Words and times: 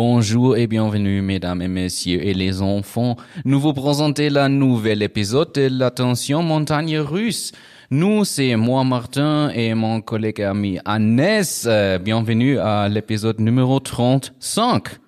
Bonjour 0.00 0.56
et 0.56 0.68
bienvenue, 0.68 1.22
mesdames 1.22 1.60
et 1.60 1.66
messieurs 1.66 2.24
et 2.24 2.32
les 2.32 2.62
enfants. 2.62 3.16
Nous 3.44 3.58
vous 3.58 3.72
présentons 3.72 4.28
la 4.30 4.48
nouvelle 4.48 5.02
épisode 5.02 5.52
de 5.54 5.68
l'Attention 5.68 6.40
Montagne 6.40 7.00
Russe. 7.00 7.50
Nous, 7.90 8.24
c'est 8.24 8.54
moi, 8.54 8.84
Martin, 8.84 9.50
et 9.50 9.74
mon 9.74 10.00
collègue 10.00 10.40
ami 10.40 10.78
Annès. 10.84 11.66
Euh, 11.66 11.98
bienvenue 11.98 12.60
à 12.60 12.88
l'épisode 12.88 13.40
numéro 13.40 13.80
35. 13.80 15.00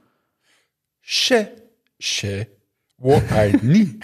Che, 1.00 1.46
che, 2.00 2.48
wo 2.98 3.22
ein 3.30 3.60
nie. 3.62 4.00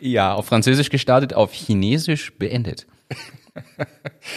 Ja, 0.00 0.32
auf 0.32 0.46
Französisch 0.46 0.88
gestartet, 0.88 1.34
auf 1.34 1.52
Chinesisch 1.52 2.32
beendet. 2.38 2.86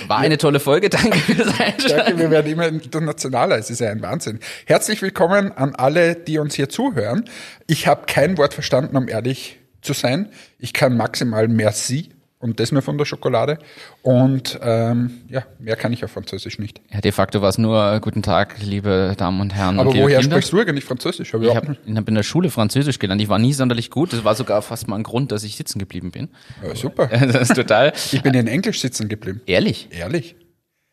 War 0.08 0.20
eine 0.20 0.38
tolle 0.38 0.60
Folge, 0.60 0.90
danke 0.90 1.18
fürs 1.18 1.60
Einschalten. 1.60 1.88
Danke, 1.90 2.20
wir 2.20 2.32
werden 2.32 2.52
immer 2.52 2.68
internationaler. 2.68 3.58
Es 3.58 3.70
ist 3.70 3.80
ja 3.80 3.90
ein 3.90 4.02
Wahnsinn. 4.02 4.40
Herzlich 4.66 5.02
willkommen 5.02 5.52
an 5.52 5.76
alle, 5.76 6.16
die 6.16 6.38
uns 6.38 6.56
hier 6.56 6.70
zuhören. 6.70 7.26
Ich 7.66 7.88
habe 7.88 8.04
kein 8.06 8.38
Wort 8.38 8.54
verstanden, 8.54 8.96
um 8.96 9.08
ehrlich 9.08 9.60
zu 9.82 9.94
sein. 9.94 10.30
Ich 10.60 10.74
kann 10.74 10.96
maximal 10.98 11.48
merci 11.48 12.12
und 12.40 12.59
das 12.59 12.72
nur 12.72 12.82
von 12.82 12.98
der 12.98 13.05
Schokolade. 13.05 13.58
Und 14.04 14.59
ähm, 14.62 15.22
ja, 15.30 15.45
mehr 15.59 15.76
kann 15.76 15.91
ich 15.94 16.04
auf 16.04 16.12
Französisch 16.12 16.59
nicht. 16.59 16.82
Ja, 16.91 17.02
de 17.02 17.12
facto 17.12 17.41
war 17.41 17.50
es 17.50 17.58
nur 17.58 17.94
äh, 17.94 18.00
Guten 18.00 18.22
Tag, 18.22 18.55
liebe 18.62 19.16
Damen 19.18 19.41
und 19.41 19.55
Herren. 19.55 19.80
Aber 19.80 19.90
und 19.90 19.98
woher 19.98 20.20
Kinder. 20.20 20.36
sprichst 20.36 20.54
du 20.54 20.59
eigentlich 20.59 20.86
Französisch? 20.86 21.34
Hab 21.34 21.42
Ich 21.42 21.48
überhaupt 21.48 21.68
habe 21.68 21.95
hab 21.95 22.08
in 22.09 22.16
der 22.16 22.23
Schule 22.23 22.50
Französisch 22.50 23.00
gelernt. 23.00 23.22
Ich 23.22 23.30
war 23.30 23.40
nie 23.40 23.54
sonderlich 23.54 23.90
gut. 23.90 24.14
Das 24.14 24.23
war 24.23 24.36
sogar 24.36 24.62
fast 24.62 24.88
mal 24.88 24.95
ein 24.98 25.04
Grund, 25.04 25.31
dass 25.31 25.44
ich 25.44 25.55
sitzen 25.55 25.80
geblieben 25.80 26.12
bin. 26.12 26.30
Ja, 26.64 26.75
super. 26.75 27.08
Das 27.28 27.50
ist 27.50 27.56
total 27.56 27.94
Ich 28.12 28.22
bin 28.22 28.34
in 28.34 28.47
Englisch 28.47 28.80
sitzen 28.81 29.09
geblieben. 29.09 29.42
ehrlich. 29.45 29.90
Ehrlich. 29.92 30.36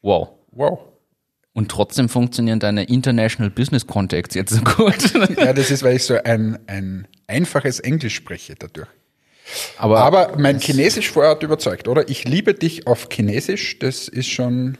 Wow. 0.02 0.30
Wow. 0.50 0.80
Und 1.52 1.70
trotzdem 1.70 2.08
funktionieren 2.08 2.58
deine 2.58 2.84
International 2.84 3.48
Business 3.50 3.86
Contacts 3.86 4.34
jetzt 4.34 4.52
so 4.52 4.60
gut. 4.62 5.14
Ja, 5.38 5.52
das 5.52 5.70
ist, 5.70 5.82
weil 5.84 5.97
ich 5.97 6.02
so 6.04 6.16
ein, 6.24 6.58
ein 6.66 7.06
einfaches 7.28 7.78
Englisch 7.80 8.14
spreche 8.16 8.54
dadurch. 8.58 8.88
Aber, 9.78 10.00
Aber 10.00 10.33
mein 10.39 10.59
Chinesisch 10.61 11.11
vorher 11.11 11.33
hat 11.33 11.42
überzeugt, 11.42 11.89
oder? 11.89 12.09
Ich 12.09 12.25
liebe 12.25 12.55
dich 12.55 12.87
auf 12.87 13.09
Chinesisch, 13.12 13.78
das 13.78 14.09
ist 14.09 14.28
schon 14.28 14.78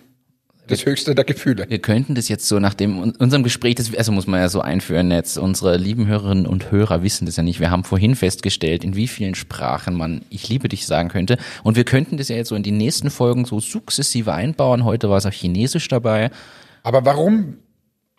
das 0.67 0.87
höchste 0.87 1.15
der 1.15 1.25
Gefühle. 1.27 1.67
wir 1.69 1.79
könnten 1.79 2.15
das 2.15 2.29
jetzt 2.29 2.49
so 2.49 2.59
nach 2.59 2.73
dem 2.73 2.99
un- 2.99 3.15
unserem 3.19 3.43
Gespräch, 3.43 3.75
das 3.75 3.95
also 3.95 4.13
muss 4.13 4.27
man 4.27 4.41
ja 4.41 4.49
so 4.49 4.63
einführen 4.63 5.11
jetzt. 5.11 5.37
Unsere 5.37 5.77
lieben 5.77 6.07
Hörerinnen 6.07 6.47
und 6.47 6.71
Hörer 6.71 7.03
wissen 7.03 7.27
das 7.27 7.37
ja 7.37 7.43
nicht. 7.43 7.61
Wir 7.61 7.71
haben 7.71 7.85
vorhin 7.85 8.15
festgestellt, 8.15 8.83
in 8.83 8.97
wie 8.97 9.07
vielen 9.07 9.35
Sprachen 9.35 9.95
man 9.95 10.23
"Ich 10.31 10.49
liebe 10.49 10.69
dich" 10.69 10.87
sagen 10.87 11.11
könnte. 11.11 11.37
Und 11.65 11.77
wir 11.77 11.85
könnten 11.85 12.17
das 12.17 12.29
ja 12.29 12.37
jetzt 12.37 12.49
so 12.49 12.55
in 12.55 12.63
die 12.63 12.71
nächsten 12.73 13.11
Folgen 13.11 13.45
so 13.45 13.61
sukzessive 13.61 14.33
einbauen. 14.33 14.85
Heute 14.85 15.11
war 15.11 15.19
es 15.19 15.27
auch 15.27 15.33
Chinesisch 15.33 15.89
dabei. 15.89 16.31
Aber 16.83 17.05
warum 17.05 17.59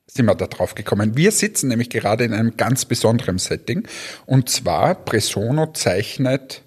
sind 0.07 0.25
wir 0.25 0.35
da 0.35 0.47
drauf 0.47 0.75
gekommen? 0.75 1.17
Wir 1.17 1.31
sitzen 1.31 1.67
nämlich 1.67 1.89
gerade 1.89 2.23
in 2.23 2.33
einem 2.33 2.57
ganz 2.57 2.85
besonderen 2.85 3.37
Setting. 3.37 3.87
Und 4.25 4.49
zwar, 4.49 4.95
Presono 4.95 5.73
zeichnet 5.73 6.63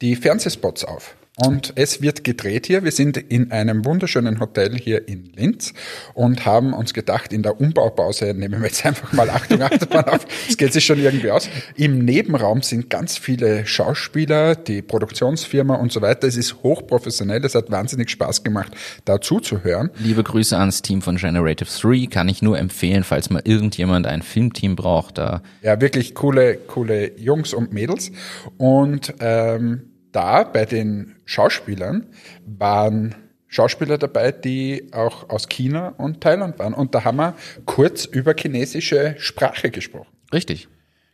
die 0.00 0.16
Fernsehspots 0.16 0.84
auf. 0.84 1.16
Und 1.46 1.72
es 1.76 2.02
wird 2.02 2.24
gedreht 2.24 2.66
hier. 2.66 2.84
Wir 2.84 2.92
sind 2.92 3.16
in 3.16 3.50
einem 3.50 3.84
wunderschönen 3.84 4.38
Hotel 4.40 4.76
hier 4.76 5.08
in 5.08 5.32
Linz 5.34 5.72
und 6.14 6.46
haben 6.46 6.72
uns 6.72 6.94
gedacht, 6.94 7.32
in 7.32 7.42
der 7.42 7.60
Umbaupause 7.60 8.34
nehmen 8.34 8.60
wir 8.60 8.68
jetzt 8.68 8.84
einfach 8.86 9.12
mal 9.12 9.28
Achtung, 9.30 9.62
Achterbahn 9.62 10.04
auf. 10.04 10.26
Das 10.46 10.56
geht 10.56 10.72
sich 10.72 10.84
schon 10.84 10.98
irgendwie 10.98 11.30
aus. 11.30 11.48
Im 11.76 12.04
Nebenraum 12.04 12.62
sind 12.62 12.90
ganz 12.90 13.18
viele 13.18 13.66
Schauspieler, 13.66 14.54
die 14.54 14.82
Produktionsfirma 14.82 15.74
und 15.74 15.92
so 15.92 16.00
weiter. 16.02 16.28
Es 16.28 16.36
ist 16.36 16.62
hochprofessionell. 16.62 17.44
Es 17.44 17.54
hat 17.54 17.70
wahnsinnig 17.70 18.10
Spaß 18.10 18.44
gemacht, 18.44 18.72
da 19.04 19.20
zuzuhören. 19.20 19.90
Liebe 19.98 20.22
Grüße 20.22 20.56
ans 20.56 20.82
Team 20.82 21.02
von 21.02 21.16
Generative 21.16 21.68
3. 21.68 22.06
Kann 22.06 22.28
ich 22.28 22.42
nur 22.42 22.58
empfehlen, 22.58 23.04
falls 23.04 23.30
mal 23.30 23.42
irgendjemand 23.44 24.06
ein 24.06 24.22
Filmteam 24.22 24.76
braucht. 24.76 25.18
Da 25.18 25.42
Ja, 25.62 25.80
wirklich 25.80 26.14
coole, 26.14 26.56
coole 26.56 27.18
Jungs 27.18 27.54
und 27.54 27.72
Mädels. 27.72 28.12
Und 28.58 29.14
ähm, 29.20 29.91
da 30.12 30.44
bei 30.44 30.64
den 30.64 31.16
Schauspielern 31.24 32.06
waren 32.46 33.14
Schauspieler 33.48 33.98
dabei, 33.98 34.32
die 34.32 34.88
auch 34.92 35.28
aus 35.28 35.48
China 35.48 35.88
und 35.98 36.22
Thailand 36.22 36.58
waren. 36.58 36.72
Und 36.72 36.94
da 36.94 37.04
haben 37.04 37.16
wir 37.16 37.34
kurz 37.66 38.06
über 38.06 38.34
chinesische 38.34 39.14
Sprache 39.18 39.70
gesprochen. 39.70 40.08
richtig. 40.32 40.68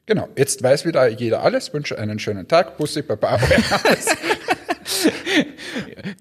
Genau, 0.07 0.27
jetzt 0.37 0.63
weiß 0.63 0.87
wieder 0.87 1.07
jeder 1.09 1.43
alles, 1.43 1.75
wünsche 1.75 1.99
einen 1.99 2.19
schönen 2.19 2.49
Tag, 2.49 2.79
Bussi, 2.79 3.03
Baba. 3.03 3.39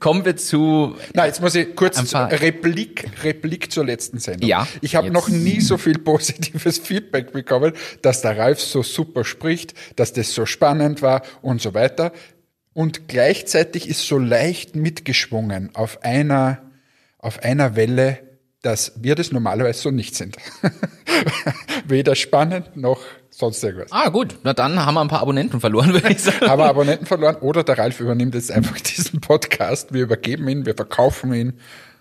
Kommen 0.02 0.26
wir 0.26 0.36
zu 0.36 0.98
Na, 1.14 1.26
jetzt 1.26 1.40
muss 1.42 1.56
ich 1.56 1.74
kurz 1.74 2.14
Replik, 2.14 3.10
Replik 3.24 3.72
zur 3.72 3.86
letzten 3.86 4.20
Sendung. 4.20 4.50
Ja, 4.50 4.68
Ich 4.82 4.98
habe 4.98 5.10
noch 5.10 5.30
nie 5.30 5.62
so 5.62 5.78
viel 5.78 6.00
positives 6.00 6.80
Feedback 6.80 7.32
bekommen, 7.32 7.72
dass 8.02 8.22
der 8.22 8.38
Ralf 8.38 8.60
so 8.60 8.84
super 8.84 9.24
spricht, 9.24 9.74
dass 9.96 10.12
das 10.12 10.34
so 10.34 10.46
spannend 10.46 11.02
war 11.02 11.22
und 11.42 11.62
so 11.62 11.74
weiter. 11.74 12.12
Und 12.78 13.08
gleichzeitig 13.08 13.90
ist 13.90 14.06
so 14.06 14.20
leicht 14.20 14.76
mitgeschwungen 14.76 15.72
auf 15.74 16.04
einer, 16.04 16.62
auf 17.18 17.42
einer 17.42 17.76
Welle, 17.76 18.20
dass 18.62 19.02
wir 19.02 19.16
das 19.16 19.32
normalerweise 19.32 19.82
so 19.82 19.90
nicht 19.90 20.16
sind. 20.16 20.38
Weder 21.88 22.14
spannend 22.14 22.78
noch 22.78 23.02
sonst 23.32 23.64
irgendwas. 23.64 23.92
Ah, 23.92 24.10
gut. 24.10 24.38
Na 24.44 24.54
dann 24.54 24.86
haben 24.86 24.94
wir 24.94 25.02
ein 25.02 25.08
paar 25.08 25.24
Abonnenten 25.24 25.60
verloren, 25.60 25.92
würde 25.92 26.12
ich 26.12 26.22
sagen. 26.22 26.46
Haben 26.46 26.60
wir 26.60 26.70
Abonnenten 26.70 27.08
verloren 27.08 27.38
oder 27.38 27.64
der 27.64 27.80
Ralf 27.80 28.00
übernimmt 28.00 28.36
jetzt 28.36 28.52
einfach 28.52 28.80
diesen 28.80 29.22
Podcast. 29.22 29.92
Wir 29.92 30.04
übergeben 30.04 30.48
ihn, 30.48 30.68
wir 30.68 30.76
verkaufen 30.76 31.34
ihn. 31.34 31.60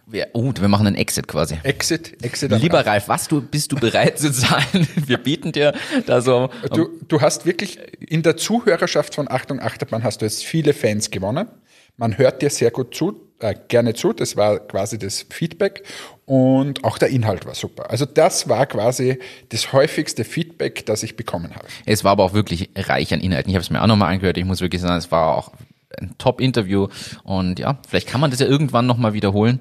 Wir, 0.08 0.28
oh, 0.34 0.52
wir 0.56 0.68
machen 0.68 0.86
einen 0.86 0.94
Exit 0.94 1.26
quasi. 1.26 1.58
Exit, 1.64 2.22
Exit. 2.24 2.52
Lieber 2.52 2.86
Ralf, 2.86 3.08
was 3.08 3.26
du, 3.26 3.40
bist 3.40 3.72
du 3.72 3.76
bereit 3.76 4.20
zu 4.20 4.30
zahlen? 4.30 4.86
Wir 5.06 5.18
bieten 5.18 5.50
dir 5.50 5.74
da 6.06 6.20
so. 6.20 6.48
Du, 6.72 6.90
du 7.08 7.20
hast 7.20 7.44
wirklich 7.44 7.80
in 8.00 8.22
der 8.22 8.36
Zuhörerschaft 8.36 9.16
von 9.16 9.28
Achtung 9.28 9.58
Achterbahn 9.58 10.04
hast 10.04 10.20
du 10.20 10.26
jetzt 10.26 10.44
viele 10.44 10.74
Fans 10.74 11.10
gewonnen. 11.10 11.48
Man 11.96 12.18
hört 12.18 12.40
dir 12.40 12.50
sehr 12.50 12.70
gut 12.70 12.94
zu, 12.94 13.20
äh, 13.40 13.56
gerne 13.66 13.94
zu. 13.94 14.12
Das 14.12 14.36
war 14.36 14.60
quasi 14.60 14.96
das 14.96 15.26
Feedback 15.28 15.82
und 16.24 16.84
auch 16.84 16.98
der 16.98 17.08
Inhalt 17.08 17.44
war 17.44 17.56
super. 17.56 17.90
Also 17.90 18.04
das 18.06 18.48
war 18.48 18.66
quasi 18.66 19.18
das 19.48 19.72
häufigste 19.72 20.22
Feedback, 20.22 20.86
das 20.86 21.02
ich 21.02 21.16
bekommen 21.16 21.52
habe. 21.56 21.66
Es 21.84 22.04
war 22.04 22.12
aber 22.12 22.22
auch 22.22 22.32
wirklich 22.32 22.70
reich 22.76 23.12
an 23.12 23.20
Inhalten. 23.20 23.50
Ich 23.50 23.56
habe 23.56 23.64
es 23.64 23.70
mir 23.70 23.82
auch 23.82 23.88
nochmal 23.88 24.12
angehört. 24.12 24.38
Ich 24.38 24.44
muss 24.44 24.60
wirklich 24.60 24.82
sagen, 24.82 24.98
es 24.98 25.10
war 25.10 25.36
auch 25.36 25.50
ein 25.98 26.14
Top-Interview. 26.18 26.86
Und 27.24 27.58
ja, 27.58 27.78
vielleicht 27.88 28.06
kann 28.06 28.20
man 28.20 28.30
das 28.30 28.38
ja 28.38 28.46
irgendwann 28.46 28.86
nochmal 28.86 29.12
wiederholen. 29.12 29.60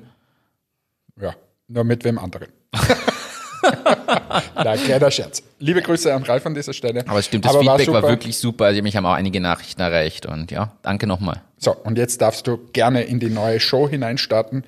Ja, 1.21 1.33
nur 1.67 1.83
mit 1.83 2.03
wem 2.03 2.19
anderen. 2.19 2.47
Na, 4.55 4.75
kleiner 4.77 5.11
Scherz. 5.11 5.43
Liebe 5.59 5.81
Grüße 5.81 6.13
an 6.13 6.23
Ralf 6.23 6.45
an 6.45 6.53
dieser 6.53 6.73
Stelle. 6.73 7.03
Aber 7.07 7.19
es 7.19 7.25
stimmt, 7.25 7.45
das 7.45 7.53
war 7.53 7.61
Feedback 7.61 7.87
war, 7.87 8.01
super. 8.01 8.09
wirklich 8.09 8.37
super. 8.37 8.65
Also 8.65 8.81
mich 8.81 8.95
haben 8.95 9.05
auch 9.05 9.13
einige 9.13 9.39
Nachrichten 9.39 9.81
erreicht. 9.81 10.25
Und 10.25 10.51
ja, 10.51 10.73
danke 10.81 11.07
nochmal. 11.07 11.41
So, 11.57 11.75
und 11.75 11.97
jetzt 11.97 12.21
darfst 12.21 12.47
du 12.47 12.57
gerne 12.73 13.03
in 13.03 13.19
die 13.19 13.29
neue 13.29 13.59
Show 13.59 13.89
hineinstarten, 13.89 14.65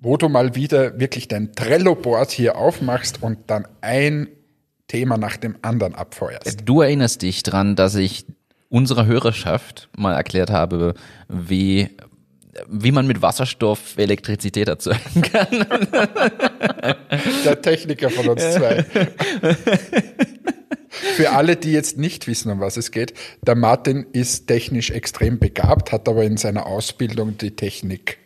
wo 0.00 0.16
du 0.16 0.28
mal 0.28 0.54
wieder 0.54 0.98
wirklich 0.98 1.28
dein 1.28 1.54
Trello-Board 1.54 2.30
hier 2.30 2.56
aufmachst 2.56 3.22
und 3.22 3.38
dann 3.46 3.66
ein 3.80 4.28
Thema 4.86 5.16
nach 5.16 5.36
dem 5.36 5.56
anderen 5.62 5.94
abfeuerst. 5.94 6.60
Du 6.64 6.82
erinnerst 6.82 7.22
dich 7.22 7.42
dran, 7.42 7.76
dass 7.76 7.94
ich 7.94 8.26
unserer 8.68 9.06
Hörerschaft 9.06 9.88
mal 9.96 10.14
erklärt 10.14 10.50
habe, 10.50 10.94
wie, 11.28 11.90
wie 12.68 12.92
man 12.92 13.06
mit 13.06 13.22
Wasserstoff 13.22 13.96
Elektrizität 13.96 14.68
erzeugen 14.68 15.22
kann. 15.22 15.66
Der 17.44 17.60
Techniker 17.62 18.10
von 18.10 18.28
uns 18.28 18.42
zwei. 18.54 18.84
Für 20.88 21.30
alle, 21.30 21.56
die 21.56 21.72
jetzt 21.72 21.98
nicht 21.98 22.26
wissen, 22.26 22.50
um 22.50 22.60
was 22.60 22.76
es 22.76 22.90
geht, 22.90 23.14
der 23.42 23.54
Martin 23.54 24.06
ist 24.12 24.46
technisch 24.48 24.90
extrem 24.90 25.38
begabt, 25.38 25.92
hat 25.92 26.08
aber 26.08 26.24
in 26.24 26.36
seiner 26.36 26.66
Ausbildung 26.66 27.38
die 27.38 27.54
Technik 27.54 28.18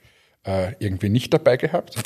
äh, 0.44 0.72
irgendwie 0.78 1.10
nicht 1.10 1.32
dabei 1.34 1.56
gehabt. 1.56 1.96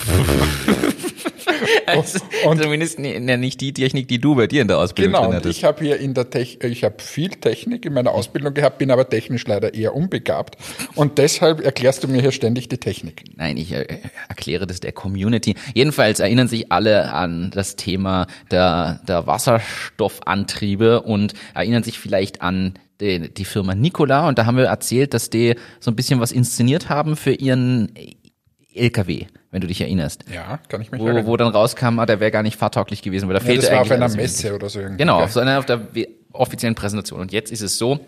Also, 1.87 2.19
Und- 2.45 2.63
zumindest 2.63 2.99
nicht 2.99 3.61
die 3.61 3.73
Technik, 3.73 4.09
die 4.09 4.19
du 4.19 4.35
bei 4.35 4.47
dir 4.47 4.63
in 4.63 4.69
der 4.69 4.79
Ausbildung 4.79 5.13
Genau, 5.15 5.25
drin 5.27 5.37
hattest. 5.37 5.59
ich 5.59 5.65
habe 5.65 5.85
hier 5.85 5.99
in 5.99 6.13
der 6.15 6.29
Tech, 6.31 6.59
ich 6.63 6.85
habe 6.85 6.97
viel 7.03 7.31
Technik 7.31 7.85
in 7.87 7.93
meiner 7.95 8.13
Ausbildung 8.13 8.53
gehabt, 8.55 8.79
bin 8.79 8.91
aber 8.91 9.09
technisch 9.09 9.47
leider 9.47 9.73
eher 9.75 9.95
unbegabt. 9.95 10.57
Und 10.95 11.19
deshalb 11.19 11.61
erklärst 11.65 12.05
du 12.05 12.09
mir 12.09 12.21
hier 12.21 12.33
ständig 12.33 12.69
die 12.69 12.79
Technik. 12.79 13.25
Nein, 13.37 13.57
ich 13.57 13.73
äh, 13.73 13.87
erkläre 14.29 14.67
das 14.67 14.81
der 14.81 14.93
Community. 14.93 15.55
Jedenfalls 15.75 16.21
erinnern 16.21 16.49
sich 16.49 16.71
alle 16.71 17.13
an 17.13 17.51
das 17.55 17.77
Thema 17.77 18.27
der, 18.51 19.01
der 19.09 19.27
Wasserstoffantriebe 19.27 21.03
und 21.03 21.35
erinnern 21.55 21.83
sich 21.83 21.99
vielleicht 21.99 22.43
an 22.43 22.75
die, 23.01 23.33
die 23.33 23.45
Firma 23.45 23.75
Nikola. 23.75 24.29
Und 24.29 24.39
da 24.39 24.47
haben 24.47 24.57
wir 24.57 24.65
erzählt, 24.67 25.15
dass 25.15 25.31
die 25.31 25.55
so 25.81 25.91
ein 25.91 25.97
bisschen 25.97 26.21
was 26.21 26.33
inszeniert 26.33 26.89
haben 26.89 27.17
für 27.17 27.33
ihren 27.33 27.93
LKW, 28.75 29.27
wenn 29.51 29.61
du 29.61 29.67
dich 29.67 29.81
erinnerst. 29.81 30.25
Ja, 30.33 30.59
kann 30.69 30.81
ich 30.81 30.91
mich 30.91 31.01
Wo, 31.01 31.07
erinnern. 31.07 31.27
wo 31.27 31.37
dann 31.37 31.49
rauskam, 31.49 31.99
ah, 31.99 32.07
der 32.07 32.21
wäre 32.21 32.31
gar 32.31 32.43
nicht 32.43 32.57
fahrtauglich 32.57 33.03
gewesen, 33.03 33.29
weil 33.29 33.35
da 33.35 33.41
ja, 33.41 33.47
fehlte 33.47 33.63
das 33.63 33.73
war 33.73 33.81
auf 33.81 33.91
einer 33.91 34.09
Messe 34.09 34.55
oder 34.55 34.69
so 34.69 34.81
irgendwie. 34.81 34.99
Genau, 34.99 35.23
auf 35.23 35.33
so 35.33 35.41
einer 35.41 35.59
auf 35.59 35.67
der 35.67 35.81
offiziellen 36.33 36.75
Präsentation. 36.75 37.21
Und 37.21 37.33
jetzt 37.33 37.51
ist 37.51 37.63
es 37.63 37.79
so, 37.79 38.01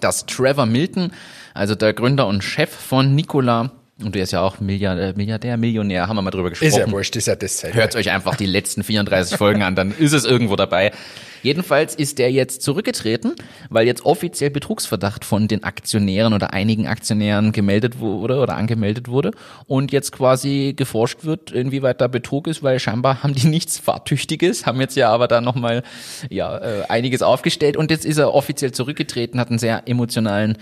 dass 0.00 0.26
Trevor 0.26 0.66
Milton, 0.66 1.12
also 1.52 1.74
der 1.74 1.92
Gründer 1.92 2.26
und 2.26 2.42
Chef 2.42 2.70
von 2.70 3.14
Nikola, 3.14 3.70
Und 4.04 4.14
der 4.14 4.24
ist 4.24 4.32
ja 4.32 4.42
auch 4.42 4.60
Milliardär, 4.60 5.14
Milliardär, 5.16 5.56
Millionär, 5.56 6.08
haben 6.08 6.16
wir 6.16 6.22
mal 6.22 6.30
drüber 6.30 6.50
gesprochen. 6.50 6.68
Ist 6.68 6.76
ja 6.76 6.90
wurscht, 6.90 7.16
ist 7.16 7.26
ja 7.26 7.36
dasselbe. 7.36 7.76
Hört 7.76 7.96
euch 7.96 8.10
einfach 8.10 8.36
die 8.36 8.46
letzten 8.46 8.82
34 8.82 9.36
Folgen 9.36 9.62
an, 9.62 9.74
dann 9.74 9.94
ist 9.96 10.12
es 10.12 10.24
irgendwo 10.24 10.56
dabei. 10.56 10.92
Jedenfalls 11.44 11.94
ist 11.94 12.18
der 12.18 12.32
jetzt 12.32 12.62
zurückgetreten, 12.62 13.34
weil 13.68 13.86
jetzt 13.86 14.06
offiziell 14.06 14.48
Betrugsverdacht 14.48 15.26
von 15.26 15.46
den 15.46 15.62
Aktionären 15.62 16.32
oder 16.32 16.54
einigen 16.54 16.86
Aktionären 16.86 17.52
gemeldet 17.52 17.98
wurde 17.98 18.38
oder 18.38 18.56
angemeldet 18.56 19.08
wurde 19.08 19.32
und 19.66 19.92
jetzt 19.92 20.10
quasi 20.10 20.72
geforscht 20.74 21.24
wird, 21.24 21.50
inwieweit 21.50 22.00
da 22.00 22.08
Betrug 22.08 22.46
ist, 22.46 22.62
weil 22.62 22.78
scheinbar 22.78 23.22
haben 23.22 23.34
die 23.34 23.46
nichts 23.48 23.78
Fahrtüchtiges, 23.78 24.64
haben 24.64 24.80
jetzt 24.80 24.96
ja 24.96 25.10
aber 25.10 25.28
da 25.28 25.42
nochmal 25.42 25.82
ja, 26.30 26.56
äh, 26.56 26.84
einiges 26.88 27.20
aufgestellt 27.20 27.76
und 27.76 27.90
jetzt 27.90 28.06
ist 28.06 28.16
er 28.16 28.32
offiziell 28.32 28.72
zurückgetreten, 28.72 29.38
hat 29.38 29.50
einen 29.50 29.58
sehr 29.58 29.82
emotionalen 29.86 30.56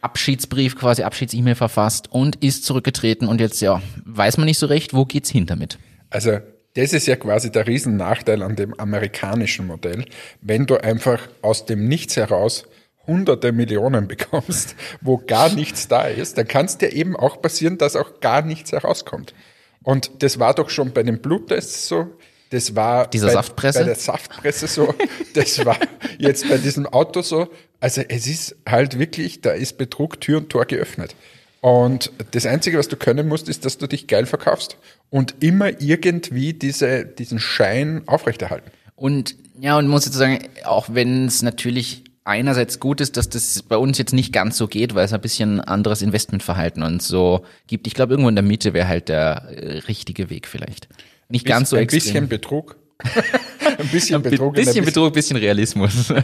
Abschiedsbrief, 0.00 0.76
quasi 0.76 1.02
Abschieds-E-Mail 1.02 1.54
verfasst 1.54 2.10
und 2.10 2.36
ist 2.36 2.64
zurückgetreten 2.64 3.28
und 3.28 3.40
jetzt 3.40 3.60
ja, 3.60 3.82
weiß 4.04 4.38
man 4.38 4.46
nicht 4.46 4.58
so 4.58 4.66
recht, 4.66 4.94
wo 4.94 5.04
geht's 5.04 5.30
hin 5.30 5.46
damit. 5.46 5.78
Also 6.08 6.38
das 6.74 6.92
ist 6.92 7.06
ja 7.06 7.16
quasi 7.16 7.50
der 7.50 7.66
Riesennachteil 7.66 8.42
an 8.42 8.56
dem 8.56 8.78
amerikanischen 8.78 9.66
Modell. 9.66 10.04
Wenn 10.40 10.66
du 10.66 10.76
einfach 10.76 11.28
aus 11.42 11.66
dem 11.66 11.88
Nichts 11.88 12.16
heraus 12.16 12.64
hunderte 13.06 13.52
Millionen 13.52 14.06
bekommst, 14.06 14.76
wo 15.00 15.18
gar 15.18 15.52
nichts 15.52 15.88
da 15.88 16.04
ist, 16.04 16.38
dann 16.38 16.46
kann 16.46 16.66
es 16.66 16.78
dir 16.78 16.92
eben 16.92 17.16
auch 17.16 17.42
passieren, 17.42 17.78
dass 17.78 17.96
auch 17.96 18.20
gar 18.20 18.42
nichts 18.42 18.72
herauskommt. 18.72 19.34
Und 19.82 20.22
das 20.22 20.38
war 20.38 20.54
doch 20.54 20.70
schon 20.70 20.92
bei 20.92 21.02
den 21.02 21.20
Bluttests 21.20 21.88
so, 21.88 22.06
das 22.50 22.76
war 22.76 23.08
Dieser 23.08 23.28
bei, 23.28 23.32
Saftpresse? 23.32 23.78
bei 23.78 23.84
der 23.84 23.94
Saftpresse 23.94 24.66
so, 24.66 24.94
das 25.34 25.64
war 25.64 25.76
jetzt 26.18 26.48
bei 26.48 26.58
diesem 26.58 26.86
Auto 26.86 27.22
so. 27.22 27.48
Also 27.80 28.02
es 28.08 28.26
ist 28.26 28.56
halt 28.68 28.98
wirklich, 28.98 29.40
da 29.40 29.52
ist 29.52 29.78
Betrug 29.78 30.20
Tür 30.20 30.38
und 30.38 30.50
Tor 30.50 30.66
geöffnet. 30.66 31.14
Und 31.60 32.10
das 32.32 32.46
Einzige, 32.46 32.78
was 32.78 32.88
du 32.88 32.96
können 32.96 33.28
musst, 33.28 33.48
ist, 33.48 33.64
dass 33.64 33.78
du 33.78 33.86
dich 33.86 34.06
geil 34.06 34.26
verkaufst 34.26 34.76
und 35.10 35.34
immer 35.40 35.80
irgendwie 35.80 36.52
diese, 36.52 37.04
diesen 37.04 37.38
Schein 37.38 38.02
aufrechterhalten. 38.06 38.70
Und 38.96 39.36
ja, 39.58 39.76
und 39.78 39.88
muss 39.88 40.06
jetzt 40.06 40.14
sagen, 40.14 40.40
auch 40.64 40.88
wenn 40.90 41.26
es 41.26 41.42
natürlich 41.42 42.04
einerseits 42.24 42.80
gut 42.80 43.00
ist, 43.00 43.16
dass 43.16 43.28
das 43.28 43.62
bei 43.62 43.76
uns 43.76 43.98
jetzt 43.98 44.12
nicht 44.12 44.32
ganz 44.32 44.56
so 44.56 44.68
geht, 44.68 44.94
weil 44.94 45.04
es 45.04 45.12
ein 45.12 45.20
bisschen 45.20 45.60
anderes 45.60 46.02
Investmentverhalten 46.02 46.82
und 46.82 47.02
so 47.02 47.44
gibt. 47.66 47.86
Ich 47.86 47.94
glaube, 47.94 48.12
irgendwo 48.14 48.28
in 48.28 48.36
der 48.36 48.44
Mitte 48.44 48.72
wäre 48.72 48.88
halt 48.88 49.08
der 49.08 49.48
äh, 49.50 49.78
richtige 49.80 50.30
Weg 50.30 50.46
vielleicht. 50.46 50.88
Nicht 51.30 51.46
ganz 51.46 51.70
so 51.70 51.76
Ein 51.76 51.84
extrem. 51.84 52.00
bisschen 52.00 52.28
Betrug. 52.28 52.76
ein 53.78 53.88
bisschen 53.88 54.16
Ein 54.16 54.22
Betrug. 54.22 54.48
in 54.58 54.64
der 54.64 54.72
bisschen 54.72 54.84
Betrug, 54.84 55.12
bisschen 55.14 55.36
Realismus. 55.36 56.12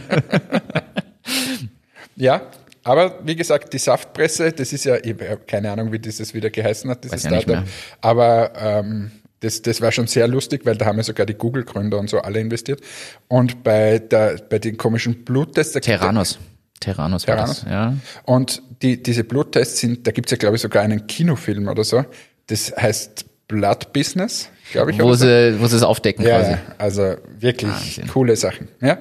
Ja, 2.17 2.49
aber 2.83 3.19
wie 3.23 3.35
gesagt, 3.35 3.73
die 3.73 3.77
Saftpresse, 3.77 4.51
das 4.51 4.73
ist 4.73 4.85
ja, 4.85 4.95
ich 4.95 5.11
habe 5.11 5.41
keine 5.45 5.71
Ahnung, 5.71 5.91
wie 5.91 5.99
dieses 5.99 6.33
wieder 6.33 6.49
geheißen 6.49 6.89
hat, 6.89 7.03
dieses 7.03 7.25
Weiß 7.25 7.43
Startup. 7.43 7.63
Aber 8.01 8.53
ähm, 8.57 9.11
das, 9.39 9.61
das 9.61 9.81
war 9.81 9.91
schon 9.91 10.07
sehr 10.07 10.27
lustig, 10.27 10.65
weil 10.65 10.77
da 10.77 10.85
haben 10.85 10.97
ja 10.97 11.03
sogar 11.03 11.25
die 11.25 11.35
Google-Gründer 11.35 11.99
und 11.99 12.09
so 12.09 12.19
alle 12.19 12.39
investiert. 12.39 12.81
Und 13.27 13.63
bei, 13.63 13.99
der, 13.99 14.37
bei 14.49 14.57
den 14.57 14.77
komischen 14.77 15.25
Bluttests, 15.25 15.73
gibt 15.73 15.85
Terranos. 15.85 16.39
Terranos 16.79 17.27
war 17.27 17.35
Terranos? 17.35 17.61
das, 17.61 17.69
ja. 17.69 17.97
Und 18.23 18.63
die, 18.81 19.01
diese 19.01 19.23
Bluttests 19.23 19.79
sind, 19.79 20.07
da 20.07 20.11
gibt's 20.11 20.31
ja, 20.31 20.37
glaube 20.37 20.55
ich, 20.55 20.61
sogar 20.61 20.83
einen 20.83 21.05
Kinofilm 21.05 21.67
oder 21.67 21.83
so. 21.83 22.03
Das 22.47 22.73
heißt 22.75 23.25
Blood 23.47 23.93
Business, 23.93 24.49
glaube 24.71 24.91
ich. 24.91 24.99
Wo 25.01 25.13
so. 25.13 25.25
sie, 25.25 25.55
wo 25.59 25.67
sie 25.67 25.75
es 25.77 25.83
aufdecken 25.83 26.25
ja, 26.25 26.37
quasi. 26.39 26.51
ja, 26.51 26.59
also 26.77 27.15
wirklich 27.39 27.71
Wahnsinn. 27.71 28.07
coole 28.07 28.35
Sachen. 28.35 28.67
Ja? 28.81 28.97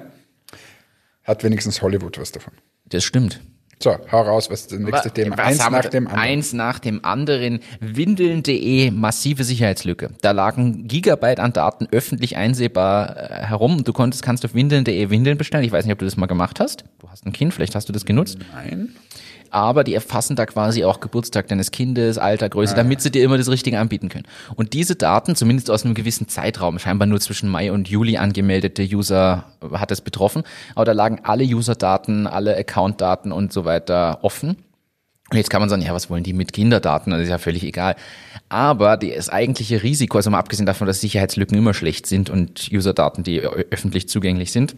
Hat 1.24 1.42
wenigstens 1.44 1.82
Hollywood 1.82 2.18
was 2.18 2.32
davon. 2.32 2.52
Das 2.86 3.04
stimmt. 3.04 3.40
So, 3.78 3.94
hau 4.10 4.22
raus, 4.22 4.48
was 4.50 4.62
ist 4.62 4.72
das 4.72 4.78
nächste 4.78 5.10
Wa- 5.10 5.12
Thema? 5.12 5.36
was 5.36 5.46
Eins 5.46 5.58
nach 5.70 5.84
dem 5.84 6.06
anderen. 6.06 6.18
Eins 6.28 6.52
nach 6.54 6.78
dem 6.78 7.04
anderen. 7.04 7.60
Windeln.de, 7.80 8.90
massive 8.90 9.44
Sicherheitslücke. 9.44 10.10
Da 10.22 10.30
lagen 10.30 10.88
Gigabyte 10.88 11.40
an 11.40 11.52
Daten 11.52 11.86
öffentlich 11.90 12.36
einsehbar 12.38 13.16
äh, 13.16 13.44
herum. 13.44 13.84
Du 13.84 13.92
konntest, 13.92 14.22
kannst 14.22 14.46
auf 14.46 14.54
windeln.de 14.54 15.10
Windeln 15.10 15.36
bestellen. 15.36 15.64
Ich 15.64 15.72
weiß 15.72 15.84
nicht, 15.84 15.92
ob 15.92 15.98
du 15.98 16.06
das 16.06 16.16
mal 16.16 16.24
gemacht 16.26 16.58
hast. 16.58 16.84
Du 17.00 17.10
hast 17.10 17.26
ein 17.26 17.32
Kind, 17.34 17.52
vielleicht 17.52 17.74
hast 17.74 17.86
du 17.86 17.92
das 17.92 18.06
genutzt. 18.06 18.38
Nein. 18.54 18.94
Aber 19.50 19.84
die 19.84 19.94
erfassen 19.94 20.36
da 20.36 20.46
quasi 20.46 20.84
auch 20.84 21.00
Geburtstag 21.00 21.48
deines 21.48 21.70
Kindes, 21.70 22.18
Alter, 22.18 22.48
Größe, 22.48 22.72
Ah. 22.74 22.76
damit 22.76 23.00
sie 23.00 23.10
dir 23.10 23.22
immer 23.24 23.38
das 23.38 23.48
Richtige 23.48 23.78
anbieten 23.78 24.08
können. 24.08 24.26
Und 24.54 24.72
diese 24.72 24.96
Daten, 24.96 25.34
zumindest 25.36 25.70
aus 25.70 25.84
einem 25.84 25.94
gewissen 25.94 26.28
Zeitraum, 26.28 26.78
scheinbar 26.78 27.06
nur 27.06 27.20
zwischen 27.20 27.48
Mai 27.48 27.72
und 27.72 27.88
Juli 27.88 28.16
angemeldete 28.16 28.82
User 28.82 29.44
hat 29.72 29.90
es 29.90 30.00
betroffen, 30.00 30.42
aber 30.74 30.84
da 30.84 30.92
lagen 30.92 31.20
alle 31.22 31.44
User-Daten, 31.44 32.26
alle 32.26 32.56
Account-Daten 32.56 33.32
und 33.32 33.52
so 33.52 33.64
weiter 33.64 34.18
offen. 34.22 34.56
Und 35.30 35.36
jetzt 35.38 35.50
kann 35.50 35.60
man 35.60 35.68
sagen, 35.68 35.82
ja, 35.82 35.92
was 35.92 36.08
wollen 36.08 36.22
die 36.22 36.32
mit 36.32 36.52
Kinderdaten? 36.52 37.10
Das 37.10 37.20
ist 37.20 37.28
ja 37.28 37.38
völlig 37.38 37.64
egal. 37.64 37.96
Aber 38.48 38.96
das 38.96 39.28
eigentliche 39.28 39.82
Risiko, 39.82 40.18
also 40.18 40.30
mal 40.30 40.38
abgesehen 40.38 40.66
davon, 40.66 40.86
dass 40.86 41.00
Sicherheitslücken 41.00 41.58
immer 41.58 41.74
schlecht 41.74 42.06
sind 42.06 42.30
und 42.30 42.68
User-Daten, 42.72 43.24
die 43.24 43.40
öffentlich 43.40 44.08
zugänglich 44.08 44.52
sind, 44.52 44.76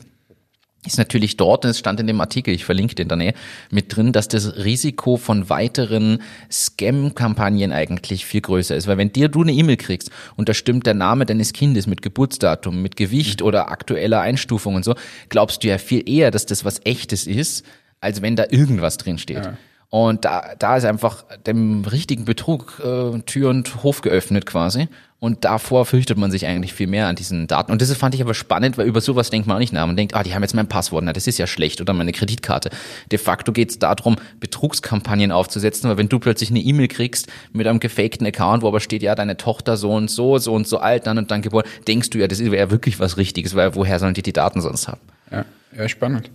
ist 0.86 0.98
natürlich 0.98 1.36
dort, 1.36 1.64
es 1.64 1.78
stand 1.78 1.98
in 2.00 2.06
dem 2.06 2.20
Artikel, 2.20 2.54
ich 2.54 2.64
verlinke 2.64 2.94
den 2.94 3.08
dann 3.08 3.20
eh, 3.20 3.34
mit 3.70 3.94
drin, 3.94 4.12
dass 4.12 4.28
das 4.28 4.56
Risiko 4.56 5.16
von 5.16 5.50
weiteren 5.50 6.22
Scam-Kampagnen 6.50 7.72
eigentlich 7.72 8.24
viel 8.24 8.40
größer 8.40 8.76
ist. 8.76 8.86
Weil 8.86 8.96
wenn 8.96 9.12
dir 9.12 9.28
du 9.28 9.42
eine 9.42 9.52
E-Mail 9.52 9.76
kriegst 9.76 10.10
und 10.36 10.48
da 10.48 10.54
stimmt 10.54 10.86
der 10.86 10.94
Name 10.94 11.26
deines 11.26 11.52
Kindes 11.52 11.86
mit 11.86 12.00
Geburtsdatum, 12.00 12.80
mit 12.80 12.96
Gewicht 12.96 13.42
oder 13.42 13.70
aktueller 13.70 14.20
Einstufung 14.20 14.76
und 14.76 14.84
so, 14.84 14.94
glaubst 15.28 15.64
du 15.64 15.68
ja 15.68 15.78
viel 15.78 16.08
eher, 16.08 16.30
dass 16.30 16.46
das 16.46 16.64
was 16.64 16.80
echtes 16.84 17.26
ist, 17.26 17.64
als 18.00 18.22
wenn 18.22 18.36
da 18.36 18.44
irgendwas 18.48 18.98
drin 18.98 19.18
steht. 19.18 19.44
Und 19.90 20.26
da, 20.26 20.54
da 20.58 20.76
ist 20.76 20.84
einfach 20.84 21.24
dem 21.46 21.84
richtigen 21.84 22.26
Betrug 22.26 22.80
äh, 22.84 23.18
Tür 23.20 23.50
und 23.50 23.82
Hof 23.82 24.02
geöffnet 24.02 24.44
quasi. 24.44 24.88
Und 25.20 25.44
davor 25.44 25.84
fürchtet 25.84 26.16
man 26.16 26.30
sich 26.30 26.46
eigentlich 26.46 26.72
viel 26.74 26.86
mehr 26.86 27.08
an 27.08 27.16
diesen 27.16 27.48
Daten. 27.48 27.72
Und 27.72 27.82
das 27.82 27.92
fand 27.94 28.14
ich 28.14 28.20
aber 28.20 28.34
spannend, 28.34 28.78
weil 28.78 28.86
über 28.86 29.00
sowas 29.00 29.30
denkt 29.30 29.48
man 29.48 29.56
auch 29.56 29.60
nicht 29.60 29.72
nach. 29.72 29.84
Man 29.84 29.96
denkt, 29.96 30.14
ah, 30.14 30.22
die 30.22 30.32
haben 30.32 30.42
jetzt 30.42 30.54
mein 30.54 30.68
Passwort, 30.68 31.02
na, 31.02 31.12
das 31.12 31.26
ist 31.26 31.38
ja 31.38 31.48
schlecht 31.48 31.80
oder 31.80 31.92
meine 31.92 32.12
Kreditkarte. 32.12 32.70
De 33.10 33.18
facto 33.18 33.50
geht 33.50 33.70
es 33.70 33.78
darum, 33.80 34.16
Betrugskampagnen 34.38 35.32
aufzusetzen, 35.32 35.90
weil 35.90 35.96
wenn 35.96 36.08
du 36.08 36.20
plötzlich 36.20 36.50
eine 36.50 36.60
E-Mail 36.60 36.86
kriegst 36.86 37.26
mit 37.52 37.66
einem 37.66 37.80
gefakten 37.80 38.26
Account, 38.26 38.62
wo 38.62 38.68
aber 38.68 38.78
steht, 38.78 39.02
ja, 39.02 39.16
deine 39.16 39.36
Tochter 39.36 39.76
so 39.76 39.92
und 39.92 40.08
so, 40.08 40.38
so 40.38 40.52
und 40.52 40.68
so 40.68 40.78
alt, 40.78 41.08
dann 41.08 41.18
und 41.18 41.32
dann 41.32 41.42
geboren, 41.42 41.66
denkst 41.88 42.10
du 42.10 42.18
ja, 42.18 42.28
das 42.28 42.38
wäre 42.38 42.56
ja 42.56 42.70
wirklich 42.70 43.00
was 43.00 43.16
Richtiges, 43.16 43.56
weil 43.56 43.74
woher 43.74 43.98
sollen 43.98 44.14
die 44.14 44.22
die 44.22 44.32
Daten 44.32 44.60
sonst 44.60 44.86
haben? 44.86 45.00
Ja, 45.32 45.44
ja 45.76 45.88
spannend. 45.88 46.30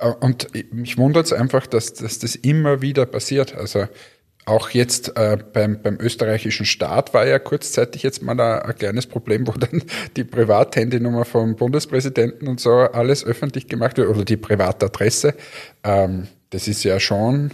Äh, 0.00 0.12
Und 0.20 0.48
mich 0.72 0.98
wundert 0.98 1.26
es 1.26 1.32
einfach, 1.32 1.66
dass, 1.66 1.94
dass 1.94 2.18
das 2.18 2.34
immer 2.34 2.82
wieder 2.82 3.06
passiert. 3.06 3.54
Also 3.54 3.86
auch 4.46 4.70
jetzt 4.70 5.16
äh, 5.16 5.38
beim, 5.52 5.80
beim 5.82 5.98
österreichischen 6.00 6.66
Staat 6.66 7.14
war 7.14 7.26
ja 7.26 7.38
kurzzeitig 7.38 8.02
jetzt 8.02 8.22
mal 8.22 8.40
ein, 8.40 8.62
ein 8.62 8.74
kleines 8.74 9.06
Problem, 9.06 9.46
wo 9.46 9.52
dann 9.52 9.82
die 10.16 10.24
Privathandynummer 10.24 11.24
vom 11.24 11.56
Bundespräsidenten 11.56 12.48
und 12.48 12.58
so 12.58 12.72
alles 12.72 13.24
öffentlich 13.24 13.68
gemacht 13.68 13.96
wird 13.98 14.08
oder 14.08 14.24
die 14.24 14.36
Privatadresse. 14.38 15.34
Ähm, 15.84 16.26
das 16.50 16.66
ist 16.66 16.82
ja 16.82 16.98
schon 16.98 17.52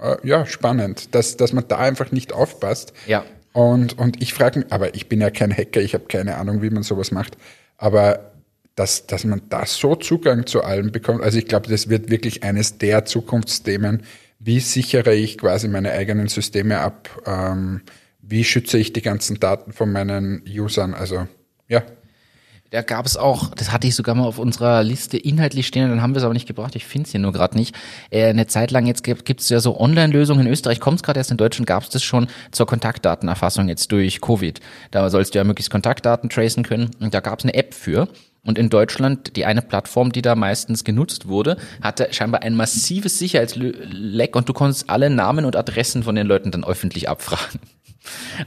äh, 0.00 0.16
ja, 0.26 0.46
spannend, 0.46 1.14
dass, 1.14 1.36
dass 1.36 1.52
man 1.52 1.68
da 1.68 1.78
einfach 1.78 2.10
nicht 2.10 2.32
aufpasst. 2.32 2.94
Ja. 3.06 3.24
Und, 3.52 3.98
und 3.98 4.20
ich 4.20 4.34
frage 4.34 4.60
mich, 4.60 4.72
aber 4.72 4.94
ich 4.94 5.08
bin 5.08 5.20
ja 5.20 5.30
kein 5.30 5.56
Hacker, 5.56 5.80
ich 5.80 5.94
habe 5.94 6.06
keine 6.06 6.36
Ahnung, 6.36 6.62
wie 6.62 6.70
man 6.70 6.82
sowas 6.82 7.12
macht. 7.12 7.36
Aber 7.76 8.32
dass, 8.74 9.06
dass 9.06 9.24
man 9.24 9.42
da 9.48 9.66
so 9.66 9.94
Zugang 9.96 10.46
zu 10.46 10.62
allem 10.64 10.92
bekommt, 10.92 11.22
also 11.22 11.38
ich 11.38 11.46
glaube, 11.46 11.68
das 11.68 11.88
wird 11.88 12.10
wirklich 12.10 12.42
eines 12.42 12.78
der 12.78 13.04
Zukunftsthemen. 13.04 14.02
Wie 14.38 14.60
sichere 14.60 15.14
ich 15.14 15.38
quasi 15.38 15.68
meine 15.68 15.92
eigenen 15.92 16.28
Systeme 16.28 16.80
ab? 16.80 17.08
Ähm, 17.26 17.82
wie 18.20 18.44
schütze 18.44 18.78
ich 18.78 18.92
die 18.92 19.02
ganzen 19.02 19.38
Daten 19.40 19.72
von 19.72 19.92
meinen 19.92 20.42
Usern? 20.48 20.94
Also 20.94 21.28
ja, 21.68 21.82
Da 22.74 22.82
gab 22.82 23.06
es 23.06 23.16
auch, 23.16 23.54
das 23.54 23.70
hatte 23.70 23.86
ich 23.86 23.94
sogar 23.94 24.16
mal 24.16 24.24
auf 24.24 24.40
unserer 24.40 24.82
Liste 24.82 25.16
inhaltlich 25.16 25.68
stehen, 25.68 25.88
dann 25.88 26.02
haben 26.02 26.12
wir 26.12 26.18
es 26.18 26.24
aber 26.24 26.34
nicht 26.34 26.48
gebracht, 26.48 26.74
ich 26.74 26.86
finde 26.86 27.06
es 27.06 27.12
hier 27.12 27.20
nur 27.20 27.32
gerade 27.32 27.56
nicht. 27.56 27.76
Äh, 28.10 28.24
eine 28.26 28.48
Zeit 28.48 28.72
lang, 28.72 28.86
jetzt 28.86 29.04
gibt 29.04 29.40
es 29.40 29.48
ja 29.48 29.60
so 29.60 29.78
Online-Lösungen, 29.78 30.44
in 30.46 30.52
Österreich 30.52 30.80
kommt 30.80 30.96
es 30.96 31.02
gerade 31.04 31.20
erst, 31.20 31.30
in 31.30 31.36
Deutschland 31.36 31.68
gab 31.68 31.84
es 31.84 31.90
das 31.90 32.02
schon 32.02 32.26
zur 32.50 32.66
Kontaktdatenerfassung 32.66 33.68
jetzt 33.68 33.92
durch 33.92 34.20
Covid. 34.20 34.58
Da 34.90 35.08
sollst 35.08 35.34
du 35.34 35.38
ja 35.38 35.44
möglichst 35.44 35.70
Kontaktdaten 35.70 36.28
tracen 36.30 36.64
können 36.64 36.90
und 36.98 37.14
da 37.14 37.20
gab 37.20 37.38
es 37.38 37.44
eine 37.44 37.54
App 37.54 37.74
für. 37.74 38.08
Und 38.44 38.58
in 38.58 38.68
Deutschland, 38.68 39.36
die 39.36 39.46
eine 39.46 39.62
Plattform, 39.62 40.12
die 40.12 40.22
da 40.22 40.34
meistens 40.34 40.84
genutzt 40.84 41.28
wurde, 41.28 41.56
hatte 41.82 42.08
scheinbar 42.12 42.42
ein 42.42 42.54
massives 42.54 43.18
Sicherheitsleck 43.18 44.36
und 44.36 44.48
du 44.48 44.52
konntest 44.52 44.90
alle 44.90 45.08
Namen 45.10 45.44
und 45.46 45.56
Adressen 45.56 46.02
von 46.02 46.14
den 46.14 46.26
Leuten 46.26 46.50
dann 46.50 46.64
öffentlich 46.64 47.08
abfragen. 47.08 47.60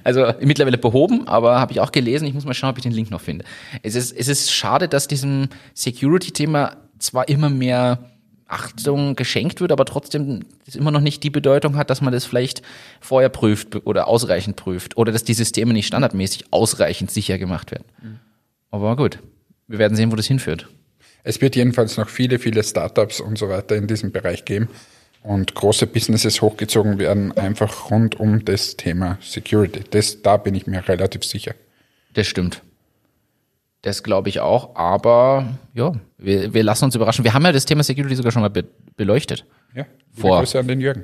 Also 0.03 0.33
mittlerweile 0.39 0.77
behoben, 0.77 1.27
aber 1.27 1.59
habe 1.59 1.71
ich 1.71 1.79
auch 1.79 1.91
gelesen. 1.91 2.27
Ich 2.27 2.35
muss 2.35 2.45
mal 2.45 2.53
schauen, 2.53 2.69
ob 2.69 2.77
ich 2.77 2.83
den 2.83 2.91
Link 2.91 3.09
noch 3.09 3.21
finde. 3.21 3.43
Es 3.81 3.95
ist, 3.95 4.11
es 4.11 4.27
ist 4.27 4.51
schade, 4.51 4.87
dass 4.87 5.07
diesem 5.07 5.49
Security-Thema 5.73 6.77
zwar 6.99 7.27
immer 7.27 7.49
mehr 7.49 8.11
Achtung 8.47 9.15
geschenkt 9.15 9.59
wird, 9.59 9.71
aber 9.71 9.85
trotzdem 9.85 10.45
das 10.65 10.75
immer 10.75 10.91
noch 10.91 11.01
nicht 11.01 11.23
die 11.23 11.31
Bedeutung 11.31 11.75
hat, 11.75 11.89
dass 11.89 12.01
man 12.01 12.13
das 12.13 12.25
vielleicht 12.25 12.61
vorher 13.01 13.29
prüft 13.29 13.87
oder 13.87 14.07
ausreichend 14.07 14.57
prüft 14.57 14.95
oder 14.95 15.11
dass 15.11 15.23
die 15.23 15.33
Systeme 15.33 15.73
nicht 15.73 15.87
standardmäßig 15.87 16.53
ausreichend 16.53 17.09
sicher 17.09 17.37
gemacht 17.37 17.71
werden. 17.71 17.85
Aber 18.69 18.95
gut, 18.95 19.19
wir 19.67 19.79
werden 19.79 19.95
sehen, 19.95 20.11
wo 20.11 20.15
das 20.15 20.27
hinführt. 20.27 20.67
es 21.23 21.41
wird 21.41 21.55
jedenfalls 21.55 21.97
noch 21.97 22.09
viele, 22.09 22.39
viele 22.39 22.63
Startups 22.63 23.19
und 23.19 23.37
so 23.37 23.49
weiter 23.49 23.75
in 23.75 23.87
diesem 23.87 24.11
Bereich 24.11 24.45
geben. 24.45 24.67
und 25.23 25.55
große 25.55 25.87
Businesses 25.87 26.41
hochgezogen 26.41 26.99
werden, 26.99 27.35
einfach 27.37 27.91
rund 27.91 28.17
um 28.19 28.45
das 28.45 28.77
Thema 28.77 29.17
Security. 29.21 29.81
Das, 29.89 30.21
da 30.21 30.37
bin 30.37 30.55
ich 30.55 30.67
mir 30.67 30.87
relativ 30.87 31.25
sicher. 31.25 31.53
Das 32.13 32.27
stimmt. 32.27 32.61
Das 33.81 34.03
glaube 34.03 34.29
ich 34.29 34.39
auch, 34.39 34.75
aber 34.75 35.57
ja, 35.73 35.91
wir, 36.17 36.53
wir 36.53 36.63
lassen 36.63 36.85
uns 36.85 36.95
überraschen. 36.95 37.25
Wir 37.25 37.33
haben 37.33 37.43
ja 37.43 37.51
das 37.51 37.65
Thema 37.65 37.83
Security 37.83 38.15
sogar 38.15 38.31
schon 38.31 38.41
mal 38.41 38.49
be 38.49 38.63
beleuchtet. 38.95 39.45
Ja, 39.75 39.85
Vor- 40.13 40.39
Grüße 40.39 40.57
an 40.59 40.67
den 40.67 40.79
Jürgen. 40.81 41.03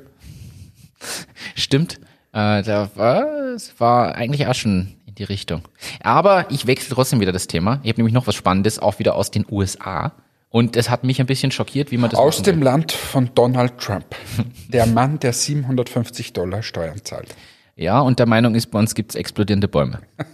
Stimmt. 1.54 1.98
Äh, 2.32 2.62
da 2.62 2.90
war, 2.94 3.26
es 3.54 3.78
war 3.78 4.14
eigentlich 4.14 4.46
auch 4.46 4.54
schon 4.54 4.94
in 5.14 5.16
die 5.16 5.24
Richtung. 5.24 5.62
Aber 6.00 6.46
ich 6.50 6.66
wechsle 6.66 6.94
trotzdem 6.94 7.20
wieder 7.20 7.32
das 7.32 7.46
Thema. 7.46 7.80
Ich 7.82 7.88
habe 7.90 8.00
nämlich 8.00 8.14
noch 8.14 8.26
was 8.26 8.34
Spannendes, 8.34 8.78
auch 8.78 8.98
wieder 8.98 9.14
aus 9.14 9.30
den 9.30 9.46
USA. 9.50 10.12
Und 10.50 10.76
es 10.76 10.90
hat 10.90 11.04
mich 11.04 11.20
ein 11.20 11.26
bisschen 11.26 11.50
schockiert, 11.50 11.90
wie 11.90 11.96
man 11.98 12.10
das 12.10 12.18
Aus 12.18 12.42
dem 12.42 12.56
will. 12.56 12.64
Land 12.64 12.92
von 12.92 13.30
Donald 13.34 13.78
Trump. 13.78 14.14
Der 14.68 14.86
Mann, 14.86 15.18
der 15.18 15.32
750 15.32 16.32
Dollar 16.32 16.62
Steuern 16.62 17.04
zahlt. 17.04 17.34
Ja, 17.76 18.00
und 18.00 18.20
der 18.20 18.26
Meinung 18.26 18.54
ist, 18.54 18.70
bei 18.70 18.78
uns 18.78 18.94
gibt's 18.94 19.14
explodierende 19.14 19.68
Bäume. 19.68 20.00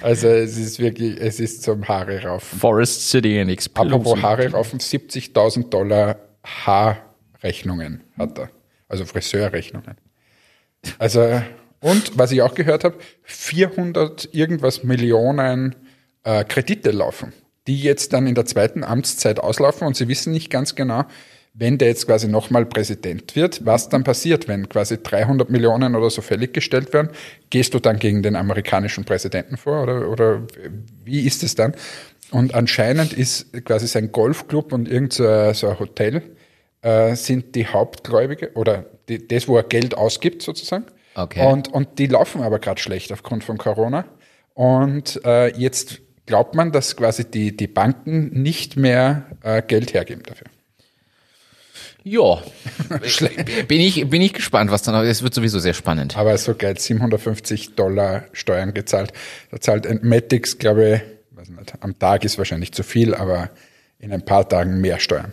Also 0.00 0.28
es 0.28 0.56
ist 0.56 0.78
wirklich, 0.78 1.18
es 1.20 1.40
ist 1.40 1.62
zum 1.62 1.86
Haare 1.88 2.22
raufen. 2.22 2.58
Forest 2.58 3.10
City 3.10 3.40
and 3.40 3.50
Explosion. 3.50 4.00
Apropos 4.00 4.22
Haare 4.22 4.50
raufen, 4.52 4.78
70.000 4.78 5.68
Dollar 5.70 6.16
Haarrechnungen 6.44 8.02
hat 8.16 8.38
er. 8.38 8.50
Also 8.88 9.04
Friseurrechnungen. 9.04 9.96
Also, 10.98 11.42
und 11.80 12.18
was 12.18 12.32
ich 12.32 12.42
auch 12.42 12.54
gehört 12.54 12.84
habe, 12.84 12.96
400 13.22 14.28
irgendwas 14.32 14.82
Millionen 14.84 15.76
äh, 16.24 16.44
Kredite 16.44 16.90
laufen, 16.90 17.32
die 17.66 17.80
jetzt 17.80 18.12
dann 18.12 18.26
in 18.26 18.34
der 18.34 18.46
zweiten 18.46 18.84
Amtszeit 18.84 19.38
auslaufen 19.40 19.86
und 19.86 19.96
sie 19.96 20.08
wissen 20.08 20.32
nicht 20.32 20.50
ganz 20.50 20.74
genau, 20.74 21.04
wenn 21.54 21.76
der 21.76 21.88
jetzt 21.88 22.06
quasi 22.06 22.28
nochmal 22.28 22.66
Präsident 22.66 23.34
wird, 23.34 23.66
was 23.66 23.88
dann 23.88 24.04
passiert, 24.04 24.46
wenn 24.46 24.68
quasi 24.68 24.98
300 25.02 25.50
Millionen 25.50 25.96
oder 25.96 26.08
so 26.08 26.22
fällig 26.22 26.52
gestellt 26.54 26.92
werden, 26.92 27.10
gehst 27.50 27.74
du 27.74 27.80
dann 27.80 27.98
gegen 27.98 28.22
den 28.22 28.36
amerikanischen 28.36 29.04
Präsidenten 29.04 29.56
vor 29.56 29.82
oder, 29.82 30.08
oder 30.08 30.42
wie 31.04 31.26
ist 31.26 31.42
es 31.42 31.56
dann? 31.56 31.74
Und 32.30 32.54
anscheinend 32.54 33.12
ist 33.12 33.52
quasi 33.64 33.86
sein 33.88 34.12
Golfclub 34.12 34.72
und 34.72 34.88
irgend 34.88 35.14
so 35.14 35.26
ein, 35.26 35.54
so 35.54 35.68
ein 35.68 35.78
Hotel 35.78 36.22
äh, 36.82 37.16
sind 37.16 37.54
die 37.54 37.66
Hauptgläubige 37.66 38.52
oder 38.54 38.84
die, 39.08 39.26
das, 39.26 39.48
wo 39.48 39.56
er 39.56 39.62
Geld 39.64 39.96
ausgibt 39.96 40.42
sozusagen. 40.42 40.84
Okay. 41.18 41.44
Und, 41.44 41.72
und 41.72 41.98
die 41.98 42.06
laufen 42.06 42.42
aber 42.42 42.60
gerade 42.60 42.80
schlecht 42.80 43.12
aufgrund 43.12 43.42
von 43.42 43.58
Corona. 43.58 44.04
Und 44.54 45.20
äh, 45.24 45.48
jetzt 45.58 46.00
glaubt 46.26 46.54
man, 46.54 46.70
dass 46.70 46.96
quasi 46.96 47.28
die, 47.28 47.56
die 47.56 47.66
Banken 47.66 48.40
nicht 48.40 48.76
mehr 48.76 49.26
äh, 49.42 49.60
Geld 49.62 49.94
hergeben 49.94 50.22
dafür. 50.22 50.46
Ja, 52.04 52.40
bin 53.68 53.80
ich, 53.80 54.08
bin 54.08 54.22
ich 54.22 54.32
gespannt, 54.32 54.70
was 54.70 54.82
dann, 54.82 54.94
es 55.04 55.22
wird 55.22 55.34
sowieso 55.34 55.58
sehr 55.58 55.74
spannend. 55.74 56.16
Aber 56.16 56.38
so 56.38 56.54
geil, 56.54 56.78
750 56.78 57.74
Dollar 57.74 58.24
Steuern 58.32 58.72
gezahlt. 58.72 59.12
Da 59.50 59.60
zahlt 59.60 59.86
Entmatics, 59.86 60.58
glaube 60.58 61.02
ich, 61.32 61.36
weiß 61.36 61.48
nicht, 61.48 61.74
am 61.80 61.98
Tag 61.98 62.24
ist 62.24 62.38
wahrscheinlich 62.38 62.72
zu 62.72 62.84
viel, 62.84 63.14
aber 63.14 63.50
in 63.98 64.12
ein 64.12 64.24
paar 64.24 64.48
Tagen 64.48 64.80
mehr 64.80 65.00
Steuern. 65.00 65.32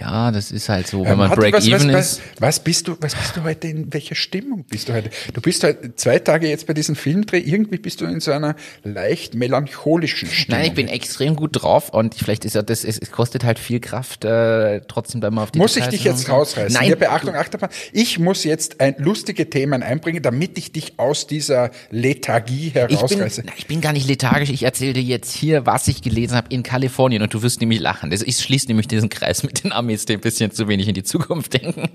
Ja, 0.00 0.30
das 0.30 0.50
ist 0.50 0.68
halt 0.70 0.86
so, 0.86 1.04
wenn 1.04 1.12
Ähm, 1.12 1.18
man 1.18 1.30
Break-Even 1.30 1.90
ist. 1.90 2.22
Was, 2.38 2.60
bist 2.60 2.88
du, 2.88 2.96
was 3.00 3.14
bist 3.14 3.36
du 3.36 3.42
heute, 3.42 3.68
in 3.68 3.92
welcher 3.92 4.14
Stimmung 4.14 4.64
bist 4.64 4.88
du 4.88 4.94
heute? 4.94 5.10
Du 5.34 5.42
bist 5.42 5.62
heute 5.62 5.94
zwei 5.94 6.18
Tage 6.18 6.48
jetzt 6.48 6.66
bei 6.66 6.72
diesem 6.72 6.96
Filmdreh, 6.96 7.38
irgendwie 7.38 7.76
bist 7.76 8.00
du 8.00 8.06
in 8.06 8.20
so 8.20 8.32
einer 8.32 8.56
leicht 8.82 9.34
melancholischen 9.34 10.28
Stimmung. 10.28 10.60
Nein, 10.60 10.68
ich 10.70 10.74
bin 10.74 10.88
extrem 10.88 11.36
gut 11.36 11.62
drauf 11.62 11.90
und 11.90 12.14
vielleicht 12.14 12.46
ist 12.46 12.54
ja 12.54 12.62
das, 12.62 12.84
es, 12.84 12.98
es 12.98 13.10
kostet 13.10 13.44
halt 13.44 13.58
viel 13.58 13.78
Kraft, 13.80 14.24
äh, 14.24 14.80
trotzdem 14.88 15.20
da 15.20 15.30
mal 15.30 15.42
auf 15.42 15.50
die 15.50 15.58
muss 15.58 15.76
ich 15.76 15.84
Details 15.84 16.02
dich 16.02 16.04
jetzt 16.04 16.28
rausreißen? 16.30 16.72
Nein, 16.72 16.86
Hier 16.86 16.98
bei 16.98 17.10
Achtung, 17.10 17.34
Achterbahn. 17.34 17.68
Ich 17.92 18.18
muss 18.18 18.44
jetzt 18.44 18.80
ein, 18.80 18.94
lustige 18.98 19.50
Themen 19.50 19.82
einbringen, 19.82 20.22
damit 20.22 20.56
ich 20.56 20.72
dich 20.72 20.98
aus 20.98 21.26
dieser 21.26 21.70
Lethargie 21.90 22.68
ich 22.68 22.72
bin, 22.72 22.88
herausreiße. 22.88 23.42
ich 23.58 23.66
bin 23.66 23.82
gar 23.82 23.92
nicht 23.92 24.08
lethargisch. 24.08 24.48
Ich 24.48 24.62
erzähle 24.62 24.94
dir 24.94 25.02
jetzt 25.02 25.34
hier, 25.34 25.66
was 25.66 25.88
ich 25.88 26.00
gelesen 26.00 26.36
habe 26.36 26.46
in 26.50 26.62
Kalifornien 26.62 27.22
und 27.22 27.34
du 27.34 27.42
wirst 27.42 27.60
nämlich 27.60 27.80
lachen. 27.80 28.10
Das, 28.10 28.22
ich 28.22 28.38
schließe 28.38 28.66
nämlich 28.66 28.88
diesen 28.88 29.10
Kreis 29.10 29.42
mit 29.42 29.62
den 29.62 29.72
Amis, 29.90 30.06
ein 30.08 30.20
bisschen 30.20 30.52
zu 30.52 30.68
wenig 30.68 30.88
in 30.88 30.94
die 30.94 31.02
Zukunft 31.02 31.52
denken. 31.60 31.88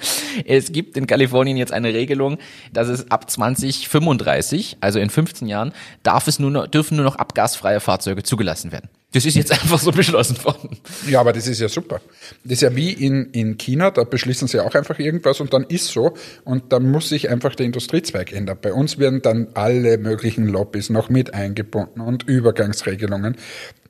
Es 0.46 0.72
gibt 0.72 0.98
in 0.98 1.08
Kalifornien 1.08 1.58
jetzt 1.58 1.72
eine 1.72 1.94
Regelung, 1.94 2.38
dass 2.74 2.90
es 2.90 3.10
ab 3.10 3.30
2035, 3.30 4.78
also 4.82 5.00
in 5.00 5.10
15 5.10 5.48
Jahren, 5.48 5.72
darf 6.04 6.28
es 6.28 6.40
nur 6.40 6.52
noch, 6.52 6.68
dürfen 6.68 6.98
nur 6.98 7.06
noch 7.06 7.16
abgasfreie 7.16 7.80
Fahrzeuge 7.80 8.24
zugelassen 8.24 8.72
werden. 8.72 8.90
Das 9.14 9.26
ist 9.26 9.36
jetzt 9.36 9.52
einfach 9.54 9.80
so 9.80 9.92
beschlossen 9.92 10.44
worden. 10.44 10.78
Ja, 11.08 11.22
aber 11.22 11.32
das 11.32 11.48
ist 11.48 11.62
ja 11.62 11.70
super. 11.70 12.02
Das 12.44 12.54
ist 12.54 12.62
ja 12.62 12.76
wie 12.76 12.92
in, 12.92 13.32
in 13.32 13.58
China, 13.58 13.92
da 13.92 14.04
beschließen 14.04 14.48
sie 14.48 14.60
auch 14.60 14.76
einfach 14.76 15.00
irgendwas 15.00 15.40
und 15.40 15.54
dann 15.54 15.64
ist 15.64 15.88
so 15.88 16.16
und 16.44 16.74
dann 16.74 16.92
muss 16.92 17.10
sich 17.10 17.30
einfach 17.30 17.56
der 17.56 17.66
Industriezweig 17.66 18.34
ändern. 18.34 18.58
Bei 18.62 18.74
uns 18.74 19.00
werden 19.00 19.22
dann 19.22 19.48
alle 19.54 19.98
möglichen 19.98 20.48
Lobbys 20.48 20.90
noch 20.90 21.10
mit 21.10 21.34
eingebunden 21.34 22.02
und 22.02 22.24
Übergangsregelungen. 22.24 23.38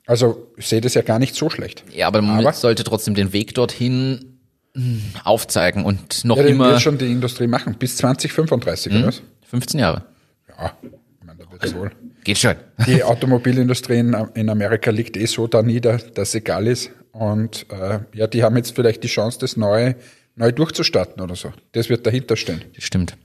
Also 0.06 0.50
ich 0.56 0.66
sehe 0.68 0.80
das 0.80 0.94
ja 0.94 1.02
gar 1.02 1.18
nicht 1.18 1.34
so 1.34 1.50
schlecht. 1.50 1.84
Ja, 1.92 2.06
aber 2.06 2.22
man 2.22 2.38
Aber- 2.40 2.52
sollte 2.52 2.84
trotzdem 2.84 3.14
den 3.14 3.32
Weg 3.32 3.54
dorthin 3.54 4.38
hm, 4.74 5.02
aufzeigen 5.24 5.84
und 5.84 6.24
noch 6.24 6.36
Ja, 6.36 6.44
den 6.44 6.52
immer 6.52 6.70
wird 6.70 6.82
schon 6.82 6.98
die 6.98 7.10
Industrie 7.10 7.46
machen, 7.48 7.74
bis 7.74 7.96
2035 7.96 8.92
oder 8.94 9.06
was? 9.08 9.22
15 9.48 9.80
Jahre. 9.80 10.04
Ja, 10.48 10.72
ich 10.82 11.26
meine, 11.26 11.38
da 11.44 11.50
wird 11.50 11.64
es 11.64 11.74
wohl. 11.74 11.90
Geht 12.24 12.38
schon. 12.38 12.54
Die 12.86 13.02
Automobilindustrie 13.04 13.98
in, 13.98 14.14
in 14.34 14.48
Amerika 14.48 14.90
liegt 14.90 15.16
eh 15.16 15.26
so 15.26 15.46
da 15.46 15.62
nieder, 15.62 15.98
dass 15.98 16.34
egal 16.34 16.66
ist. 16.66 16.90
Und 17.12 17.66
äh, 17.70 18.00
ja, 18.12 18.26
die 18.26 18.42
haben 18.42 18.56
jetzt 18.56 18.74
vielleicht 18.74 19.02
die 19.02 19.08
Chance, 19.08 19.38
das 19.40 19.56
neu, 19.56 19.94
neu 20.34 20.52
durchzustarten 20.52 21.22
oder 21.22 21.34
so. 21.34 21.52
Das 21.72 21.88
wird 21.88 22.06
dahinter 22.06 22.36
stehen. 22.36 22.62
Das 22.74 22.84
stimmt. 22.84 23.16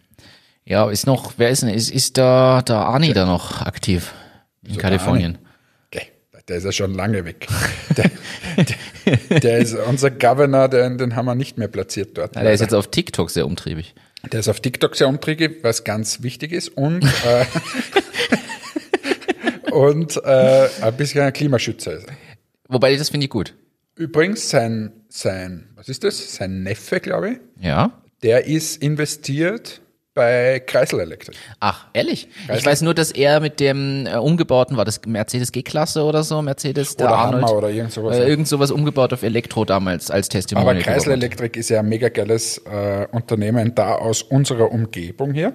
Ja, 0.64 0.90
ist 0.90 1.06
noch, 1.08 1.34
wer 1.38 1.50
ist 1.50 1.64
denn, 1.64 1.70
ist, 1.70 1.92
ist 1.92 2.18
da, 2.18 2.62
der 2.62 2.78
Arni 2.78 3.14
da 3.14 3.26
noch 3.26 3.62
aktiv 3.62 4.14
in 4.66 4.78
Kalifornien? 4.78 5.38
Der 6.48 6.58
ist 6.58 6.64
ja 6.66 6.72
schon 6.72 6.94
lange 6.94 7.24
weg. 7.26 7.48
Der, 7.98 8.10
der, 8.58 9.40
der 9.40 9.58
ist 9.60 9.74
unser 9.76 10.12
Governor, 10.12 10.68
den, 10.70 10.98
den 10.98 11.16
haben 11.16 11.26
wir 11.26 11.36
nicht 11.36 11.58
mehr 11.58 11.68
platziert 11.68 12.18
dort. 12.18 12.36
Ja, 12.36 12.44
der 12.44 12.54
ist 12.54 12.62
jetzt 12.62 12.74
auf 12.74 12.88
TikTok 12.90 13.30
sehr 13.30 13.46
umtriebig. 13.46 13.96
Der 14.32 14.40
ist 14.42 14.50
auf 14.50 14.60
TikTok 14.60 14.96
sehr 14.96 15.08
umtriebig, 15.08 15.60
was 15.64 15.84
ganz 15.84 16.22
wichtig 16.24 16.52
ist. 16.52 16.70
Und, 16.70 17.04
äh, 17.04 17.46
und 19.72 20.18
äh, 20.24 20.70
ein 20.82 20.96
bisschen 20.98 21.22
ein 21.22 21.34
Klimaschützer 21.34 21.94
ist. 21.94 22.08
er. 22.08 22.16
Wobei, 22.68 22.96
das 22.96 23.10
finde 23.10 23.26
ich 23.26 23.30
gut. 23.30 23.54
Übrigens, 23.96 24.50
sein, 24.50 24.92
sein, 25.10 25.70
was 25.76 25.90
ist 25.90 26.04
das? 26.04 26.36
Sein 26.36 26.64
Neffe, 26.64 27.00
glaube 27.00 27.32
ich, 27.32 27.38
Ja. 27.66 28.02
der 28.24 28.46
ist 28.48 28.82
investiert 28.82 29.82
bei 30.14 30.62
Kreisel 30.66 31.00
Electric. 31.00 31.38
Ach, 31.60 31.88
ehrlich? 31.94 32.28
Ich 32.54 32.66
Weiß 32.66 32.82
nur, 32.82 32.94
dass 32.94 33.12
er 33.12 33.40
mit 33.40 33.60
dem 33.60 34.06
äh, 34.06 34.18
umgebauten, 34.18 34.76
war 34.76 34.84
das 34.86 35.00
Mercedes 35.06 35.52
G-Klasse 35.52 36.04
oder 36.04 36.24
so, 36.24 36.42
Mercedes, 36.42 36.98
der 36.98 37.08
Oder 37.08 37.16
Arnold, 37.18 37.44
Hammer 37.46 37.58
oder 37.58 37.70
irgend 37.70 37.92
sowas. 37.94 38.18
äh, 38.18 38.28
irgend 38.28 38.48
sowas 38.48 38.72
umgebaut 38.72 39.14
auf 39.14 39.24
Elektro 39.24 39.64
damals 39.64 40.12
als 40.12 40.28
Testimonial. 40.28 40.76
Aber 40.76 40.84
Kreisel. 40.84 41.14
Electric 41.14 41.58
ist 41.58 41.70
ja 41.70 41.80
ein 41.80 41.88
mega 41.90 42.10
geiles 42.10 42.58
äh, 42.60 43.08
Unternehmen 43.12 43.74
da 43.74 43.96
aus 43.96 44.22
unserer 44.22 44.72
Umgebung 44.72 45.34
hier, 45.34 45.54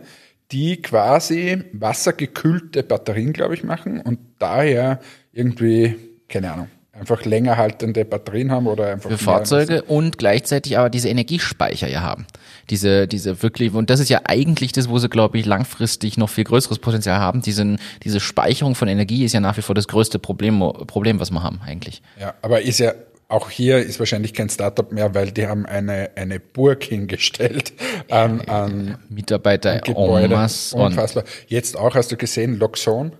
die 0.52 0.80
quasi 0.80 1.62
wassergekühlte 1.72 2.82
Batterien, 2.82 3.32
glaube 3.32 3.54
ich, 3.54 3.64
machen 3.64 4.00
und 4.00 4.18
daher 4.38 5.00
irgendwie, 5.32 5.96
keine 6.28 6.52
Ahnung, 6.52 6.68
einfach 6.92 7.24
länger 7.24 7.56
haltende 7.56 8.04
Batterien 8.04 8.50
haben 8.50 8.66
oder 8.66 8.88
einfach 8.92 9.10
für 9.10 9.18
Fahrzeuge 9.18 9.82
und 9.82 10.18
gleichzeitig 10.18 10.78
aber 10.78 10.88
diese 10.88 11.08
Energiespeicher 11.08 11.88
ja 11.88 12.00
haben. 12.00 12.26
Diese, 12.70 13.06
diese 13.06 13.42
wirklich, 13.42 13.72
und 13.72 13.90
das 13.90 14.00
ist 14.00 14.08
ja 14.08 14.22
eigentlich 14.24 14.72
das, 14.72 14.88
wo 14.88 14.98
sie, 14.98 15.08
glaube 15.08 15.38
ich, 15.38 15.46
langfristig 15.46 16.16
noch 16.16 16.28
viel 16.28 16.44
größeres 16.44 16.78
Potenzial 16.78 17.18
haben. 17.18 17.40
Diesen, 17.40 17.78
diese 18.02 18.20
Speicherung 18.20 18.74
von 18.74 18.88
Energie 18.88 19.24
ist 19.24 19.32
ja 19.32 19.40
nach 19.40 19.56
wie 19.56 19.62
vor 19.62 19.74
das 19.74 19.88
größte 19.88 20.18
Problem, 20.18 20.58
Problem 20.86 21.20
was 21.20 21.30
wir 21.30 21.42
haben 21.42 21.60
eigentlich. 21.64 22.02
Ja, 22.20 22.34
aber 22.42 22.62
ist 22.62 22.78
ja 22.78 22.92
auch 23.28 23.50
hier 23.50 23.78
ist 23.78 23.98
wahrscheinlich 23.98 24.34
kein 24.34 24.48
Startup 24.48 24.90
mehr, 24.92 25.14
weil 25.14 25.32
die 25.32 25.46
haben 25.46 25.66
eine, 25.66 26.10
eine 26.14 26.38
Burg 26.38 26.84
hingestellt 26.84 27.72
an, 28.10 28.40
an 28.42 28.98
Mitarbeiter 29.08 29.80
Gebäude. 29.80 30.34
masse 30.34 30.76
und 30.76 30.86
Unfassbar. 30.86 31.24
Jetzt 31.48 31.76
auch, 31.76 31.94
hast 31.94 32.12
du 32.12 32.16
gesehen, 32.16 32.58
Loxon. 32.58 33.12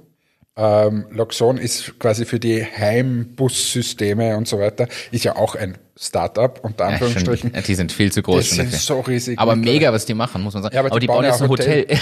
Ähm, 0.59 1.07
Loxon 1.11 1.59
ist 1.59 1.99
quasi 1.99 2.25
für 2.25 2.41
die 2.41 2.65
Heimbussysteme 2.65 4.37
und 4.37 4.49
so 4.49 4.59
weiter, 4.59 4.89
ist 5.11 5.25
ja 5.25 5.37
auch 5.37 5.55
ein 5.55 5.77
Startup, 5.99 6.59
unter 6.63 6.85
Ja, 6.85 6.91
Anführungsstrichen. 6.93 7.53
die 7.67 7.75
sind 7.75 7.93
viel 7.93 8.11
zu 8.13 8.23
groß. 8.23 8.47
Schon 8.47 8.57
sind 8.57 8.67
dafür. 8.73 8.79
so 8.79 9.01
riesig. 9.01 9.39
aber 9.39 9.55
mega, 9.57 9.93
was 9.93 10.07
die 10.07 10.15
machen, 10.15 10.43
muss 10.43 10.55
man 10.55 10.63
sagen. 10.63 10.75
Ja, 10.75 10.81
aber 10.81 10.91
aber, 10.93 11.01
die 11.01 11.07
die 11.07 11.13
bauen 11.13 11.25
ja 11.25 11.31
jetzt 11.31 11.43
ein 11.43 11.49
Hotel. 11.49 11.83
Hotel. 11.83 11.99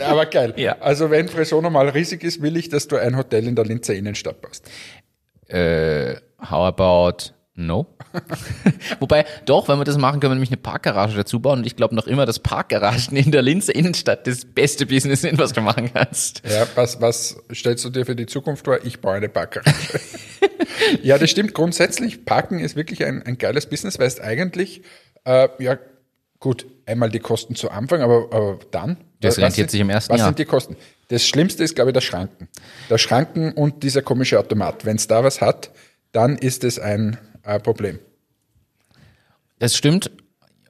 aber 0.06 0.26
geil. 0.26 0.54
Ja. 0.56 0.76
Also 0.80 1.10
wenn 1.10 1.28
Fresono 1.28 1.70
mal 1.70 1.88
riesig 1.88 2.22
ist, 2.24 2.40
will 2.42 2.56
ich, 2.56 2.68
dass 2.68 2.88
du 2.88 2.96
ein 2.96 3.16
Hotel 3.16 3.46
in 3.46 3.54
der 3.56 3.64
Linzer 3.64 3.94
Innenstadt 3.94 4.40
baust. 4.40 4.68
äh, 5.48 6.14
how 6.40 6.66
about 6.66 7.32
no? 7.66 7.86
Wobei, 9.00 9.24
doch, 9.46 9.68
wenn 9.68 9.78
wir 9.78 9.84
das 9.84 9.96
machen, 9.98 10.20
können 10.20 10.32
wir 10.32 10.34
nämlich 10.36 10.50
eine 10.50 10.56
Parkgarage 10.58 11.16
dazu 11.16 11.40
bauen 11.40 11.60
und 11.60 11.66
ich 11.66 11.76
glaube 11.76 11.94
noch 11.94 12.06
immer, 12.06 12.26
dass 12.26 12.38
Parkgaragen 12.38 13.16
in 13.16 13.30
der 13.30 13.42
Linzer 13.42 13.74
Innenstadt 13.74 14.26
das 14.26 14.44
beste 14.44 14.86
Business 14.86 15.20
sind, 15.22 15.38
was 15.38 15.52
du 15.52 15.60
machen 15.60 15.90
kannst. 15.92 16.42
Ja, 16.48 16.66
was, 16.74 17.00
was 17.00 17.36
stellst 17.52 17.84
du 17.84 17.90
dir 17.90 18.04
für 18.06 18.16
die 18.16 18.26
Zukunft 18.26 18.64
vor? 18.64 18.78
Ich 18.84 19.00
baue 19.00 19.14
eine 19.14 19.28
Parkgarage. 19.28 20.00
ja, 21.02 21.18
das 21.18 21.30
stimmt. 21.30 21.54
Grundsätzlich, 21.54 22.24
Parken 22.24 22.58
ist 22.58 22.76
wirklich 22.76 23.04
ein, 23.04 23.22
ein 23.22 23.38
geiles 23.38 23.66
Business, 23.66 23.98
weil 23.98 24.06
es 24.08 24.20
eigentlich, 24.20 24.82
äh, 25.24 25.48
ja, 25.58 25.78
gut, 26.38 26.66
einmal 26.86 27.10
die 27.10 27.20
Kosten 27.20 27.54
zu 27.54 27.70
Anfang, 27.70 28.02
aber, 28.02 28.28
aber 28.32 28.58
dann. 28.70 28.96
Das 29.20 29.36
was 29.36 29.44
rentiert 29.44 29.54
sind- 29.56 29.70
sich 29.72 29.80
im 29.80 29.90
ersten 29.90 30.12
Was 30.12 30.18
Jahr. 30.20 30.28
sind 30.28 30.38
die 30.38 30.44
Kosten? 30.46 30.76
Das 31.08 31.26
Schlimmste 31.26 31.62
ist, 31.64 31.74
glaube 31.74 31.90
ich, 31.90 31.94
der 31.94 32.00
Schranken. 32.00 32.48
Der 32.88 32.96
Schranken 32.98 33.52
und 33.52 33.82
dieser 33.82 34.00
komische 34.00 34.38
Automat. 34.38 34.84
Wenn 34.86 34.96
es 34.96 35.08
da 35.08 35.22
was 35.24 35.40
hat, 35.40 35.70
dann 36.12 36.38
ist 36.38 36.64
es 36.64 36.78
ein 36.78 37.18
äh, 37.42 37.58
Problem. 37.60 37.98
Das 39.58 39.76
stimmt. 39.76 40.10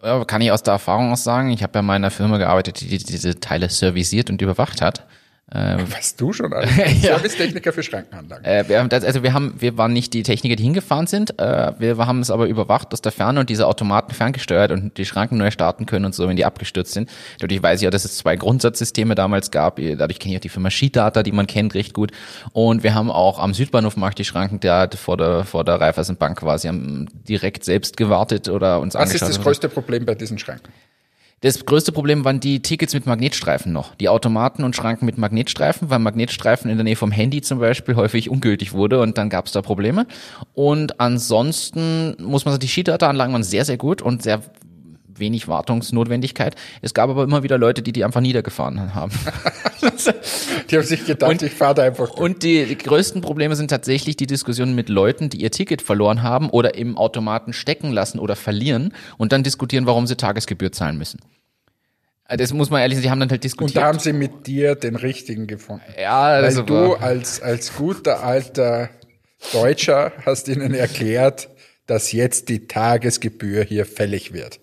Kann 0.03 0.41
ich 0.41 0.51
aus 0.51 0.63
der 0.63 0.73
Erfahrung 0.73 1.13
auch 1.13 1.19
sagen. 1.19 1.51
Ich 1.51 1.63
habe 1.63 1.79
ja 1.79 1.83
mal 1.83 1.97
in 1.97 2.03
einer 2.03 2.11
Firma 2.11 2.39
gearbeitet, 2.39 2.81
die 2.81 2.97
diese 2.97 3.39
Teile 3.39 3.69
servisiert 3.69 4.31
und 4.31 4.41
überwacht 4.41 4.81
hat. 4.81 5.07
Was 5.53 6.15
du 6.15 6.33
schon 6.33 6.53
alles. 6.53 6.71
Ja. 7.01 7.17
Servicetechniker 7.17 7.73
für 7.73 7.83
Schrankenanlagen. 7.83 8.45
Äh, 8.45 8.69
wir 8.69 8.79
haben 8.79 8.89
das, 8.89 9.05
also 9.05 9.23
wir 9.23 9.33
haben, 9.33 9.55
wir 9.59 9.77
waren 9.77 9.93
nicht 9.93 10.13
die 10.13 10.23
Techniker, 10.23 10.55
die 10.55 10.63
hingefahren 10.63 11.07
sind. 11.07 11.39
Äh, 11.41 11.73
wir 11.79 11.97
haben 11.99 12.21
es 12.21 12.31
aber 12.31 12.47
überwacht 12.47 12.93
aus 12.93 13.01
der 13.01 13.11
Ferne 13.11 13.41
und 13.41 13.51
diese 13.51 13.67
Automaten 13.67 14.15
ferngesteuert 14.15 14.71
und 14.71 14.97
die 14.97 15.05
Schranken 15.05 15.39
neu 15.39 15.51
starten 15.51 15.87
können 15.87 16.05
und 16.05 16.15
so, 16.15 16.29
wenn 16.29 16.37
die 16.37 16.45
abgestürzt 16.45 16.93
sind. 16.93 17.11
Dadurch 17.41 17.63
weiß 17.63 17.81
ich 17.81 17.85
ja, 17.85 17.91
dass 17.91 18.05
es 18.05 18.17
zwei 18.17 18.37
Grundsatzsysteme 18.37 19.15
damals 19.15 19.51
gab. 19.51 19.77
Dadurch 19.77 20.19
kenne 20.19 20.35
ich 20.35 20.39
auch 20.39 20.43
die 20.43 20.49
Firma 20.49 20.71
Skidata, 20.71 21.23
die 21.23 21.33
man 21.33 21.47
kennt, 21.47 21.75
recht 21.75 21.95
gut. 21.95 22.13
Und 22.53 22.83
wir 22.83 22.95
haben 22.95 23.11
auch 23.11 23.39
am 23.39 23.53
Südbahnhofmarkt 23.55 24.19
die 24.19 24.25
Schranken, 24.25 24.61
der 24.61 24.77
hat 24.77 24.95
vor 24.95 25.17
der, 25.17 25.45
vor 25.45 25.65
der 25.65 25.81
Raiffeisenbank 25.81 26.39
quasi 26.39 26.69
haben 26.69 27.09
direkt 27.29 27.65
selbst 27.65 27.97
gewartet 27.97 28.49
oder 28.49 28.81
uns 28.81 28.95
Was 28.95 29.13
ist 29.15 29.23
angeschaut. 29.23 29.29
das 29.39 29.43
größte 29.43 29.69
Problem 29.69 30.05
bei 30.05 30.15
diesen 30.15 30.39
Schranken? 30.39 30.71
Das 31.43 31.65
größte 31.65 31.91
Problem 31.91 32.23
waren 32.27 32.39
die 32.39 32.61
Tickets 32.61 32.93
mit 32.93 33.07
Magnetstreifen 33.07 33.73
noch. 33.73 33.95
Die 33.95 34.11
Automaten 34.11 34.63
und 34.63 34.77
Schranken 34.77 35.07
mit 35.07 35.17
Magnetstreifen, 35.17 35.89
weil 35.89 35.99
Magnetstreifen 35.99 36.71
in 36.71 36.77
der 36.77 36.85
Nähe 36.85 36.97
vom 36.97 37.11
Handy 37.11 37.41
zum 37.41 37.61
Beispiel 37.61 37.97
häufig 37.97 38.29
ungültig 38.29 38.75
wurde 38.75 39.01
und 39.01 39.17
dann 39.17 39.31
gab 39.31 39.47
es 39.47 39.53
da 39.53 39.63
Probleme. 39.63 40.07
Und 40.53 41.01
ansonsten 41.01 42.15
muss 42.23 42.45
man 42.45 42.53
sagen, 42.53 42.61
die 42.61 42.69
Skidata-Anlagen 42.69 43.33
waren 43.33 43.43
sehr, 43.43 43.65
sehr 43.65 43.79
gut 43.79 44.03
und 44.03 44.23
sehr 44.23 44.43
wenig 45.21 45.47
Wartungsnotwendigkeit. 45.49 46.57
Es 46.83 46.95
gab 46.95 47.11
aber 47.11 47.23
immer 47.25 47.43
wieder 47.43 47.59
Leute, 47.59 47.83
die 47.83 47.93
die 47.93 48.05
einfach 48.05 48.21
niedergefahren 48.21 48.95
haben. 48.95 49.13
Die 50.71 50.77
haben 50.77 50.85
sich 50.85 51.05
gedacht, 51.07 51.43
ich 51.43 51.53
fahre 51.53 51.75
da 51.75 51.83
einfach 51.83 52.09
durch. 52.11 52.21
Und 52.21 52.43
die, 52.43 52.65
die 52.67 52.77
größten 52.79 53.23
Probleme 53.23 53.57
sind 53.57 53.69
tatsächlich 53.69 54.17
die 54.17 54.27
Diskussionen 54.27 54.75
mit 54.75 54.89
Leuten, 54.89 55.31
die 55.31 55.39
ihr 55.41 55.51
Ticket 55.51 55.83
verloren 55.83 56.23
haben 56.23 56.51
oder 56.51 56.75
im 56.75 56.97
Automaten 56.99 57.53
stecken 57.53 57.91
lassen 57.91 58.19
oder 58.19 58.37
verlieren 58.37 58.93
und 59.19 59.33
dann 59.33 59.43
diskutieren, 59.43 59.87
warum 59.87 60.07
sie 60.07 60.17
Tagesgebühr 60.17 60.71
zahlen 60.73 60.99
müssen. 60.99 61.21
Äh, 62.29 62.37
Das 62.37 62.53
muss 62.53 62.71
man 62.71 62.81
ehrlich 62.83 62.97
sagen, 62.99 63.03
die 63.05 63.11
haben 63.11 63.21
dann 63.21 63.31
halt 63.31 63.39
Und 63.39 63.45
diskutiert. 63.45 63.77
da 63.77 63.87
haben 63.87 63.99
sie 63.99 64.13
mit 64.13 64.47
dir 64.47 64.75
den 64.75 64.97
richtigen 64.97 65.47
gefunden. 65.47 65.83
ja, 66.01 66.25
Weil 66.35 66.45
also 66.45 66.63
du 66.63 66.95
als, 66.95 67.41
als 67.41 67.75
guter 67.75 68.23
alter 68.23 68.91
Deutscher 69.53 70.13
hast 70.27 70.49
ihnen 70.49 70.75
erklärt, 70.75 71.49
dass 71.87 72.13
jetzt 72.13 72.49
die 72.49 72.67
Tagesgebühr 72.67 73.65
hier 73.65 73.87
fällig 73.87 74.33
wird. 74.33 74.61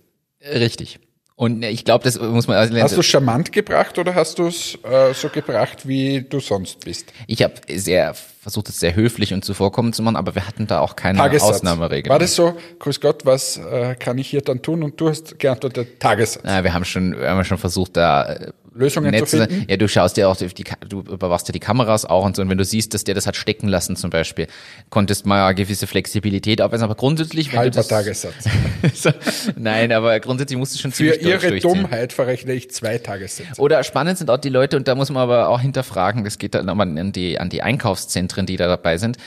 Richtig. 0.54 1.00
Und 1.36 1.64
äh, 1.64 1.70
ich 1.70 1.86
glaube, 1.86 2.04
das 2.04 2.20
muss 2.20 2.48
man 2.48 2.58
also 2.58 2.76
Hast 2.76 2.98
du 2.98 3.04
charmant 3.04 3.52
gebracht 3.52 3.98
oder 4.00 4.16
hast 4.16 4.40
du 4.40 4.48
es 4.48 4.78
äh, 4.84 5.14
so 5.14 5.30
gebracht, 5.30 5.88
wie 5.88 6.22
du 6.22 6.40
sonst 6.40 6.84
bist? 6.84 7.14
Ich 7.28 7.44
habe 7.44 7.54
sehr 7.68 8.16
versucht, 8.48 8.70
es 8.70 8.80
sehr 8.80 8.96
höflich 8.96 9.34
und 9.34 9.44
zuvorkommend 9.44 9.94
zu 9.94 10.02
machen, 10.02 10.16
aber 10.16 10.34
wir 10.34 10.48
hatten 10.48 10.68
da 10.68 10.80
auch 10.80 10.96
keine 10.96 11.18
Tagessatz. 11.18 11.58
Ausnahmeregel. 11.58 12.10
War 12.10 12.18
das 12.18 12.34
so, 12.34 12.56
grüß 12.80 13.02
Gott, 13.02 13.26
was 13.26 13.58
äh, 13.58 13.96
kann 13.96 14.18
ich 14.18 14.30
hier 14.30 14.40
dann 14.42 14.62
tun? 14.62 14.84
Und 14.84 15.02
du 15.02 15.10
hast 15.10 15.38
geantwortet, 15.38 16.00
Tagessatz. 16.00 16.44
Na, 16.46 16.64
wir 16.64 16.74
haben 16.74 16.86
schon, 16.86 17.20
wir 17.20 17.30
haben 17.30 17.44
schon 17.44 17.58
versucht, 17.58 17.98
da 17.98 18.24
äh, 18.24 18.52
Lösungen 18.78 19.12
nett 19.12 19.28
zu 19.28 19.38
finden? 19.46 19.66
Ja, 19.68 19.78
du 19.78 19.88
schaust 19.88 20.18
dir 20.18 20.30
auch 20.30 20.36
die, 20.38 20.48
du 20.88 21.00
überwachst 21.02 21.48
ja 21.48 21.52
die 21.52 21.60
Kameras 21.60 22.06
auch 22.06 22.24
und 22.24 22.36
so. 22.36 22.42
Und 22.42 22.50
wenn 22.50 22.58
du 22.58 22.64
siehst, 22.64 22.94
dass 22.94 23.04
der 23.04 23.16
das 23.16 23.28
hat 23.28 23.36
stecken 23.36 23.68
lassen 23.68 23.96
zum 23.96 24.10
Beispiel, 24.10 24.48
konntest 24.90 25.26
mal 25.26 25.46
eine 25.46 25.56
gewisse 25.56 25.88
Flexibilität 25.88 26.62
aufweisen. 26.62 26.84
Aber 26.84 26.96
grundsätzlich, 26.96 27.52
wenn 27.52 27.60
Halber 27.60 27.72
du 27.72 27.78
das, 27.78 27.88
Tagessatz. 27.88 28.46
so, 28.94 29.10
nein, 29.56 29.92
aber 29.92 30.20
grundsätzlich 30.20 30.58
musst 30.58 30.76
du 30.76 30.80
schon 30.80 30.92
Für 30.92 31.14
ziemlich 31.14 31.22
durch- 31.22 31.44
ihre. 31.44 31.60
Dummheit 31.60 32.14
verrechne 32.14 32.54
ich 32.54 32.70
zwei 32.72 32.98
Tagessätze. 32.98 33.60
Oder 33.60 33.84
spannend 33.84 34.18
sind 34.18 34.30
auch 34.30 34.38
die 34.38 34.50
Leute, 34.50 34.78
und 34.78 34.88
da 34.88 34.96
muss 34.96 35.10
man 35.10 35.24
aber 35.24 35.50
auch 35.50 35.60
hinterfragen, 35.60 36.24
das 36.24 36.38
geht 36.38 36.54
dann 36.54 36.66
nochmal 36.66 36.88
an 36.98 37.12
die, 37.12 37.40
an 37.40 37.50
die 37.50 37.64
Einkaufszentren, 37.64 38.37
die 38.46 38.58
da 38.58 38.68
dabei 38.68 38.98
sind. 38.98 39.18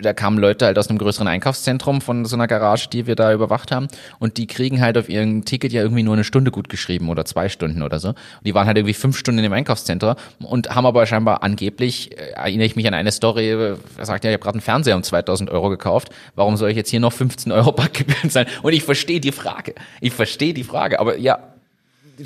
Da 0.00 0.12
kamen 0.12 0.38
Leute 0.38 0.66
halt 0.66 0.78
aus 0.78 0.88
einem 0.88 0.98
größeren 0.98 1.28
Einkaufszentrum 1.28 2.00
von 2.00 2.24
so 2.24 2.36
einer 2.36 2.46
Garage, 2.46 2.88
die 2.88 3.06
wir 3.06 3.14
da 3.14 3.32
überwacht 3.32 3.72
haben, 3.72 3.88
und 4.18 4.36
die 4.36 4.46
kriegen 4.46 4.80
halt 4.80 4.98
auf 4.98 5.08
ihrem 5.08 5.44
Ticket 5.44 5.72
ja 5.72 5.82
irgendwie 5.82 6.02
nur 6.02 6.14
eine 6.14 6.24
Stunde 6.24 6.50
gut 6.50 6.68
geschrieben 6.68 7.08
oder 7.08 7.24
zwei 7.24 7.48
Stunden 7.48 7.82
oder 7.82 7.98
so. 7.98 8.08
Und 8.08 8.16
die 8.44 8.54
waren 8.54 8.66
halt 8.66 8.76
irgendwie 8.76 8.94
fünf 8.94 9.16
Stunden 9.16 9.42
im 9.42 9.52
Einkaufszentrum 9.52 10.16
und 10.40 10.74
haben 10.74 10.86
aber 10.86 11.06
scheinbar 11.06 11.42
angeblich, 11.42 12.12
äh, 12.12 12.32
erinnere 12.32 12.66
ich 12.66 12.76
mich 12.76 12.86
an 12.86 12.94
eine 12.94 13.12
Story, 13.12 13.50
äh, 13.50 13.76
er 13.96 14.06
sagt 14.06 14.24
ja, 14.24 14.30
ich 14.30 14.34
habe 14.34 14.42
gerade 14.42 14.56
einen 14.56 14.62
Fernseher 14.62 14.96
um 14.96 15.02
2000 15.02 15.50
Euro 15.50 15.68
gekauft, 15.70 16.10
warum 16.34 16.56
soll 16.56 16.70
ich 16.70 16.76
jetzt 16.76 16.90
hier 16.90 17.00
noch 17.00 17.12
15 17.12 17.52
Euro 17.52 17.72
Backgebühren 17.72 18.30
zahlen? 18.30 18.48
Und 18.62 18.72
ich 18.72 18.84
verstehe 18.84 19.20
die 19.20 19.32
Frage. 19.32 19.74
Ich 20.00 20.12
verstehe 20.12 20.54
die 20.54 20.64
Frage, 20.64 21.00
aber 21.00 21.18
ja, 21.18 21.38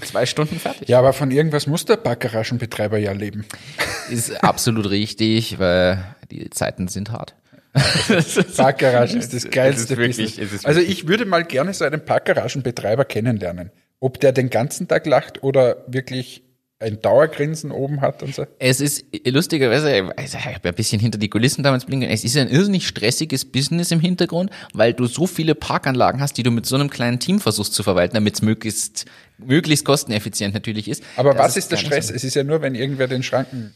zwei 0.01 0.27
Stunden 0.27 0.59
fertig. 0.59 0.89
Ja, 0.89 0.99
aber 0.99 1.13
von 1.13 1.31
irgendwas 1.31 1.67
muss 1.67 1.85
der 1.85 1.97
Backgaragenbetreiber 1.97 2.99
ja 2.99 3.13
leben. 3.13 3.45
Ist 4.11 4.43
absolut 4.43 4.89
richtig, 4.91 5.59
weil 5.59 6.03
die 6.31 6.49
Zeiten 6.51 6.89
sind 6.89 7.11
hart. 7.11 7.35
Parkgarage 8.57 9.17
ist 9.17 9.33
das 9.33 9.51
geilste 9.51 9.95
ist 9.95 9.99
wirklich- 9.99 10.37
Business. 10.37 10.65
Also 10.65 10.81
ich 10.81 11.09
würde 11.09 11.25
mal 11.25 11.45
gerne 11.45 11.73
so 11.73 11.85
einen 11.85 12.05
Parkgaragenbetreiber 12.05 13.05
kennenlernen. 13.05 13.71
Ob 14.01 14.21
der 14.21 14.33
den 14.33 14.51
ganzen 14.51 14.89
Tag 14.89 15.07
lacht 15.07 15.43
oder 15.43 15.85
wirklich 15.87 16.43
ein 16.81 17.01
Dauergrinsen 17.01 17.71
oben 17.71 18.01
hat 18.01 18.25
und 18.25 18.35
so. 18.35 18.45
Es 18.59 18.81
ist 18.81 19.05
lustigerweise, 19.25 20.11
also 20.17 20.37
ich 20.37 20.45
habe 20.45 20.59
ja 20.65 20.71
ein 20.73 20.75
bisschen 20.75 21.01
hinter 21.01 21.17
die 21.17 21.29
Kulissen 21.29 21.63
damals 21.63 21.85
blinken, 21.85 22.11
es 22.11 22.25
ist 22.25 22.37
ein 22.37 22.49
irrsinnig 22.49 22.89
stressiges 22.89 23.45
Business 23.45 23.93
im 23.93 24.01
Hintergrund, 24.01 24.51
weil 24.75 24.93
du 24.93 25.07
so 25.07 25.29
viele 25.29 25.55
Parkanlagen 25.55 26.21
hast, 26.21 26.37
die 26.39 26.43
du 26.43 26.51
mit 26.51 26.67
so 26.67 26.75
einem 26.75 26.91
kleinen 26.91 27.21
Team 27.21 27.39
versuchst 27.39 27.73
zu 27.75 27.85
verwalten, 27.85 28.15
damit 28.15 28.35
es 28.35 28.43
möglichst, 28.43 29.07
möglichst 29.47 29.85
kosteneffizient 29.85 30.55
natürlich 30.55 30.89
ist. 30.89 31.03
Aber 31.17 31.37
was 31.37 31.57
ist 31.57 31.73
der 31.73 31.77
Stress? 31.77 32.09
so. 32.09 32.15
Es 32.15 32.25
ist 32.25 32.35
ja 32.35 32.45
nur, 32.45 32.63
wenn 32.63 32.75
irgendwer 32.75 33.09
den 33.09 33.23
Schranken 33.23 33.75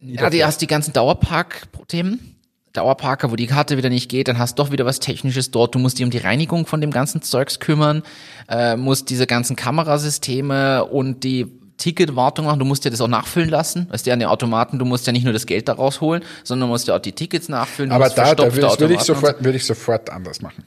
Ja, 0.00 0.30
du 0.30 0.44
hast 0.44 0.60
die 0.60 0.66
ganzen 0.66 0.92
Dauerpark-Themen. 0.92 2.34
Dauerparker, 2.74 3.30
wo 3.30 3.36
die 3.36 3.46
Karte 3.46 3.76
wieder 3.76 3.88
nicht 3.88 4.08
geht, 4.08 4.26
dann 4.26 4.38
hast 4.38 4.58
du 4.58 4.64
doch 4.64 4.72
wieder 4.72 4.84
was 4.84 4.98
Technisches 4.98 5.52
dort. 5.52 5.76
Du 5.76 5.78
musst 5.78 5.98
dich 5.98 6.04
um 6.04 6.10
die 6.10 6.18
Reinigung 6.18 6.66
von 6.66 6.80
dem 6.80 6.90
ganzen 6.90 7.22
Zeugs 7.22 7.60
kümmern, 7.60 8.02
äh, 8.48 8.76
musst 8.76 9.10
diese 9.10 9.28
ganzen 9.28 9.54
Kamerasysteme 9.54 10.84
und 10.84 11.22
die 11.22 11.46
Ticketwartung 11.76 12.46
machen. 12.46 12.58
Du 12.58 12.64
musst 12.64 12.84
ja 12.84 12.90
das 12.90 13.00
auch 13.00 13.08
nachfüllen 13.08 13.48
lassen. 13.48 13.86
Weißt 13.90 14.06
du, 14.06 14.12
an 14.12 14.18
den 14.18 14.28
Automaten, 14.28 14.78
du 14.78 14.84
musst 14.84 15.06
ja 15.06 15.12
nicht 15.12 15.24
nur 15.24 15.32
das 15.32 15.46
Geld 15.46 15.68
daraus 15.68 16.00
holen, 16.00 16.24
sondern 16.42 16.68
du 16.68 16.72
musst 16.72 16.88
ja 16.88 16.96
auch 16.96 17.00
die 17.00 17.12
Tickets 17.12 17.48
nachfüllen. 17.48 17.92
Aber 17.92 18.08
da, 18.10 18.34
da 18.34 18.44
würde 18.44 18.58
ich 18.58 18.64
Automaten 18.64 18.94
und 18.94 19.04
sofort, 19.04 19.44
würde 19.44 19.56
ich 19.56 19.64
sofort 19.64 20.10
anders 20.10 20.42
machen. 20.42 20.64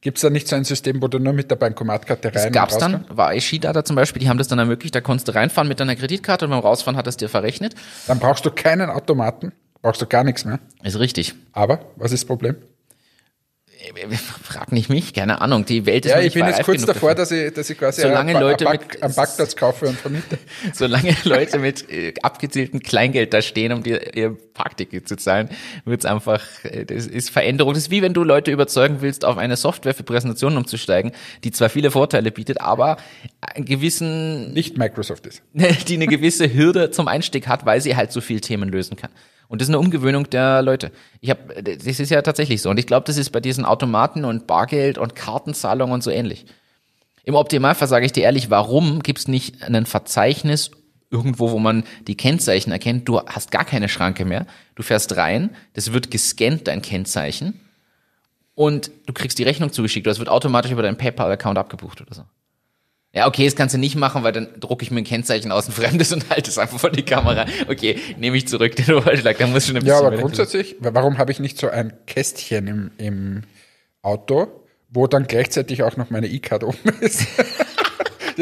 Gibt 0.00 0.18
es 0.18 0.22
da 0.22 0.30
nicht 0.30 0.46
so 0.46 0.54
ein 0.54 0.62
System, 0.64 1.02
wo 1.02 1.08
du 1.08 1.18
nur 1.18 1.32
mit 1.32 1.50
der 1.50 1.56
Bankomatkarte 1.56 2.28
rein 2.28 2.34
Das 2.34 2.52
gab's 2.52 2.74
und 2.74 2.80
dann, 2.80 3.04
war 3.08 3.34
Ishida 3.34 3.84
zum 3.84 3.96
Beispiel, 3.96 4.20
die 4.20 4.28
haben 4.28 4.38
das 4.38 4.46
dann 4.46 4.60
ermöglicht, 4.60 4.94
da 4.94 5.00
konntest 5.00 5.26
du 5.26 5.34
reinfahren 5.34 5.68
mit 5.68 5.80
deiner 5.80 5.96
Kreditkarte 5.96 6.44
und 6.44 6.52
beim 6.52 6.60
Rausfahren 6.60 6.96
hat 6.96 7.08
es 7.08 7.16
dir 7.16 7.28
verrechnet. 7.28 7.74
Dann 8.06 8.20
brauchst 8.20 8.46
du 8.46 8.50
keinen 8.50 8.90
Automaten, 8.90 9.52
brauchst 9.82 10.00
du 10.00 10.06
gar 10.06 10.22
nichts 10.22 10.44
mehr. 10.44 10.60
Ist 10.84 10.98
richtig. 11.00 11.34
Aber, 11.52 11.80
was 11.96 12.12
ist 12.12 12.22
das 12.22 12.26
Problem? 12.26 12.56
Frag 14.42 14.72
nicht 14.72 14.88
mich, 14.88 15.14
keine 15.14 15.40
Ahnung. 15.40 15.64
Die 15.64 15.86
Welt 15.86 16.04
ist 16.04 16.12
Ja, 16.12 16.20
ich 16.20 16.34
bin 16.34 16.46
jetzt 16.46 16.64
kurz 16.64 16.84
davor, 16.84 17.14
dafür. 17.14 17.14
dass 17.14 17.30
ich, 17.30 17.54
dass 17.54 17.70
ich 17.70 17.78
quasi 17.78 18.02
Solange 18.02 18.32
einen, 18.32 18.40
Leute 18.40 18.68
einen, 18.68 18.80
mit- 18.80 19.02
einen 19.02 19.14
Parkplatz 19.14 19.54
kaufe 19.56 19.86
und 19.86 19.98
vermiete. 19.98 20.38
Solange 20.74 21.14
Leute 21.24 21.58
mit 21.58 21.88
äh, 21.90 22.14
abgezieltem 22.22 22.80
Kleingeld 22.80 23.32
da 23.32 23.40
stehen, 23.40 23.72
um 23.72 23.82
dir 23.82 24.16
ihr 24.16 24.36
Parkticket 24.54 25.08
zu 25.08 25.16
zahlen, 25.16 25.48
wird's 25.84 26.04
einfach, 26.04 26.42
äh, 26.64 26.84
das 26.84 27.06
ist 27.06 27.30
Veränderung. 27.30 27.74
Das 27.74 27.84
ist 27.84 27.90
wie 27.90 28.02
wenn 28.02 28.14
du 28.14 28.24
Leute 28.24 28.50
überzeugen 28.50 28.96
willst, 29.00 29.24
auf 29.24 29.38
eine 29.38 29.56
Software 29.56 29.94
für 29.94 30.02
Präsentationen 30.02 30.58
umzusteigen, 30.58 31.12
die 31.44 31.52
zwar 31.52 31.68
viele 31.68 31.90
Vorteile 31.90 32.32
bietet, 32.32 32.60
aber 32.60 32.96
einen 33.40 33.64
gewissen, 33.64 34.52
Nicht 34.52 34.76
Microsoft 34.76 35.26
ist. 35.26 35.42
die 35.88 35.94
eine 35.94 36.06
gewisse 36.08 36.52
Hürde 36.52 36.90
zum 36.90 37.06
Einstieg 37.06 37.46
hat, 37.46 37.64
weil 37.64 37.80
sie 37.80 37.94
halt 37.96 38.10
so 38.12 38.20
viel 38.20 38.40
Themen 38.40 38.68
lösen 38.68 38.96
kann. 38.96 39.10
Und 39.48 39.60
das 39.60 39.68
ist 39.68 39.74
eine 39.74 39.78
Umgewöhnung 39.78 40.28
der 40.30 40.62
Leute. 40.62 40.92
Ich 41.20 41.30
habe, 41.30 41.62
das 41.62 41.86
ist 41.86 42.10
ja 42.10 42.22
tatsächlich 42.22 42.62
so. 42.62 42.70
Und 42.70 42.78
ich 42.78 42.86
glaube, 42.86 43.06
das 43.06 43.16
ist 43.16 43.30
bei 43.30 43.40
diesen 43.40 43.64
Automaten 43.64 44.24
und 44.24 44.46
Bargeld 44.46 44.98
und 44.98 45.16
Kartenzahlungen 45.16 45.94
und 45.94 46.02
so 46.02 46.10
ähnlich. 46.10 46.46
Im 47.24 47.34
Optimalfall 47.34 47.88
sage 47.88 48.06
ich 48.06 48.12
dir 48.12 48.24
ehrlich, 48.24 48.50
warum 48.50 49.02
gibt's 49.02 49.28
nicht 49.28 49.62
ein 49.62 49.86
Verzeichnis 49.86 50.70
irgendwo, 51.10 51.50
wo 51.50 51.58
man 51.58 51.84
die 52.06 52.16
Kennzeichen 52.16 52.72
erkennt? 52.72 53.08
Du 53.08 53.20
hast 53.20 53.50
gar 53.50 53.64
keine 53.64 53.88
Schranke 53.88 54.24
mehr. 54.24 54.46
Du 54.74 54.82
fährst 54.82 55.16
rein, 55.16 55.50
das 55.72 55.92
wird 55.92 56.10
gescannt, 56.10 56.68
dein 56.68 56.82
Kennzeichen, 56.82 57.60
und 58.58 58.90
du 59.06 59.12
kriegst 59.12 59.38
die 59.38 59.44
Rechnung 59.44 59.70
zugeschickt 59.70 60.08
es 60.08 60.18
wird 60.18 60.28
automatisch 60.28 60.72
über 60.72 60.82
deinen 60.82 60.96
PayPal-Account 60.96 61.58
abgebucht 61.58 62.00
oder 62.00 62.12
so. 62.12 62.22
Ja, 63.14 63.26
okay, 63.26 63.46
das 63.46 63.56
kannst 63.56 63.74
du 63.74 63.78
nicht 63.78 63.96
machen, 63.96 64.22
weil 64.22 64.32
dann 64.32 64.48
drucke 64.60 64.82
ich 64.82 64.90
mir 64.90 64.98
ein 64.98 65.04
Kennzeichen 65.04 65.50
aus 65.50 65.66
ein 65.66 65.72
Fremdes 65.72 66.12
und 66.12 66.28
halte 66.28 66.50
es 66.50 66.58
einfach 66.58 66.78
vor 66.78 66.90
die 66.90 67.04
Kamera. 67.04 67.46
Okay, 67.66 67.98
nehme 68.18 68.36
ich 68.36 68.46
zurück 68.46 68.76
den 68.76 68.84
Vorschlag, 68.84 69.36
da 69.38 69.46
muss 69.46 69.66
schon 69.66 69.76
ein 69.76 69.82
bisschen 69.82 70.00
Ja, 70.00 70.06
aber 70.06 70.16
grundsätzlich, 70.16 70.76
warum 70.80 71.16
habe 71.16 71.32
ich 71.32 71.40
nicht 71.40 71.58
so 71.58 71.68
ein 71.68 71.94
Kästchen 72.06 72.66
im, 72.66 72.90
im 72.98 73.42
Auto, 74.02 74.48
wo 74.90 75.06
dann 75.06 75.26
gleichzeitig 75.26 75.82
auch 75.82 75.96
noch 75.96 76.10
meine 76.10 76.26
E-Card 76.26 76.64
oben 76.64 76.90
ist? 77.00 77.26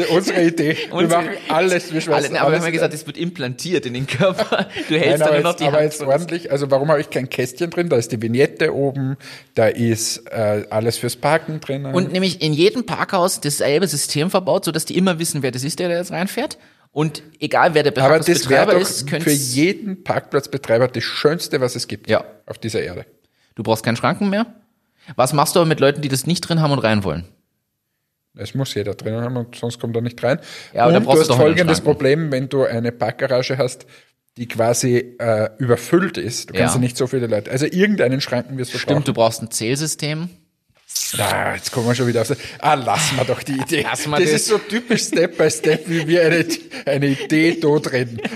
Unsere 0.09 0.43
Idee. 0.43 0.77
Wir 0.87 0.93
Unsere- 0.93 1.21
machen 1.23 1.37
alles. 1.49 1.91
Wir 1.93 2.01
schmeißen 2.01 2.31
Alle, 2.35 2.41
aber 2.41 2.51
wir 2.51 2.57
haben 2.59 2.65
ja 2.65 2.71
gesagt, 2.71 2.93
es 2.93 3.05
wird 3.07 3.17
implantiert 3.17 3.85
in 3.85 3.93
den 3.95 4.05
Körper. 4.07 4.67
Du 4.89 4.95
hältst 4.97 5.19
Nein, 5.19 5.21
aber 5.21 5.31
dann 5.31 5.33
nur 5.33 5.43
noch 5.43 5.49
jetzt, 5.51 5.59
die 5.59 5.63
aber 5.65 5.77
Hand. 5.77 5.83
jetzt 5.85 5.97
vor- 6.03 6.07
ordentlich. 6.07 6.51
Also 6.51 6.69
warum 6.71 6.89
habe 6.89 7.01
ich 7.01 7.09
kein 7.09 7.29
Kästchen 7.29 7.69
drin? 7.69 7.89
Da 7.89 7.95
ist 7.97 8.11
die 8.11 8.21
Vignette 8.21 8.73
oben, 8.75 9.17
da 9.55 9.67
ist 9.67 10.27
äh, 10.31 10.65
alles 10.69 10.97
fürs 10.97 11.15
Parken 11.15 11.59
drin. 11.59 11.85
Und 11.85 12.11
nämlich 12.11 12.41
in 12.41 12.53
jedem 12.53 12.85
Parkhaus 12.85 13.41
dasselbe 13.41 13.87
System 13.87 14.29
verbaut, 14.29 14.65
sodass 14.65 14.85
die 14.85 14.97
immer 14.97 15.19
wissen, 15.19 15.41
wer 15.43 15.51
das 15.51 15.63
ist, 15.63 15.79
der 15.79 15.89
da 15.89 15.95
jetzt 15.95 16.11
reinfährt. 16.11 16.57
Und 16.91 17.21
egal 17.39 17.73
wer 17.75 17.83
der 17.83 17.91
aber 17.91 18.01
Parkplatzbetreiber 18.09 18.73
ist, 18.75 19.09
für 19.09 19.29
jeden 19.31 20.03
Parkplatzbetreiber 20.03 20.87
das 20.87 21.03
Schönste, 21.03 21.61
was 21.61 21.75
es 21.75 21.87
gibt 21.87 22.09
Ja. 22.09 22.23
auf 22.45 22.57
dieser 22.57 22.81
Erde. 22.81 23.05
du 23.55 23.63
brauchst 23.63 23.83
keinen 23.83 23.95
Schranken 23.97 24.29
mehr. 24.29 24.45
Was 25.15 25.31
machst 25.33 25.55
du 25.55 25.59
aber 25.59 25.67
mit 25.67 25.79
Leuten, 25.79 26.01
die 26.01 26.09
das 26.09 26.25
nicht 26.27 26.41
drin 26.41 26.61
haben 26.61 26.71
und 26.71 26.79
rein 26.79 27.03
wollen? 27.03 27.25
Es 28.39 28.53
muss 28.55 28.73
jeder 28.73 28.93
drinnen 28.95 29.21
haben 29.21 29.37
und 29.37 29.55
sonst 29.55 29.79
kommt 29.79 29.95
er 29.95 30.01
nicht 30.01 30.21
rein. 30.23 30.39
Ja, 30.73 30.87
und 30.87 30.93
du 31.03 31.11
hast 31.11 31.27
folgendes. 31.33 31.81
Problem, 31.81 32.31
wenn 32.31 32.49
du 32.49 32.63
eine 32.63 32.91
Parkgarage 32.91 33.57
hast, 33.57 33.85
die 34.37 34.47
quasi 34.47 35.15
äh, 35.19 35.49
überfüllt 35.57 36.17
ist. 36.17 36.49
Du 36.49 36.53
kannst 36.53 36.75
Ja. 36.75 36.79
ja 36.79 36.81
nicht 36.81 36.97
so 36.97 37.07
viele 37.07 37.27
Leute. 37.27 37.49
Also 37.51 37.65
irgendeinen 37.65 38.21
Schranken 38.21 38.57
wirst 38.57 38.73
du 38.73 38.77
Stimmt, 38.77 39.07
du 39.07 39.13
brauchst 39.13 39.41
ein 39.41 39.49
Zählsystem. 39.51 40.29
brauchen. 40.29 41.21
Ah, 41.21 41.55
jetzt 41.55 41.71
kommen 41.71 41.87
wir 41.87 41.95
schon 41.95 42.07
wieder 42.07 42.21
auf. 42.21 42.31
Ah, 42.59 42.75
lass 42.75 43.13
mal 43.13 43.25
doch 43.25 43.41
die 43.43 43.53
Idee. 43.61 43.81
Lass 43.83 44.05
mal 44.07 44.19
das 44.21 44.31
das. 44.31 44.41
ist 44.41 44.47
so 44.47 44.57
typisch 44.57 45.03
Step 45.03 45.37
by 45.37 45.49
Step, 45.49 45.87
wie 45.89 46.07
wir 46.07 46.23
eine, 46.25 46.45
eine 46.85 47.07
Idee 47.07 47.55
tot 47.55 47.91
reden. 47.91 48.21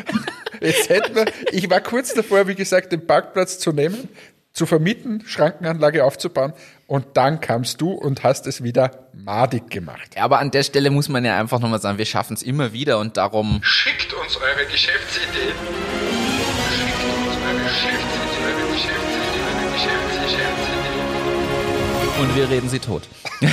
Jetzt 0.64 0.90
hätten 0.90 1.16
wir, 1.16 1.26
ich 1.52 1.68
war 1.72 1.82
kurz 1.82 2.14
davor, 2.14 2.48
wie 2.48 2.54
gesagt, 2.54 2.92
den 2.92 3.08
Parkplatz 3.08 3.58
zu 3.58 3.72
nehmen, 3.72 4.08
zu 4.54 4.66
vermieten, 4.66 5.24
Schrankenanlage 5.26 6.04
aufzubauen 6.04 6.54
und 6.88 7.06
dann 7.16 7.40
kamst 7.40 7.80
du 7.82 7.92
und 7.92 8.24
hast 8.24 8.48
es 8.48 8.64
wieder 8.64 9.08
madig 9.14 9.70
gemacht. 9.70 10.16
Ja, 10.16 10.24
aber 10.24 10.40
an 10.40 10.52
der 10.52 10.64
Stelle 10.64 10.90
muss 10.90 11.08
man 11.10 11.24
ja 11.24 11.40
einfach 11.40 11.60
nochmal 11.60 11.80
sagen, 11.80 11.98
wir 11.98 12.06
schaffen 12.06 12.34
es 12.34 12.44
immer 12.44 12.74
wieder 12.74 13.00
und 13.00 13.16
darum 13.18 13.60
Schickt 13.64 14.14
uns 14.14 14.36
eure 14.38 14.66
Geschäftsideen. 14.70 15.56
Schickt 16.72 17.04
uns 17.06 17.38
eure 17.48 17.64
Geschäftsideen, 17.64 18.44
eure 18.46 18.72
Geschäftsideen, 18.74 19.46
eure 19.48 19.72
Geschäfts- 19.74 20.20
Geschäftsideen. 20.26 22.22
und 22.22 22.36
wir 22.36 22.50
reden 22.50 22.70
sie 22.70 22.80
tot. 22.80 23.04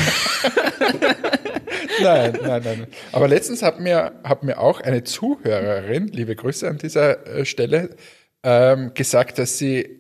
Nein, 2.00 2.38
nein, 2.42 2.62
nein. 2.64 2.86
Aber 3.10 3.26
letztens 3.26 3.62
hat 3.62 3.80
mir, 3.80 4.12
hat 4.22 4.44
mir 4.44 4.58
auch 4.60 4.80
eine 4.80 5.02
Zuhörerin, 5.02 6.06
liebe 6.08 6.36
Grüße 6.36 6.68
an 6.68 6.78
dieser 6.78 7.26
äh, 7.26 7.44
Stelle, 7.44 7.96
ähm, 8.44 8.92
gesagt, 8.94 9.38
dass 9.38 9.58
sie 9.58 9.97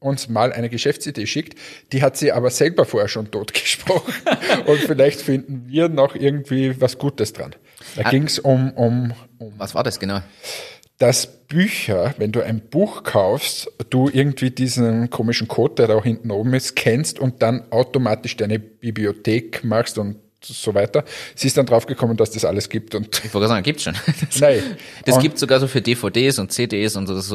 uns 0.00 0.28
mal 0.28 0.52
eine 0.52 0.68
Geschäftsidee 0.68 1.26
schickt. 1.26 1.58
Die 1.92 2.02
hat 2.02 2.16
sie 2.16 2.32
aber 2.32 2.50
selber 2.50 2.84
vorher 2.84 3.08
schon 3.08 3.30
totgesprochen. 3.30 4.12
Und 4.66 4.78
vielleicht 4.78 5.20
finden 5.20 5.64
wir 5.68 5.88
noch 5.88 6.14
irgendwie 6.14 6.80
was 6.80 6.98
Gutes 6.98 7.32
dran. 7.32 7.54
Da 7.96 8.10
ging 8.10 8.24
es 8.24 8.38
um, 8.38 8.72
um, 8.72 9.12
um 9.38 9.52
Was 9.58 9.74
war 9.74 9.84
das 9.84 10.00
genau? 10.00 10.20
dass 10.98 11.26
Bücher, 11.26 12.14
wenn 12.18 12.30
du 12.30 12.42
ein 12.42 12.60
Buch 12.60 13.04
kaufst, 13.04 13.72
du 13.88 14.10
irgendwie 14.12 14.50
diesen 14.50 15.08
komischen 15.08 15.48
Code, 15.48 15.76
der 15.76 15.86
da 15.88 15.94
auch 15.94 16.04
hinten 16.04 16.30
oben 16.30 16.52
ist, 16.52 16.76
kennst 16.76 17.18
und 17.18 17.40
dann 17.40 17.72
automatisch 17.72 18.36
deine 18.36 18.58
Bibliothek 18.58 19.64
machst 19.64 19.96
und 19.96 20.16
so 20.44 20.74
weiter. 20.74 21.04
Sie 21.34 21.46
ist 21.46 21.56
dann 21.56 21.64
draufgekommen, 21.64 22.18
dass 22.18 22.32
das 22.32 22.44
alles 22.44 22.68
gibt 22.68 22.94
und 22.94 23.22
Ich 23.24 23.32
wollte 23.32 23.48
sagen, 23.48 23.62
gibt's 23.62 23.82
schon. 23.84 23.94
Das, 24.30 24.40
Nein. 24.40 24.62
das 25.06 25.16
Und- 25.16 25.22
gibt 25.22 25.38
sogar 25.38 25.58
so 25.58 25.68
für 25.68 25.80
DVDs 25.80 26.38
und 26.38 26.52
CDs 26.52 26.96
und 26.96 27.06
so, 27.06 27.14
das 27.14 27.24
ist 27.26 27.32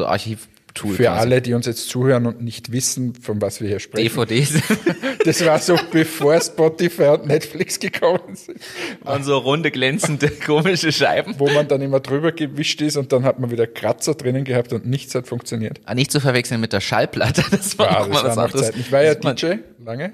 Archivtool. 0.75 0.95
für 0.95 1.03
quasi. 1.03 1.19
alle, 1.19 1.41
die 1.41 1.53
uns 1.53 1.65
jetzt 1.65 1.89
zuhören 1.89 2.25
und 2.25 2.41
nicht 2.41 2.71
wissen, 2.71 3.15
von 3.15 3.41
was 3.41 3.61
wir 3.61 3.67
hier 3.69 3.79
sprechen. 3.79 4.05
DVDs 4.07 4.53
Das 5.25 5.43
war 5.45 5.57
so, 5.59 5.75
bevor 5.91 6.39
Spotify 6.39 7.05
und 7.05 7.25
Netflix 7.27 7.79
gekommen 7.79 8.35
sind, 8.35 8.59
und 9.03 9.23
so 9.23 9.37
runde, 9.37 9.71
glänzende, 9.71 10.29
komische 10.45 10.91
Scheiben. 10.91 11.35
wo 11.39 11.49
man 11.49 11.67
dann 11.67 11.81
immer 11.81 11.99
drüber 11.99 12.31
gewischt 12.31 12.81
ist 12.81 12.95
und 12.97 13.11
dann 13.11 13.23
hat 13.23 13.39
man 13.39 13.49
wieder 13.51 13.65
Kratzer 13.65 14.13
drinnen 14.13 14.43
gehabt 14.43 14.71
und 14.73 14.85
nichts 14.85 15.15
hat 15.15 15.27
funktioniert. 15.27 15.81
Ah, 15.85 15.95
Nicht 15.95 16.11
zu 16.11 16.19
verwechseln 16.19 16.61
mit 16.61 16.73
der 16.73 16.81
Schallplatte, 16.81 17.43
das 17.51 17.77
war 17.79 17.87
Ja, 17.91 17.99
noch 17.99 18.07
das 18.07 18.13
mal 18.13 18.15
was 18.15 18.23
war 18.23 18.35
noch 18.35 18.43
anderes. 18.53 18.65
Zeit. 18.67 18.75
Ich 18.77 18.91
war 18.91 19.01
ja 19.03 19.15
DJ 19.15 19.53
lange. 19.83 20.13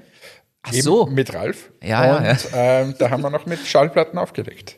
Ach 0.62 0.72
so. 0.72 1.06
Mit 1.06 1.34
Ralf. 1.34 1.70
Ja, 1.82 2.16
und, 2.18 2.24
ja, 2.24 2.36
Ähm, 2.54 2.94
da 2.98 3.10
haben 3.10 3.22
wir 3.22 3.30
noch 3.30 3.46
mit 3.46 3.58
Schallplatten 3.66 4.16
aufgelegt. 4.18 4.76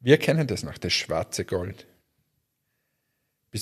Wir 0.00 0.18
kennen 0.18 0.46
das 0.46 0.62
noch, 0.62 0.76
das 0.78 0.92
schwarze 0.92 1.44
Gold. 1.46 1.86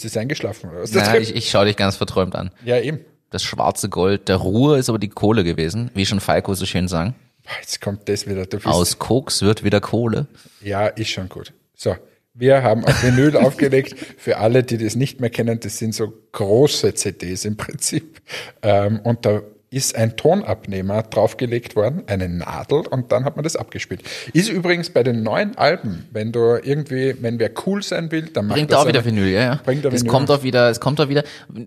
Bist 0.03 0.15
du 0.15 0.21
eingeschlafen 0.21 0.71
oder 0.71 0.83
was? 0.83 0.93
Naja, 0.93 1.21
ich, 1.21 1.35
ich 1.35 1.51
schaue 1.51 1.67
dich 1.67 1.77
ganz 1.77 1.97
verträumt 1.97 2.35
an. 2.35 2.51
ja, 2.65 2.81
eben. 2.81 3.01
Das 3.31 3.43
schwarze 3.43 3.89
Gold 3.89 4.29
der 4.29 4.37
Ruhe 4.37 4.79
ist 4.79 4.89
aber 4.89 5.01
die 5.01 5.09
Kohle 5.09 5.43
gewesen, 5.43 5.91
wie 5.95 6.07
schon 6.07 6.21
Falco 6.21 6.55
so 6.55 6.67
schön 6.67 6.87
sang. 6.87 7.15
Jetzt 7.61 7.81
kommt 7.81 8.09
das 8.09 8.29
wieder. 8.29 8.47
Aus 8.65 8.99
Koks 9.01 9.43
wird 9.43 9.65
wieder 9.65 9.81
Kohle. 9.81 10.27
Ja, 10.63 10.87
ist 10.87 11.11
schon 11.11 11.29
gut. 11.29 11.53
So, 11.75 11.97
wir 12.33 12.63
haben 12.63 12.85
auf 12.85 13.03
Vinyl 13.03 13.37
aufgelegt. 13.45 13.95
Für 14.19 14.39
alle, 14.39 14.63
die 14.63 14.79
das 14.79 14.95
nicht 14.95 15.21
mehr 15.21 15.31
kennen, 15.31 15.59
das 15.61 15.79
sind 15.79 15.95
so 15.95 16.13
große 16.33 16.95
CDs 16.95 17.45
im 17.45 17.57
Prinzip. 17.57 18.21
Ähm, 18.63 19.01
und 19.01 19.27
da 19.27 19.43
ist 19.75 19.97
ein 19.97 20.17
Tonabnehmer 20.17 21.03
draufgelegt 21.03 21.77
worden, 21.77 22.05
eine 22.07 22.29
Nadel, 22.29 22.81
und 22.87 23.11
dann 23.13 23.25
hat 23.25 23.37
man 23.37 23.43
das 23.43 23.57
abgespielt. 23.57 24.03
Ist 24.33 24.49
übrigens 24.49 24.91
bei 24.91 25.03
den 25.03 25.23
neuen 25.23 25.59
Alben, 25.59 26.07
wenn 26.13 26.33
du 26.33 26.57
irgendwie, 26.63 27.15
wenn 27.21 27.39
wer 27.39 27.51
cool 27.67 27.83
sein 27.83 28.11
will, 28.13 28.31
dann 28.33 28.47
macht 28.47 28.57
Bringt 28.57 28.73
das 28.73 28.79
auch 28.79 28.87
wieder 28.89 29.01
eine- 29.01 29.07
Vinyl, 29.11 29.29
ja, 29.29 29.41
ja. 29.41 29.61
Bringt 29.65 29.87
auch 29.87 29.93
es 29.93 30.01
Vinyl. 30.03 30.11
kommt 30.13 30.31
auch 30.31 30.43
wieder, 30.43 30.71
es 30.71 30.81
kommt 30.81 31.01
auch 31.01 31.09
wieder, 31.09 31.25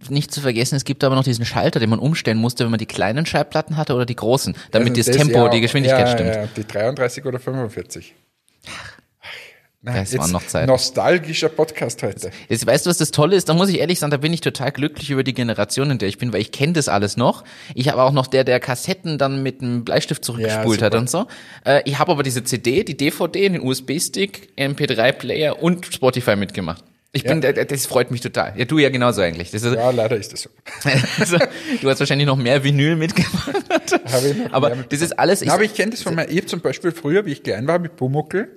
nicht 0.10 0.32
zu 0.32 0.42
vergessen, 0.42 0.76
es 0.76 0.86
gibt 0.86 1.04
aber 1.04 1.16
noch 1.16 1.24
diesen 1.24 1.46
Schalter, 1.46 1.80
den 1.80 1.90
man 1.90 2.00
umstellen 2.00 2.38
musste, 2.38 2.64
wenn 2.64 2.72
man 2.72 2.80
die 2.80 2.86
kleinen 2.86 3.26
Schallplatten 3.26 3.78
hatte 3.78 3.94
oder 3.94 4.06
die 4.06 4.16
großen, 4.16 4.56
damit 4.72 4.98
Also 4.98 5.12
das, 5.12 5.18
Tempo, 5.18 5.38
ja, 5.46 5.50
die 5.50 5.62
Geschwindigkeit 5.62 6.08
ja, 6.08 6.14
stimmt. 6.14 6.36
Ja, 6.36 6.48
die 6.56 6.66
33 6.66 7.26
oder 7.26 7.40
45. 7.40 8.16
Das 9.94 10.18
waren 10.18 10.32
noch 10.32 10.46
Zeiten. 10.46 10.68
Nostalgischer 10.68 11.50
Podcast 11.50 12.04
heute. 12.04 12.32
Jetzt 12.50 12.66
weißt 12.68 12.86
du, 12.86 12.90
was 12.90 12.98
das 12.98 13.12
Tolle 13.12 13.36
ist? 13.36 13.48
Da 13.50 13.54
muss 13.54 13.70
ich 13.70 13.80
ehrlich 13.80 14.00
sagen, 14.00 14.12
da 14.12 14.18
bin 14.18 14.34
ich 14.34 14.42
total 14.42 14.72
glücklich 14.72 15.10
über 15.10 15.24
die 15.24 15.34
Generation, 15.34 15.92
in 15.92 15.98
der 15.98 16.10
ich 16.10 16.18
bin, 16.18 16.34
weil 16.34 16.42
ich 16.42 16.52
kenne 16.52 16.74
das 16.74 16.90
alles 16.90 17.18
noch. 17.18 17.44
Ich 17.74 17.90
habe 17.90 18.02
auch 18.02 18.12
noch 18.12 18.28
der, 18.28 18.44
der 18.44 18.60
Kassetten 18.60 19.18
dann 19.18 19.44
mit 19.44 19.62
einem 19.62 19.86
Bleistift 19.86 20.24
zurückgespult 20.26 20.82
Ja, 20.82 20.88
hat 20.88 20.96
und 20.96 21.10
so. 21.10 21.28
Äh, 21.66 21.82
ich 21.86 22.00
habe 22.00 22.12
aber 22.12 22.24
diese 22.24 22.44
CD, 22.44 22.84
die 22.84 22.98
DVD, 22.98 23.50
den 23.50 23.62
USB-Stick, 23.62 24.50
MP3-Player 24.58 25.62
und 25.62 25.86
Spotify 25.86 26.36
mitgemacht. 26.36 26.84
Ich 27.14 27.24
bin, 27.24 27.42
Ja. 27.42 27.52
das 27.52 27.86
freut 27.86 28.12
mich 28.12 28.22
total. 28.22 28.54
Ja, 28.58 28.66
du 28.66 28.78
ja 28.78 28.90
genauso 28.90 29.22
eigentlich. 29.22 29.50
Das 29.52 29.64
ist, 29.64 29.74
Ja, 29.76 29.90
leider 29.92 30.18
ist 30.18 30.34
das 30.34 30.42
so. 30.42 30.50
also, 31.20 31.38
du 31.82 31.90
hast 31.90 32.00
wahrscheinlich 32.00 32.28
noch 32.28 32.36
mehr 32.36 32.64
Vinyl 32.64 32.96
mitgemacht. 32.96 33.56
Habe 34.12 34.28
ich 34.28 34.38
noch 34.38 34.54
Aber 34.54 34.72
das 34.90 35.02
ist 35.02 35.18
alles. 35.18 35.42
Na, 35.44 35.54
aber 35.54 35.64
ich 35.64 35.74
kenne 35.74 35.92
das 35.92 36.02
von 36.04 36.14
mir. 36.16 36.30
Ich 36.30 36.48
zum 36.48 36.60
Beispiel 36.60 36.92
früher, 36.92 37.26
wie 37.26 37.32
ich 37.32 37.44
klein 37.44 37.66
war, 37.68 37.80
mit 37.80 37.96
Pumuckel 37.96 38.50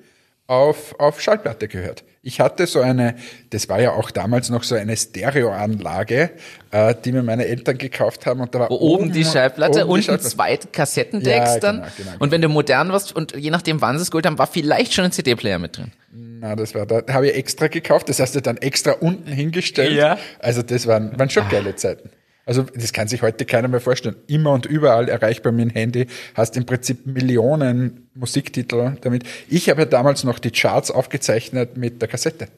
auf, 0.50 0.98
auf 0.98 1.20
Schallplatte 1.20 1.68
gehört. 1.68 2.02
Ich 2.22 2.40
hatte 2.40 2.66
so 2.66 2.80
eine, 2.80 3.14
das 3.50 3.68
war 3.68 3.80
ja 3.80 3.92
auch 3.92 4.10
damals 4.10 4.50
noch 4.50 4.64
so 4.64 4.74
eine 4.74 4.96
Stereoanlage, 4.96 6.30
äh, 6.72 6.94
die 7.04 7.12
mir 7.12 7.22
meine 7.22 7.46
Eltern 7.46 7.78
gekauft 7.78 8.26
haben 8.26 8.40
und 8.40 8.54
da 8.54 8.60
war 8.60 8.70
Wo 8.70 8.74
oben 8.74 9.12
die 9.12 9.24
Schallplatte 9.24 9.84
oben 9.84 9.92
und 9.92 9.98
ein 10.00 10.02
Schallplatte. 10.02 10.28
zweit 10.36 10.72
Kassettendecks 10.72 11.54
Ja, 11.54 11.60
dann. 11.60 11.76
genau, 11.76 11.88
genau, 11.96 12.10
Und 12.18 12.30
wenn 12.32 12.42
du 12.42 12.48
modern 12.48 12.90
warst 12.92 13.14
und 13.14 13.36
je 13.36 13.50
nachdem 13.50 13.80
wann 13.80 13.96
sie 13.96 14.02
es 14.02 14.10
geholt 14.10 14.26
haben, 14.26 14.38
war 14.38 14.48
vielleicht 14.48 14.92
schon 14.92 15.04
ein 15.04 15.12
CD-Player 15.12 15.60
mit 15.60 15.78
drin. 15.78 15.92
Na, 16.12 16.56
das 16.56 16.74
war 16.74 16.84
da, 16.84 17.02
habe 17.12 17.28
ich 17.28 17.36
extra 17.36 17.68
gekauft, 17.68 18.08
das 18.08 18.18
hast 18.18 18.34
du 18.34 18.42
dann 18.42 18.56
extra 18.56 18.92
unten 18.92 19.30
hingestellt. 19.30 19.92
Ja. 19.92 20.18
Also 20.40 20.62
das 20.62 20.86
waren, 20.88 21.16
waren 21.18 21.30
schon 21.30 21.48
geile 21.48 21.76
Zeiten. 21.76 22.10
Also 22.50 22.64
das 22.74 22.92
kann 22.92 23.06
sich 23.06 23.22
heute 23.22 23.44
keiner 23.44 23.68
mehr 23.68 23.78
vorstellen. 23.78 24.16
Immer 24.26 24.50
und 24.50 24.66
überall 24.66 25.08
erreichbar 25.08 25.52
mit 25.52 25.66
dem 25.66 25.70
Handy, 25.70 26.08
hast 26.34 26.56
im 26.56 26.66
Prinzip 26.66 27.06
Millionen 27.06 28.10
Musiktitel 28.12 28.96
damit. 29.02 29.22
Ich 29.48 29.70
habe 29.70 29.82
ja 29.82 29.86
damals 29.86 30.24
noch 30.24 30.40
die 30.40 30.50
Charts 30.50 30.90
aufgezeichnet 30.90 31.76
mit 31.76 32.02
der 32.02 32.08
Kassette. 32.08 32.48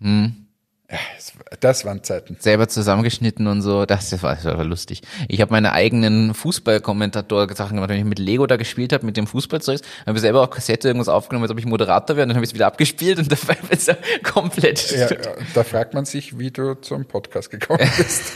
Hm. 0.00 0.48
Ja, 0.90 0.98
das, 1.14 1.32
das 1.60 1.84
waren 1.84 2.02
Zeiten. 2.02 2.38
selber 2.40 2.66
zusammengeschnitten 2.66 3.46
und 3.46 3.62
so. 3.62 3.86
Das, 3.86 4.10
das, 4.10 4.24
war, 4.24 4.34
das 4.34 4.44
war 4.46 4.64
lustig. 4.64 5.02
Ich 5.28 5.40
habe 5.40 5.52
meine 5.52 5.70
eigenen 5.70 6.34
Fußballkommentator-Sachen 6.34 7.76
gemacht, 7.76 7.90
wenn 7.90 7.98
ich 7.98 8.04
mit 8.04 8.18
Lego 8.18 8.48
da 8.48 8.56
gespielt 8.56 8.92
habe, 8.92 9.06
mit 9.06 9.16
dem 9.16 9.28
Fußballzeug, 9.28 9.80
habe 10.06 10.18
ich 10.18 10.22
selber 10.22 10.42
auf 10.42 10.50
Kassette 10.50 10.88
irgendwas 10.88 11.08
aufgenommen, 11.08 11.44
als 11.44 11.52
ob 11.52 11.60
ich 11.60 11.66
Moderator 11.66 12.16
wäre, 12.16 12.24
und 12.24 12.30
dann 12.30 12.36
habe 12.36 12.44
ich 12.44 12.50
es 12.50 12.54
wieder 12.54 12.66
abgespielt 12.66 13.20
und 13.20 13.30
dabei 13.46 13.56
ist 13.70 13.86
er 13.86 13.98
komplett. 14.24 14.90
Ja, 14.90 15.08
ja, 15.08 15.16
da 15.54 15.62
fragt 15.62 15.94
man 15.94 16.04
sich, 16.04 16.36
wie 16.36 16.50
du 16.50 16.74
zum 16.74 17.04
Podcast 17.04 17.52
gekommen 17.52 17.88
bist. 17.96 18.32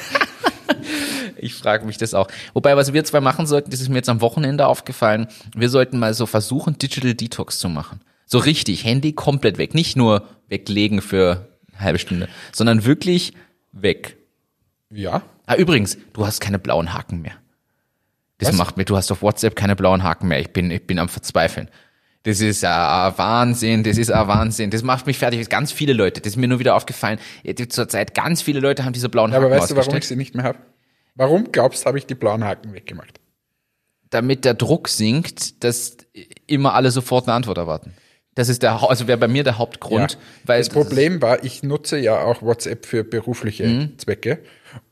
Ich 1.41 1.55
frage 1.55 1.87
mich 1.87 1.97
das 1.99 2.15
auch. 2.15 2.29
Wobei, 2.55 2.77
was 2.77 2.93
wir 2.93 3.05
zwei 3.05 3.21
machen 3.21 3.47
sollten, 3.47 3.71
das 3.71 3.81
ist 3.81 3.89
mir 3.89 3.97
jetzt 3.97 4.09
am 4.09 4.21
Wochenende 4.21 4.67
aufgefallen, 4.67 5.27
wir 5.55 5.69
sollten 5.69 5.99
mal 5.99 6.15
so 6.15 6.27
versuchen, 6.27 6.79
Digital 6.79 7.15
Detox 7.15 7.59
zu 7.59 7.69
machen. 7.69 8.01
So 8.27 8.39
richtig, 8.39 8.85
Handy 8.85 9.13
komplett 9.13 9.59
weg. 9.59 9.75
Nicht 9.75 9.97
nur 9.97 10.27
weglegen 10.49 11.01
für 11.03 11.49
eine 11.73 11.81
halbe 11.81 11.99
Stunde, 11.99 12.29
sondern 12.53 12.85
wirklich 12.85 13.33
weg. 13.73 14.17
ja, 14.91 15.23
Ah, 15.47 15.57
übrigens, 15.57 15.99
du 16.13 16.25
hast 16.25 16.39
keine 16.41 16.61
blauen 16.61 16.95
Haken 16.95 17.23
mehr. 17.23 17.33
Das 18.39 18.51
Was? 18.51 18.57
macht 18.57 18.77
mir, 18.77 18.85
du 18.85 18.97
hast 18.97 19.11
auf 19.11 19.21
WhatsApp 19.21 19.57
keine 19.57 19.75
blauen 19.75 20.05
Haken 20.05 20.29
mehr. 20.29 20.39
Ich 20.39 20.51
bin, 20.51 20.71
ich 20.71 20.87
bin 20.87 21.01
am 21.01 21.09
Verzweifeln. 21.09 21.69
Das 22.23 22.41
ist 22.41 22.65
ein 22.65 23.19
Wahnsinn, 23.19 23.83
das 23.83 23.97
ist 23.99 24.13
ein 24.13 24.29
Wahnsinn. 24.29 24.71
Das 24.71 24.83
macht 24.85 25.07
mich 25.07 25.19
fertig. 25.19 25.49
Ganz 25.49 25.73
viele 25.73 25.93
Leute, 25.93 26.21
das 26.21 26.35
ist 26.35 26.37
mir 26.37 26.47
nur 26.47 26.61
wieder 26.61 26.77
aufgefallen. 26.77 27.19
Zurzeit 27.71 28.15
ganz 28.15 28.43
viele 28.43 28.61
Leute 28.61 28.85
haben 28.85 28.93
diese 28.93 29.09
blauen 29.09 29.33
Ja, 29.33 29.39
Haken 29.39 29.47
aber 29.47 29.57
weißt 29.57 29.71
du, 29.73 29.77
warum 29.77 29.97
ich 29.97 30.07
sie 30.07 30.15
nicht 30.17 30.35
mehr 30.37 30.45
habe? 30.45 30.59
Warum 31.15 31.53
glaubst 31.53 31.83
du, 31.83 31.87
habe 31.87 31.99
ich 31.99 32.07
die 32.07 32.15
blauen 32.15 32.45
Haken 32.45 32.73
weggemacht? 32.73 33.21
Damit 34.11 34.45
der 34.45 34.55
Druck 34.55 34.89
sinkt, 34.89 35.63
dass 35.63 35.97
immer 36.47 36.75
alle 36.75 36.91
sofort 36.91 37.27
eine 37.29 37.35
Antwort 37.35 37.59
erwarten. 37.59 37.95
Das 38.35 38.49
ist 38.49 38.63
der, 38.63 38.89
also 38.89 39.07
wäre 39.07 39.19
bei 39.19 39.29
mir 39.29 39.45
der 39.45 39.59
Hauptgrund. 39.59 40.13
Ja. 40.13 40.19
Weil 40.45 40.61
das 40.61 40.69
Problem 40.69 41.21
war, 41.21 41.45
ich 41.45 41.63
nutze 41.63 41.99
ja 41.99 42.21
auch 42.23 42.43
WhatsApp 42.43 42.87
für 42.87 43.05
berufliche 43.05 43.67
Mhm. 43.67 43.99
Zwecke. 43.99 44.39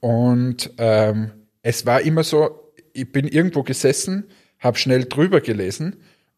Und 0.00 0.70
ähm, 0.78 1.31
es 1.62 1.87
war 1.87 2.00
immer 2.00 2.24
so, 2.24 2.72
ich 2.92 3.11
bin 3.11 3.26
irgendwo 3.28 3.62
gesessen, 3.62 4.24
habe 4.59 4.76
schnell 4.76 5.04
drüber 5.04 5.40
gelesen 5.40 5.96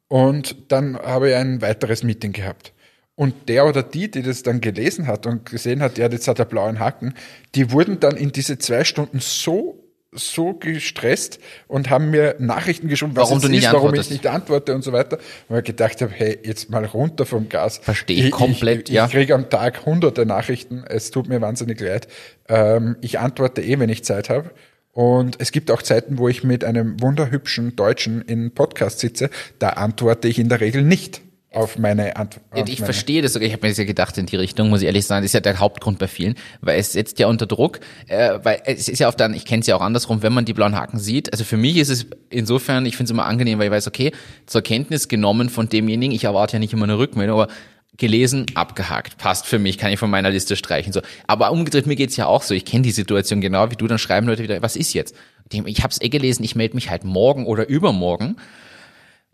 und 0.08 0.56
dann 0.72 0.96
habe 0.98 1.30
ich 1.30 1.36
ein 1.36 1.62
weiteres 1.62 2.02
Meeting 2.02 2.32
gehabt. 2.32 2.72
Und 3.20 3.50
der 3.50 3.66
oder 3.66 3.83
die, 3.83 4.11
die 4.11 4.22
das 4.22 4.42
dann 4.44 4.62
gelesen 4.62 5.06
hat 5.06 5.26
und 5.26 5.44
gesehen 5.44 5.83
hat, 5.83 5.98
ja, 5.98 6.09
jetzt 6.09 6.26
hat 6.26 6.38
er 6.38 6.46
blauen 6.46 6.78
Haken, 6.78 7.12
die 7.54 7.70
wurden 7.70 8.00
dann 8.00 8.16
in 8.16 8.33
diese 8.33 8.56
zwei 8.56 8.83
Stunden 8.83 9.20
so 9.20 9.85
so 10.11 10.54
gestresst 10.54 11.38
und 11.68 11.90
haben 11.90 12.11
mir 12.11 12.37
Nachrichten 12.38 12.88
geschrieben, 12.88 13.14
was 13.14 13.24
Warum 13.24 13.37
es 13.37 13.42
du 13.42 13.50
nicht 13.50 13.64
ist, 13.66 13.72
warum 13.74 13.94
ich 13.94 14.11
nicht 14.11 14.26
antworte 14.26 14.74
und 14.74 14.83
so 14.83 14.94
weiter. 14.94 15.18
Weil 15.48 15.59
ich 15.59 15.66
gedacht 15.66 16.00
habe, 16.00 16.11
hey, 16.11 16.38
jetzt 16.42 16.70
mal 16.70 16.87
runter 16.87 17.26
vom 17.26 17.50
Gas. 17.50 17.76
Verstehe 17.83 18.24
ich 18.24 18.30
komplett, 18.30 18.88
ich, 18.88 18.94
ja. 18.94 19.04
Ich 19.04 19.12
kriege 19.12 19.35
am 19.35 19.50
Tag 19.50 19.85
hunderte 19.85 20.24
Nachrichten. 20.24 20.85
Es 20.88 21.11
tut 21.11 21.28
mir 21.28 21.42
wahnsinnig 21.42 21.78
leid. 21.78 22.09
Ähm, 22.48 22.96
ich 23.02 23.18
antworte 23.18 23.61
eh, 23.61 23.78
wenn 23.78 23.90
ich 23.90 24.02
Zeit 24.02 24.30
habe. 24.30 24.50
Und 24.92 25.37
es 25.40 25.52
gibt 25.52 25.70
auch 25.70 25.83
Zeiten, 25.83 26.16
wo 26.16 26.26
ich 26.28 26.42
mit 26.42 26.64
einem 26.64 27.02
wunderhübschen 27.02 27.76
Deutschen 27.76 28.22
in 28.22 28.52
Podcast 28.54 28.98
sitze. 28.98 29.28
Da 29.59 29.68
antworte 29.68 30.26
ich 30.26 30.38
in 30.38 30.48
der 30.48 30.61
Regel 30.61 30.83
nicht 30.83 31.20
auf 31.52 31.78
meine 31.78 32.16
Antwort. 32.16 32.68
Ich 32.68 32.80
verstehe 32.80 33.22
das 33.22 33.32
sogar. 33.32 33.46
Ich 33.46 33.52
habe 33.52 33.66
mir 33.66 33.70
das 33.70 33.78
ja 33.78 33.84
gedacht 33.84 34.16
in 34.18 34.26
die 34.26 34.36
Richtung, 34.36 34.70
muss 34.70 34.82
ich 34.82 34.86
ehrlich 34.86 35.06
sagen. 35.06 35.22
Das 35.22 35.30
ist 35.30 35.34
ja 35.34 35.40
der 35.40 35.58
Hauptgrund 35.58 35.98
bei 35.98 36.06
vielen, 36.06 36.36
weil 36.60 36.78
es 36.78 36.92
setzt 36.92 37.18
ja 37.18 37.26
unter 37.26 37.46
Druck. 37.46 37.80
Äh, 38.06 38.38
weil 38.42 38.62
es 38.66 38.88
ist 38.88 39.00
ja 39.00 39.08
oft 39.08 39.18
dann, 39.18 39.34
ich 39.34 39.44
kenne 39.44 39.60
es 39.60 39.66
ja 39.66 39.74
auch 39.74 39.80
andersrum, 39.80 40.22
wenn 40.22 40.32
man 40.32 40.44
die 40.44 40.52
blauen 40.52 40.76
Haken 40.76 40.98
sieht. 40.98 41.32
Also 41.32 41.42
für 41.44 41.56
mich 41.56 41.76
ist 41.76 41.88
es 41.88 42.06
insofern, 42.28 42.86
ich 42.86 42.96
finde 42.96 43.08
es 43.08 43.10
immer 43.10 43.26
angenehm, 43.26 43.58
weil 43.58 43.66
ich 43.66 43.72
weiß, 43.72 43.88
okay, 43.88 44.12
zur 44.46 44.62
Kenntnis 44.62 45.08
genommen 45.08 45.50
von 45.50 45.68
demjenigen. 45.68 46.14
Ich 46.14 46.24
erwarte 46.24 46.54
ja 46.54 46.58
nicht 46.60 46.72
immer 46.72 46.84
eine 46.84 46.98
Rückmeldung, 46.98 47.40
aber 47.40 47.52
gelesen, 47.96 48.46
abgehakt, 48.54 49.18
passt 49.18 49.46
für 49.46 49.58
mich, 49.58 49.76
kann 49.76 49.92
ich 49.92 49.98
von 49.98 50.08
meiner 50.08 50.30
Liste 50.30 50.54
streichen. 50.56 50.92
So, 50.92 51.02
aber 51.26 51.50
umgedreht 51.50 51.86
mir 51.86 51.96
geht's 51.96 52.16
ja 52.16 52.26
auch 52.26 52.42
so. 52.42 52.54
Ich 52.54 52.64
kenne 52.64 52.82
die 52.82 52.92
Situation 52.92 53.40
genau 53.40 53.70
wie 53.72 53.76
du. 53.76 53.88
Dann 53.88 53.98
schreiben 53.98 54.28
Leute 54.28 54.44
wieder, 54.44 54.62
was 54.62 54.76
ist 54.76 54.94
jetzt? 54.94 55.16
Ich 55.52 55.82
habe 55.82 55.90
es 55.90 56.00
eh 56.00 56.08
gelesen. 56.08 56.44
Ich 56.44 56.54
melde 56.54 56.76
mich 56.76 56.90
halt 56.90 57.02
morgen 57.02 57.44
oder 57.44 57.68
übermorgen. 57.68 58.36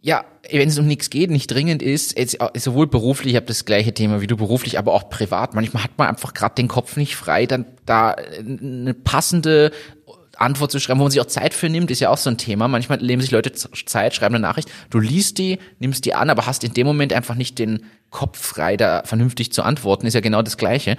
Ja, 0.07 0.25
wenn 0.53 0.69
es 0.69 0.79
um 0.79 0.87
nichts 0.87 1.11
geht, 1.11 1.33
nicht 1.33 1.49
dringend 1.49 1.83
ist, 1.83 2.17
jetzt, 2.17 2.41
äh, 2.41 2.61
sowohl 2.61 2.87
beruflich, 2.87 3.33
ich 3.33 3.37
habe 3.37 3.47
das 3.47 3.65
gleiche 3.65 3.93
Thema 3.93 4.21
wie 4.21 4.29
du 4.29 4.37
beruflich, 4.37 4.79
aber 4.79 4.95
auch 4.95 5.11
privat. 5.11 5.55
Manchmal 5.55 5.83
hat 5.83 5.99
man 5.99 6.07
einfach 6.07 6.33
gerade 6.33 6.55
den 6.55 6.69
Kopf 6.69 6.97
nicht 6.97 7.17
frei, 7.17 7.47
dann 7.47 7.67
da 7.87 8.13
äh, 8.13 8.39
eine 8.39 8.95
passende 8.95 9.73
Antwort 10.37 10.71
zu 10.71 10.79
schreiben, 10.79 11.01
wo 11.01 11.03
man 11.03 11.11
sich 11.11 11.21
auch 11.21 11.27
Zeit 11.27 11.55
für 11.55 11.69
nimmt, 11.69 11.91
ist 11.91 11.99
ja 11.99 12.11
auch 12.11 12.19
so 12.19 12.31
ein 12.31 12.39
Thema. 12.39 12.69
Manchmal 12.69 12.99
nehmen 12.99 13.21
sich 13.21 13.33
Leute 13.33 13.51
Zeit, 13.51 14.15
schreiben 14.15 14.37
eine 14.37 14.43
Nachricht, 14.43 14.71
du 14.91 15.01
liest 15.01 15.39
die, 15.39 15.59
nimmst 15.81 16.05
die 16.05 16.15
an, 16.15 16.31
aber 16.31 16.47
hast 16.47 16.63
in 16.63 16.73
dem 16.73 16.87
Moment 16.87 17.13
einfach 17.13 17.35
nicht 17.35 17.59
den 17.59 17.87
Kopf 18.11 18.39
frei, 18.39 18.77
da 18.77 19.03
vernünftig 19.05 19.53
zu 19.53 19.65
antworten, 19.65 20.07
ist 20.07 20.15
ja 20.15 20.21
genau 20.21 20.43
das 20.43 20.57
Gleiche. 20.57 20.99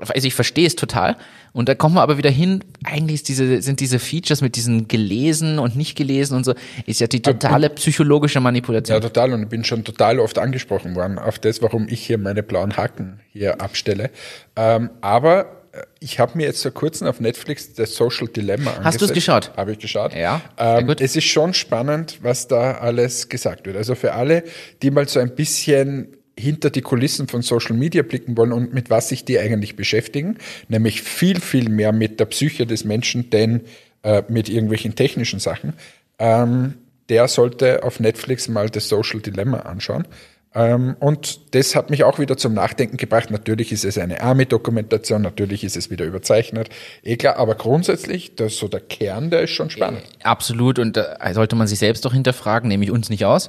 Also 0.00 0.26
ich 0.26 0.34
verstehe 0.34 0.66
es 0.66 0.76
total. 0.76 1.16
Und 1.52 1.68
da 1.68 1.74
kommen 1.74 1.94
wir 1.96 2.02
aber 2.02 2.16
wieder 2.16 2.30
hin, 2.30 2.64
eigentlich 2.84 3.22
diese, 3.22 3.60
sind 3.60 3.80
diese 3.80 3.98
Features 3.98 4.40
mit 4.40 4.56
diesen 4.56 4.86
gelesen 4.88 5.58
und 5.58 5.76
nicht 5.76 5.96
gelesen 5.96 6.36
und 6.36 6.44
so, 6.44 6.54
ist 6.86 7.00
ja 7.00 7.06
die 7.06 7.22
totale 7.22 7.68
psychologische 7.70 8.40
Manipulation. 8.40 8.94
Ja, 8.96 9.00
total. 9.00 9.32
Und 9.32 9.42
ich 9.42 9.48
bin 9.48 9.64
schon 9.64 9.84
total 9.84 10.20
oft 10.20 10.38
angesprochen 10.38 10.94
worden 10.94 11.18
auf 11.18 11.38
das, 11.38 11.60
warum 11.60 11.86
ich 11.88 12.06
hier 12.06 12.18
meine 12.18 12.42
blauen 12.42 12.76
Haken 12.76 13.20
hier 13.32 13.60
abstelle. 13.60 14.10
Ähm, 14.56 14.90
aber 15.00 15.62
äh, 15.72 15.82
ich 15.98 16.18
habe 16.20 16.36
mir 16.38 16.46
jetzt 16.46 16.62
vor 16.62 16.70
kurzem 16.70 17.06
auf 17.08 17.20
Netflix 17.20 17.74
das 17.74 17.94
Social 17.96 18.28
Dilemma 18.28 18.70
angesehen. 18.70 18.84
Hast 18.84 19.02
du's 19.02 19.12
geschaut? 19.12 19.50
Habe 19.56 19.72
ich 19.72 19.78
geschaut. 19.78 20.14
Ja, 20.14 20.40
Ähm, 20.56 20.86
gut. 20.86 21.00
es 21.00 21.16
ist 21.16 21.24
schon 21.24 21.52
spannend, 21.52 22.20
was 22.22 22.46
da 22.48 22.72
alles 22.78 23.28
gesagt 23.28 23.66
wird. 23.66 23.76
Also 23.76 23.94
für 23.96 24.12
alle, 24.14 24.44
die 24.82 24.90
mal 24.92 25.08
so 25.08 25.18
ein 25.20 25.34
bisschen 25.34 26.16
hinter 26.40 26.70
die 26.70 26.82
Kulissen 26.82 27.28
von 27.28 27.42
Social 27.42 27.76
Media 27.76 28.02
blicken 28.02 28.36
wollen 28.36 28.52
und 28.52 28.74
mit 28.74 28.90
was 28.90 29.08
sich 29.08 29.24
die 29.24 29.38
eigentlich 29.38 29.76
beschäftigen, 29.76 30.38
nämlich 30.68 31.02
viel, 31.02 31.40
viel 31.40 31.68
mehr 31.68 31.92
mit 31.92 32.18
der 32.18 32.24
Psyche 32.26 32.66
des 32.66 32.84
Menschen, 32.84 33.30
denn 33.30 33.62
äh, 34.02 34.22
mit 34.28 34.48
irgendwelchen 34.48 34.94
technischen 34.94 35.38
Sachen, 35.38 35.74
ähm, 36.18 36.74
der 37.08 37.28
sollte 37.28 37.82
auf 37.82 38.00
Netflix 38.00 38.48
mal 38.48 38.70
das 38.70 38.88
Social 38.88 39.20
Dilemma 39.20 39.60
anschauen. 39.60 40.06
Ähm, 40.52 40.96
und 40.98 41.54
das 41.54 41.76
hat 41.76 41.90
mich 41.90 42.02
auch 42.02 42.18
wieder 42.18 42.36
zum 42.36 42.54
Nachdenken 42.54 42.96
gebracht. 42.96 43.30
Natürlich 43.30 43.70
ist 43.70 43.84
es 43.84 43.98
eine 43.98 44.20
Army-Dokumentation, 44.20 45.22
natürlich 45.22 45.62
ist 45.62 45.76
es 45.76 45.90
wieder 45.90 46.04
überzeichnet, 46.04 46.70
eh 47.04 47.16
klar, 47.16 47.36
aber 47.36 47.54
grundsätzlich, 47.54 48.34
das 48.34 48.56
so 48.56 48.66
der 48.66 48.80
Kern, 48.80 49.30
der 49.30 49.42
ist 49.42 49.50
schon 49.50 49.70
spannend. 49.70 50.02
Absolut, 50.24 50.78
und 50.80 50.96
da 50.96 51.16
sollte 51.32 51.54
man 51.54 51.68
sich 51.68 51.78
selbst 51.78 52.04
doch 52.04 52.12
hinterfragen, 52.12 52.68
nehme 52.68 52.84
ich 52.84 52.90
uns 52.90 53.10
nicht 53.10 53.24
aus. 53.24 53.48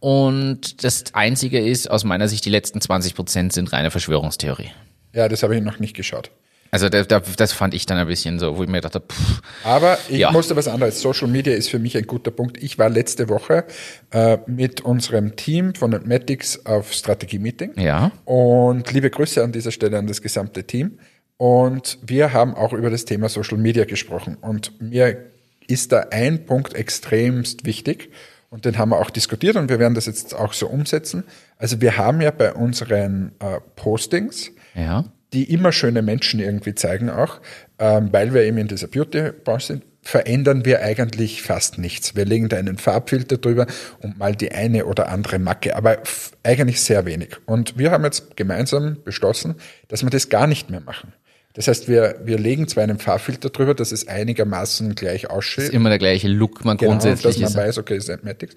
Und 0.00 0.82
das 0.82 1.04
Einzige 1.12 1.60
ist, 1.60 1.88
aus 1.88 2.02
meiner 2.02 2.26
Sicht, 2.26 2.44
die 2.44 2.50
letzten 2.50 2.80
20 2.80 3.14
Prozent 3.14 3.52
sind 3.52 3.72
reine 3.72 3.90
Verschwörungstheorie. 3.92 4.70
Ja, 5.12 5.28
das 5.28 5.42
habe 5.42 5.56
ich 5.56 5.62
noch 5.62 5.78
nicht 5.78 5.94
geschaut. 5.94 6.30
Also 6.72 6.88
da, 6.88 7.02
da, 7.02 7.20
das 7.20 7.52
fand 7.52 7.74
ich 7.74 7.84
dann 7.86 7.98
ein 7.98 8.06
bisschen 8.06 8.38
so, 8.38 8.56
wo 8.56 8.62
ich 8.62 8.68
mir 8.68 8.80
dachte, 8.80 9.00
pff, 9.00 9.42
Aber 9.64 9.98
ich 10.08 10.18
Ja. 10.18 10.30
musste 10.30 10.54
was 10.54 10.68
anderes. 10.68 11.00
Social 11.00 11.26
Media 11.28 11.54
ist 11.54 11.68
für 11.68 11.78
mich 11.80 11.96
ein 11.96 12.06
guter 12.06 12.30
Punkt. 12.30 12.62
Ich 12.62 12.78
war 12.78 12.88
letzte 12.88 13.28
Woche 13.28 13.64
äh, 14.12 14.38
mit 14.46 14.80
unserem 14.82 15.34
Team 15.36 15.74
von 15.74 15.92
Admetics 15.94 16.64
auf 16.66 16.92
Strategie-Meeting. 16.92 17.72
ja. 17.76 18.12
Und 18.24 18.92
liebe 18.92 19.10
Grüße 19.10 19.42
an 19.42 19.50
dieser 19.52 19.72
Stelle 19.72 19.98
an 19.98 20.06
das 20.06 20.22
gesamte 20.22 20.64
Team. 20.64 20.98
Und 21.36 21.98
wir 22.02 22.32
haben 22.32 22.54
auch 22.54 22.72
über 22.72 22.90
das 22.90 23.04
Thema 23.04 23.28
Social 23.28 23.58
Media 23.58 23.84
gesprochen. 23.84 24.36
Und 24.40 24.80
mir 24.80 25.24
ist 25.66 25.90
da 25.92 26.06
ein 26.10 26.44
Punkt 26.46 26.74
extremst 26.74 27.64
wichtig. 27.64 28.10
Und 28.50 28.64
den 28.64 28.78
haben 28.78 28.90
wir 28.90 28.98
auch 28.98 29.10
diskutiert 29.10 29.54
und 29.56 29.68
wir 29.70 29.78
werden 29.78 29.94
das 29.94 30.06
jetzt 30.06 30.34
auch 30.34 30.52
so 30.52 30.66
umsetzen. 30.66 31.22
Also 31.56 31.80
wir 31.80 31.96
haben 31.96 32.20
ja 32.20 32.30
bei 32.32 32.52
unseren 32.52 33.32
äh, 33.38 33.60
Postings, 33.76 34.50
Ja. 34.74 35.04
Die 35.32 35.52
immer 35.52 35.72
schöne 35.72 36.02
Menschen 36.02 36.40
irgendwie 36.40 36.74
zeigen 36.74 37.10
auch, 37.10 37.40
ähm, 37.78 38.08
weil 38.12 38.34
wir 38.34 38.42
eben 38.42 38.58
in 38.58 38.68
dieser 38.68 38.88
Beauty-Branche 38.88 39.66
sind, 39.66 39.84
verändern 40.02 40.64
wir 40.64 40.82
eigentlich 40.82 41.42
fast 41.42 41.78
nichts. 41.78 42.16
Wir 42.16 42.24
legen 42.24 42.48
da 42.48 42.56
einen 42.56 42.78
Farbfilter 42.78 43.36
drüber 43.36 43.66
und 44.00 44.18
mal 44.18 44.34
die 44.34 44.52
eine 44.52 44.86
oder 44.86 45.08
andere 45.08 45.38
Macke, 45.38 45.76
aber 45.76 45.98
eigentlich 46.42 46.80
sehr 46.80 47.04
wenig. 47.04 47.36
Und 47.46 47.78
wir 47.78 47.90
haben 47.90 48.04
jetzt 48.04 48.36
gemeinsam 48.36 48.96
beschlossen, 49.04 49.56
dass 49.88 50.02
wir 50.02 50.10
das 50.10 50.28
gar 50.28 50.46
nicht 50.46 50.70
mehr 50.70 50.80
machen. 50.80 51.12
Das 51.52 51.66
heißt, 51.66 51.88
wir, 51.88 52.20
wir 52.24 52.38
legen 52.38 52.68
zwar 52.68 52.84
einen 52.84 52.98
Farbfilter 52.98 53.50
drüber, 53.50 53.74
dass 53.74 53.90
es 53.90 54.06
einigermaßen 54.06 54.94
gleich 54.94 55.28
ausschaut. 55.28 55.64
Ist 55.64 55.74
immer 55.74 55.88
der 55.88 55.98
gleiche 55.98 56.28
Look, 56.28 56.64
man 56.64 56.76
Genau, 56.76 56.92
grundsätzlich 56.92 57.34
dass 57.34 57.40
man 57.40 57.50
ist. 57.50 57.56
weiß, 57.56 57.78
okay, 57.78 57.96
es 57.96 58.04
ist 58.04 58.10
Antmatics. 58.10 58.54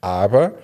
Aber 0.00 0.54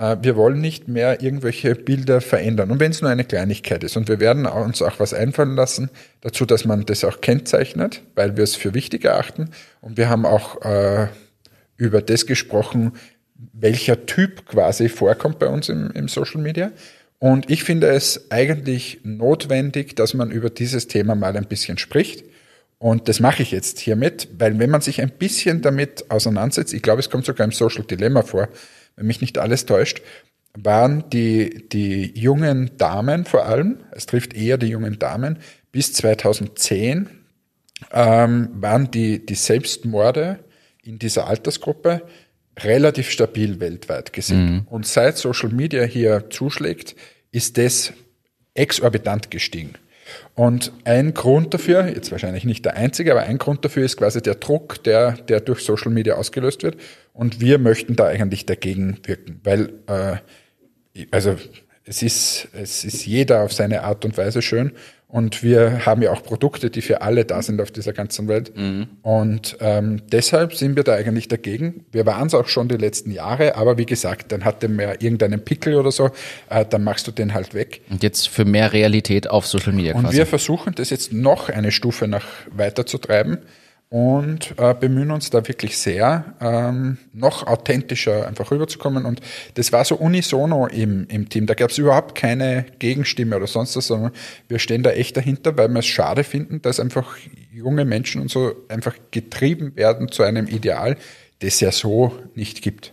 wir 0.00 0.34
wollen 0.34 0.60
nicht 0.60 0.88
mehr 0.88 1.20
irgendwelche 1.22 1.74
Bilder 1.74 2.22
verändern. 2.22 2.70
Und 2.70 2.80
wenn 2.80 2.90
es 2.90 3.02
nur 3.02 3.10
eine 3.10 3.24
Kleinigkeit 3.24 3.84
ist. 3.84 3.98
Und 3.98 4.08
wir 4.08 4.18
werden 4.18 4.46
uns 4.46 4.80
auch 4.80 4.98
was 4.98 5.12
einfallen 5.12 5.56
lassen 5.56 5.90
dazu, 6.22 6.46
dass 6.46 6.64
man 6.64 6.86
das 6.86 7.04
auch 7.04 7.20
kennzeichnet, 7.20 8.02
weil 8.14 8.36
wir 8.36 8.44
es 8.44 8.56
für 8.56 8.72
wichtig 8.72 9.04
erachten. 9.04 9.50
Und 9.82 9.98
wir 9.98 10.08
haben 10.08 10.24
auch 10.24 10.62
äh, 10.62 11.08
über 11.76 12.00
das 12.00 12.24
gesprochen, 12.24 12.92
welcher 13.52 14.06
Typ 14.06 14.46
quasi 14.46 14.88
vorkommt 14.88 15.38
bei 15.38 15.48
uns 15.48 15.68
im, 15.68 15.90
im 15.90 16.08
Social 16.08 16.40
Media. 16.40 16.72
Und 17.18 17.50
ich 17.50 17.64
finde 17.64 17.88
es 17.88 18.30
eigentlich 18.30 19.00
notwendig, 19.02 19.96
dass 19.96 20.14
man 20.14 20.30
über 20.30 20.48
dieses 20.48 20.88
Thema 20.88 21.14
mal 21.14 21.36
ein 21.36 21.46
bisschen 21.46 21.76
spricht. 21.76 22.24
Und 22.78 23.08
das 23.08 23.20
mache 23.20 23.42
ich 23.42 23.50
jetzt 23.50 23.78
hiermit, 23.78 24.28
weil 24.38 24.58
wenn 24.58 24.70
man 24.70 24.80
sich 24.80 25.02
ein 25.02 25.10
bisschen 25.10 25.60
damit 25.60 26.10
auseinandersetzt, 26.10 26.72
ich 26.72 26.80
glaube, 26.80 27.00
es 27.00 27.10
kommt 27.10 27.26
sogar 27.26 27.44
im 27.44 27.52
Social 27.52 27.84
Dilemma 27.84 28.22
vor, 28.22 28.48
mich 29.04 29.20
nicht 29.20 29.38
alles 29.38 29.66
täuscht, 29.66 30.02
waren 30.54 31.08
die, 31.10 31.68
die 31.68 32.18
jungen 32.18 32.76
Damen 32.76 33.24
vor 33.24 33.46
allem, 33.46 33.78
es 33.92 34.06
trifft 34.06 34.34
eher 34.34 34.58
die 34.58 34.66
jungen 34.66 34.98
Damen, 34.98 35.38
bis 35.72 35.92
2010 35.92 37.08
ähm, 37.92 38.48
waren 38.54 38.90
die, 38.90 39.24
die 39.24 39.34
Selbstmorde 39.34 40.40
in 40.82 40.98
dieser 40.98 41.26
Altersgruppe 41.26 42.02
relativ 42.58 43.10
stabil 43.10 43.60
weltweit 43.60 44.12
gesehen. 44.12 44.66
Und 44.68 44.86
seit 44.86 45.16
Social 45.16 45.50
Media 45.50 45.84
hier 45.84 46.28
zuschlägt, 46.30 46.96
ist 47.30 47.56
das 47.56 47.92
exorbitant 48.54 49.30
gestiegen. 49.30 49.74
Und 50.34 50.72
ein 50.84 51.14
Grund 51.14 51.54
dafür, 51.54 51.88
jetzt 51.88 52.10
wahrscheinlich 52.10 52.44
nicht 52.44 52.64
der 52.64 52.76
einzige, 52.76 53.12
aber 53.12 53.22
ein 53.22 53.38
Grund 53.38 53.64
dafür 53.64 53.84
ist 53.84 53.96
quasi 53.96 54.20
der 54.22 54.36
Druck, 54.36 54.82
der, 54.84 55.12
der 55.12 55.40
durch 55.40 55.60
Social 55.60 55.90
Media 55.90 56.14
ausgelöst 56.14 56.62
wird. 56.62 56.76
Und 57.12 57.40
wir 57.40 57.58
möchten 57.58 57.96
da 57.96 58.06
eigentlich 58.06 58.46
dagegen 58.46 58.98
wirken, 59.04 59.40
weil, 59.44 59.72
äh, 59.86 60.16
also 61.10 61.36
es 61.84 62.02
ist, 62.02 62.48
es 62.52 62.84
ist 62.84 63.06
jeder 63.06 63.42
auf 63.42 63.52
seine 63.52 63.82
Art 63.82 64.04
und 64.04 64.16
Weise 64.16 64.42
schön. 64.42 64.72
Und 65.10 65.42
wir 65.42 65.84
haben 65.86 66.02
ja 66.02 66.12
auch 66.12 66.22
Produkte, 66.22 66.70
die 66.70 66.82
für 66.82 67.02
alle 67.02 67.24
da 67.24 67.42
sind 67.42 67.60
auf 67.60 67.70
dieser 67.70 67.92
ganzen 67.92 68.28
Welt. 68.28 68.52
Und 69.02 69.56
ähm, 69.60 70.02
deshalb 70.12 70.54
sind 70.54 70.76
wir 70.76 70.84
da 70.84 70.94
eigentlich 70.94 71.26
dagegen. 71.26 71.84
Wir 71.90 72.06
waren 72.06 72.28
es 72.28 72.34
auch 72.34 72.46
schon 72.46 72.68
die 72.68 72.76
letzten 72.76 73.10
Jahre, 73.10 73.56
aber 73.56 73.76
wie 73.76 73.86
gesagt, 73.86 74.30
dann 74.30 74.44
hat 74.44 74.62
der 74.62 74.68
mehr 74.68 75.02
irgendeinen 75.02 75.44
Pickel 75.44 75.74
oder 75.74 75.90
so, 75.90 76.10
äh, 76.48 76.64
dann 76.64 76.84
machst 76.84 77.06
du 77.08 77.10
den 77.10 77.34
halt 77.34 77.54
weg. 77.54 77.80
Und 77.90 78.02
jetzt 78.02 78.28
für 78.28 78.44
mehr 78.44 78.72
Realität 78.72 79.28
auf 79.28 79.46
Social 79.46 79.72
Media 79.72 79.94
Und 79.94 80.02
quasi. 80.04 80.18
wir 80.18 80.26
versuchen 80.26 80.74
das 80.76 80.90
jetzt 80.90 81.12
noch 81.12 81.48
eine 81.48 81.72
Stufe 81.72 82.06
nach 82.06 82.26
weiter 82.52 82.86
zu 82.86 82.98
treiben. 82.98 83.38
Und 83.90 84.54
äh, 84.56 84.72
bemühen 84.72 85.10
uns 85.10 85.30
da 85.30 85.46
wirklich 85.48 85.76
sehr, 85.76 86.36
ähm, 86.40 86.96
noch 87.12 87.48
authentischer 87.48 88.26
einfach 88.28 88.52
rüberzukommen. 88.52 89.04
Und 89.04 89.20
das 89.54 89.72
war 89.72 89.84
so 89.84 89.96
unisono 89.96 90.68
im, 90.68 91.08
im 91.08 91.28
Team. 91.28 91.46
Da 91.46 91.54
gab 91.54 91.70
es 91.70 91.78
überhaupt 91.78 92.14
keine 92.14 92.66
Gegenstimme 92.78 93.36
oder 93.36 93.48
sonst 93.48 93.76
was, 93.76 93.88
sondern 93.88 94.12
wir 94.46 94.60
stehen 94.60 94.84
da 94.84 94.90
echt 94.92 95.16
dahinter, 95.16 95.56
weil 95.56 95.68
wir 95.68 95.80
es 95.80 95.86
schade 95.86 96.22
finden, 96.22 96.62
dass 96.62 96.78
einfach 96.78 97.16
junge 97.52 97.84
Menschen 97.84 98.22
und 98.22 98.30
so 98.30 98.54
einfach 98.68 98.94
getrieben 99.10 99.74
werden 99.74 100.10
zu 100.10 100.22
einem 100.22 100.46
Ideal, 100.46 100.96
das 101.40 101.58
ja 101.58 101.72
so 101.72 102.16
nicht 102.36 102.62
gibt. 102.62 102.92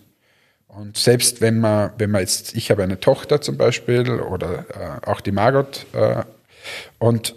Und 0.67 0.97
selbst 0.97 1.41
wenn 1.41 1.59
man, 1.59 1.91
wenn 1.99 2.09
man 2.09 2.21
jetzt, 2.21 2.55
ich 2.55 2.71
habe 2.71 2.81
eine 2.81 2.99
Tochter 2.99 3.39
zum 3.39 3.55
Beispiel 3.57 4.09
oder 4.19 4.65
äh, 5.03 5.07
auch 5.07 5.21
die 5.21 5.31
Margot, 5.31 5.85
äh, 5.93 6.23
und 6.97 7.35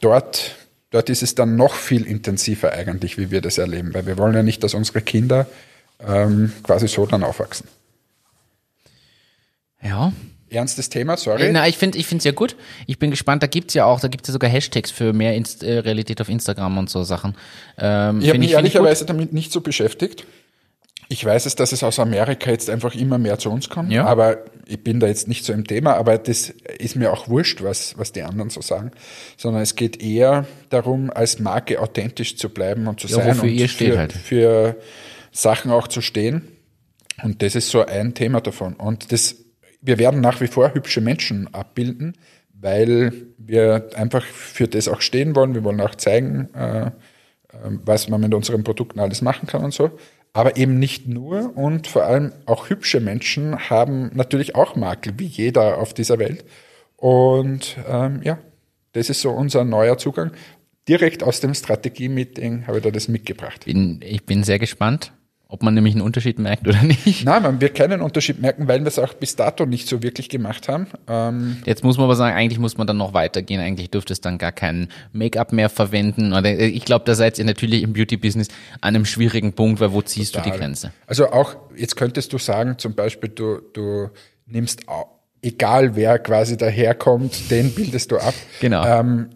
dort 0.00 0.56
dort 0.92 1.10
ist 1.10 1.22
es 1.22 1.34
dann 1.34 1.56
noch 1.56 1.74
viel 1.74 2.06
intensiver 2.06 2.72
eigentlich, 2.72 3.18
wie 3.18 3.32
wir 3.32 3.40
das 3.40 3.58
erleben, 3.58 3.92
weil 3.92 4.06
wir 4.06 4.16
wollen 4.18 4.34
ja 4.34 4.42
nicht, 4.44 4.62
dass 4.62 4.74
unsere 4.74 5.00
Kinder 5.00 5.48
ähm, 6.06 6.52
quasi 6.62 6.86
so 6.86 7.04
dann 7.06 7.24
aufwachsen. 7.24 7.66
Ja. 9.82 10.12
Ernstes 10.48 10.90
Thema, 10.90 11.16
sorry. 11.16 11.46
Äh, 11.46 11.52
na, 11.52 11.66
ich 11.66 11.78
finde 11.78 11.96
ich 11.98 12.06
finde 12.06 12.18
es 12.18 12.24
ja 12.24 12.32
gut. 12.32 12.56
Ich 12.86 12.98
bin 12.98 13.10
gespannt, 13.10 13.42
da 13.42 13.46
gibt's 13.46 13.72
ja 13.72 13.86
auch, 13.86 14.00
da 14.00 14.08
gibt's 14.08 14.28
ja 14.28 14.32
sogar 14.32 14.50
Hashtags 14.50 14.90
für 14.90 15.14
mehr 15.14 15.34
Inst 15.34 15.62
äh, 15.62 15.78
Realität 15.78 16.20
auf 16.20 16.28
Instagram 16.28 16.76
und 16.76 16.90
so 16.90 17.04
Sachen. 17.04 17.34
Ähm, 17.78 18.20
ich 18.20 18.28
habe 18.28 18.38
mich 18.38 18.52
ehrlicherweise 18.52 19.06
damit 19.06 19.32
nicht 19.32 19.50
so 19.50 19.62
beschäftigt. 19.62 20.26
Ich 21.12 21.22
weiß 21.22 21.44
es, 21.44 21.56
dass 21.56 21.72
es 21.72 21.82
aus 21.82 21.98
Amerika 21.98 22.50
jetzt 22.50 22.70
einfach 22.70 22.94
immer 22.94 23.18
mehr 23.18 23.38
zu 23.38 23.50
uns 23.50 23.68
kommt, 23.68 23.92
ja. 23.92 24.06
aber 24.06 24.46
ich 24.64 24.82
bin 24.82 24.98
da 24.98 25.08
jetzt 25.08 25.28
nicht 25.28 25.44
so 25.44 25.52
im 25.52 25.66
Thema, 25.66 25.94
aber 25.96 26.16
das 26.16 26.48
ist 26.78 26.96
mir 26.96 27.12
auch 27.12 27.28
wurscht, 27.28 27.62
was, 27.62 27.98
was 27.98 28.12
die 28.12 28.22
anderen 28.22 28.48
so 28.48 28.62
sagen, 28.62 28.92
sondern 29.36 29.60
es 29.60 29.76
geht 29.76 30.02
eher 30.02 30.46
darum, 30.70 31.10
als 31.10 31.38
Marke 31.38 31.80
authentisch 31.80 32.38
zu 32.38 32.48
bleiben 32.48 32.86
und 32.86 32.98
zu 32.98 33.08
ja, 33.08 33.16
sein 33.16 33.38
und 33.38 33.46
ihr 33.46 33.68
für, 33.68 33.98
halt. 33.98 34.12
für 34.14 34.76
Sachen 35.32 35.70
auch 35.70 35.86
zu 35.86 36.00
stehen. 36.00 36.48
Und 37.22 37.42
das 37.42 37.56
ist 37.56 37.68
so 37.68 37.84
ein 37.84 38.14
Thema 38.14 38.40
davon. 38.40 38.72
Und 38.72 39.12
das, 39.12 39.36
wir 39.82 39.98
werden 39.98 40.22
nach 40.22 40.40
wie 40.40 40.46
vor 40.46 40.72
hübsche 40.72 41.02
Menschen 41.02 41.52
abbilden, 41.52 42.16
weil 42.58 43.12
wir 43.36 43.90
einfach 43.96 44.24
für 44.24 44.66
das 44.66 44.88
auch 44.88 45.02
stehen 45.02 45.36
wollen. 45.36 45.52
Wir 45.52 45.62
wollen 45.62 45.80
auch 45.82 45.94
zeigen, 45.94 46.48
äh, 46.54 46.86
äh 46.86 46.90
was 47.84 48.08
man 48.08 48.22
mit 48.22 48.32
unseren 48.32 48.64
Produkten 48.64 48.98
alles 48.98 49.20
machen 49.20 49.46
kann 49.46 49.62
und 49.62 49.74
so. 49.74 49.90
Aber 50.34 50.56
eben 50.56 50.78
nicht 50.78 51.08
nur 51.08 51.56
und 51.56 51.86
vor 51.86 52.04
allem 52.04 52.32
auch 52.46 52.70
hübsche 52.70 53.00
Menschen 53.00 53.68
haben 53.70 54.10
natürlich 54.14 54.54
auch 54.54 54.76
Makel, 54.76 55.14
wie 55.18 55.26
jeder 55.26 55.78
auf 55.78 55.92
dieser 55.92 56.18
Welt. 56.18 56.44
Und 56.96 57.76
ähm, 57.86 58.20
ja, 58.22 58.38
das 58.92 59.10
ist 59.10 59.20
so 59.20 59.30
unser 59.30 59.64
neuer 59.64 59.98
Zugang. 59.98 60.32
Direkt 60.88 61.22
aus 61.22 61.40
dem 61.40 61.54
Strategie-Meeting 61.54 62.66
habe 62.66 62.78
ich 62.78 62.84
da 62.84 62.90
das 62.90 63.08
mitgebracht. 63.08 63.66
Bin, 63.66 64.00
ich 64.02 64.24
bin 64.24 64.42
sehr 64.42 64.58
gespannt. 64.58 65.12
Ob 65.52 65.62
man 65.62 65.74
nämlich 65.74 65.92
einen 65.92 66.00
Unterschied 66.00 66.38
merkt 66.38 66.66
oder 66.66 66.82
nicht. 66.82 67.26
Nein, 67.26 67.42
man 67.42 67.60
wird 67.60 67.74
keinen 67.74 68.00
Unterschied 68.00 68.40
merken, 68.40 68.68
weil 68.68 68.80
wir 68.80 68.86
es 68.86 68.98
auch 68.98 69.12
bis 69.12 69.36
dato 69.36 69.66
nicht 69.66 69.86
so 69.86 70.02
wirklich 70.02 70.30
gemacht 70.30 70.66
haben. 70.66 70.86
Ähm 71.06 71.58
Jetzt 71.66 71.84
muss 71.84 71.98
man 71.98 72.04
aber 72.04 72.16
sagen, 72.16 72.34
eigentlich 72.34 72.58
muss 72.58 72.78
man 72.78 72.86
dann 72.86 72.96
noch 72.96 73.12
weitergehen. 73.12 73.60
Eigentlich 73.60 73.90
dürfte 73.90 74.14
es 74.14 74.22
dann 74.22 74.38
gar 74.38 74.50
kein 74.50 74.88
Make-up 75.12 75.52
mehr 75.52 75.68
verwenden. 75.68 76.32
Äh, 76.32 76.68
ich 76.68 76.86
glaube, 76.86 77.04
da 77.04 77.14
seid 77.14 77.38
ihr 77.38 77.44
natürlich 77.44 77.82
im 77.82 77.92
Beauty-Business 77.92 78.48
an 78.80 78.96
einem 78.96 79.04
schwierigen 79.04 79.52
Punkt, 79.52 79.78
weil 79.80 79.92
wo 79.92 80.00
ziehst 80.00 80.32
Total. 80.32 80.52
du 80.52 80.56
die 80.56 80.58
Grenze? 80.58 80.92
Also 81.06 81.30
auch, 81.30 81.54
jetzt 81.76 81.96
könntest 81.96 82.32
du 82.32 82.38
sagen, 82.38 82.78
zum 82.78 82.94
Beispiel, 82.94 83.28
du, 83.28 83.60
du 83.74 84.08
nimmst, 84.46 84.86
egal 85.42 85.94
wer 85.96 86.18
quasi 86.18 86.56
daherkommt, 86.56 87.50
den 87.50 87.74
bildest 87.74 88.10
du 88.10 88.16
ab. 88.16 88.32
Genau. 88.62 88.86
Ähm, 88.86 89.28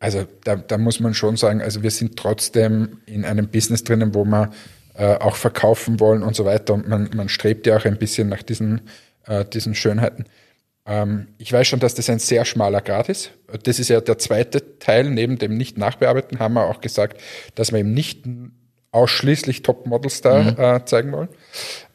also 0.00 0.26
da, 0.44 0.56
da 0.56 0.76
muss 0.76 1.00
man 1.00 1.14
schon 1.14 1.38
sagen, 1.38 1.62
also 1.62 1.82
wir 1.82 1.90
sind 1.90 2.18
trotzdem 2.18 2.98
in 3.06 3.24
einem 3.24 3.48
Business 3.48 3.84
drinnen, 3.84 4.14
wo 4.14 4.26
man 4.26 4.50
äh, 4.96 5.16
auch 5.16 5.36
verkaufen 5.36 6.00
wollen 6.00 6.22
und 6.22 6.34
so 6.36 6.44
weiter. 6.44 6.74
Und 6.74 6.88
man, 6.88 7.10
man 7.14 7.28
strebt 7.28 7.66
ja 7.66 7.76
auch 7.76 7.84
ein 7.84 7.98
bisschen 7.98 8.28
nach 8.28 8.42
diesen, 8.42 8.82
äh, 9.26 9.44
diesen 9.44 9.74
Schönheiten. 9.74 10.24
Ähm, 10.86 11.28
ich 11.38 11.52
weiß 11.52 11.66
schon, 11.66 11.80
dass 11.80 11.94
das 11.94 12.08
ein 12.08 12.18
sehr 12.18 12.44
schmaler 12.44 12.80
Grad 12.80 13.08
ist. 13.08 13.32
Das 13.64 13.78
ist 13.78 13.88
ja 13.88 14.00
der 14.00 14.18
zweite 14.18 14.78
Teil. 14.78 15.10
Neben 15.10 15.38
dem 15.38 15.56
Nicht-Nachbearbeiten 15.56 16.38
haben 16.38 16.54
wir 16.54 16.64
auch 16.64 16.80
gesagt, 16.80 17.20
dass 17.54 17.72
wir 17.72 17.80
eben 17.80 17.92
nicht 17.92 18.24
ausschließlich 18.92 19.62
Top-Models 19.62 20.22
da 20.22 20.42
mhm. 20.42 20.56
äh, 20.58 20.84
zeigen 20.86 21.12
wollen. 21.12 21.28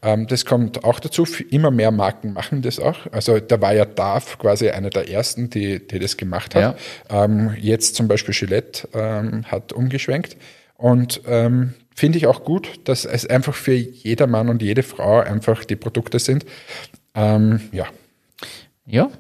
Ähm, 0.04 0.28
das 0.28 0.46
kommt 0.46 0.84
auch 0.84 1.00
dazu. 1.00 1.26
Immer 1.50 1.72
mehr 1.72 1.90
Marken 1.90 2.34
machen 2.34 2.62
das 2.62 2.80
auch. 2.80 3.08
Also 3.12 3.40
da 3.40 3.60
war 3.60 3.74
ja 3.74 3.86
DAF 3.86 4.38
quasi 4.38 4.70
einer 4.70 4.92
der 4.92 5.10
ersten, 5.10 5.50
die, 5.50 5.86
die 5.86 5.98
das 5.98 6.18
gemacht 6.18 6.54
hat. 6.54 6.78
Ja. 7.10 7.24
Ähm, 7.24 7.56
jetzt 7.60 7.96
zum 7.96 8.08
Beispiel 8.08 8.36
Gillette 8.36 8.88
ähm, 8.94 9.46
hat 9.46 9.74
umgeschwenkt. 9.74 10.38
Und 10.78 11.22
ähm, 11.26 11.74
finde 12.02 12.18
ich 12.18 12.26
auch 12.26 12.44
gut, 12.44 12.80
dass 12.86 13.06
es 13.06 13.28
einfach 13.28 13.54
für 13.54 13.76
jeder 13.76 14.26
Mann 14.26 14.50
und 14.50 14.64
jede 14.64 14.82
Frau 14.82 15.20
einfach 15.20 15.64
die 15.66 15.76
Produkte 15.76 16.18
sind. 16.18 16.48
Ähm, 17.14 17.62
ja. 17.72 17.86
Ja. 18.88 19.12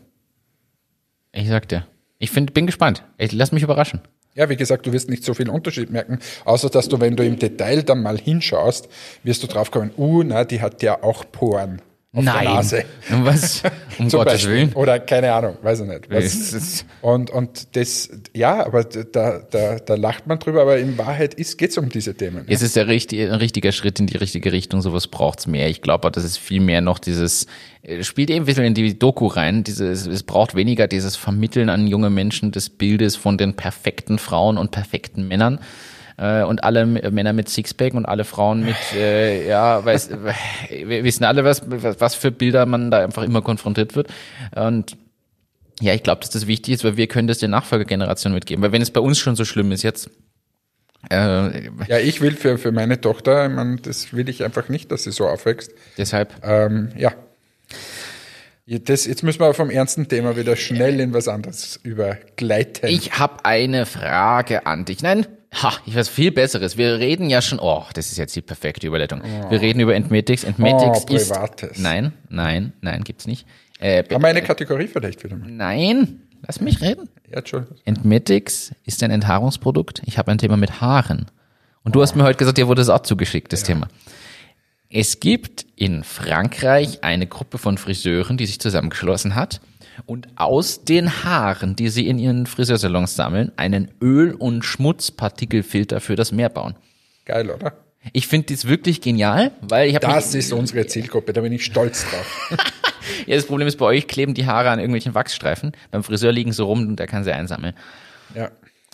Ich 1.31 1.47
sagte, 1.47 1.85
ich 2.17 2.31
find, 2.31 2.55
bin 2.55 2.65
gespannt. 2.65 3.03
Ich 3.19 3.33
lass 3.33 3.51
mich 3.51 3.61
überraschen. 3.61 4.01
Ja, 4.33 4.49
wie 4.49 4.55
gesagt, 4.55 4.87
du 4.87 4.93
wirst 4.93 5.11
nicht 5.11 5.23
so 5.23 5.35
viel 5.35 5.47
Unterschied 5.47 5.91
merken, 5.91 6.17
außer 6.43 6.71
dass 6.71 6.89
du, 6.89 6.99
wenn 6.99 7.15
du 7.15 7.23
im 7.23 7.37
Detail 7.37 7.83
dann 7.83 8.01
mal 8.01 8.17
hinschaust, 8.17 8.89
wirst 9.21 9.43
du 9.43 9.47
draufkommen, 9.47 9.91
uh, 9.95 10.23
na, 10.23 10.43
die 10.43 10.59
hat 10.59 10.81
ja 10.81 11.03
auch 11.03 11.23
Poren 11.31 11.83
auf 12.13 12.25
Nein. 12.25 12.43
der 12.43 12.53
Nase. 12.55 12.83
Was? 13.09 13.63
Um 13.97 14.09
Gottes 14.09 14.33
Beispiel. 14.33 14.51
Willen. 14.51 14.73
Oder 14.73 14.99
keine 14.99 15.31
Ahnung, 15.31 15.57
weiß 15.61 15.79
ich 15.79 15.87
nicht. 15.87 16.85
Und, 17.01 17.29
und 17.29 17.73
das, 17.77 18.09
ja, 18.33 18.65
aber 18.65 18.83
da, 18.83 19.39
da, 19.49 19.79
da 19.79 19.95
lacht 19.95 20.27
man 20.27 20.37
drüber, 20.37 20.61
aber 20.63 20.77
in 20.77 20.97
Wahrheit 20.97 21.37
geht 21.37 21.69
es 21.69 21.77
um 21.77 21.87
diese 21.87 22.13
Themen. 22.13 22.43
Es 22.49 22.61
ist 22.61 22.75
der 22.75 22.87
richtig, 22.87 23.21
ein 23.21 23.35
richtiger 23.35 23.71
Schritt 23.71 23.97
in 24.01 24.07
die 24.07 24.17
richtige 24.17 24.51
Richtung, 24.51 24.81
sowas 24.81 25.07
braucht's 25.07 25.47
mehr. 25.47 25.69
Ich 25.69 25.81
glaube, 25.81 26.11
das 26.11 26.25
ist 26.25 26.37
viel 26.37 26.59
mehr 26.59 26.81
noch 26.81 26.99
dieses, 26.99 27.47
äh, 27.81 28.03
spielt 28.03 28.29
eben 28.29 28.43
ein 28.43 28.45
bisschen 28.45 28.65
in 28.65 28.73
die 28.73 28.99
Doku 28.99 29.27
rein, 29.27 29.63
dieses, 29.63 30.05
es 30.05 30.23
braucht 30.23 30.53
weniger 30.53 30.87
dieses 30.87 31.15
Vermitteln 31.15 31.69
an 31.69 31.87
junge 31.87 32.09
Menschen 32.09 32.51
des 32.51 32.69
Bildes 32.69 33.15
von 33.15 33.37
den 33.37 33.53
perfekten 33.53 34.19
Frauen 34.19 34.57
und 34.57 34.71
perfekten 34.71 35.29
Männern, 35.29 35.59
äh, 36.21 36.43
und 36.43 36.63
alle 36.63 36.85
Männer 36.85 37.33
mit 37.33 37.49
Sixpack 37.49 37.95
und 37.95 38.05
alle 38.05 38.23
Frauen 38.23 38.63
mit, 38.63 38.75
äh, 38.93 39.47
ja, 39.47 39.83
weiß, 39.83 40.11
wir 40.69 41.03
wissen 41.03 41.23
alle, 41.23 41.43
was, 41.43 41.63
was 41.67 42.13
für 42.13 42.31
Bilder 42.31 42.65
man 42.67 42.91
da 42.91 43.03
einfach 43.03 43.23
immer 43.23 43.41
konfrontiert 43.41 43.95
wird. 43.95 44.07
Und 44.55 44.95
ja, 45.81 45.95
ich 45.95 46.03
glaube, 46.03 46.21
dass 46.21 46.29
das 46.29 46.45
wichtig 46.45 46.75
ist, 46.75 46.83
weil 46.83 46.95
wir 46.95 47.07
können 47.07 47.27
das 47.27 47.39
der 47.39 47.49
Nachfolgegeneration 47.49 48.33
mitgeben. 48.33 48.63
Weil 48.63 48.71
wenn 48.71 48.83
es 48.83 48.91
bei 48.91 49.01
uns 49.01 49.17
schon 49.17 49.35
so 49.35 49.45
schlimm 49.45 49.71
ist 49.71 49.81
jetzt, 49.81 50.11
äh, 51.09 51.65
ja, 51.87 51.97
ich 51.97 52.21
will 52.21 52.35
für, 52.35 52.59
für 52.59 52.71
meine 52.71 53.01
Tochter, 53.01 53.47
ich 53.47 53.51
meine, 53.51 53.77
das 53.77 54.13
will 54.13 54.29
ich 54.29 54.43
einfach 54.43 54.69
nicht, 54.69 54.91
dass 54.91 55.03
sie 55.03 55.11
so 55.11 55.27
aufwächst. 55.27 55.71
Deshalb. 55.97 56.35
Ähm, 56.43 56.89
ja. 56.95 57.13
Das, 58.67 59.07
jetzt 59.07 59.23
müssen 59.23 59.39
wir 59.39 59.55
vom 59.55 59.71
ernsten 59.71 60.07
Thema 60.07 60.37
wieder 60.37 60.55
schnell 60.55 60.99
in 60.99 61.13
was 61.13 61.27
anderes 61.27 61.79
übergleiten. 61.81 62.89
Ich 62.89 63.17
habe 63.17 63.43
eine 63.43 63.87
Frage 63.87 64.67
an 64.67 64.85
dich. 64.85 65.01
Nein, 65.01 65.25
Ha, 65.53 65.73
ich 65.85 65.95
weiß 65.95 66.07
viel 66.07 66.31
Besseres. 66.31 66.77
Wir 66.77 66.99
reden 66.99 67.29
ja 67.29 67.41
schon, 67.41 67.59
oh, 67.59 67.83
das 67.93 68.11
ist 68.11 68.17
jetzt 68.17 68.35
die 68.35 68.41
perfekte 68.41 68.87
Überleitung. 68.87 69.21
Oh. 69.21 69.51
Wir 69.51 69.61
reden 69.61 69.79
über 69.81 69.95
Entmetics. 69.95 70.43
Entmetics 70.43 71.05
oh, 71.09 71.13
ist. 71.13 71.33
Nein, 71.79 72.13
nein, 72.29 72.73
nein, 72.81 73.03
gibt's 73.03 73.27
nicht. 73.27 73.45
Äh, 73.79 74.03
Haben 74.11 74.21
wir 74.21 74.29
eine 74.29 74.41
Kategorie 74.41 74.87
vielleicht 74.87 75.23
wieder 75.23 75.35
mal? 75.35 75.49
Nein, 75.49 76.21
lass 76.47 76.61
mich 76.61 76.81
reden. 76.81 77.09
Ja, 77.29 77.39
Entschuldigung. 77.39 77.77
Entmetics 77.83 78.71
ist 78.85 79.03
ein 79.03 79.11
Enthaarungsprodukt. 79.11 80.01
Ich 80.05 80.17
habe 80.17 80.31
ein 80.31 80.37
Thema 80.37 80.55
mit 80.55 80.79
Haaren. 80.79 81.25
Und 81.83 81.95
du 81.95 81.99
oh. 81.99 82.01
hast 82.01 82.15
mir 82.15 82.23
heute 82.23 82.37
gesagt, 82.37 82.57
dir 82.57 82.67
wurde 82.67 82.81
es 82.81 82.89
auch 82.89 83.01
zugeschickt, 83.01 83.51
das 83.51 83.61
ja. 83.61 83.67
Thema. 83.67 83.87
Es 84.89 85.19
gibt 85.19 85.65
in 85.75 86.03
Frankreich 86.03 87.03
eine 87.03 87.27
Gruppe 87.27 87.57
von 87.57 87.77
Friseuren, 87.77 88.37
die 88.37 88.45
sich 88.45 88.59
zusammengeschlossen 88.59 89.35
hat 89.35 89.61
und 90.05 90.27
aus 90.35 90.83
den 90.83 91.23
Haaren, 91.23 91.75
die 91.75 91.89
sie 91.89 92.07
in 92.07 92.19
ihren 92.19 92.45
Friseursalons 92.45 93.15
sammeln, 93.15 93.51
einen 93.57 93.91
Öl- 94.01 94.33
und 94.33 94.63
Schmutzpartikelfilter 94.63 95.99
für 95.99 96.15
das 96.15 96.31
Meer 96.31 96.49
bauen. 96.49 96.75
Geil, 97.25 97.49
oder? 97.49 97.73
Ich 98.13 98.27
finde 98.27 98.53
das 98.53 98.67
wirklich 98.67 99.01
genial, 99.01 99.51
weil 99.61 99.89
ich 99.89 99.95
habe 99.95 100.07
Das 100.07 100.33
ist 100.33 100.51
unsere 100.53 100.87
Zielgruppe, 100.87 101.33
da 101.33 101.41
bin 101.41 101.53
ich 101.53 101.63
stolz 101.63 102.03
drauf. 102.09 102.49
ja, 103.27 103.35
das 103.35 103.45
Problem 103.45 103.67
ist, 103.67 103.77
bei 103.77 103.85
euch 103.85 104.07
kleben 104.07 104.33
die 104.33 104.47
Haare 104.47 104.71
an 104.71 104.79
irgendwelchen 104.79 105.13
Wachsstreifen. 105.13 105.73
Beim 105.91 106.03
Friseur 106.03 106.31
liegen 106.31 106.51
sie 106.51 106.63
rum 106.63 106.87
und 106.87 106.95
der 106.97 107.07
kann 107.07 107.23
sie 107.23 107.31
einsammeln. 107.31 107.75
Ja. 108.33 108.49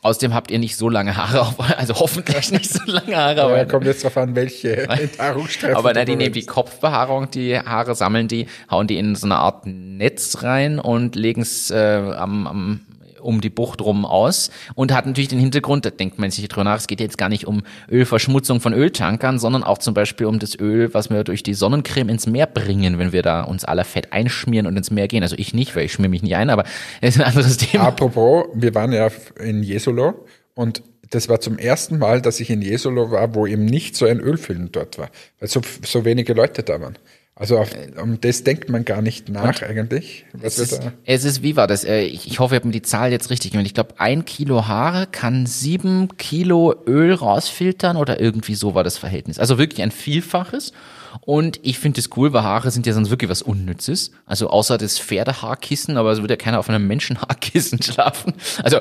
Außerdem 0.08 0.34
habt 0.34 0.52
ihr 0.52 0.60
nicht 0.60 0.78
so 0.78 0.88
lange 0.88 1.18
Haare, 1.18 1.42
auf, 1.42 1.56
also 1.78 1.96
hoffentlich 1.96 2.50
nicht 2.54 2.72
so 2.72 2.80
lange 2.90 3.18
Haare. 3.18 3.42
Aber 3.42 3.58
ja, 3.58 3.66
kommt 3.66 3.86
jetzt 3.86 4.06
drauf 4.06 4.16
an, 4.16 4.36
welche 4.38 4.84
Enthaarungsstreifen. 4.90 5.76
Aber 5.76 5.94
na, 5.94 6.06
die 6.06 6.16
nehmen 6.16 6.32
die 6.32 6.46
Kopfbehaarung, 6.46 7.30
die 7.30 7.60
Haare 7.60 7.94
sammeln 7.94 8.30
die, 8.30 8.48
hauen 8.72 8.88
die 8.88 8.98
in 8.98 9.16
so 9.16 9.28
eine 9.28 9.36
Art 9.36 9.66
Netz 9.66 10.44
rein 10.44 10.80
und 10.80 11.18
legen 11.18 11.42
es 11.42 11.72
äh, 11.72 11.76
am, 11.76 12.48
am 12.48 12.80
um 13.22 13.42
die 13.42 13.50
Bucht 13.50 13.82
rum 13.82 14.06
aus 14.06 14.52
und 14.76 14.94
hat 14.94 15.06
natürlich 15.06 15.28
den 15.28 15.40
Hintergrund, 15.40 15.86
da 15.86 15.90
denkt 15.90 16.20
man 16.20 16.32
sich 16.32 16.48
drüber 16.48 16.64
nach, 16.64 16.78
es 16.78 16.88
geht 16.88 17.00
jetzt 17.00 17.18
gar 17.18 17.30
nicht 17.30 17.46
um 17.48 17.64
Ölverschmutzung 17.90 18.62
von 18.62 18.74
Öltankern, 18.74 19.40
sondern 19.40 19.64
auch 19.64 19.78
zum 19.78 19.94
Beispiel 19.94 20.28
um 20.28 20.40
das 20.40 20.58
Öl, 20.60 20.94
was 20.94 21.10
wir 21.10 21.24
durch 21.24 21.44
die 21.44 21.54
Sonnencreme 21.54 22.10
ins 22.10 22.28
Meer 22.28 22.48
bringen, 22.48 23.00
wenn 23.00 23.12
wir 23.12 23.24
da 23.24 23.44
uns 23.44 23.66
aller 23.66 23.86
Fett 23.86 24.14
einschmieren 24.14 24.68
und 24.68 24.78
ins 24.78 24.92
Meer 24.92 25.08
gehen. 25.08 25.24
Also 25.24 25.36
ich 25.38 25.54
nicht, 25.54 25.76
weil 25.76 25.86
ich 25.86 25.94
schmier 25.94 26.10
mich 26.10 26.24
nicht 26.24 26.36
ein, 26.36 26.50
aber 26.50 26.64
das 27.02 27.16
ist 27.16 27.22
ein 27.22 27.28
anderes 27.28 27.58
Thema. 27.58 27.86
Apropos, 27.86 28.46
wir 28.54 28.74
waren 28.76 28.92
ja 28.92 29.10
in 29.40 29.64
Jesolo 29.64 30.26
und 30.56 30.84
das 31.10 31.30
war 31.30 31.40
zum 31.40 31.58
ersten 31.58 31.98
Mal, 31.98 32.22
dass 32.22 32.40
ich 32.40 32.50
in 32.50 32.62
Jesolo 32.62 33.12
war, 33.12 33.34
wo 33.34 33.48
eben 33.48 33.66
nicht 33.66 33.96
so 33.96 34.06
ein 34.06 34.20
Ölfilm 34.20 34.72
dort 34.72 34.98
war, 34.98 35.10
weil 35.40 35.48
so, 35.48 35.62
so 35.86 36.06
wenige 36.06 36.34
Leute 36.34 36.64
da 36.64 36.82
waren. 36.82 36.98
Also 37.40 37.60
auf, 37.60 37.70
um 38.02 38.20
das 38.20 38.44
denkt 38.44 38.70
man 38.70 38.84
gar 38.84 39.04
nicht 39.04 39.30
nach 39.30 39.62
eigentlich. 39.62 40.26
Was 40.34 40.58
Es 40.58 40.72
ist, 40.72 40.82
es 41.06 41.24
ist, 41.24 41.44
wie 41.44 41.56
war 41.56 41.68
das? 41.68 41.84
Äh, 41.84 42.02
Ich, 42.02 42.26
ich 42.26 42.40
hoffe, 42.40 42.56
ich 42.56 42.60
habe 42.60 42.68
mir 42.68 42.74
die 42.74 42.82
Zahl 42.82 43.12
jetzt 43.12 43.30
richtig 43.30 43.52
gemacht. 43.52 43.68
Ich 43.68 43.76
glaube, 43.76 43.94
ein 44.00 44.26
Kilo 44.26 44.68
Haare 44.68 45.06
kann 45.06 45.46
sieben 45.46 46.18
Kilo 46.18 46.74
Öl 46.88 47.14
rausfiltern 47.14 47.96
oder 47.96 48.20
irgendwie 48.20 48.56
so 48.56 48.74
war 48.74 48.84
das 48.84 48.98
Verhältnis. 48.98 49.38
Also 49.38 49.60
wirklich 49.60 49.84
ein 49.84 49.92
Vielfaches. 49.92 50.74
Und 51.22 51.60
ich 51.64 51.80
finde 51.80 52.00
es 52.00 52.10
cool, 52.16 52.34
weil 52.34 52.44
Haare 52.44 52.72
sind 52.72 52.86
ja 52.86 52.94
sonst 52.94 53.10
wirklich 53.10 53.30
was 53.30 53.42
Unnützes. 53.42 54.12
Also 54.26 54.50
außer 54.50 54.78
das 54.78 55.00
Pferdehaarkissen, 55.00 55.98
aber 55.98 56.12
es 56.12 56.22
würde 56.22 56.34
ja 56.34 56.38
keiner 56.38 56.60
auf 56.60 56.70
einem 56.70 56.88
Menschenhaarkissen 56.88 57.82
schlafen. 57.84 58.34
Also 58.64 58.80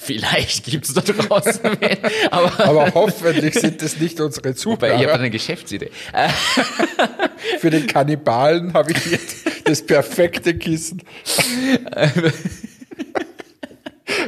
vielleicht 0.00 0.66
gibt's 0.66 0.94
da 0.94 1.00
draußen 1.00 1.60
aber, 2.30 2.64
aber 2.64 2.94
hoffentlich 2.94 3.54
sind 3.54 3.82
das 3.82 3.98
nicht 3.98 4.20
unsere 4.20 4.44
weil 4.44 4.54
ich 4.54 4.56
habe 4.56 4.56
Zuhörer. 4.56 5.14
eine 5.14 5.30
Geschäftsidee. 5.30 5.90
Für 7.60 7.70
den 7.70 7.86
Kannibalen 7.86 8.72
habe 8.74 8.92
ich 8.92 9.06
jetzt 9.06 9.36
das 9.64 9.84
perfekte 9.84 10.54
Kissen. 10.54 11.02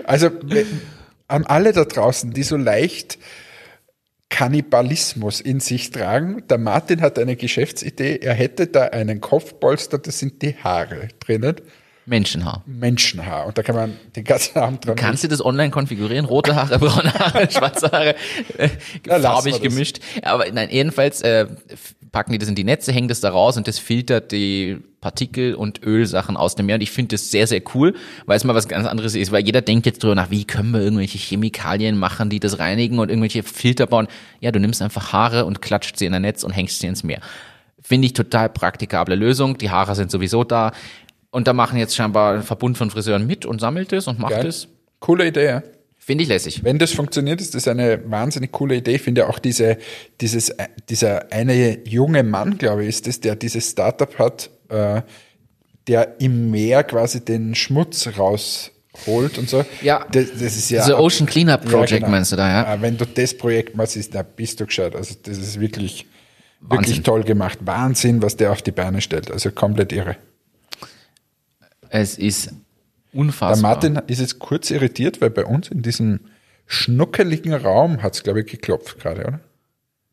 Also 0.04 0.30
an 1.28 1.44
alle 1.44 1.72
da 1.72 1.84
draußen, 1.84 2.32
die 2.32 2.42
so 2.42 2.56
leicht 2.56 3.18
Kannibalismus 4.28 5.40
in 5.40 5.60
sich 5.60 5.90
tragen, 5.90 6.42
der 6.48 6.58
Martin 6.58 7.00
hat 7.00 7.18
eine 7.18 7.36
Geschäftsidee, 7.36 8.18
er 8.18 8.34
hätte 8.34 8.66
da 8.66 8.84
einen 8.84 9.20
Kopfpolster, 9.20 9.98
das 9.98 10.18
sind 10.18 10.42
die 10.42 10.56
Haare 10.56 11.08
drinnen, 11.20 11.56
Menschenhaar. 12.06 12.62
Menschenhaar 12.66 13.46
und 13.46 13.58
da 13.58 13.62
kann 13.62 13.74
man 13.74 13.96
den 14.14 14.24
ganzen 14.24 14.58
Abend 14.58 14.86
dran 14.86 14.96
Kannst 14.96 15.24
du 15.24 15.28
das 15.28 15.44
online 15.44 15.70
konfigurieren? 15.70 16.24
Rote 16.24 16.54
Haare, 16.54 16.78
braune 16.78 17.12
Haare, 17.12 17.50
schwarze 17.50 17.90
Haare, 17.90 18.14
äh, 18.56 18.68
Ja, 19.06 19.18
farbig 19.20 19.60
gemischt. 19.60 19.98
Aber 20.22 20.50
nein, 20.52 20.68
jedenfalls 20.70 21.20
äh, 21.22 21.46
packen 22.12 22.32
die 22.32 22.38
das 22.38 22.48
in 22.48 22.54
die 22.54 22.64
Netze, 22.64 22.92
hängen 22.92 23.08
das 23.08 23.20
da 23.20 23.30
raus 23.30 23.56
und 23.56 23.68
das 23.68 23.78
filtert 23.78 24.32
die 24.32 24.78
Partikel 25.00 25.54
und 25.54 25.82
Ölsachen 25.84 26.36
aus 26.36 26.54
dem 26.54 26.66
Meer. 26.66 26.76
Und 26.76 26.80
ich 26.80 26.90
finde 26.90 27.14
das 27.14 27.30
sehr, 27.30 27.46
sehr 27.46 27.60
cool, 27.74 27.94
weil 28.24 28.36
es 28.36 28.44
mal 28.44 28.54
was 28.54 28.68
ganz 28.68 28.86
anderes 28.86 29.14
ist, 29.14 29.32
weil 29.32 29.44
jeder 29.44 29.60
denkt 29.60 29.84
jetzt 29.86 30.02
drüber 30.02 30.14
nach, 30.14 30.30
wie 30.30 30.44
können 30.44 30.70
wir 30.70 30.80
irgendwelche 30.80 31.18
Chemikalien 31.18 31.98
machen, 31.98 32.30
die 32.30 32.40
das 32.40 32.58
reinigen 32.58 32.98
und 32.98 33.10
irgendwelche 33.10 33.42
Filter 33.42 33.86
bauen. 33.86 34.08
Ja, 34.40 34.50
du 34.50 34.60
nimmst 34.60 34.80
einfach 34.80 35.12
Haare 35.12 35.44
und 35.44 35.60
klatscht 35.60 35.98
sie 35.98 36.06
in 36.06 36.14
ein 36.14 36.22
Netz 36.22 36.42
und 36.42 36.52
hängst 36.52 36.80
sie 36.80 36.86
ins 36.86 37.02
Meer. 37.02 37.20
Finde 37.82 38.06
ich 38.06 38.14
total 38.14 38.48
praktikable 38.48 39.14
Lösung. 39.14 39.58
Die 39.58 39.70
Haare 39.70 39.94
sind 39.94 40.10
sowieso 40.10 40.42
da. 40.42 40.72
Und 41.36 41.46
da 41.46 41.52
machen 41.52 41.78
jetzt 41.78 41.94
scheinbar 41.94 42.36
ein 42.36 42.42
Verbund 42.42 42.78
von 42.78 42.88
Friseuren 42.88 43.26
mit 43.26 43.44
und 43.44 43.60
sammelt 43.60 43.92
es 43.92 44.08
und 44.08 44.18
macht 44.18 44.32
Geil. 44.32 44.46
es. 44.46 44.68
Coole 45.00 45.26
Idee, 45.26 45.44
ja. 45.44 45.62
Finde 45.98 46.22
ich 46.22 46.30
lässig. 46.30 46.64
Wenn 46.64 46.78
das 46.78 46.92
funktioniert, 46.92 47.42
ist 47.42 47.54
das 47.54 47.68
eine 47.68 48.00
wahnsinnig 48.10 48.52
coole 48.52 48.76
Idee. 48.76 48.94
Ich 48.94 49.02
finde 49.02 49.28
auch 49.28 49.38
diese, 49.38 49.76
dieses, 50.22 50.48
äh, 50.48 50.68
dieser 50.88 51.30
eine 51.30 51.86
junge 51.86 52.22
Mann, 52.22 52.56
glaube 52.56 52.84
ich, 52.84 52.88
ist 52.88 53.06
das, 53.06 53.20
der 53.20 53.36
dieses 53.36 53.70
Startup 53.70 54.18
hat, 54.18 54.48
äh, 54.70 55.02
der 55.86 56.18
im 56.22 56.50
Meer 56.50 56.84
quasi 56.84 57.22
den 57.22 57.54
Schmutz 57.54 58.08
rausholt 58.16 59.36
und 59.36 59.50
so. 59.50 59.62
Ja. 59.82 60.06
Das, 60.10 60.30
das 60.32 60.56
ist 60.56 60.70
ja. 60.70 60.84
The 60.84 60.94
Ocean 60.94 61.26
Cleanup 61.26 61.64
Ja, 61.64 61.70
Project 61.70 62.00
genau. 62.00 62.12
meinst 62.12 62.32
du 62.32 62.36
da, 62.36 62.48
ja? 62.48 62.74
Äh, 62.76 62.80
Wenn 62.80 62.96
du 62.96 63.04
das 63.04 63.36
Projekt 63.36 63.76
machst, 63.76 63.94
ist, 63.98 64.14
da 64.14 64.22
bist 64.22 64.58
du 64.58 64.64
gescheit. 64.64 64.96
Also 64.96 65.14
das 65.22 65.36
ist 65.36 65.60
wirklich, 65.60 66.06
Wahnsinn. 66.62 66.86
wirklich 66.86 67.02
toll 67.02 67.24
gemacht. 67.24 67.58
Wahnsinn, 67.60 68.22
was 68.22 68.38
der 68.38 68.52
auf 68.52 68.62
die 68.62 68.72
Beine 68.72 69.02
stellt. 69.02 69.30
Also 69.30 69.50
komplett 69.50 69.92
irre. 69.92 70.16
Es 72.00 72.18
ist 72.18 72.46
Der 72.46 73.20
unfassbar. 73.20 73.70
Martin 73.70 74.00
ist 74.06 74.20
jetzt 74.20 74.38
kurz 74.38 74.70
irritiert, 74.70 75.20
weil 75.20 75.30
bei 75.30 75.44
uns 75.44 75.68
in 75.68 75.82
diesem 75.82 76.20
schnuckeligen 76.66 77.54
Raum 77.54 78.02
hat 78.02 78.14
es, 78.14 78.22
glaube 78.22 78.40
ich, 78.40 78.46
geklopft 78.46 79.00
gerade, 79.00 79.26
oder? 79.26 79.40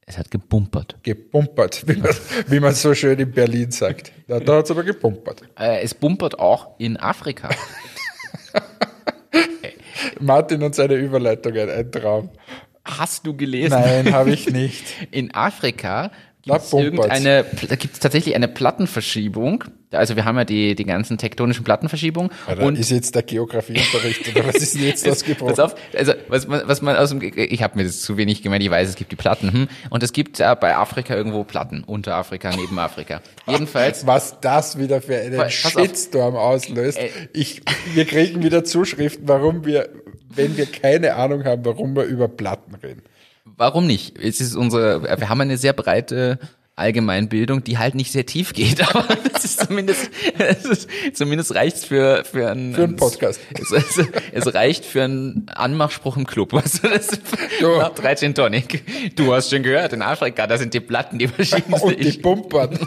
Es 0.06 0.18
hat 0.18 0.32
gebumpert. 0.32 0.98
Gepumpert, 1.04 1.88
wie 1.88 1.98
man, 1.98 2.12
wie 2.48 2.60
man 2.60 2.74
so 2.74 2.94
schön 2.94 3.20
in 3.20 3.32
Berlin 3.32 3.72
sagt. 3.72 4.12
Da, 4.28 4.40
da 4.40 4.58
hat 4.58 4.66
es 4.66 4.72
aber 4.72 4.84
gepumpert. 4.84 5.44
Äh, 5.58 5.82
es 5.82 5.94
bumpert 5.94 6.40
auch 6.40 6.78
in 6.78 6.98
Afrika. 6.98 7.50
Martin 10.20 10.64
und 10.64 10.76
seine 10.76 10.96
Überleitungen, 10.96 11.70
ein 11.70 11.92
Traum. 11.92 12.30
Hast 12.86 13.26
du 13.26 13.36
gelesen? 13.36 13.80
Nein, 13.80 14.14
habe 14.14 14.32
ich 14.32 14.52
nicht. 14.52 14.84
In 15.12 15.34
Afrika 15.34 16.12
Da 16.46 16.56
gibt 16.56 16.66
es 16.66 16.72
bumpert's. 16.72 17.22
irgendeine, 17.22 17.46
da 17.70 17.76
gibt 17.76 17.94
es 17.94 18.00
tatsächlich 18.02 18.36
eine 18.36 18.50
Plattenverschiebung. 18.50 19.64
Also 19.92 20.18
wir 20.18 20.26
haben 20.26 20.38
ja 20.38 20.44
die, 20.44 20.76
die 20.76 20.84
ganzen 20.84 21.18
tektonischen 21.18 21.64
Plattenverschiebungen. 21.64 22.32
Oder 22.52 22.64
und 22.64 22.78
ist 22.78 22.92
jetzt 22.92 23.16
der 23.16 23.24
Geografieunterricht 23.24 24.36
oder 24.36 24.48
was 24.48 24.56
ist 24.56 24.76
denn 24.76 24.84
jetzt 24.84 25.06
das 25.08 25.20
Pass 25.20 25.26
gebrochen? 25.26 25.60
auf, 25.62 25.76
also 25.96 26.14
was 26.28 26.48
man, 26.48 26.64
was 26.66 26.82
man 26.82 26.98
aus 26.98 27.12
dem, 27.12 27.22
ich 27.22 27.64
habe 27.64 27.78
mir 27.78 27.86
das 27.86 28.02
zu 28.02 28.18
wenig 28.18 28.42
gemeint, 28.42 28.62
ich 28.62 28.70
weiß, 28.70 28.90
es 28.90 28.96
gibt 28.96 29.14
die 29.14 29.16
Platten, 29.16 29.54
hm, 29.54 29.68
und 29.90 30.04
es 30.04 30.12
gibt 30.12 30.42
äh, 30.42 30.56
bei 30.60 30.76
Afrika 30.76 31.16
irgendwo 31.16 31.46
Platten, 31.46 31.86
unter 31.86 32.16
Afrika, 32.16 32.52
neben 32.54 32.78
Afrika. 32.78 33.22
Jedenfalls, 33.48 34.06
Was 34.06 34.42
das 34.42 34.78
wieder 34.78 35.02
für 35.02 35.16
einen 35.16 35.38
Pass. 35.38 35.54
Shitstorm 35.54 36.36
auslöst. 36.36 36.98
Äh. 36.98 37.10
Ich, 37.32 37.62
wir 37.94 38.06
kriegen 38.06 38.44
wieder 38.44 38.66
Zuschriften, 38.66 39.30
warum 39.30 39.64
wir, 39.66 39.90
wenn 40.36 40.58
wir 40.58 40.66
keine 40.66 41.16
Ahnung 41.16 41.46
haben, 41.46 41.64
warum 41.64 41.96
wir 41.96 42.04
über 42.04 42.28
Platten 42.28 42.76
reden. 42.76 43.04
Warum 43.58 43.88
nicht? 43.88 44.18
Es 44.18 44.42
ist 44.42 44.56
unsere, 44.56 45.04
wir 45.04 45.30
haben 45.30 45.42
eine 45.42 45.58
sehr 45.58 45.74
breite 45.74 46.40
Allgemeinbildung, 46.76 47.64
die 47.64 47.78
halt 47.78 47.94
nicht 47.94 48.12
sehr 48.12 48.26
tief 48.26 48.54
geht, 48.54 48.82
aber 48.96 49.16
das 49.32 49.46
ist 49.46 49.68
zumindest, 49.68 50.10
es 50.40 50.66
ist, 50.66 50.90
zumindest 51.14 51.54
reicht's 51.54 51.86
für, 51.86 52.24
für 52.26 52.50
einen, 52.50 52.74
Für 52.74 52.84
einen 52.86 52.96
Podcast. 52.96 53.40
Es, 53.54 53.72
es, 53.72 54.08
es 54.32 54.54
reicht 54.56 54.84
für 54.84 55.04
einen 55.04 55.46
Anmachspruch 55.54 56.18
im 56.18 56.26
Club. 56.26 56.54
Also 56.64 56.88
das 56.88 57.10
Ja. 57.62 57.78
nach 57.78 57.94
13 57.94 58.34
Tonic. 58.34 59.16
Du 59.16 59.34
hast 59.34 59.52
schon 59.52 59.62
gehört, 59.62 59.94
in 59.94 60.02
Afrika, 60.02 60.48
da 60.48 60.58
sind 60.58 60.74
die 60.74 60.80
Platten, 60.80 61.20
die 61.20 61.28
verschiedenste. 61.28 61.86
Und 61.86 62.00
die 62.04 62.12
pumpern. 62.14 62.80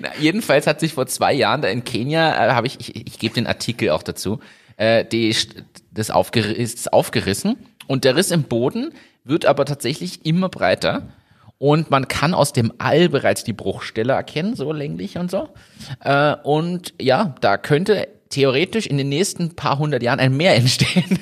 Na, 0.00 0.10
jedenfalls 0.20 0.68
hat 0.68 0.78
sich 0.78 0.92
vor 0.94 1.06
zwei 1.06 1.32
Jahren 1.32 1.62
da 1.62 1.68
in 1.68 1.82
Kenia, 1.82 2.46
äh, 2.46 2.52
habe 2.52 2.68
ich, 2.68 2.78
ich, 2.78 3.06
ich 3.08 3.18
gebe 3.18 3.34
den 3.34 3.48
Artikel 3.48 3.90
auch 3.90 4.04
dazu, 4.04 4.38
äh, 4.76 5.04
die, 5.04 5.34
das 5.90 6.10
aufger 6.10 6.44
ist 6.54 6.92
aufgerissen 6.92 7.56
und 7.88 8.04
der 8.04 8.14
Riss 8.14 8.30
im 8.30 8.44
Boden 8.44 8.92
wird 9.24 9.46
aber 9.46 9.64
tatsächlich 9.64 10.26
immer 10.26 10.48
breiter 10.48 11.08
und 11.62 11.90
man 11.92 12.08
kann 12.08 12.34
aus 12.34 12.52
dem 12.52 12.72
All 12.78 13.08
bereits 13.08 13.44
die 13.44 13.52
Bruchstelle 13.52 14.14
erkennen, 14.14 14.56
so 14.56 14.72
länglich 14.72 15.16
und 15.16 15.30
so. 15.30 15.48
Äh, 16.00 16.34
und 16.42 16.92
ja, 17.00 17.36
da 17.40 17.56
könnte 17.56 18.08
theoretisch 18.30 18.86
in 18.86 18.96
den 18.96 19.08
nächsten 19.08 19.54
paar 19.54 19.78
hundert 19.78 20.02
Jahren 20.02 20.18
ein 20.18 20.36
Meer 20.36 20.56
entstehen. 20.56 21.20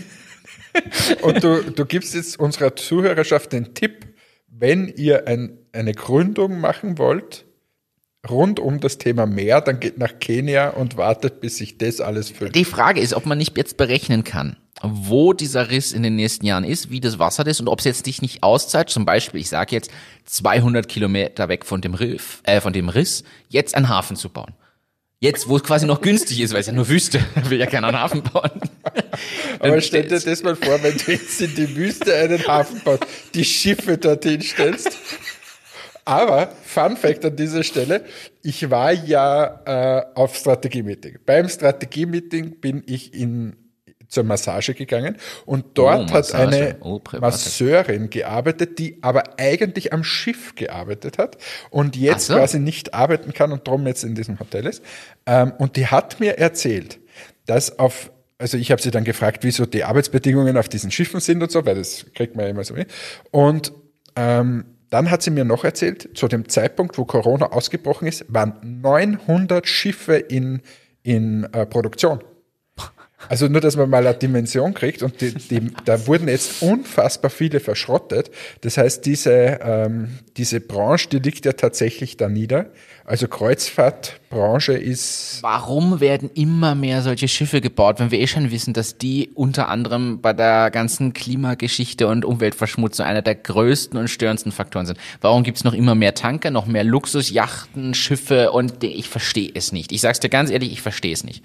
Und 1.20 1.44
du, 1.44 1.62
du 1.62 1.84
gibst 1.84 2.14
jetzt 2.14 2.40
unserer 2.40 2.74
Zuhörerschaft 2.74 3.52
den 3.52 3.74
Tipp, 3.74 4.06
wenn 4.48 4.88
ihr 4.88 5.26
ein, 5.26 5.58
eine 5.72 5.92
Gründung 5.92 6.58
machen 6.58 6.96
wollt, 6.96 7.44
rund 8.28 8.60
um 8.60 8.80
das 8.80 8.98
Thema 8.98 9.26
Meer, 9.26 9.60
dann 9.60 9.80
geht 9.80 9.98
nach 9.98 10.18
Kenia 10.20 10.70
und 10.70 10.96
wartet, 10.96 11.40
bis 11.40 11.56
sich 11.56 11.78
das 11.78 12.00
alles 12.00 12.30
füllt. 12.30 12.54
Die 12.54 12.64
Frage 12.64 13.00
ist, 13.00 13.14
ob 13.14 13.26
man 13.26 13.38
nicht 13.38 13.56
jetzt 13.56 13.76
berechnen 13.76 14.24
kann, 14.24 14.56
wo 14.82 15.32
dieser 15.32 15.70
Riss 15.70 15.92
in 15.92 16.02
den 16.02 16.16
nächsten 16.16 16.46
Jahren 16.46 16.64
ist, 16.64 16.90
wie 16.90 17.00
das 17.00 17.18
Wasser 17.18 17.46
ist 17.46 17.60
und 17.60 17.68
ob 17.68 17.80
es 17.80 17.84
jetzt 17.84 18.06
dich 18.06 18.22
nicht 18.22 18.42
auszahlt. 18.42 18.90
Zum 18.90 19.04
Beispiel, 19.04 19.40
ich 19.40 19.48
sage 19.48 19.74
jetzt 19.74 19.90
200 20.26 20.88
Kilometer 20.88 21.48
weg 21.48 21.64
von 21.64 21.80
dem 21.80 21.94
Riff, 21.94 22.40
äh, 22.44 22.60
von 22.60 22.72
dem 22.72 22.88
Riss, 22.88 23.24
jetzt 23.48 23.74
einen 23.74 23.88
Hafen 23.88 24.16
zu 24.16 24.28
bauen. 24.30 24.54
Jetzt, 25.22 25.48
wo 25.48 25.56
es 25.56 25.62
quasi 25.62 25.84
noch 25.84 26.00
günstig 26.00 26.40
ist, 26.40 26.54
weil 26.54 26.60
es 26.60 26.66
ja 26.66 26.72
nur 26.72 26.88
Wüste, 26.88 27.20
will 27.48 27.60
ja 27.60 27.66
keiner 27.66 27.88
einen 27.88 28.00
Hafen 28.00 28.22
bauen. 28.22 28.50
Aber 29.58 29.80
stell 29.82 30.04
dir 30.04 30.18
das 30.18 30.42
mal 30.42 30.56
vor, 30.56 30.82
wenn 30.82 30.96
du 30.96 31.12
jetzt 31.12 31.40
in 31.42 31.54
die 31.54 31.76
Wüste 31.76 32.14
einen 32.14 32.46
Hafen 32.46 32.80
baust, 32.82 33.04
die 33.34 33.44
Schiffe 33.44 33.98
dorthin 33.98 34.40
stellst. 34.40 34.96
Aber, 36.06 36.50
Fun 36.64 36.96
Fact 36.96 37.26
an 37.26 37.36
dieser 37.36 37.62
Stelle, 37.62 38.04
ich 38.42 38.70
war 38.70 38.92
ja 38.92 39.60
äh, 40.00 40.06
auf 40.14 40.34
Strategie-Meeting. 40.36 41.18
Beim 41.26 41.48
Strategie-Meeting 41.48 42.58
bin 42.60 42.82
ich 42.86 43.12
in, 43.12 43.56
zur 44.10 44.24
Massage 44.24 44.74
gegangen 44.74 45.16
und 45.46 45.64
dort 45.74 46.10
Oh, 46.10 46.14
hat 46.14 46.34
eine 46.34 46.76
Oh. 46.80 47.00
Masseurin 47.20 48.10
gearbeitet, 48.10 48.78
die 48.78 48.98
aber 49.02 49.38
eigentlich 49.38 49.92
am 49.92 50.04
Schiff 50.04 50.54
gearbeitet 50.56 51.16
hat 51.16 51.38
und 51.70 51.96
jetzt 51.96 52.26
so. 52.26 52.34
quasi 52.34 52.58
nicht 52.58 52.92
arbeiten 52.92 53.32
kann 53.32 53.52
und 53.52 53.66
drum 53.66 53.86
jetzt 53.86 54.04
in 54.04 54.14
diesem 54.14 54.38
Hotel 54.38 54.66
ist. 54.66 54.82
Ähm, 55.26 55.52
und 55.58 55.76
die 55.76 55.86
hat 55.86 56.20
mir 56.20 56.38
erzählt, 56.38 56.98
dass 57.46 57.78
auf, 57.78 58.10
also 58.36 58.56
ich 58.58 58.70
habe 58.72 58.82
sie 58.82 58.90
dann 58.90 59.04
gefragt, 59.04 59.44
wieso 59.44 59.64
die 59.64 59.84
Arbeitsbedingungen 59.84 60.56
auf 60.56 60.68
diesen 60.68 60.90
Schiffen 60.90 61.20
sind 61.20 61.42
und 61.42 61.50
so, 61.50 61.64
weil 61.64 61.76
das 61.76 62.04
kriegt 62.14 62.34
man 62.36 62.44
ja 62.44 62.50
immer 62.50 62.64
so 62.64 62.74
mit. 62.74 62.90
Und 63.30 63.72
ähm, 64.16 64.64
dann 64.90 65.10
hat 65.10 65.22
sie 65.22 65.30
mir 65.30 65.44
noch 65.44 65.62
erzählt, 65.62 66.10
zu 66.18 66.26
dem 66.26 66.48
Zeitpunkt, 66.48 66.98
wo 66.98 67.04
Corona 67.04 67.52
ausgebrochen 67.52 68.08
ist, 68.08 68.24
waren 68.28 68.80
900 68.82 69.68
Schiffe 69.68 70.16
in, 70.16 70.62
in 71.04 71.44
äh, 71.52 71.64
Produktion. 71.64 72.24
Also 73.28 73.48
nur, 73.48 73.60
dass 73.60 73.76
man 73.76 73.90
mal 73.90 74.06
eine 74.06 74.16
Dimension 74.16 74.74
kriegt 74.74 75.02
und 75.02 75.20
die, 75.20 75.34
die, 75.34 75.72
da 75.84 76.06
wurden 76.06 76.28
jetzt 76.28 76.62
unfassbar 76.62 77.30
viele 77.30 77.60
verschrottet. 77.60 78.30
Das 78.62 78.76
heißt, 78.76 79.04
diese, 79.06 79.60
ähm, 79.62 80.18
diese 80.36 80.60
Branche, 80.60 81.08
die 81.10 81.18
liegt 81.18 81.44
ja 81.44 81.52
tatsächlich 81.52 82.16
da 82.16 82.28
nieder. 82.28 82.66
Also 83.04 83.26
Kreuzfahrtbranche 83.28 84.72
ist. 84.74 85.38
Warum 85.42 86.00
werden 86.00 86.30
immer 86.34 86.74
mehr 86.74 87.02
solche 87.02 87.28
Schiffe 87.28 87.60
gebaut, 87.60 87.98
wenn 87.98 88.10
wir 88.10 88.20
eh 88.20 88.26
schon 88.26 88.50
wissen, 88.50 88.72
dass 88.72 88.98
die 88.98 89.30
unter 89.34 89.68
anderem 89.68 90.20
bei 90.20 90.32
der 90.32 90.70
ganzen 90.70 91.12
Klimageschichte 91.12 92.06
und 92.06 92.24
Umweltverschmutzung 92.24 93.04
einer 93.04 93.22
der 93.22 93.34
größten 93.34 93.98
und 93.98 94.08
störendsten 94.08 94.52
Faktoren 94.52 94.86
sind? 94.86 94.98
Warum 95.20 95.42
gibt's 95.42 95.64
noch 95.64 95.74
immer 95.74 95.94
mehr 95.94 96.14
Tanker, 96.14 96.50
noch 96.50 96.66
mehr 96.66 96.84
Luxusjachten, 96.84 97.94
Schiffe 97.94 98.52
und 98.52 98.82
ich 98.84 99.08
verstehe 99.08 99.50
es 99.54 99.72
nicht. 99.72 99.92
Ich 99.92 100.00
sag's 100.00 100.20
dir 100.20 100.28
ganz 100.28 100.50
ehrlich, 100.50 100.72
ich 100.72 100.82
verstehe 100.82 101.12
es 101.12 101.24
nicht. 101.24 101.42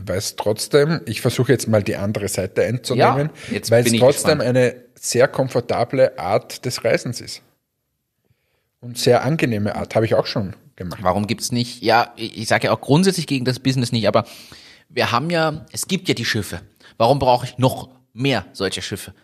Weiß 0.00 0.36
trotzdem, 0.36 1.00
ich 1.06 1.20
versuche 1.20 1.52
jetzt 1.52 1.68
mal 1.68 1.82
die 1.82 1.96
andere 1.96 2.28
Seite 2.28 2.62
einzunehmen, 2.64 3.30
Ja, 3.50 3.60
weil 3.70 3.86
es 3.86 3.92
trotzdem 3.92 4.38
gespannt. 4.38 4.42
eine 4.42 4.74
sehr 4.94 5.28
komfortable 5.28 6.18
Art 6.18 6.64
des 6.64 6.84
Reisens 6.84 7.20
ist. 7.20 7.42
Und 8.80 8.98
sehr 8.98 9.24
angenehme 9.24 9.76
Art, 9.76 9.94
habe 9.94 10.04
ich 10.04 10.14
auch 10.14 10.26
schon 10.26 10.54
gemacht. 10.76 10.98
Warum 11.02 11.26
gibt's 11.26 11.52
nicht? 11.52 11.82
Ja, 11.82 12.12
ich 12.16 12.36
ich 12.36 12.48
sage 12.48 12.66
ja 12.66 12.72
auch 12.72 12.80
grundsätzlich 12.80 13.26
gegen 13.26 13.44
das 13.44 13.60
Business 13.60 13.92
nicht, 13.92 14.08
aber 14.08 14.24
wir 14.88 15.12
haben 15.12 15.30
ja, 15.30 15.64
es 15.72 15.86
gibt 15.86 16.08
ja 16.08 16.14
die 16.14 16.24
Schiffe. 16.24 16.60
Warum 16.98 17.18
brauche 17.18 17.46
ich 17.46 17.58
noch 17.58 17.88
mehr 18.12 18.44
solcher 18.52 18.82
Schiffe? 18.82 19.14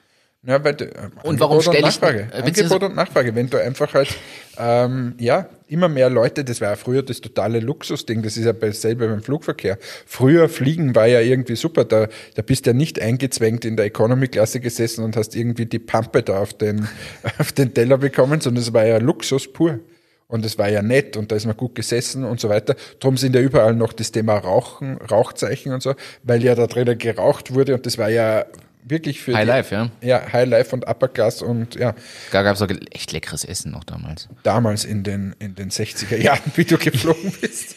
Ja, 0.43 0.65
weil, 0.65 0.73
äh, 0.81 0.87
Und 1.23 1.39
warum 1.39 1.59
Angebot 1.59 1.63
stell 1.65 1.77
ich- 1.77 1.83
Nachfrage. 1.83 2.29
äh, 2.33 2.43
Angebot 2.43 2.83
und 2.83 2.95
Nachfrage. 2.97 3.35
Wenn 3.35 3.51
du 3.51 3.59
einfach 3.59 3.93
halt, 3.93 4.09
ähm, 4.57 5.15
ja, 5.19 5.51
immer 5.69 5.89
mehr 5.89 6.09
Leute, 6.09 6.45
das 6.45 6.63
war 6.63 6.71
ja 6.71 6.77
früher 6.77 7.03
das 7.03 7.21
totale 7.21 7.61
Luxusding, 7.61 8.23
das 8.23 8.39
ist 8.39 8.45
ja 8.47 8.55
dasselbe 8.55 9.07
beim 9.07 9.23
Flugverkehr. 9.23 9.77
Früher 10.07 10.49
Fliegen 10.49 10.95
war 10.95 11.07
ja 11.07 11.21
irgendwie 11.21 11.57
super, 11.57 11.85
da, 11.85 12.09
da 12.37 12.43
bist 12.43 12.65
du 12.65 12.71
ja 12.71 12.75
nicht 12.75 12.99
eingezwängt 13.01 13.67
in 13.67 13.77
der 13.77 13.85
Economy-Klasse 13.85 14.61
gesessen 14.61 15.05
und 15.05 15.15
hast 15.15 15.37
irgendwie 15.37 15.67
die 15.67 15.79
Pampe 15.79 16.23
da 16.23 16.39
auf 16.41 16.55
den, 16.55 16.89
auf 17.39 17.53
den 17.53 17.75
Teller 17.75 17.99
bekommen, 17.99 18.41
sondern 18.41 18.63
es 18.63 18.73
war 18.73 18.87
ja 18.87 18.97
Luxus 18.97 19.53
pur. 19.53 19.79
Und 20.27 20.45
es 20.47 20.59
war 20.59 20.69
ja 20.71 20.81
nett 20.81 21.17
und 21.17 21.33
da 21.33 21.37
ist 21.37 21.45
man 21.45 21.57
gut 21.57 21.75
gesessen 21.75 22.23
und 22.25 22.39
so 22.39 22.49
weiter. 22.49 22.77
Drum 23.01 23.17
sind 23.17 23.35
ja 23.35 23.41
überall 23.41 23.75
noch 23.75 23.93
das 23.93 24.13
Thema 24.13 24.39
Rauchen, 24.39 24.97
Rauchzeichen 24.99 25.73
und 25.73 25.83
so, 25.83 25.95
weil 26.23 26.43
ja 26.45 26.55
da 26.55 26.69
drinnen 26.69 26.97
geraucht 26.99 27.53
wurde 27.53 27.75
und 27.75 27.85
das 27.85 27.99
war 27.99 28.11
ja 28.11 28.47
wirklich 28.83 29.21
für 29.21 29.35
High 29.35 29.45
die, 29.45 29.49
Life, 29.49 29.75
ja. 29.75 29.91
ja, 30.01 30.33
High 30.33 30.49
Life 30.49 30.75
und 30.75 30.87
Upper 30.87 31.09
Class 31.09 31.43
und 31.43 31.75
ja, 31.75 31.95
Da 32.33 32.43
gab's 32.43 32.63
auch 32.63 32.69
echt 32.91 33.13
leckeres 33.13 33.45
Essen 33.45 33.73
noch 33.73 33.85
damals. 33.85 34.29
damals 34.43 34.85
in 34.85 35.03
den, 35.03 35.35
in 35.39 35.55
den 35.55 35.71
60er 35.71 36.17
Jahren, 36.17 36.41
wie 36.57 36.65
du 36.65 36.79
geflogen 36.79 37.33
bist. 37.41 37.77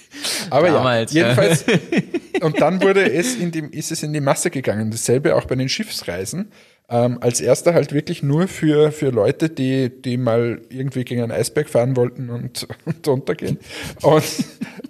Aber 0.49 0.69
Damals, 0.69 1.13
ja, 1.13 1.21
ja. 1.21 1.27
jedenfalls. 1.29 1.65
Und 2.41 2.59
dann 2.59 2.81
wurde 2.81 3.11
es 3.11 3.35
in 3.35 3.51
die, 3.51 3.61
ist 3.71 3.91
es 3.91 4.03
in 4.03 4.11
die 4.11 4.19
Masse 4.19 4.49
gegangen. 4.49 4.91
Dasselbe 4.91 5.35
auch 5.35 5.45
bei 5.45 5.55
den 5.55 5.69
Schiffsreisen. 5.69 6.51
Ähm, 6.89 7.17
als 7.21 7.39
erster 7.39 7.73
halt 7.73 7.93
wirklich 7.93 8.21
nur 8.21 8.47
für, 8.47 8.91
für 8.91 9.09
Leute, 9.09 9.49
die, 9.49 9.89
die 9.89 10.17
mal 10.17 10.61
irgendwie 10.69 11.05
gegen 11.05 11.23
einen 11.23 11.31
Eisberg 11.31 11.69
fahren 11.69 11.95
wollten 11.95 12.29
und, 12.29 12.67
und 12.85 13.07
untergehen. 13.07 13.59
Und 14.01 14.23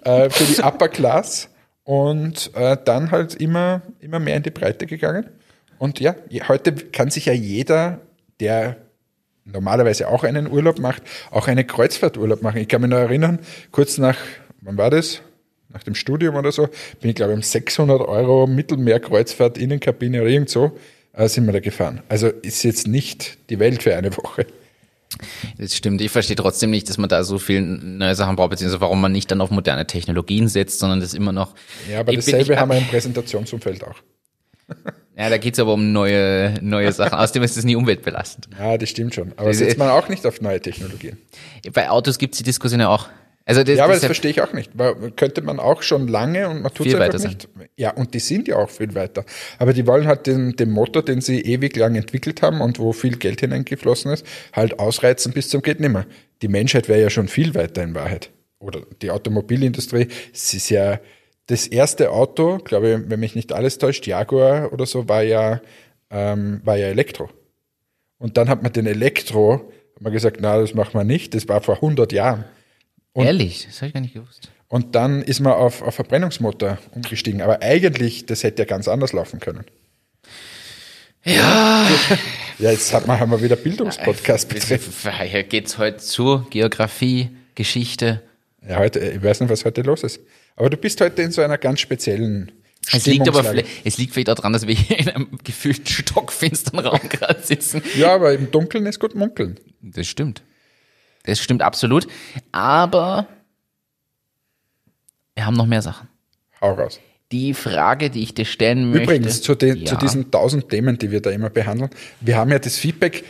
äh, 0.04 0.30
für 0.30 0.44
die 0.44 0.62
Upper 0.62 0.88
Class. 0.88 1.48
Und 1.84 2.50
äh, 2.54 2.78
dann 2.82 3.10
halt 3.10 3.34
immer, 3.34 3.82
immer 4.00 4.18
mehr 4.18 4.36
in 4.36 4.42
die 4.42 4.50
Breite 4.50 4.86
gegangen. 4.86 5.26
Und 5.84 6.00
ja, 6.00 6.14
heute 6.48 6.72
kann 6.74 7.10
sich 7.10 7.26
ja 7.26 7.34
jeder, 7.34 8.00
der 8.40 8.76
normalerweise 9.44 10.08
auch 10.08 10.24
einen 10.24 10.50
Urlaub 10.50 10.78
macht, 10.78 11.02
auch 11.30 11.46
einen 11.46 11.66
Kreuzfahrturlaub 11.66 12.40
machen. 12.40 12.56
Ich 12.62 12.68
kann 12.68 12.80
mich 12.80 12.88
noch 12.90 12.96
erinnern, 12.96 13.38
kurz 13.70 13.98
nach, 13.98 14.16
wann 14.62 14.78
war 14.78 14.88
das? 14.88 15.20
Nach 15.68 15.82
dem 15.82 15.94
Studium 15.94 16.36
oder 16.36 16.52
so, 16.52 16.68
bin 17.00 17.10
ich 17.10 17.16
glaube 17.16 17.32
ich 17.32 17.36
um 17.36 17.42
600 17.42 18.00
Euro 18.00 18.46
Mittelmeerkreuzfahrt 18.46 19.58
Innenkabine 19.58 20.22
oder 20.22 20.30
irgend 20.30 20.48
so, 20.48 20.72
äh, 21.12 21.28
sind 21.28 21.44
wir 21.44 21.52
da 21.52 21.60
gefahren. 21.60 22.00
Also 22.08 22.28
ist 22.28 22.62
jetzt 22.62 22.86
nicht 22.86 23.36
die 23.50 23.58
Welt 23.58 23.82
für 23.82 23.94
eine 23.94 24.16
Woche. 24.16 24.46
Das 25.58 25.76
stimmt. 25.76 26.00
Ich 26.00 26.10
verstehe 26.10 26.36
trotzdem 26.36 26.70
nicht, 26.70 26.88
dass 26.88 26.96
man 26.96 27.08
da 27.10 27.24
so 27.24 27.38
viel 27.38 27.60
neue 27.60 28.14
Sachen 28.14 28.36
braucht, 28.36 28.50
beziehungsweise 28.50 28.80
warum 28.80 29.00
man 29.02 29.12
nicht 29.12 29.30
dann 29.30 29.40
auf 29.42 29.50
moderne 29.50 29.86
Technologien 29.86 30.48
setzt, 30.48 30.78
sondern 30.78 31.00
das 31.00 31.12
immer 31.12 31.32
noch. 31.32 31.54
Ja, 31.90 32.00
aber 32.00 32.12
Ich 32.12 32.18
bin- 32.24 32.32
dasselbe 32.32 32.54
ich- 32.54 32.58
haben 32.58 32.70
wir 32.70 32.78
im 32.78 32.86
Präsentationsumfeld 32.86 33.84
auch. 33.84 33.96
Ja, 35.16 35.30
da 35.30 35.38
geht's 35.38 35.60
aber 35.60 35.74
um 35.74 35.92
neue, 35.92 36.54
neue 36.60 36.90
Sachen. 36.90 37.16
Außerdem 37.16 37.44
ist 37.44 37.56
das 37.56 37.62
nie 37.64 37.76
umweltbelastend. 37.76 38.48
Ja, 38.58 38.76
das 38.76 38.88
stimmt 38.88 39.14
schon. 39.14 39.32
Aber 39.36 39.50
Diese- 39.50 39.64
setzt 39.64 39.78
man 39.78 39.88
auch 39.88 40.08
nicht 40.08 40.26
auf 40.26 40.40
neue 40.40 40.60
Technologien. 40.60 41.18
Bei 41.72 41.88
Autos 41.88 42.18
gibt's 42.18 42.38
die 42.38 42.42
Diskussion 42.42 42.80
ja 42.80 42.88
auch. 42.88 43.08
Also 43.44 43.62
das, 43.62 43.76
Ja, 43.78 43.84
aber 43.84 43.92
das 43.92 44.00
deshalb- 44.00 44.08
verstehe 44.08 44.30
ich 44.32 44.40
auch 44.40 44.52
nicht. 44.52 44.72
Weil 44.74 45.12
könnte 45.12 45.42
man 45.42 45.60
auch 45.60 45.82
schon 45.82 46.08
lange 46.08 46.48
und 46.48 46.62
man 46.62 46.74
tut 46.74 46.86
es 46.88 46.92
Viel 46.94 47.00
einfach 47.00 47.20
weiter 47.20 47.28
nicht. 47.28 47.48
Ja, 47.76 47.92
und 47.92 48.12
die 48.12 48.18
sind 48.18 48.48
ja 48.48 48.56
auch 48.56 48.70
viel 48.70 48.92
weiter. 48.96 49.24
Aber 49.60 49.72
die 49.72 49.86
wollen 49.86 50.08
halt 50.08 50.26
den, 50.26 50.56
den 50.56 50.70
Motor, 50.72 51.04
den 51.04 51.20
sie 51.20 51.42
ewig 51.42 51.76
lang 51.76 51.94
entwickelt 51.94 52.42
haben 52.42 52.60
und 52.60 52.80
wo 52.80 52.92
viel 52.92 53.16
Geld 53.16 53.38
hineingeflossen 53.38 54.10
ist, 54.10 54.26
halt 54.52 54.80
ausreizen 54.80 55.32
bis 55.32 55.48
zum 55.48 55.62
geht 55.62 55.78
nimmer. 55.78 56.06
Die 56.42 56.48
Menschheit 56.48 56.88
wäre 56.88 57.00
ja 57.02 57.10
schon 57.10 57.28
viel 57.28 57.54
weiter 57.54 57.84
in 57.84 57.94
Wahrheit. 57.94 58.30
Oder 58.58 58.80
die 59.00 59.12
Automobilindustrie, 59.12 60.08
es 60.32 60.54
ist 60.54 60.70
ja 60.70 60.98
das 61.46 61.66
erste 61.66 62.10
Auto, 62.10 62.58
glaube 62.58 62.90
ich, 62.90 63.10
wenn 63.10 63.20
mich 63.20 63.34
nicht 63.34 63.52
alles 63.52 63.78
täuscht, 63.78 64.06
Jaguar 64.06 64.72
oder 64.72 64.86
so, 64.86 65.08
war 65.08 65.22
ja, 65.22 65.60
ähm, 66.10 66.60
war 66.64 66.76
ja 66.76 66.86
Elektro. 66.86 67.28
Und 68.18 68.36
dann 68.36 68.48
hat 68.48 68.62
man 68.62 68.72
den 68.72 68.86
Elektro, 68.86 69.70
hat 69.94 70.00
man 70.00 70.12
gesagt, 70.12 70.38
na, 70.40 70.58
das 70.58 70.74
machen 70.74 70.94
wir 70.94 71.04
nicht, 71.04 71.34
das 71.34 71.48
war 71.48 71.60
vor 71.60 71.76
100 71.76 72.12
Jahren. 72.12 72.44
Ehrlich, 73.14 73.66
das 73.66 73.76
habe 73.76 73.88
ich 73.88 73.94
gar 73.94 74.00
nicht 74.00 74.14
gewusst. 74.14 74.50
Und 74.68 74.94
dann 74.94 75.22
ist 75.22 75.40
man 75.40 75.52
auf, 75.52 75.82
auf 75.82 75.94
Verbrennungsmotor 75.94 76.78
umgestiegen. 76.92 77.42
Aber 77.42 77.62
eigentlich, 77.62 78.26
das 78.26 78.42
hätte 78.42 78.62
ja 78.62 78.66
ganz 78.66 78.88
anders 78.88 79.12
laufen 79.12 79.38
können. 79.38 79.64
Ja. 81.24 81.86
Ja, 82.58 82.70
jetzt 82.70 82.92
hat 82.92 83.06
man, 83.06 83.18
haben 83.18 83.30
wir 83.30 83.42
wieder 83.42 83.56
Bildungspodcast 83.56 84.48
betreten. 84.52 84.92
Hier 85.24 85.42
geht's 85.42 85.78
heute 85.78 85.98
zu 85.98 86.46
Geografie, 86.50 87.30
Geschichte. 87.54 88.22
Ja, 88.66 88.78
heute, 88.78 89.00
ich 89.00 89.22
weiß 89.22 89.40
nicht, 89.40 89.50
was 89.50 89.64
heute 89.64 89.82
los 89.82 90.02
ist. 90.02 90.20
Aber 90.56 90.70
du 90.70 90.76
bist 90.76 91.00
heute 91.00 91.22
in 91.22 91.32
so 91.32 91.42
einer 91.42 91.58
ganz 91.58 91.80
speziellen 91.80 92.52
Es 92.92 93.06
liegt 93.06 93.28
aber 93.28 93.54
es 93.84 93.98
liegt 93.98 94.12
vielleicht 94.12 94.30
auch 94.30 94.34
daran, 94.34 94.52
dass 94.52 94.66
wir 94.66 94.74
hier 94.74 94.98
in 94.98 95.08
einem 95.08 95.38
gefühlten 95.42 95.86
stockfinsteren 95.86 96.80
Raum 96.80 97.00
gerade 97.08 97.42
sitzen. 97.42 97.82
Ja, 97.96 98.14
aber 98.14 98.32
im 98.32 98.50
Dunkeln 98.50 98.86
ist 98.86 99.00
gut 99.00 99.14
munkeln. 99.14 99.58
Das 99.82 100.06
stimmt. 100.06 100.42
Das 101.24 101.40
stimmt 101.40 101.62
absolut. 101.62 102.06
Aber 102.52 103.26
wir 105.34 105.46
haben 105.46 105.56
noch 105.56 105.66
mehr 105.66 105.82
Sachen. 105.82 106.08
Hau 106.60 106.74
raus. 106.74 107.00
Die 107.32 107.54
Frage, 107.54 108.10
die 108.10 108.22
ich 108.22 108.34
dir 108.34 108.44
stellen 108.44 108.90
möchte. 108.90 109.04
Übrigens, 109.04 109.42
zu, 109.42 109.54
den, 109.54 109.78
ja, 109.78 109.86
zu 109.86 109.96
diesen 109.96 110.30
tausend 110.30 110.68
Themen, 110.68 110.98
die 110.98 111.10
wir 111.10 111.20
da 111.20 111.30
immer 111.30 111.50
behandeln, 111.50 111.90
wir 112.20 112.36
haben 112.36 112.50
ja 112.50 112.58
das 112.58 112.76
Feedback, 112.76 113.24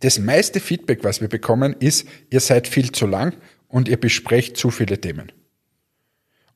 das 0.00 0.18
meiste 0.18 0.58
Feedback, 0.58 1.04
was 1.04 1.20
wir 1.20 1.28
bekommen, 1.28 1.76
ist, 1.78 2.08
ihr 2.30 2.40
seid 2.40 2.66
viel 2.66 2.90
zu 2.90 3.06
lang 3.06 3.34
und 3.68 3.88
ihr 3.88 3.98
besprecht 3.98 4.56
zu 4.56 4.70
viele 4.70 5.00
Themen. 5.00 5.30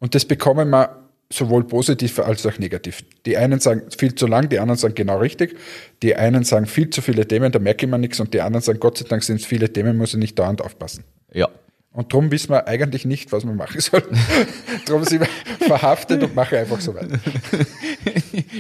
Und 0.00 0.14
das 0.14 0.24
bekommen 0.24 0.70
wir 0.70 1.08
sowohl 1.30 1.64
positiv 1.64 2.18
als 2.18 2.46
auch 2.46 2.58
negativ. 2.58 3.04
Die 3.26 3.36
einen 3.36 3.60
sagen 3.60 3.82
viel 3.96 4.14
zu 4.14 4.26
lang, 4.26 4.48
die 4.48 4.58
anderen 4.58 4.78
sagen 4.78 4.94
genau 4.94 5.18
richtig. 5.18 5.56
Die 6.02 6.16
einen 6.16 6.44
sagen 6.44 6.66
viel 6.66 6.88
zu 6.90 7.02
viele 7.02 7.28
Themen, 7.28 7.52
da 7.52 7.58
merke 7.58 7.84
ich 7.84 7.90
mir 7.90 7.98
nichts 7.98 8.18
und 8.20 8.32
die 8.32 8.40
anderen 8.40 8.62
sagen, 8.62 8.80
Gott 8.80 8.98
sei 8.98 9.04
Dank 9.06 9.22
sind 9.22 9.40
es 9.40 9.46
viele 9.46 9.72
Themen, 9.72 9.96
muss 9.96 10.14
ich 10.14 10.18
nicht 10.18 10.38
dauernd 10.38 10.62
aufpassen. 10.62 11.04
Ja. 11.32 11.48
Und 11.92 12.12
darum 12.12 12.30
wissen 12.30 12.50
wir 12.50 12.66
eigentlich 12.68 13.04
nicht, 13.04 13.32
was 13.32 13.44
wir 13.44 13.52
machen 13.52 13.80
sollen. 13.80 14.04
darum 14.86 15.04
sind 15.04 15.20
wir 15.20 15.66
verhaftet 15.66 16.22
und 16.22 16.34
machen 16.34 16.58
einfach 16.58 16.80
so 16.80 16.94
weiter. 16.94 17.18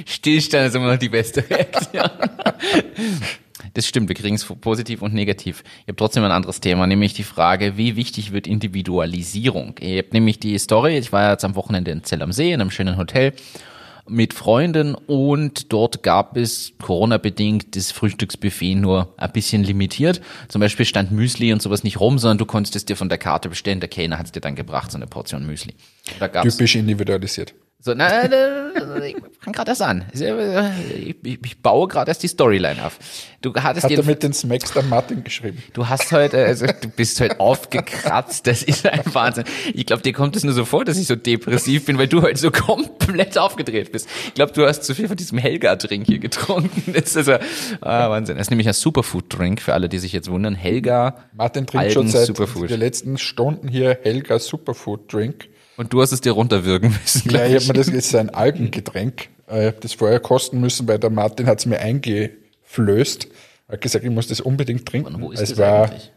Stillstand 0.06 0.68
ist 0.68 0.74
immer 0.74 0.92
noch 0.92 0.98
die 0.98 1.08
beste 1.08 1.48
Reaktion. 1.48 2.10
Das 3.74 3.86
stimmt, 3.86 4.08
wir 4.08 4.14
kriegen 4.14 4.36
es 4.36 4.44
positiv 4.44 5.02
und 5.02 5.14
negativ. 5.14 5.64
Ich 5.82 5.88
habe 5.88 5.96
trotzdem 5.96 6.24
ein 6.24 6.30
anderes 6.30 6.60
Thema, 6.60 6.86
nämlich 6.86 7.14
die 7.14 7.24
Frage, 7.24 7.76
wie 7.76 7.96
wichtig 7.96 8.32
wird 8.32 8.46
Individualisierung? 8.46 9.74
Ich 9.80 9.98
habe 9.98 10.08
nämlich 10.12 10.38
die 10.38 10.58
Story, 10.58 10.96
ich 10.96 11.12
war 11.12 11.32
jetzt 11.32 11.44
am 11.44 11.56
Wochenende 11.56 11.90
in 11.90 12.04
Zell 12.04 12.22
am 12.22 12.32
See, 12.32 12.52
in 12.52 12.60
einem 12.60 12.70
schönen 12.70 12.96
Hotel 12.96 13.32
mit 14.08 14.34
Freunden 14.34 14.94
und 14.94 15.72
dort 15.72 16.02
gab 16.02 16.36
es 16.36 16.72
Corona-bedingt 16.80 17.76
das 17.76 17.90
Frühstücksbuffet 17.92 18.74
nur 18.74 19.12
ein 19.16 19.32
bisschen 19.32 19.64
limitiert. 19.64 20.20
Zum 20.48 20.60
Beispiel 20.60 20.86
stand 20.86 21.12
Müsli 21.12 21.52
und 21.52 21.62
sowas 21.62 21.84
nicht 21.84 22.00
rum, 22.00 22.18
sondern 22.18 22.38
du 22.38 22.46
konntest 22.46 22.76
es 22.76 22.84
dir 22.84 22.96
von 22.96 23.08
der 23.08 23.18
Karte 23.18 23.48
bestellen. 23.48 23.80
Der 23.80 23.88
Kellner 23.88 24.18
hat 24.18 24.26
es 24.26 24.32
dir 24.32 24.40
dann 24.40 24.54
gebracht, 24.54 24.90
so 24.90 24.96
eine 24.96 25.06
Portion 25.06 25.46
Müsli. 25.46 25.74
Typisch 26.56 26.76
individualisiert. 26.76 27.54
So, 27.80 27.94
na, 27.94 28.26
na, 28.26 29.04
ich 29.04 29.14
fang 29.38 29.52
gerade 29.52 29.70
das 29.70 29.80
an. 29.80 30.04
Ich, 30.12 31.16
ich, 31.22 31.62
baue 31.62 31.86
gerade 31.86 32.10
erst 32.10 32.24
die 32.24 32.28
Storyline 32.28 32.84
auf. 32.84 32.98
Du 33.40 33.54
hattest 33.54 33.84
Hat 33.84 33.92
er 33.92 34.02
mit 34.02 34.20
den 34.24 34.32
Smacks 34.32 34.72
dann 34.72 34.88
Martin 34.88 35.22
geschrieben. 35.22 35.62
du 35.74 35.88
hast 35.88 36.10
heute, 36.10 36.44
also 36.44 36.66
du 36.66 36.88
bist 36.88 37.20
heute 37.20 37.38
aufgekratzt. 37.38 38.48
Das 38.48 38.64
ist 38.64 38.84
ein 38.84 39.02
Wahnsinn. 39.12 39.44
Ich 39.74 39.86
glaube, 39.86 40.02
dir 40.02 40.12
kommt 40.12 40.34
es 40.34 40.42
nur 40.42 40.54
so 40.54 40.64
vor, 40.64 40.84
dass 40.84 40.98
ich 40.98 41.06
so 41.06 41.14
depressiv 41.14 41.84
bin, 41.84 41.98
weil 41.98 42.08
du 42.08 42.20
heute 42.20 42.36
so 42.36 42.50
komplett 42.50 43.38
aufgedreht 43.38 43.92
bist. 43.92 44.08
Ich 44.26 44.34
glaube, 44.34 44.50
du 44.52 44.66
hast 44.66 44.82
zu 44.82 44.96
viel 44.96 45.06
von 45.06 45.16
diesem 45.16 45.38
Helga-Drink 45.38 46.04
hier 46.04 46.18
getrunken. 46.18 46.92
Das 46.92 47.14
ist 47.14 47.16
also, 47.16 47.34
ah, 47.80 48.10
Wahnsinn. 48.10 48.38
Das 48.38 48.48
ist 48.48 48.50
nämlich 48.50 48.66
ein 48.66 48.74
Superfood-Drink 48.74 49.62
für 49.62 49.74
alle, 49.74 49.88
die 49.88 50.00
sich 50.00 50.12
jetzt 50.12 50.28
wundern. 50.28 50.56
Helga. 50.56 51.18
Martin 51.32 51.64
trinkt 51.64 51.92
schon 51.92 52.06
Algen 52.06 52.12
seit 52.12 52.26
Superfood. 52.26 52.70
den 52.70 52.80
letzten 52.80 53.18
Stunden 53.18 53.68
hier 53.68 53.98
Helga 54.02 54.40
Superfood 54.40 55.12
Drink. 55.12 55.48
Und 55.78 55.92
du 55.92 56.02
hast 56.02 56.12
es 56.12 56.20
dir 56.20 56.32
runterwirken 56.32 56.90
müssen. 57.02 57.30
Ja, 57.30 57.46
ich 57.46 57.54
hab 57.56 57.66
mir 57.68 57.72
das 57.74 57.88
ist 57.88 58.14
ein 58.14 58.30
Algengetränk. 58.30 59.28
Äh, 59.48 59.60
Ich 59.60 59.66
habe 59.68 59.76
das 59.80 59.92
vorher 59.94 60.20
kosten 60.20 60.60
müssen, 60.60 60.86
weil 60.88 60.98
der 60.98 61.08
Martin 61.10 61.46
hat 61.46 61.60
es 61.60 61.66
mir 61.66 61.78
eingeflößt. 61.78 63.28
Er 63.68 63.72
hat 63.74 63.80
gesagt, 63.80 64.04
ich 64.04 64.10
muss 64.10 64.26
das 64.28 64.40
unbedingt 64.40 64.86
trinken. 64.86 65.14
Und 65.14 65.22
wo 65.22 65.30
ist 65.32 65.40
es 65.40 65.50
das 65.50 65.58
war, 65.58 65.84
eigentlich? 65.84 66.12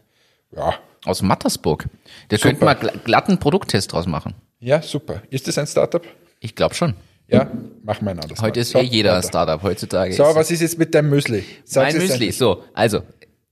Ja, 0.54 0.74
Aus 1.04 1.22
Mattersburg. 1.22 1.86
Da 2.28 2.36
Super. 2.36 2.48
könnten 2.48 2.64
wir 2.66 2.72
gl- 2.92 2.98
glatten 3.04 3.38
Produkttest 3.38 3.92
draus 3.92 4.06
machen. 4.06 4.34
ja, 4.60 4.82
super. 4.82 5.22
Ist 5.30 5.46
das 5.48 5.56
ein 5.58 5.66
Startup? 5.66 6.02
Ich 6.40 6.54
glaube 6.54 6.74
schon. 6.74 6.94
Ja, 7.28 7.50
machen 7.84 8.04
wir 8.04 8.10
ein 8.10 8.18
anderes 8.20 8.42
Heute 8.42 8.58
Mal. 8.58 8.62
ist 8.62 8.70
So, 8.72 8.78
eh 8.78 8.82
jeder 8.82 9.12
weiter. 9.16 9.28
Startup 9.28 9.62
heutzutage. 9.62 10.12
So, 10.12 10.24
ist 10.24 10.34
was 10.34 10.50
ist 10.50 10.60
jetzt 10.60 10.78
mit 10.78 10.94
deinem 10.94 11.08
Müsli? 11.10 11.44
Sag's 11.64 11.94
mein 11.94 12.02
Müsli. 12.02 12.30
So, 12.32 12.64
also, 12.74 13.02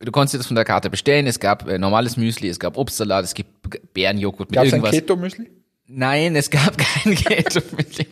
du 0.00 0.10
konntest 0.12 0.34
dir 0.34 0.38
das 0.38 0.46
von 0.48 0.56
der 0.56 0.64
Karte 0.64 0.90
bestellen. 0.90 1.26
Es 1.26 1.38
gab 1.40 1.66
äh, 1.68 1.78
normales 1.78 2.16
Müsli, 2.16 2.48
es 2.48 2.58
gab 2.58 2.76
Obstsalat, 2.76 3.24
es 3.24 3.32
gibt 3.32 3.48
Bärenjoghurt 3.94 4.50
mit 4.50 4.56
Gab's 4.56 4.68
ein 4.72 4.80
irgendwas. 4.80 4.90
Keto-Müsli? 4.90 5.50
Nein, 5.92 6.36
es 6.36 6.50
gab 6.50 6.78
kein 7.04 7.16
Keto-Müsli. 7.16 8.06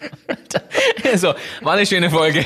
so, 1.16 1.34
war 1.62 1.74
eine 1.74 1.86
schöne 1.86 2.10
Folge. 2.10 2.44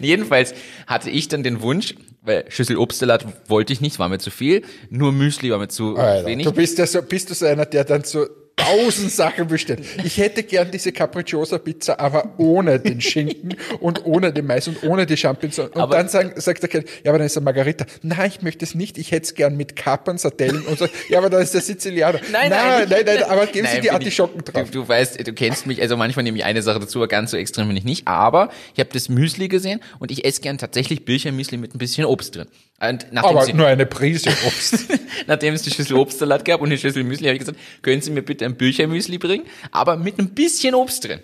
Jedenfalls 0.00 0.54
hatte 0.86 1.10
ich 1.10 1.28
dann 1.28 1.44
den 1.44 1.60
Wunsch, 1.62 1.94
weil 2.22 2.44
Schüssel 2.48 2.76
Obstsalat 2.76 3.24
wollte 3.48 3.72
ich 3.72 3.80
nicht, 3.80 4.00
war 4.00 4.08
mir 4.08 4.18
zu 4.18 4.32
viel. 4.32 4.62
Nur 4.90 5.12
Müsli 5.12 5.50
war 5.52 5.58
mir 5.58 5.68
zu 5.68 5.96
Alter, 5.96 6.26
wenig. 6.26 6.44
du 6.44 6.52
bist 6.52 6.78
ja 6.78 6.86
so, 6.86 7.02
bist 7.02 7.30
du 7.30 7.34
so 7.34 7.46
einer, 7.46 7.66
der 7.66 7.84
dann 7.84 8.02
so 8.02 8.26
tausend 8.58 9.10
Sachen 9.10 9.46
bestellt. 9.48 9.80
Ich 10.04 10.18
hätte 10.18 10.42
gern 10.42 10.70
diese 10.70 10.92
Capricciosa 10.92 11.58
Pizza, 11.58 11.98
aber 11.98 12.34
ohne 12.38 12.78
den 12.80 13.00
Schinken 13.00 13.56
und 13.80 14.04
ohne 14.04 14.32
den 14.32 14.46
Mais 14.46 14.68
und 14.68 14.82
ohne 14.82 15.06
die 15.06 15.16
Champignons. 15.16 15.58
Und 15.58 15.76
Aber- 15.76 15.96
dann 15.96 16.08
sagen, 16.08 16.32
sagt 16.36 16.62
der 16.62 16.68
Kind, 16.68 16.86
ja, 17.04 17.10
aber 17.10 17.18
dann 17.18 17.26
ist 17.26 17.36
der 17.36 17.42
Margarita. 17.42 17.86
Nein, 18.02 18.30
ich 18.34 18.42
möchte 18.42 18.64
es 18.64 18.74
nicht. 18.74 18.98
Ich 18.98 19.10
hätte 19.12 19.24
es 19.24 19.34
gern 19.34 19.56
mit 19.56 19.76
Kapern, 19.76 20.18
Sardellen 20.18 20.62
und 20.66 20.78
so. 20.78 20.86
Ja, 21.08 21.18
aber 21.18 21.30
dann 21.30 21.42
ist 21.42 21.54
der 21.54 21.60
Sizilianer. 21.60 22.20
Nein, 22.32 22.50
nein, 22.50 22.50
nein, 22.50 22.88
nein, 22.90 23.02
nein, 23.06 23.22
aber 23.24 23.46
geben 23.46 23.66
Sie 23.66 23.72
Nein, 23.74 23.82
die 23.82 23.88
bin 23.88 23.90
Artischocken 23.94 24.40
ich- 24.46 24.52
drauf. 24.52 24.70
Du, 24.70 24.82
du 24.82 24.88
weißt, 24.88 25.26
du 25.26 25.32
kennst 25.32 25.66
mich, 25.66 25.80
also 25.80 25.96
manchmal 25.96 26.24
nehme 26.24 26.36
ich 26.38 26.44
eine 26.44 26.62
Sache 26.62 26.80
dazu, 26.80 26.98
aber 26.98 27.08
ganz 27.08 27.30
so 27.30 27.36
extrem 27.36 27.68
bin 27.68 27.76
ich 27.76 27.84
nicht. 27.84 28.06
Aber 28.08 28.50
ich 28.74 28.80
habe 28.80 28.90
das 28.92 29.08
Müsli 29.08 29.48
gesehen 29.48 29.80
und 29.98 30.10
ich 30.10 30.24
esse 30.24 30.40
gern 30.40 30.58
tatsächlich 30.58 31.04
Birchermüsli 31.04 31.56
mit 31.58 31.74
ein 31.74 31.78
bisschen 31.78 32.04
Obst 32.04 32.36
drin. 32.36 32.48
Und 32.80 33.06
nachdem, 33.10 33.30
aber 33.30 33.44
sie, 33.44 33.54
nur 33.54 33.66
eine 33.66 33.86
Prise 33.86 34.30
Obst. 34.46 34.86
nachdem 35.26 35.54
es 35.54 35.62
die 35.62 35.70
Schüssel 35.70 35.96
Obstsalat 35.96 36.44
gab 36.44 36.60
und 36.60 36.70
die 36.70 36.78
Schüssel 36.78 37.02
Müsli, 37.02 37.26
habe 37.26 37.34
ich 37.34 37.40
gesagt, 37.40 37.58
können 37.82 38.00
Sie 38.00 38.10
mir 38.12 38.22
bitte 38.22 38.44
ein 38.44 38.56
Birchermüsli 38.56 39.18
bringen, 39.18 39.44
aber 39.72 39.96
mit 39.96 40.18
ein 40.18 40.30
bisschen 40.30 40.74
Obst 40.76 41.04
drin. 41.04 41.20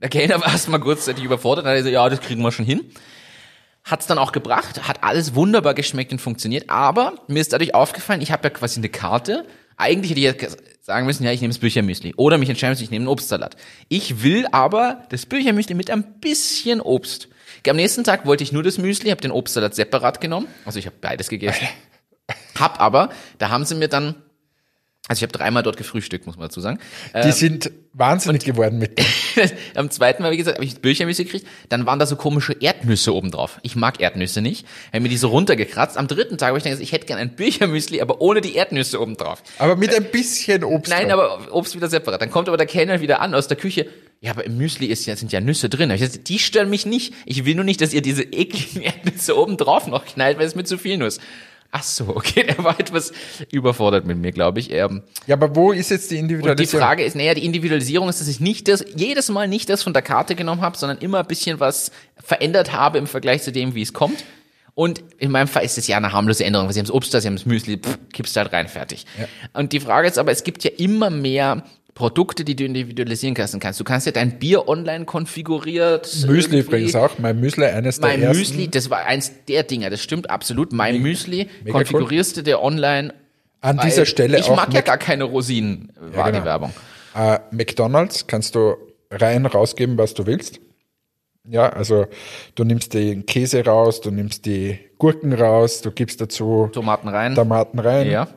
Der 0.00 0.08
Kellner 0.08 0.40
war 0.40 0.48
erstmal 0.52 0.80
kurzzeitig 0.80 1.22
überfordert, 1.22 1.66
dann 1.66 1.72
hat 1.72 1.76
er 1.76 1.82
gesagt, 1.82 1.94
ja, 1.94 2.08
das 2.08 2.20
kriegen 2.20 2.40
wir 2.42 2.52
schon 2.52 2.64
hin. 2.64 2.80
Hat's 3.84 4.06
dann 4.06 4.16
auch 4.16 4.32
gebracht, 4.32 4.88
hat 4.88 5.04
alles 5.04 5.34
wunderbar 5.34 5.74
geschmeckt 5.74 6.10
und 6.10 6.20
funktioniert, 6.20 6.70
aber 6.70 7.14
mir 7.28 7.40
ist 7.40 7.52
dadurch 7.52 7.74
aufgefallen, 7.74 8.22
ich 8.22 8.32
habe 8.32 8.44
ja 8.44 8.50
quasi 8.50 8.80
eine 8.80 8.88
Karte. 8.88 9.44
Eigentlich 9.76 10.10
hätte 10.10 10.20
ich 10.20 10.42
ja 10.42 10.48
sagen 10.80 11.04
müssen, 11.04 11.24
ja, 11.24 11.32
ich 11.32 11.42
nehme 11.42 11.52
das 11.52 11.58
Büchermüsli. 11.58 12.14
Oder 12.16 12.38
mich 12.38 12.48
entscheiden 12.48 12.72
müssen, 12.72 12.84
ich 12.84 12.90
nehme 12.90 13.02
einen 13.02 13.08
Obstsalat. 13.08 13.56
Ich 13.88 14.22
will 14.22 14.46
aber 14.52 15.02
das 15.10 15.26
Büchermüsli 15.26 15.74
mit 15.74 15.90
ein 15.90 16.20
bisschen 16.20 16.80
Obst. 16.80 17.28
Am 17.68 17.76
nächsten 17.76 18.04
Tag 18.04 18.26
wollte 18.26 18.44
ich 18.44 18.52
nur 18.52 18.62
das 18.62 18.78
Müsli, 18.78 19.10
habe 19.10 19.20
den 19.20 19.30
Obstsalat 19.30 19.74
separat 19.74 20.20
genommen. 20.20 20.46
Also 20.64 20.78
ich 20.78 20.86
habe 20.86 20.96
beides 21.00 21.28
gegessen. 21.28 21.66
Hab 22.58 22.80
aber, 22.80 23.10
da 23.38 23.50
haben 23.50 23.64
sie 23.64 23.74
mir 23.74 23.88
dann, 23.88 24.14
also 25.08 25.18
ich 25.18 25.22
habe 25.22 25.32
dreimal 25.32 25.62
dort 25.62 25.76
gefrühstückt, 25.76 26.26
muss 26.26 26.36
man 26.36 26.48
dazu 26.48 26.60
sagen. 26.60 26.78
Die 27.24 27.32
sind 27.32 27.70
wahnsinnig 27.92 28.44
geworden 28.44 28.78
mit 28.78 28.98
dem. 28.98 29.04
Am 29.74 29.90
zweiten 29.90 30.22
Mal, 30.22 30.32
wie 30.32 30.36
gesagt, 30.36 30.58
habe 30.58 30.64
ich 30.64 30.80
Büchermüsli 30.80 31.24
gekriegt. 31.24 31.46
Dann 31.68 31.84
waren 31.86 31.98
da 31.98 32.06
so 32.06 32.16
komische 32.16 32.54
Erdnüsse 32.54 33.14
oben 33.14 33.30
drauf. 33.30 33.58
Ich 33.62 33.76
mag 33.76 34.00
Erdnüsse 34.00 34.40
nicht. 34.40 34.66
Habe 34.92 35.00
mir 35.00 35.08
die 35.08 35.16
so 35.16 35.28
runtergekratzt. 35.28 35.98
Am 35.98 36.08
dritten 36.08 36.38
Tag 36.38 36.48
habe 36.48 36.58
ich 36.58 36.64
dann 36.64 36.70
gesagt, 36.70 36.84
ich 36.86 36.92
hätte 36.92 37.06
gerne 37.06 37.22
ein 37.22 37.36
Büchermüsli, 37.36 38.00
aber 38.00 38.20
ohne 38.20 38.40
die 38.40 38.54
Erdnüsse 38.54 39.00
oben 39.00 39.16
drauf. 39.16 39.42
Aber 39.58 39.76
mit 39.76 39.94
ein 39.94 40.04
bisschen 40.04 40.64
Obst. 40.64 40.90
Nein, 40.90 41.08
drauf. 41.08 41.42
aber 41.42 41.54
Obst 41.54 41.74
wieder 41.74 41.88
separat. 41.88 42.22
Dann 42.22 42.30
kommt 42.30 42.48
aber 42.48 42.56
der 42.56 42.66
Kellner 42.66 43.00
wieder 43.00 43.20
an 43.20 43.34
aus 43.34 43.48
der 43.48 43.56
Küche. 43.56 43.86
Ja, 44.24 44.30
aber 44.30 44.46
im 44.46 44.56
Müsli 44.56 44.86
ist 44.86 45.04
ja, 45.04 45.14
sind 45.16 45.32
ja 45.32 45.40
Nüsse 45.42 45.68
drin. 45.68 45.90
Gesagt, 45.90 46.30
die 46.30 46.38
stören 46.38 46.70
mich 46.70 46.86
nicht. 46.86 47.12
Ich 47.26 47.44
will 47.44 47.54
nur 47.54 47.64
nicht, 47.64 47.82
dass 47.82 47.92
ihr 47.92 48.00
diese 48.00 48.22
ekligen 48.22 48.80
Erdnüsse 48.82 49.36
oben 49.38 49.58
drauf 49.58 49.86
noch 49.86 50.06
knallt, 50.06 50.38
weil 50.38 50.46
es 50.46 50.54
mir 50.54 50.64
zu 50.64 50.78
viel 50.78 50.96
Nuss. 50.96 51.20
Ach 51.70 51.82
so, 51.82 52.08
okay, 52.08 52.44
der 52.44 52.64
war 52.64 52.80
etwas 52.80 53.12
überfordert 53.50 54.06
mit 54.06 54.16
mir, 54.16 54.32
glaube 54.32 54.60
ich. 54.60 54.72
Ähm, 54.72 55.02
Ja, 55.26 55.36
aber 55.36 55.54
wo 55.54 55.72
ist 55.72 55.90
jetzt 55.90 56.10
die 56.10 56.14
und 56.14 56.28
die 56.28 56.34
Individualisierung? 56.36 56.86
Frage 56.86 57.04
ist, 57.04 57.16
naja, 57.16 57.34
die 57.34 57.44
Individualisierung 57.44 58.08
ist, 58.08 58.22
dass 58.22 58.28
ich 58.28 58.40
nicht 58.40 58.66
das, 58.68 58.82
jedes 58.96 59.28
Mal 59.28 59.46
nicht 59.46 59.68
das 59.68 59.82
von 59.82 59.92
der 59.92 60.00
Karte 60.00 60.36
genommen 60.36 60.62
habe, 60.62 60.78
sondern 60.78 60.96
immer 60.98 61.18
ein 61.18 61.26
bisschen 61.26 61.60
was 61.60 61.90
verändert 62.16 62.72
habe 62.72 62.96
im 62.96 63.06
Vergleich 63.06 63.42
zu 63.42 63.52
dem, 63.52 63.74
wie 63.74 63.82
es 63.82 63.92
kommt. 63.92 64.24
Und 64.74 65.04
in 65.18 65.30
meinem 65.32 65.48
Fall 65.48 65.64
ist 65.64 65.76
es 65.76 65.86
ja 65.86 65.98
eine 65.98 66.12
harmlose 66.12 66.46
Änderung, 66.46 66.72
sie 66.72 66.78
haben 66.78 66.86
das 66.86 66.94
Obst, 66.94 67.12
da, 67.12 67.20
sie 67.20 67.28
haben 67.28 67.36
das 67.36 67.44
Müsli, 67.44 67.76
pff, 67.76 67.98
kippst 68.12 68.36
halt 68.36 68.52
rein, 68.54 68.68
fertig. 68.68 69.04
Und 69.52 69.72
die 69.72 69.80
Frage 69.80 70.08
ist 70.08 70.16
aber, 70.16 70.32
es 70.32 70.44
gibt 70.44 70.64
ja 70.64 70.70
immer 70.78 71.10
mehr 71.10 71.64
Produkte, 71.94 72.44
die 72.44 72.56
du 72.56 72.64
individualisieren 72.64 73.34
kannst. 73.34 73.54
Du 73.78 73.84
kannst 73.84 74.06
ja 74.06 74.12
dein 74.12 74.38
Bier 74.40 74.68
online 74.68 75.04
konfiguriert. 75.04 76.04
Müsli 76.26 76.56
irgendwie- 76.56 76.58
übrigens 76.58 76.96
auch. 76.96 77.18
Mein 77.18 77.38
Müsli, 77.38 77.64
eines 77.66 78.00
der 78.00 78.10
Mein 78.10 78.22
ersten. 78.22 78.38
Müsli, 78.38 78.68
das 78.68 78.90
war 78.90 79.04
eins 79.04 79.32
der 79.48 79.62
Dinger, 79.62 79.90
das 79.90 80.02
stimmt 80.02 80.28
absolut. 80.28 80.72
Mein 80.72 81.00
Müsli 81.00 81.48
mega 81.62 81.78
konfigurierst 81.78 82.36
du 82.36 82.42
dir 82.42 82.60
online. 82.60 83.14
An 83.60 83.78
dieser 83.78 84.06
Stelle 84.06 84.38
Ich 84.38 84.46
auch 84.50 84.56
mag 84.56 84.68
ja 84.72 84.80
Mac- 84.80 84.84
gar 84.86 84.98
keine 84.98 85.24
Rosinen, 85.24 85.92
war 86.12 86.26
genau. 86.30 86.40
die 86.40 86.44
Werbung. 86.44 86.72
Äh, 87.14 87.38
McDonalds 87.52 88.26
kannst 88.26 88.56
du 88.56 88.74
rein 89.10 89.46
rausgeben, 89.46 89.96
was 89.96 90.14
du 90.14 90.26
willst. 90.26 90.58
Ja, 91.48 91.68
also 91.68 92.06
du 92.56 92.64
nimmst 92.64 92.92
den 92.94 93.24
Käse 93.26 93.64
raus, 93.64 94.00
du 94.00 94.10
nimmst 94.10 94.46
die 94.46 94.78
Gurken 94.98 95.32
raus, 95.32 95.80
du 95.82 95.92
gibst 95.92 96.20
dazu 96.20 96.68
Tomaten 96.72 97.08
rein. 97.08 97.34
Tomaten 97.34 97.78
rein. 97.78 98.10
Ja. 98.10 98.28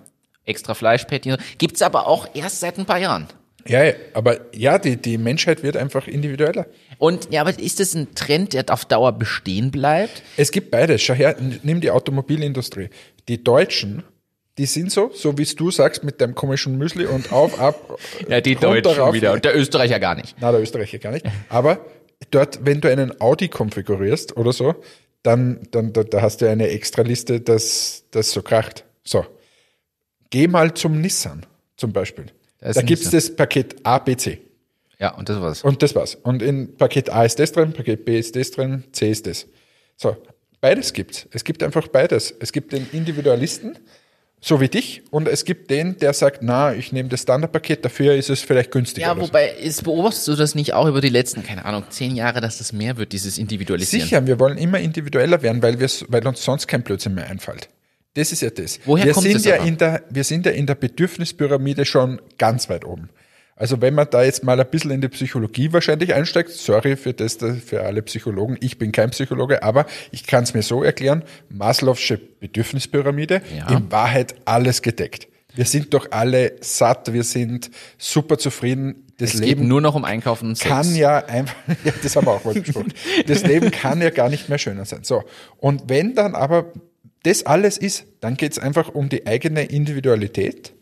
Extra 0.46 0.74
Fleischpatty. 0.76 1.36
Gibt's 1.58 1.82
aber 1.82 2.08
auch 2.08 2.28
erst 2.34 2.60
seit 2.60 2.78
ein 2.78 2.86
paar 2.86 3.00
Jahren. 3.00 3.28
Ja, 3.68 3.94
aber 4.14 4.40
ja, 4.54 4.80
die, 4.80 4.96
die 4.96 5.18
Menschheit 5.18 5.62
wird 5.62 5.76
einfach 5.76 6.08
individueller. 6.08 6.68
Und 6.98 7.32
ja, 7.32 7.42
aber 7.42 7.58
ist 7.60 7.80
das 7.80 7.94
ein 7.96 8.16
Trend, 8.16 8.54
der 8.54 8.66
auf 8.70 8.86
Dauer 8.86 9.12
bestehen 9.12 9.72
bleibt? 9.72 10.24
Es 10.38 10.52
gibt 10.52 10.72
beides. 10.72 11.02
Schau 11.02 11.14
her, 11.14 11.36
nimm 11.64 11.82
die 11.82 11.92
Automobilindustrie. 11.92 12.90
Die 13.28 13.44
Deutschen, 13.44 14.04
die 14.58 14.66
sind 14.66 14.92
so, 14.92 15.12
so 15.14 15.38
wie 15.38 15.44
es 15.44 15.56
du 15.56 15.70
sagst, 15.70 16.04
mit 16.04 16.22
deinem 16.22 16.34
komischen 16.34 16.78
Müsli 16.78 17.06
und 17.06 17.32
auf, 17.32 17.60
ab. 17.60 18.00
Ja, 18.30 18.42
die 18.42 18.56
Deutschen 18.56 18.94
rauf. 19.02 19.14
wieder. 19.14 19.34
Und 19.34 19.44
der 19.44 19.56
Österreicher 19.56 20.00
gar 20.00 20.16
nicht. 20.16 20.36
Na, 20.40 20.52
der 20.52 20.62
Österreicher 20.62 21.00
gar 21.00 21.12
nicht. 21.12 21.26
Aber 21.50 21.86
dort, 22.32 22.66
wenn 22.66 22.82
du 22.82 22.90
einen 22.90 23.20
Audi 23.20 23.50
konfigurierst 23.50 24.38
oder 24.38 24.54
so, 24.54 24.76
dann, 25.24 25.60
dann 25.72 25.92
da, 25.94 26.04
da 26.04 26.22
hast 26.22 26.42
du 26.42 26.50
eine 26.50 26.70
extra 26.70 27.02
Liste, 27.02 27.42
dass 27.42 28.06
das 28.12 28.32
so 28.32 28.42
kracht. 28.42 28.86
So. 29.04 29.26
Geh 30.30 30.48
mal 30.48 30.74
zum 30.74 31.02
Nissan 31.02 31.46
zum 31.76 31.92
Beispiel. 31.92 32.28
Da 32.76 32.82
ein 32.82 32.86
gibt's 32.86 33.10
das 33.10 33.36
Paket 33.36 33.76
A, 33.84 34.00
B, 34.00 34.16
C. 34.16 34.42
Ja, 35.00 35.14
und 35.14 35.30
das 35.30 35.40
war's. 35.40 35.64
Und 35.64 35.84
das 35.84 35.96
war's. 35.96 36.16
Und 36.16 36.42
in 36.42 36.76
Paket 36.76 37.10
A 37.10 37.24
ist 37.24 37.40
das 37.40 37.52
drin, 37.52 37.74
Paket 37.74 38.06
B 38.06 38.18
ist 38.18 38.36
das 38.36 38.52
drin, 38.52 38.84
C 38.92 39.12
ist 39.12 39.28
das. 39.28 39.48
So, 39.96 40.18
beides 40.60 40.94
gibt's. 40.94 41.28
Es 41.32 41.44
gibt 41.44 41.62
einfach 41.64 41.88
beides. 41.88 42.34
Es 42.40 42.52
gibt 42.52 42.74
den 42.74 42.88
Individualisten, 42.92 43.78
so 44.40 44.62
wie 44.62 44.68
dich, 44.68 45.04
und 45.10 45.28
es 45.28 45.46
gibt 45.46 45.72
den, 45.72 45.98
der 45.98 46.14
sagt, 46.14 46.44
na, 46.44 46.74
ich 46.74 46.92
nehme 46.92 47.10
das 47.10 47.22
Standardpaket, 47.22 47.84
dafür 47.84 48.14
ist 48.16 48.30
es 48.30 48.42
vielleicht 48.42 48.72
günstiger. 48.72 49.08
Ja, 49.08 49.16
so. 49.16 49.22
wobei, 49.22 49.50
ist, 49.50 49.84
beobachtest 49.84 50.28
du 50.28 50.36
das 50.36 50.54
nicht 50.54 50.74
auch 50.74 50.88
über 50.88 51.02
die 51.02 51.10
letzten, 51.10 51.44
keine 51.44 51.66
Ahnung, 51.66 51.86
zehn 51.90 52.16
Jahre, 52.16 52.40
dass 52.40 52.60
das 52.60 52.72
mehr 52.72 52.98
wird, 52.98 53.14
dieses 53.14 53.38
Individualisieren? 53.40 54.06
Sicher, 54.06 54.28
wir 54.28 54.40
wollen 54.40 54.58
immer 54.58 54.80
individueller 54.80 55.42
werden, 55.42 55.64
weil, 55.64 55.80
weil 55.80 56.28
uns 56.28 56.44
sonst 56.44 56.68
kein 56.68 56.84
Blödsinn 56.84 57.16
mehr 57.16 57.28
einfällt. 57.28 57.70
Das 58.18 58.32
ist 58.32 58.42
ja 58.42 58.50
das. 58.50 58.80
Woher 58.86 59.06
wir 59.06 59.14
kommt 59.14 59.24
sind 59.26 59.36
das 59.36 59.46
ja 59.46 59.56
aber? 59.58 59.66
in 59.68 59.78
der, 59.78 60.04
Wir 60.10 60.24
sind 60.24 60.46
ja 60.46 60.52
in 60.52 60.66
der 60.66 60.76
Bedürfnispyramide 60.76 61.86
schon 61.86 62.20
ganz 62.38 62.68
weit 62.70 62.84
oben. 62.86 63.10
Also 63.56 63.82
wenn 63.82 63.96
man 63.96 64.08
da 64.10 64.24
jetzt 64.24 64.44
mal 64.44 64.60
ein 64.60 64.68
bisschen 64.70 64.92
in 64.92 65.02
die 65.02 65.08
Psychologie 65.08 65.74
wahrscheinlich 65.74 66.14
einsteigt, 66.14 66.50
sorry 66.52 66.96
für 66.96 67.14
das, 67.14 67.38
für 67.66 67.82
alle 67.84 68.02
Psychologen, 68.04 68.56
ich 68.60 68.78
bin 68.78 68.92
kein 68.92 69.10
Psychologe, 69.10 69.64
aber 69.64 69.88
ich 70.12 70.28
kann 70.28 70.44
es 70.44 70.54
mir 70.54 70.62
so 70.62 70.84
erklären, 70.84 71.24
Maslow'sche 71.52 72.20
Bedürfnispyramide, 72.40 73.42
Ja. 73.58 73.70
in 73.78 73.92
Wahrheit 73.92 74.36
alles 74.46 74.82
gedeckt. 74.82 75.28
Wir 75.56 75.66
sind 75.66 75.94
doch 75.96 76.12
alle 76.12 76.54
satt, 76.62 77.12
wir 77.14 77.24
sind 77.24 77.72
super 77.98 78.38
zufrieden, 78.38 79.08
das 79.18 79.34
es 79.34 79.40
geht 79.40 79.50
Leben 79.50 79.68
nur 79.68 79.82
noch 79.82 79.96
um 79.96 80.06
Einkaufen 80.06 80.50
und 80.50 80.56
Sex. 80.56 80.70
kann 80.70 80.96
ja 80.96 81.18
einfach, 81.26 81.56
ja, 81.84 81.94
das 82.04 82.16
haben 82.16 82.28
wir 82.28 82.34
auch 82.34 82.44
mal 82.46 82.54
besprochen. 82.54 82.94
Das 83.26 83.42
Leben 83.42 83.72
kann 83.72 84.00
ja 84.02 84.12
gar 84.12 84.30
nicht 84.30 84.50
mehr 84.50 84.60
schöner 84.60 84.86
sein. 84.86 85.04
So. 85.04 85.24
Und 85.58 85.84
wenn 85.90 86.14
dann 86.14 86.36
aber 86.36 86.72
das 87.24 87.46
alles 87.46 87.78
ist, 87.78 88.06
dann 88.20 88.36
geht 88.36 88.54
es 88.54 88.60
einfach 88.60 88.94
um 88.94 89.10
die 89.10 89.28
eigene 89.28 89.64
Individualität 89.64 90.74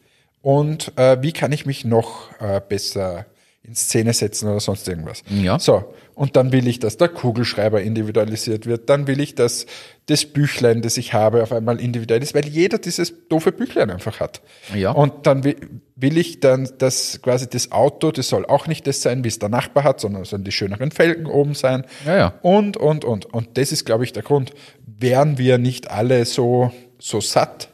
und 0.41 0.91
äh, 0.97 1.21
wie 1.21 1.31
kann 1.31 1.51
ich 1.51 1.65
mich 1.65 1.86
noch 1.86 2.29
äh, 2.39 2.61
besser 2.67 3.25
in 3.67 3.75
Szene 3.75 4.13
setzen 4.13 4.47
oder 4.47 4.59
sonst 4.59 4.88
irgendwas. 4.88 5.23
Ja. 5.29 5.57
So, 5.57 5.93
und 6.13 6.36
dann 6.36 6.51
will 6.51 6.67
ich, 6.67 6.79
dass 6.79 6.97
der 6.97 7.09
Kugelschreiber 7.09 7.81
individualisiert 7.81 8.67
wird, 8.67 8.89
dann 8.89 9.07
will 9.07 9.19
ich, 9.19 9.36
dass 9.36 9.65
das 10.05 10.25
Büchlein, 10.25 10.81
das 10.81 10.97
ich 10.97 11.13
habe, 11.13 11.41
auf 11.41 11.51
einmal 11.51 11.79
individuell 11.79 12.21
ist, 12.21 12.36
weil 12.36 12.45
jeder 12.45 12.77
dieses 12.77 13.27
doofe 13.27 13.51
Büchlein 13.51 13.89
einfach 13.89 14.19
hat. 14.19 14.41
Ja. 14.75 14.91
Und 14.91 15.25
dann 15.25 15.43
will, 15.43 15.55
will 15.95 16.17
ich 16.17 16.39
dann, 16.39 16.69
dass 16.77 17.21
quasi 17.21 17.49
das 17.49 17.71
Auto, 17.71 18.11
das 18.11 18.29
soll 18.29 18.45
auch 18.45 18.67
nicht 18.67 18.86
das 18.86 19.01
sein, 19.01 19.23
wie 19.23 19.29
es 19.29 19.39
der 19.39 19.49
Nachbar 19.49 19.83
hat, 19.83 19.99
sondern 19.99 20.21
es 20.21 20.29
sollen 20.29 20.43
die 20.43 20.51
schöneren 20.51 20.91
Felgen 20.91 21.25
oben 21.25 21.55
sein. 21.55 21.86
Ja, 22.05 22.17
ja. 22.17 22.33
Und, 22.43 22.77
und, 22.77 23.03
und. 23.03 23.25
Und 23.25 23.57
das 23.57 23.71
ist, 23.71 23.86
glaube 23.86 24.03
ich, 24.03 24.13
der 24.13 24.23
Grund. 24.23 24.53
Wären 24.97 25.37
wir 25.37 25.57
nicht 25.57 25.89
alle 25.89 26.25
so, 26.25 26.71
so 26.99 27.21
satt 27.21 27.69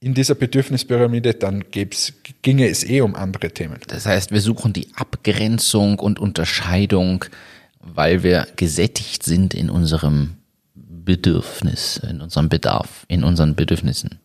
in 0.00 0.14
dieser 0.14 0.34
Bedürfnispyramide, 0.34 1.34
dann 1.34 1.64
gäb's, 1.70 2.12
ginge 2.42 2.68
es 2.68 2.84
eh 2.84 3.00
um 3.00 3.14
andere 3.14 3.50
Themen. 3.50 3.78
Das 3.86 4.06
heißt, 4.06 4.32
wir 4.32 4.40
suchen 4.40 4.72
die 4.72 4.88
Abgrenzung 4.96 5.98
und 5.98 6.18
Unterscheidung 6.18 7.24
weil 7.84 8.22
wir 8.22 8.46
gesättigt 8.56 9.22
sind 9.22 9.54
in 9.54 9.70
unserem 9.70 10.36
Bedürfnis, 10.74 11.98
in 11.98 12.20
unserem 12.20 12.48
Bedarf, 12.48 13.04
in 13.08 13.24
unseren 13.24 13.54
Bedürfnissen. 13.54 14.18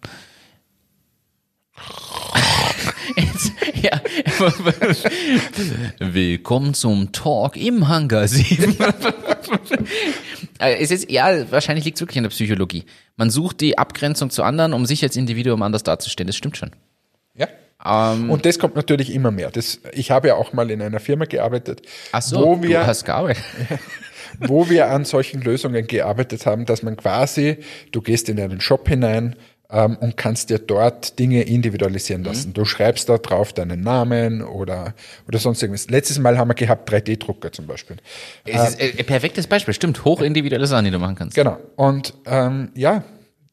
Jetzt, 3.16 3.52
ja. 3.82 4.02
Willkommen 6.00 6.74
zum 6.74 7.12
Talk 7.12 7.58
im 7.58 7.88
Hangar 7.88 8.28
7. 8.28 8.76
Äh, 10.60 10.76
es 10.76 10.92
ist, 10.92 11.10
ja, 11.10 11.50
wahrscheinlich 11.52 11.86
liegt 11.86 11.98
es 11.98 12.02
wirklich 12.02 12.18
an 12.18 12.24
der 12.24 12.30
Psychologie. 12.30 12.86
Man 13.16 13.30
sucht 13.30 13.62
die 13.62 13.78
Abgrenzung 13.78 14.30
zu 14.30 14.44
anderen, 14.44 14.74
um 14.74 14.86
sich 14.86 15.02
als 15.04 15.16
Individuum 15.16 15.62
anders 15.64 15.84
darzustellen. 15.84 16.28
Das 16.28 16.36
stimmt 16.36 16.58
schon. 16.58 16.72
Ja. 17.34 17.48
Ähm, 17.84 18.30
Und 18.30 18.46
das 18.46 18.60
kommt 18.60 18.76
natürlich 18.76 19.14
immer 19.14 19.32
mehr. 19.32 19.50
Das, 19.52 19.80
ich 19.94 20.12
habe 20.12 20.28
ja 20.28 20.36
auch 20.36 20.54
mal 20.54 20.70
in 20.70 20.82
einer 20.82 21.00
Firma 21.00 21.26
gearbeitet, 21.26 21.82
ach 22.12 22.22
so, 22.22 22.46
wo 22.46 22.56
du 22.56 22.64
wir, 22.64 22.86
hast 22.86 23.06
gearbeitet. 23.06 23.44
wo 24.40 24.70
wir 24.70 24.90
an 24.90 25.06
solchen 25.06 25.42
Lösungen 25.42 25.88
gearbeitet 25.88 26.46
haben, 26.46 26.66
dass 26.66 26.84
man 26.84 26.98
quasi, 26.98 27.58
du 27.92 28.02
gehst 28.02 28.30
in 28.30 28.40
einen 28.40 28.62
Shop 28.62 28.88
hinein 28.88 29.36
ähm, 29.72 29.98
und 29.98 30.18
kannst 30.18 30.50
dir 30.50 30.60
dort 30.60 31.20
Dinge 31.20 31.44
individualisieren 31.44 32.24
lassen. 32.24 32.54
Du 32.54 32.66
schreibst 32.66 33.08
da 33.10 33.18
drauf 33.18 33.54
deinen 33.54 33.82
Namen 33.82 34.42
oder, 34.42 34.96
oder 35.28 35.40
sonst 35.40 35.62
irgendwas. 35.62 35.90
Letztes 35.90 36.18
Mal 36.20 36.38
haben 36.38 36.50
wir 36.50 36.56
gehabt 36.56 36.92
3D-Drucker 36.92 37.52
zum 37.52 37.68
Beispiel. 37.68 37.98
Es 38.46 38.70
ist 38.70 38.82
ein 38.82 39.06
perfektes 39.06 39.48
Beispiel, 39.48 39.74
stimmt. 39.74 40.04
Hochindividuelle 40.04 40.66
Sachen, 40.66 40.86
die 40.86 40.92
du 40.92 41.00
machen 41.00 41.16
kannst. 41.16 41.36
Genau. 41.36 41.58
Und 41.76 42.16
ähm, 42.26 42.72
ja, 42.74 43.04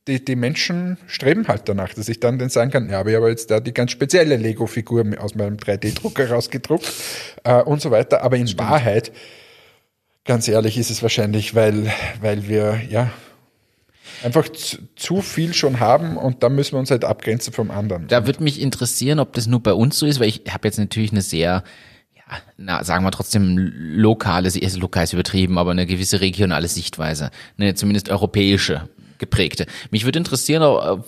die, 0.08 0.24
die 0.24 0.36
Menschen 0.36 0.98
streben 1.06 1.48
halt 1.48 1.62
danach, 1.68 1.92
dass 1.92 2.08
ich 2.08 2.20
dann 2.20 2.38
den 2.38 2.48
sagen 2.48 2.70
kann, 2.70 2.88
ja, 2.88 3.00
aber 3.00 3.10
ich 3.10 3.16
habe 3.16 3.28
jetzt 3.28 3.50
da 3.50 3.60
die 3.60 3.74
ganz 3.74 3.90
spezielle 3.90 4.36
Lego-Figur 4.36 5.04
aus 5.18 5.34
meinem 5.34 5.56
3D-Drucker 5.56 6.30
rausgedruckt 6.30 6.92
äh, 7.44 7.60
und 7.62 7.82
so 7.82 7.90
weiter. 7.90 8.22
Aber 8.22 8.36
in 8.36 8.58
Wahrheit, 8.58 9.12
ganz 10.24 10.48
ehrlich, 10.48 10.78
ist 10.78 10.90
es 10.90 11.02
wahrscheinlich, 11.02 11.54
weil, 11.54 11.92
weil 12.20 12.48
wir 12.48 12.80
ja 12.88 13.10
einfach 14.22 14.48
zu, 14.48 14.78
zu 14.96 15.22
viel 15.22 15.54
schon 15.54 15.80
haben 15.80 16.16
und 16.16 16.42
dann 16.42 16.54
müssen 16.54 16.72
wir 16.72 16.78
uns 16.78 16.90
halt 16.90 17.04
abgrenzen 17.04 17.52
vom 17.52 17.70
anderen. 17.70 18.08
Da 18.08 18.26
würde 18.26 18.42
mich 18.42 18.60
interessieren, 18.60 19.18
ob 19.18 19.32
das 19.32 19.46
nur 19.46 19.62
bei 19.62 19.72
uns 19.72 19.98
so 19.98 20.06
ist, 20.06 20.20
weil 20.20 20.28
ich 20.28 20.42
habe 20.50 20.68
jetzt 20.68 20.78
natürlich 20.78 21.12
eine 21.12 21.22
sehr, 21.22 21.64
ja, 22.14 22.22
na, 22.56 22.84
sagen 22.84 23.04
wir 23.04 23.10
trotzdem 23.10 23.56
lokale, 23.56 24.48
ist 24.48 24.76
lokal 24.76 25.04
ist 25.04 25.12
übertrieben, 25.12 25.58
aber 25.58 25.70
eine 25.70 25.86
gewisse 25.86 26.20
regionale 26.20 26.68
Sichtweise, 26.68 27.30
eine 27.58 27.74
zumindest 27.74 28.08
europäische 28.08 28.88
geprägte. 29.18 29.66
Mich 29.90 30.04
würde 30.04 30.18
interessieren, 30.18 30.62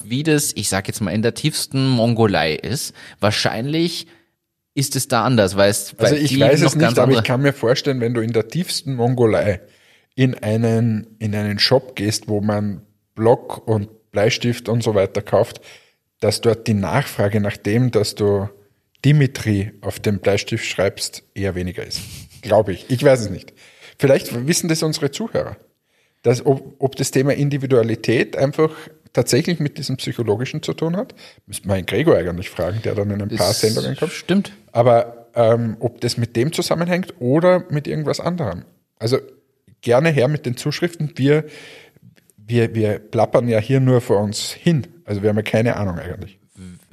wie 0.04 0.22
das, 0.22 0.52
ich 0.54 0.68
sage 0.68 0.88
jetzt 0.88 1.00
mal, 1.00 1.10
in 1.10 1.22
der 1.22 1.34
tiefsten 1.34 1.88
Mongolei 1.88 2.54
ist. 2.54 2.94
Wahrscheinlich 3.20 4.06
ist 4.74 4.96
es 4.96 5.08
da 5.08 5.24
anders, 5.24 5.56
weil 5.56 5.70
es 5.70 5.94
Also 5.98 6.14
weil 6.14 6.22
ich 6.22 6.38
weiß 6.38 6.62
es 6.62 6.76
nicht, 6.76 6.98
aber 6.98 7.12
ich 7.12 7.24
kann 7.24 7.42
mir 7.42 7.52
vorstellen, 7.52 8.00
wenn 8.00 8.14
du 8.14 8.20
in 8.20 8.32
der 8.32 8.48
tiefsten 8.48 8.94
Mongolei 8.94 9.60
in 10.14 10.34
einen, 10.34 11.16
in 11.18 11.34
einen 11.34 11.58
Shop 11.58 11.96
gehst, 11.96 12.28
wo 12.28 12.40
man 12.40 12.82
Block 13.18 13.66
und 13.66 14.10
Bleistift 14.12 14.68
und 14.68 14.82
so 14.82 14.94
weiter 14.94 15.22
kauft, 15.22 15.60
dass 16.20 16.40
dort 16.40 16.66
die 16.68 16.74
Nachfrage 16.74 17.40
nach 17.40 17.56
dem, 17.56 17.90
dass 17.90 18.14
du 18.14 18.48
Dimitri 19.04 19.72
auf 19.80 19.98
dem 19.98 20.20
Bleistift 20.20 20.64
schreibst, 20.64 21.24
eher 21.34 21.54
weniger 21.54 21.84
ist. 21.84 22.00
Glaube 22.42 22.72
ich. 22.72 22.86
Ich 22.88 23.02
weiß 23.02 23.20
es 23.20 23.30
nicht. 23.30 23.52
Vielleicht 23.98 24.46
wissen 24.46 24.68
das 24.68 24.82
unsere 24.82 25.10
Zuhörer. 25.10 25.56
Dass, 26.22 26.44
ob, 26.46 26.74
ob 26.78 26.96
das 26.96 27.10
Thema 27.10 27.34
Individualität 27.34 28.36
einfach 28.36 28.70
tatsächlich 29.12 29.58
mit 29.58 29.78
diesem 29.78 29.96
Psychologischen 29.96 30.62
zu 30.62 30.74
tun 30.74 30.96
hat, 30.96 31.14
müsste 31.46 31.66
man 31.66 31.84
Gregor 31.86 32.16
eigentlich 32.16 32.50
fragen, 32.50 32.82
der 32.82 32.94
dann 32.94 33.10
in 33.10 33.20
ein 33.20 33.28
paar 33.28 33.48
Das 33.48 33.60
Sendungen 33.60 33.96
kommt. 33.96 34.12
Stimmt. 34.12 34.52
Aber 34.72 35.28
ähm, 35.34 35.76
ob 35.80 36.00
das 36.00 36.16
mit 36.16 36.36
dem 36.36 36.52
zusammenhängt 36.52 37.14
oder 37.18 37.64
mit 37.70 37.86
irgendwas 37.86 38.20
anderem. 38.20 38.64
Also 38.98 39.18
gerne 39.80 40.10
her 40.10 40.28
mit 40.28 40.46
den 40.46 40.56
Zuschriften. 40.56 41.12
Wir, 41.16 41.44
wir, 42.48 42.74
wir 42.74 42.98
plappern 42.98 43.48
ja 43.48 43.58
hier 43.58 43.80
nur 43.80 44.00
vor 44.00 44.20
uns 44.20 44.50
hin. 44.50 44.86
Also 45.04 45.22
wir 45.22 45.28
haben 45.30 45.36
ja 45.36 45.42
keine 45.42 45.76
Ahnung 45.76 45.98
eigentlich. 45.98 46.38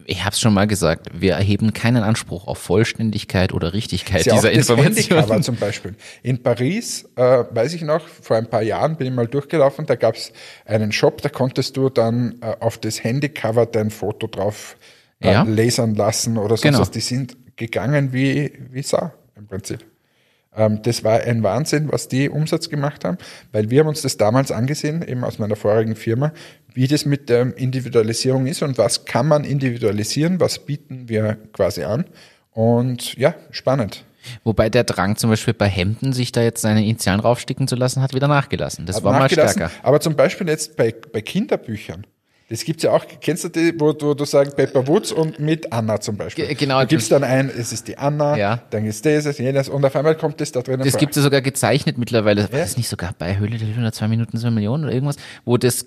Ich 0.07 0.23
habe 0.23 0.33
es 0.33 0.39
schon 0.39 0.53
mal 0.53 0.67
gesagt, 0.67 1.07
wir 1.19 1.33
erheben 1.33 1.73
keinen 1.73 2.03
Anspruch 2.03 2.45
auf 2.45 2.59
Vollständigkeit 2.59 3.51
oder 3.53 3.73
Richtigkeit 3.73 4.23
ja 4.27 4.35
dieser 4.35 4.49
das 4.51 4.69
Information. 4.69 4.95
Handycover 4.95 5.41
zum 5.41 5.55
Beispiel. 5.55 5.95
In 6.21 6.43
Paris, 6.43 7.09
äh, 7.15 7.43
weiß 7.49 7.73
ich 7.73 7.81
noch, 7.81 8.07
vor 8.07 8.37
ein 8.37 8.47
paar 8.47 8.61
Jahren 8.61 8.97
bin 8.97 9.07
ich 9.07 9.13
mal 9.13 9.25
durchgelaufen, 9.27 9.87
da 9.87 9.95
gab 9.95 10.13
es 10.15 10.31
einen 10.65 10.91
Shop, 10.91 11.23
da 11.23 11.29
konntest 11.29 11.75
du 11.75 11.89
dann 11.89 12.35
äh, 12.41 12.55
auf 12.59 12.77
das 12.77 13.03
Handycover 13.03 13.65
dein 13.65 13.89
Foto 13.89 14.27
drauf 14.27 14.77
äh, 15.21 15.31
Ja. 15.31 15.41
lasern 15.41 15.95
lassen 15.95 16.37
oder 16.37 16.55
sonst 16.57 16.61
Genau. 16.61 16.85
Die 16.85 16.99
sind 16.99 17.35
gegangen 17.55 18.13
wie, 18.13 18.51
wie 18.69 18.83
Sau 18.83 19.11
im 19.35 19.47
Prinzip. 19.47 19.83
Ähm, 20.55 20.81
das 20.81 21.03
war 21.03 21.21
ein 21.21 21.43
Wahnsinn, 21.43 21.91
was 21.91 22.07
die 22.07 22.29
Umsatz 22.29 22.69
gemacht 22.69 23.03
haben, 23.03 23.17
weil 23.51 23.69
wir 23.69 23.81
haben 23.81 23.87
uns 23.87 24.01
das 24.01 24.17
damals 24.17 24.51
angesehen, 24.51 25.05
eben 25.07 25.23
aus 25.23 25.39
meiner 25.39 25.55
vorigen 25.55 25.95
Firma, 25.95 26.31
wie 26.73 26.87
das 26.87 27.05
mit 27.05 27.29
der 27.29 27.57
Individualisierung 27.57 28.47
ist 28.47 28.61
und 28.61 28.77
was 28.77 29.05
kann 29.05 29.27
man 29.27 29.43
individualisieren, 29.43 30.39
was 30.39 30.59
bieten 30.59 31.07
wir 31.09 31.37
quasi 31.53 31.83
an. 31.83 32.05
Und 32.51 33.15
ja, 33.15 33.35
spannend. 33.51 34.05
Wobei 34.43 34.69
der 34.69 34.83
Drang 34.83 35.17
zum 35.17 35.29
Beispiel 35.29 35.53
bei 35.53 35.67
Hemden, 35.67 36.13
sich 36.13 36.31
da 36.31 36.41
jetzt 36.41 36.61
seine 36.61 36.83
Initialen 36.83 37.19
raufsticken 37.19 37.67
zu 37.67 37.75
lassen, 37.75 38.01
hat 38.01 38.13
wieder 38.13 38.27
nachgelassen. 38.27 38.85
Das 38.85 38.97
Hat 38.97 39.03
war 39.03 39.19
mal 39.19 39.29
stärker. 39.29 39.69
Aber 39.83 39.99
zum 39.99 40.15
Beispiel 40.15 40.47
jetzt 40.47 40.75
bei, 40.75 40.93
bei 41.11 41.21
Kinderbüchern. 41.21 42.07
Das 42.47 42.63
gibt's 42.63 42.83
ja 42.83 42.91
auch, 42.91 43.03
kennst 43.21 43.43
du 43.43 43.49
die, 43.49 43.73
wo, 43.79 43.91
du- 43.91 44.05
wo 44.09 44.13
du 44.13 44.23
sagst 44.23 44.55
Pepper 44.55 44.85
Woods 44.87 45.11
und 45.11 45.39
mit 45.39 45.73
Anna 45.73 45.99
zum 45.99 46.15
Beispiel. 46.15 46.45
Ge- 46.45 46.53
genau. 46.53 46.79
Du 46.81 46.87
gibst 46.87 47.11
dann 47.11 47.23
ein, 47.23 47.49
es 47.49 47.73
ist 47.73 47.87
die 47.87 47.97
Anna, 47.97 48.37
Ja. 48.37 48.61
dann 48.69 48.85
ist 48.85 49.03
das, 49.03 49.25
es 49.25 49.39
jenes 49.39 49.67
und 49.67 49.83
auf 49.83 49.95
einmal 49.95 50.15
kommt 50.15 50.39
das 50.39 50.51
da 50.51 50.61
drinnen 50.61 50.83
Das 50.85 50.95
gibt 50.97 51.13
es 51.13 51.17
ja 51.17 51.23
sogar 51.23 51.41
gezeichnet 51.41 51.97
mittlerweile. 51.97 52.43
War 52.51 52.59
das 52.59 52.77
nicht 52.77 52.87
sogar 52.87 53.15
bei 53.17 53.39
Höhle 53.39 53.57
der 53.57 53.67
Löwen 53.67 53.79
oder 53.81 53.91
zwei 53.91 54.07
Minuten 54.07 54.37
zwei 54.37 54.51
Millionen 54.51 54.83
oder 54.83 54.93
irgendwas, 54.93 55.15
wo 55.43 55.57
das 55.57 55.85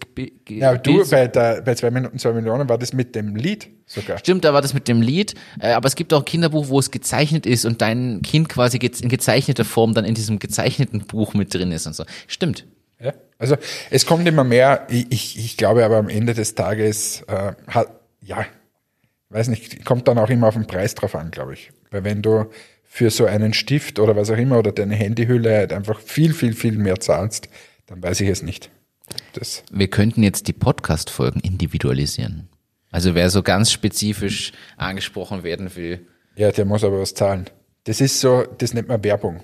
Ja, 0.49 0.77
du, 0.77 1.09
bei, 1.09 1.29
der, 1.29 1.63
bei 1.63 1.75
zwei 1.77 1.93
Minuten, 1.93 2.19
zwei 2.19 2.33
Millionen 2.33 2.69
war 2.69 2.77
das 2.77 2.93
mit 2.93 3.15
dem 3.15 3.37
Lied 3.37 3.69
sogar. 3.87 4.19
Stimmt, 4.19 4.45
da 4.45 4.53
war 4.53 4.61
das 4.61 4.75
mit 4.75 4.89
dem 4.89 5.01
Lied, 5.01 5.35
äh, 5.61 5.71
aber 5.73 5.87
es 5.87 5.95
gibt 5.95 6.13
auch 6.13 6.23
ein 6.23 6.25
Kinderbuch, 6.25 6.69
wo 6.71 6.81
es 6.81 6.91
gezeichnet 6.91 7.47
ist 7.47 7.67
und 7.67 7.81
dein 7.83 8.21
Kind 8.23 8.49
quasi 8.49 8.79
in 8.79 9.09
gezeichneter 9.09 9.65
Form 9.65 9.95
dann 9.95 10.05
in 10.05 10.15
diesem 10.17 10.41
gezeichneten 10.41 11.01
Buch 11.07 11.35
mit 11.35 11.55
drin 11.55 11.71
ist 11.71 11.87
und 11.87 11.95
so. 11.95 12.05
Stimmt. 12.27 12.67
Ja. 13.01 13.15
Also 13.39 13.57
es 13.91 14.07
kommt 14.07 14.27
immer 14.27 14.45
mehr, 14.45 14.87
ich, 14.91 15.39
ich, 15.39 15.57
glaube 15.57 15.85
aber 15.85 15.97
am 15.99 16.09
Ende 16.09 16.35
des 16.35 16.55
Tages, 16.55 17.23
äh, 17.29 17.53
hat, 17.69 17.89
ja, 18.21 18.45
weiß 19.31 19.49
nicht, 19.49 19.85
kommt 19.85 20.09
dann 20.09 20.19
auch 20.19 20.31
immer 20.31 20.49
auf 20.49 20.55
den 20.55 20.67
Preis 20.67 20.95
drauf 20.95 21.15
an, 21.15 21.31
glaube 21.31 21.55
ich. 21.55 21.71
Weil 21.91 22.05
wenn 22.05 22.23
du 22.23 22.47
für 22.85 23.11
so 23.11 23.27
einen 23.27 23.55
Stift 23.55 23.99
oder 23.99 24.17
was 24.17 24.31
auch 24.31 24.37
immer 24.37 24.59
oder 24.59 24.73
deine 24.73 24.97
Handyhülle 24.97 25.57
halt 25.57 25.73
einfach 25.73 26.01
viel, 26.01 26.33
viel, 26.33 26.55
viel 26.55 26.77
mehr 26.77 26.99
zahlst, 26.99 27.49
dann 27.87 28.03
weiß 28.03 28.21
ich 28.21 28.29
es 28.29 28.43
nicht. 28.43 28.71
Das, 29.35 29.63
Wir 29.71 29.89
könnten 29.89 30.23
jetzt 30.23 30.49
die 30.49 30.53
Podcast-Folgen 30.53 31.41
individualisieren. 31.41 32.49
Also 32.91 33.15
wer 33.15 33.31
so 33.31 33.43
ganz 33.43 33.71
spezifisch 33.71 34.53
angesprochen 34.77 35.43
werden 35.43 35.75
will. 35.77 36.07
ja, 36.37 36.51
der 36.51 36.65
muss 36.65 36.85
aber 36.85 37.01
was 37.01 37.15
zahlen. 37.15 37.49
Das 37.89 38.03
ist 38.03 38.21
so, 38.21 38.45
das 38.59 38.75
nennt 38.75 38.87
man 38.89 39.03
Werbung. 39.03 39.41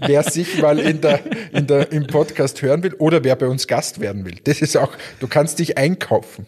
Wer 0.00 0.24
sich 0.24 0.60
mal 0.60 0.80
in 0.80 1.00
der, 1.00 1.20
in 1.52 1.68
der, 1.68 1.92
im 1.92 2.08
Podcast 2.08 2.62
hören 2.62 2.82
will 2.82 2.94
oder 2.94 3.22
wer 3.22 3.36
bei 3.36 3.46
uns 3.46 3.68
Gast 3.68 4.00
werden 4.00 4.24
will, 4.24 4.40
das 4.42 4.60
ist 4.60 4.76
auch, 4.76 4.90
du 5.20 5.28
kannst 5.28 5.60
dich 5.60 5.78
einkaufen 5.78 6.46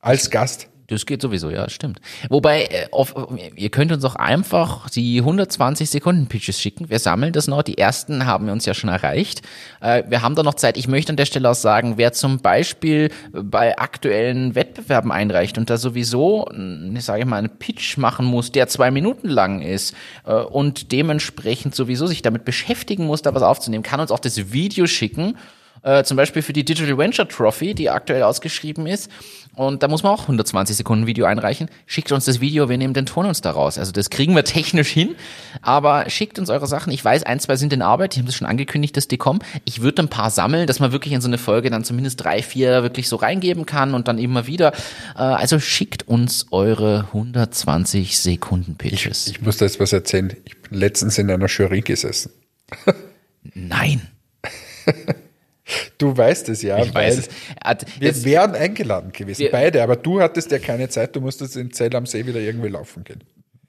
als 0.00 0.30
Gast. 0.30 0.66
Das 0.90 1.06
geht 1.06 1.22
sowieso, 1.22 1.50
ja, 1.50 1.70
stimmt. 1.70 2.00
Wobei, 2.28 2.64
äh, 2.64 2.88
auf, 2.90 3.14
ihr 3.54 3.70
könnt 3.70 3.92
uns 3.92 4.04
auch 4.04 4.16
einfach 4.16 4.90
die 4.90 5.18
120 5.20 5.88
Sekunden 5.88 6.26
Pitches 6.26 6.60
schicken. 6.60 6.90
Wir 6.90 6.98
sammeln 6.98 7.32
das 7.32 7.46
noch. 7.46 7.62
Die 7.62 7.78
ersten 7.78 8.26
haben 8.26 8.46
wir 8.46 8.52
uns 8.52 8.66
ja 8.66 8.74
schon 8.74 8.90
erreicht. 8.90 9.42
Äh, 9.80 10.02
wir 10.08 10.22
haben 10.22 10.34
da 10.34 10.42
noch 10.42 10.54
Zeit. 10.54 10.76
Ich 10.76 10.88
möchte 10.88 11.12
an 11.12 11.16
der 11.16 11.26
Stelle 11.26 11.48
auch 11.48 11.54
sagen, 11.54 11.96
wer 11.96 12.12
zum 12.12 12.38
Beispiel 12.40 13.10
bei 13.32 13.78
aktuellen 13.78 14.56
Wettbewerben 14.56 15.12
einreicht 15.12 15.58
und 15.58 15.70
da 15.70 15.76
sowieso, 15.76 16.48
ich 16.92 17.04
sage 17.04 17.24
mal, 17.24 17.36
einen 17.36 17.58
Pitch 17.58 17.96
machen 17.96 18.26
muss, 18.26 18.50
der 18.50 18.66
zwei 18.66 18.90
Minuten 18.90 19.28
lang 19.28 19.62
ist 19.62 19.94
äh, 20.26 20.34
und 20.34 20.90
dementsprechend 20.90 21.76
sowieso 21.76 22.08
sich 22.08 22.22
damit 22.22 22.44
beschäftigen 22.44 23.06
muss, 23.06 23.22
da 23.22 23.32
was 23.32 23.44
aufzunehmen, 23.44 23.84
kann 23.84 24.00
uns 24.00 24.10
auch 24.10 24.18
das 24.18 24.52
Video 24.52 24.88
schicken. 24.88 25.36
Äh, 25.82 26.04
zum 26.04 26.16
Beispiel 26.16 26.42
für 26.42 26.52
die 26.52 26.64
Digital 26.64 26.98
Venture 26.98 27.26
Trophy, 27.28 27.74
die 27.74 27.90
aktuell 27.90 28.22
ausgeschrieben 28.22 28.86
ist. 28.86 29.10
Und 29.56 29.82
da 29.82 29.88
muss 29.88 30.02
man 30.02 30.12
auch 30.12 30.22
120 30.22 30.76
Sekunden 30.76 31.06
Video 31.06 31.26
einreichen. 31.26 31.68
Schickt 31.86 32.12
uns 32.12 32.24
das 32.24 32.40
Video, 32.40 32.68
wir 32.68 32.78
nehmen 32.78 32.94
den 32.94 33.06
Ton 33.06 33.26
uns 33.26 33.40
daraus. 33.40 33.78
Also 33.78 33.92
das 33.92 34.10
kriegen 34.10 34.34
wir 34.34 34.44
technisch 34.44 34.90
hin. 34.90 35.16
Aber 35.62 36.08
schickt 36.08 36.38
uns 36.38 36.50
eure 36.50 36.66
Sachen. 36.66 36.92
Ich 36.92 37.04
weiß, 37.04 37.24
ein, 37.24 37.40
zwei 37.40 37.56
sind 37.56 37.72
in 37.72 37.82
Arbeit. 37.82 38.14
Die 38.14 38.20
haben 38.20 38.26
es 38.26 38.34
schon 38.34 38.46
angekündigt, 38.46 38.96
dass 38.96 39.08
die 39.08 39.18
kommen. 39.18 39.40
Ich 39.64 39.82
würde 39.82 40.02
ein 40.02 40.08
paar 40.08 40.30
sammeln, 40.30 40.66
dass 40.66 40.80
man 40.80 40.92
wirklich 40.92 41.14
in 41.14 41.20
so 41.20 41.28
eine 41.28 41.38
Folge 41.38 41.70
dann 41.70 41.84
zumindest 41.84 42.22
drei, 42.22 42.42
vier 42.42 42.82
wirklich 42.82 43.08
so 43.08 43.16
reingeben 43.16 43.66
kann 43.66 43.94
und 43.94 44.08
dann 44.08 44.18
immer 44.18 44.46
wieder. 44.46 44.72
Äh, 45.16 45.22
also 45.22 45.58
schickt 45.58 46.06
uns 46.06 46.46
eure 46.50 47.06
120 47.08 48.18
Sekunden 48.18 48.76
Pitches. 48.76 49.28
Ich 49.28 49.40
muss 49.40 49.56
da 49.56 49.64
jetzt 49.64 49.80
was 49.80 49.92
erzählen. 49.92 50.36
Ich 50.44 50.60
bin 50.60 50.78
letztens 50.78 51.18
in 51.18 51.30
einer 51.30 51.46
Jury 51.46 51.80
gesessen. 51.80 52.32
Nein. 53.54 54.08
Du 55.98 56.16
weißt 56.16 56.48
es 56.48 56.62
ja. 56.62 56.78
Ich 56.82 56.94
weiß 56.94 57.18
es. 57.18 57.28
Hat- 57.62 57.84
Wir 58.00 58.24
wären 58.24 58.54
eingeladen 58.54 59.12
gewesen, 59.12 59.40
Wir- 59.40 59.50
beide, 59.50 59.82
aber 59.82 59.96
du 59.96 60.20
hattest 60.20 60.50
ja 60.50 60.58
keine 60.58 60.88
Zeit, 60.88 61.14
du 61.16 61.20
musstest 61.20 61.56
in 61.56 61.72
Zell 61.72 61.94
am 61.96 62.06
See 62.06 62.26
wieder 62.26 62.40
irgendwie 62.40 62.68
laufen 62.68 63.04
gehen. 63.04 63.20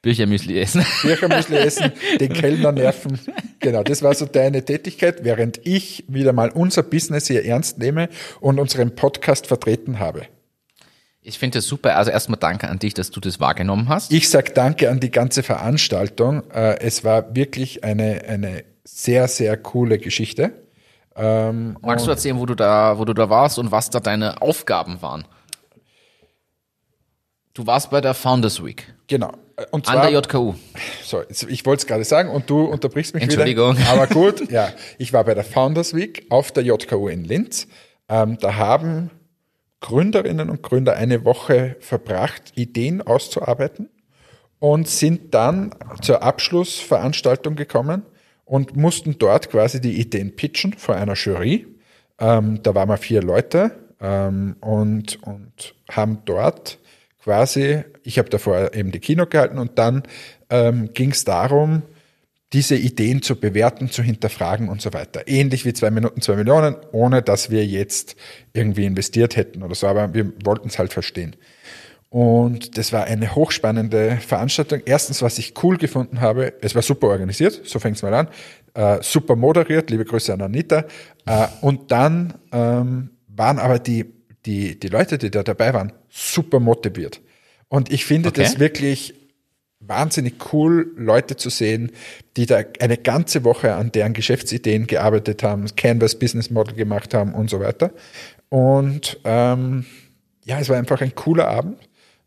Büchermüsli 0.01 0.59
essen. 0.59 0.83
Birchermüsli 1.03 1.57
essen, 1.57 1.91
den 2.19 2.33
Kellner 2.33 2.71
nerven. 2.71 3.19
Genau, 3.59 3.83
das 3.83 4.01
war 4.01 4.15
so 4.15 4.25
deine 4.25 4.65
Tätigkeit, 4.65 5.23
während 5.23 5.59
ich 5.63 6.05
wieder 6.07 6.33
mal 6.33 6.49
unser 6.49 6.81
Business 6.81 7.27
hier 7.27 7.45
ernst 7.45 7.77
nehme 7.77 8.09
und 8.39 8.59
unseren 8.59 8.95
Podcast 8.95 9.45
vertreten 9.45 9.99
habe. 9.99 10.23
Ich 11.21 11.37
finde 11.37 11.59
das 11.59 11.67
super. 11.67 11.97
Also 11.97 12.09
erstmal 12.09 12.39
danke 12.39 12.67
an 12.67 12.79
dich, 12.79 12.95
dass 12.95 13.11
du 13.11 13.19
das 13.19 13.39
wahrgenommen 13.39 13.89
hast. 13.89 14.11
Ich 14.11 14.29
sag 14.29 14.55
danke 14.55 14.89
an 14.89 14.99
die 14.99 15.11
ganze 15.11 15.43
Veranstaltung. 15.43 16.49
Äh, 16.51 16.79
es 16.79 17.03
war 17.03 17.35
wirklich 17.35 17.83
eine, 17.83 18.23
eine 18.27 18.63
sehr, 18.83 19.27
sehr 19.27 19.55
coole 19.55 19.99
Geschichte. 19.99 20.51
Ähm, 21.15 21.77
Magst 21.81 22.05
du 22.07 22.11
erzählen, 22.11 22.39
wo 22.39 22.45
du 22.45 22.55
da, 22.55 22.97
wo 22.97 23.05
du 23.05 23.13
da 23.13 23.29
warst 23.29 23.59
und 23.59 23.71
was 23.71 23.89
da 23.89 23.99
deine 23.99 24.41
Aufgaben 24.41 25.01
waren? 25.01 25.25
Du 27.53 27.67
warst 27.67 27.91
bei 27.91 27.99
der 27.99 28.13
Founders 28.13 28.63
Week. 28.63 28.93
Genau. 29.07 29.31
Und 29.71 29.85
zwar, 29.85 29.97
An 29.97 30.01
der 30.01 30.11
JKU. 30.11 30.55
So, 31.03 31.21
ich 31.29 31.65
wollte 31.65 31.81
es 31.81 31.87
gerade 31.87 32.05
sagen 32.05 32.29
und 32.29 32.49
du 32.49 32.63
unterbrichst 32.63 33.13
mich 33.13 33.23
Entschuldigung. 33.23 33.77
wieder. 33.77 33.89
Aber 33.91 34.07
gut, 34.07 34.49
ja. 34.49 34.69
Ich 34.97 35.11
war 35.11 35.23
bei 35.25 35.33
der 35.33 35.43
Founders 35.43 35.93
Week 35.93 36.25
auf 36.29 36.51
der 36.51 36.63
JKU 36.63 37.09
in 37.09 37.25
Linz. 37.25 37.67
Ähm, 38.07 38.37
da 38.39 38.55
haben 38.55 39.11
Gründerinnen 39.81 40.49
und 40.49 40.63
Gründer 40.63 40.95
eine 40.95 41.25
Woche 41.25 41.75
verbracht, 41.81 42.53
Ideen 42.55 43.01
auszuarbeiten 43.01 43.89
und 44.59 44.87
sind 44.87 45.33
dann 45.33 45.75
zur 46.01 46.23
Abschlussveranstaltung 46.23 47.55
gekommen 47.55 48.03
und 48.51 48.75
mussten 48.75 49.17
dort 49.17 49.49
quasi 49.49 49.79
die 49.79 49.97
Ideen 49.97 50.35
pitchen 50.35 50.73
vor 50.73 50.95
einer 50.95 51.13
Jury. 51.13 51.67
Ähm, 52.19 52.61
da 52.61 52.75
waren 52.75 52.89
wir 52.89 52.97
vier 52.97 53.21
Leute 53.23 53.71
ähm, 54.01 54.57
und, 54.59 55.23
und 55.23 55.73
haben 55.89 56.17
dort 56.25 56.77
quasi, 57.23 57.85
ich 58.03 58.19
habe 58.19 58.29
davor 58.29 58.73
eben 58.73 58.91
die 58.91 58.99
Kino 58.99 59.25
gehalten 59.25 59.57
und 59.57 59.79
dann 59.79 60.03
ähm, 60.49 60.89
ging 60.93 61.11
es 61.11 61.23
darum, 61.23 61.83
diese 62.51 62.75
Ideen 62.75 63.21
zu 63.21 63.37
bewerten, 63.37 63.89
zu 63.89 64.03
hinterfragen 64.03 64.67
und 64.67 64.81
so 64.81 64.91
weiter. 64.91 65.29
Ähnlich 65.29 65.63
wie 65.63 65.71
zwei 65.71 65.89
Minuten, 65.89 66.19
zwei 66.19 66.35
Millionen, 66.35 66.75
ohne 66.91 67.21
dass 67.21 67.51
wir 67.51 67.65
jetzt 67.65 68.17
irgendwie 68.51 68.83
investiert 68.83 69.37
hätten 69.37 69.63
oder 69.63 69.75
so, 69.75 69.87
aber 69.87 70.13
wir 70.13 70.33
wollten 70.43 70.67
es 70.67 70.77
halt 70.77 70.91
verstehen. 70.91 71.37
Und 72.11 72.77
das 72.77 72.93
war 72.93 73.05
eine 73.05 73.33
hochspannende 73.33 74.17
Veranstaltung. 74.17 74.81
Erstens, 74.85 75.23
was 75.23 75.39
ich 75.39 75.53
cool 75.63 75.77
gefunden 75.77 76.21
habe, 76.21 76.53
es 76.61 76.75
war 76.75 76.83
super 76.83 77.07
organisiert, 77.07 77.61
so 77.63 77.79
fängt 77.79 77.95
es 77.95 78.03
mal 78.03 78.13
an, 78.13 78.27
äh, 78.73 79.01
super 79.01 79.35
moderiert, 79.35 79.89
liebe 79.89 80.05
Grüße 80.05 80.31
an 80.31 80.41
Anita. 80.41 80.85
Äh, 81.25 81.47
und 81.61 81.91
dann 81.91 82.35
ähm, 82.51 83.11
waren 83.27 83.57
aber 83.57 83.79
die 83.79 84.21
die, 84.45 84.79
die 84.79 84.87
Leute, 84.87 85.17
die 85.17 85.31
da 85.31 85.43
dabei 85.43 85.73
waren, 85.73 85.93
super 86.09 86.59
motiviert. 86.59 87.21
Und 87.67 87.91
ich 87.91 88.05
finde 88.05 88.29
okay. 88.29 88.41
das 88.41 88.59
wirklich 88.59 89.13
wahnsinnig 89.79 90.35
cool, 90.53 90.91
Leute 90.95 91.37
zu 91.37 91.49
sehen, 91.49 91.91
die 92.37 92.45
da 92.45 92.61
eine 92.79 92.97
ganze 92.97 93.43
Woche 93.43 93.73
an 93.73 93.91
deren 93.91 94.13
Geschäftsideen 94.13 94.87
gearbeitet 94.87 95.43
haben, 95.43 95.65
Canvas 95.75 96.17
Business 96.17 96.49
Model 96.49 96.75
gemacht 96.75 97.13
haben 97.13 97.33
und 97.33 97.49
so 97.49 97.59
weiter. 97.59 97.91
Und 98.49 99.19
ähm, 99.23 99.85
ja, 100.43 100.59
es 100.59 100.69
war 100.69 100.77
einfach 100.77 101.01
ein 101.01 101.15
cooler 101.15 101.47
Abend. 101.47 101.77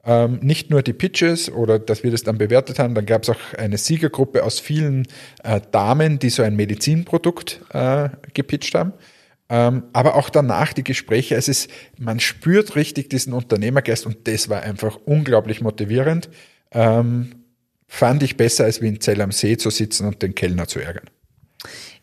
Ähm, 0.07 0.39
nicht 0.43 0.71
nur 0.71 0.83
die 0.83 0.93
Pitches 0.93 1.51
oder 1.51 1.79
dass 1.79 2.03
wir 2.03 2.11
das 2.11 2.23
dann 2.23 2.37
bewertet 2.37 2.79
haben, 2.79 2.95
dann 2.95 3.07
gab 3.07 3.23
es 3.23 3.31
auch 3.31 3.55
eine 3.57 3.79
Siegergruppe 3.79 4.45
aus 4.45 4.61
vielen 4.61 5.09
äh, 5.43 5.61
Damen, 5.73 6.19
die 6.19 6.29
so 6.29 6.43
ein 6.43 6.57
Medizinprodukt 6.57 7.63
äh, 7.71 8.11
gepitcht 8.35 8.75
haben. 8.75 8.93
Ähm, 9.49 9.85
aber 9.93 10.17
auch 10.17 10.31
danach 10.31 10.73
die 10.73 10.85
Gespräche, 10.85 11.37
es 11.37 11.49
ist, 11.49 11.71
man 11.99 12.21
spürt 12.21 12.77
richtig 12.77 13.11
diesen 13.11 13.33
Unternehmergeist 13.33 14.07
und 14.07 14.27
das 14.27 14.49
war 14.49 14.63
einfach 14.63 14.97
unglaublich 15.05 15.61
motivierend. 15.61 16.29
Ähm, 16.71 17.45
fand 17.87 18.23
ich 18.23 18.37
besser, 18.37 18.65
als 18.65 18.83
wie 18.83 18.89
in 18.89 19.01
Zell 19.01 19.21
am 19.21 19.33
See 19.33 19.57
zu 19.57 19.71
sitzen 19.71 20.07
und 20.07 20.23
den 20.23 20.35
Kellner 20.35 20.67
zu 20.67 20.81
ärgern. 20.81 21.09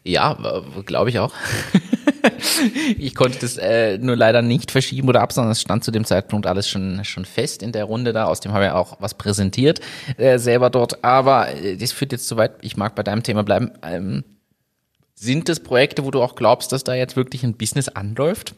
Ja, 0.04 0.38
glaube 0.86 1.10
ich 1.10 1.20
auch. 1.20 1.34
ich 2.97 3.14
konnte 3.14 3.39
das 3.39 3.58
äh, 3.58 3.97
nur 3.97 4.16
leider 4.16 4.41
nicht 4.41 4.72
verschieben 4.72 5.10
oder 5.10 5.22
absagen. 5.22 5.52
Es 5.52 5.62
stand 5.62 5.84
zu 5.84 5.91
dem 5.91 6.06
Zeitpunkt 6.06 6.47
alles 6.47 6.68
schon 6.68 7.04
schon 7.06 7.26
fest 7.26 7.62
in 7.62 7.72
der 7.72 7.86
Runde 7.86 8.14
da. 8.14 8.26
Aus 8.26 8.39
dem 8.39 8.52
habe 8.52 8.66
ich 8.66 8.72
auch 8.72 8.97
was 8.99 9.14
präsentiert 9.14 9.80
äh, 10.18 10.39
selber 10.39 10.70
dort. 10.70 11.04
Aber 11.04 11.54
äh, 11.54 11.78
das 11.78 11.91
führt 11.91 12.12
jetzt 12.12 12.28
zu 12.28 12.38
weit. 12.38 12.54
Ich 12.62 12.78
mag 12.78 12.95
bei 12.95 13.04
deinem 13.04 13.22
Thema 13.22 13.43
bleiben. 13.43 13.72
Ähm, 13.84 14.24
sind 15.14 15.49
das 15.49 15.60
Projekte, 15.60 16.04
wo 16.04 16.10
du 16.10 16.22
auch 16.22 16.36
glaubst, 16.36 16.72
dass 16.72 16.84
da 16.84 16.95
jetzt 16.95 17.16
wirklich 17.16 17.43
ein 17.43 17.56
Business 17.56 17.88
anläuft? 17.88 18.56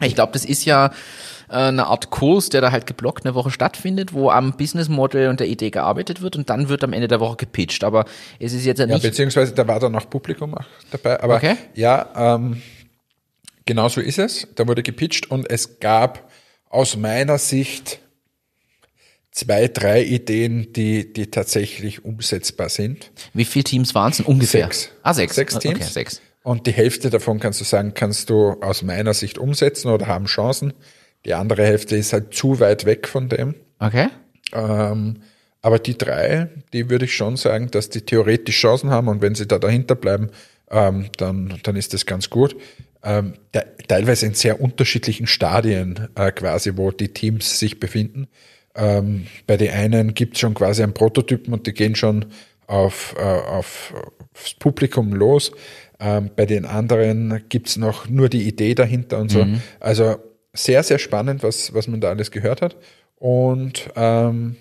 Ich 0.00 0.14
glaube, 0.14 0.32
das 0.32 0.44
ist 0.44 0.64
ja 0.64 0.92
äh, 1.48 1.54
eine 1.54 1.86
Art 1.86 2.10
Kurs, 2.10 2.48
der 2.48 2.60
da 2.60 2.72
halt 2.72 2.86
geblockt 2.86 3.24
eine 3.24 3.34
Woche 3.34 3.50
stattfindet, 3.50 4.12
wo 4.12 4.30
am 4.30 4.56
Business 4.56 4.88
Model 4.88 5.28
und 5.28 5.40
der 5.40 5.48
Idee 5.48 5.70
gearbeitet 5.70 6.22
wird 6.22 6.36
und 6.36 6.48
dann 6.48 6.68
wird 6.68 6.84
am 6.84 6.92
Ende 6.92 7.08
der 7.08 7.20
Woche 7.20 7.36
gepitcht. 7.36 7.84
Aber 7.84 8.04
es 8.38 8.52
ist 8.52 8.64
jetzt 8.64 8.78
ja 8.78 8.86
nicht. 8.86 9.02
Ja, 9.02 9.10
beziehungsweise 9.10 9.52
da 9.52 9.66
war 9.66 9.80
dann 9.80 9.92
noch 9.92 10.08
Publikum 10.08 10.54
dabei. 10.90 11.20
Aber 11.22 11.36
okay. 11.36 11.56
ja, 11.74 12.34
ähm, 12.36 12.62
genau 13.66 13.88
so 13.88 14.00
ist 14.00 14.18
es. 14.18 14.48
Da 14.54 14.66
wurde 14.66 14.82
gepitcht 14.82 15.30
und 15.30 15.50
es 15.50 15.80
gab 15.80 16.30
aus 16.68 16.96
meiner 16.96 17.38
Sicht 17.38 17.98
zwei, 19.32 19.68
drei 19.68 20.02
Ideen, 20.02 20.72
die, 20.72 21.12
die 21.12 21.30
tatsächlich 21.30 22.04
umsetzbar 22.04 22.68
sind. 22.68 23.10
Wie 23.34 23.44
viele 23.44 23.64
Teams 23.64 23.94
waren 23.94 24.12
es 24.12 24.20
ungefähr? 24.20 24.66
Sechs. 24.66 24.90
Ah, 25.02 25.14
sechs. 25.14 25.34
Sechs 25.34 25.58
Teams. 25.58 25.76
Okay, 25.76 25.84
sechs. 25.84 26.20
Und 26.42 26.66
die 26.66 26.72
Hälfte 26.72 27.10
davon 27.10 27.38
kannst 27.38 27.60
du 27.60 27.64
sagen, 27.64 27.92
kannst 27.94 28.30
du 28.30 28.52
aus 28.60 28.82
meiner 28.82 29.14
Sicht 29.14 29.38
umsetzen 29.38 29.88
oder 29.88 30.06
haben 30.06 30.26
Chancen. 30.26 30.72
Die 31.24 31.34
andere 31.34 31.64
Hälfte 31.64 31.96
ist 31.96 32.12
halt 32.12 32.32
zu 32.32 32.60
weit 32.60 32.86
weg 32.86 33.06
von 33.06 33.28
dem. 33.28 33.54
Okay. 33.78 34.08
Ähm, 34.52 35.18
aber 35.62 35.78
die 35.78 35.98
drei, 35.98 36.48
die 36.72 36.88
würde 36.88 37.04
ich 37.04 37.14
schon 37.14 37.36
sagen, 37.36 37.70
dass 37.70 37.90
die 37.90 38.00
theoretisch 38.00 38.58
Chancen 38.58 38.90
haben 38.90 39.08
und 39.08 39.20
wenn 39.20 39.34
sie 39.34 39.46
da 39.46 39.58
dahinter 39.58 39.94
bleiben, 39.94 40.30
ähm, 40.70 41.10
dann, 41.18 41.58
dann 41.62 41.76
ist 41.76 41.92
das 41.92 42.06
ganz 42.06 42.30
gut. 42.30 42.56
Ähm, 43.02 43.34
der, 43.52 43.76
teilweise 43.88 44.26
in 44.26 44.34
sehr 44.34 44.60
unterschiedlichen 44.60 45.26
Stadien 45.26 46.08
äh, 46.14 46.32
quasi, 46.32 46.76
wo 46.76 46.90
die 46.90 47.12
Teams 47.12 47.58
sich 47.58 47.80
befinden. 47.80 48.28
Ähm, 48.74 49.26
bei 49.46 49.56
den 49.56 49.72
einen 49.72 50.14
gibt 50.14 50.34
es 50.34 50.40
schon 50.40 50.54
quasi 50.54 50.82
einen 50.82 50.94
Prototypen 50.94 51.52
und 51.52 51.66
die 51.66 51.74
gehen 51.74 51.94
schon 51.94 52.26
auf, 52.66 53.14
äh, 53.18 53.22
auf, 53.22 53.92
aufs 54.34 54.54
Publikum 54.54 55.12
los. 55.12 55.52
Ähm, 56.00 56.30
bei 56.34 56.46
den 56.46 56.64
anderen 56.64 57.44
gibt 57.48 57.68
es 57.68 57.76
noch 57.76 58.08
nur 58.08 58.28
die 58.28 58.48
Idee 58.48 58.74
dahinter 58.74 59.18
und 59.18 59.30
so. 59.30 59.44
Mhm. 59.44 59.60
Also 59.78 60.16
sehr, 60.52 60.82
sehr 60.82 60.98
spannend, 60.98 61.42
was, 61.42 61.74
was 61.74 61.86
man 61.88 62.00
da 62.00 62.08
alles 62.08 62.30
gehört 62.30 62.62
hat. 62.62 62.76
Und 63.16 63.90
ähm, 63.96 64.56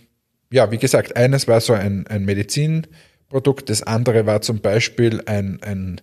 ja, 0.51 0.69
wie 0.71 0.77
gesagt, 0.77 1.15
eines 1.15 1.47
war 1.47 1.61
so 1.61 1.73
ein, 1.73 2.05
ein 2.07 2.25
Medizinprodukt, 2.25 3.69
das 3.69 3.83
andere 3.83 4.25
war 4.25 4.41
zum 4.41 4.59
Beispiel 4.59 5.21
ein, 5.25 5.59
ein 5.63 6.01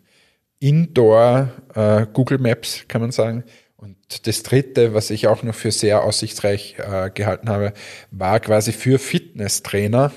Indoor 0.59 1.51
äh, 1.75 2.07
Google 2.13 2.39
Maps, 2.39 2.85
kann 2.89 3.03
man 3.03 3.13
sagen, 3.13 3.45
und 3.77 4.27
das 4.27 4.43
dritte, 4.43 4.95
was 4.95 5.11
ich 5.11 5.27
auch 5.27 5.43
noch 5.43 5.55
für 5.55 5.71
sehr 5.71 6.03
aussichtsreich 6.03 6.77
äh, 6.79 7.11
gehalten 7.11 7.51
habe, 7.51 7.75
war 8.11 8.41
quasi 8.41 8.73
für 8.73 8.99
Fitnesstrainer 8.99 10.13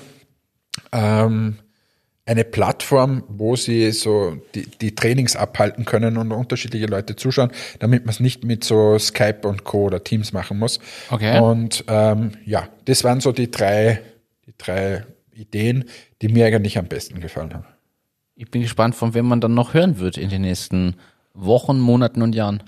ähm, 0.92 1.58
eine 2.30 2.44
Plattform, 2.44 3.24
wo 3.26 3.56
sie 3.56 3.90
so 3.90 4.36
die, 4.54 4.64
die 4.80 4.94
Trainings 4.94 5.34
abhalten 5.34 5.84
können 5.84 6.16
und 6.16 6.30
unterschiedliche 6.30 6.86
Leute 6.86 7.16
zuschauen, 7.16 7.50
damit 7.80 8.04
man 8.04 8.10
es 8.10 8.20
nicht 8.20 8.44
mit 8.44 8.62
so 8.62 8.96
Skype 9.00 9.40
und 9.48 9.64
Co. 9.64 9.86
oder 9.86 10.04
Teams 10.04 10.32
machen 10.32 10.56
muss. 10.56 10.78
Okay. 11.10 11.40
Und 11.40 11.84
ähm, 11.88 12.30
ja, 12.46 12.68
das 12.84 13.02
waren 13.02 13.20
so 13.20 13.32
die 13.32 13.50
drei, 13.50 14.00
die 14.46 14.54
drei 14.56 15.04
Ideen, 15.34 15.86
die 16.22 16.28
mir 16.28 16.46
eigentlich 16.46 16.78
am 16.78 16.86
besten 16.86 17.20
gefallen 17.20 17.52
haben. 17.52 17.66
Ich 18.36 18.48
bin 18.48 18.62
gespannt, 18.62 18.94
von 18.94 19.12
wem 19.14 19.26
man 19.26 19.40
dann 19.40 19.54
noch 19.54 19.74
hören 19.74 19.98
wird 19.98 20.16
in 20.16 20.30
den 20.30 20.42
nächsten 20.42 20.94
Wochen, 21.34 21.80
Monaten 21.80 22.22
und 22.22 22.36
Jahren. 22.36 22.62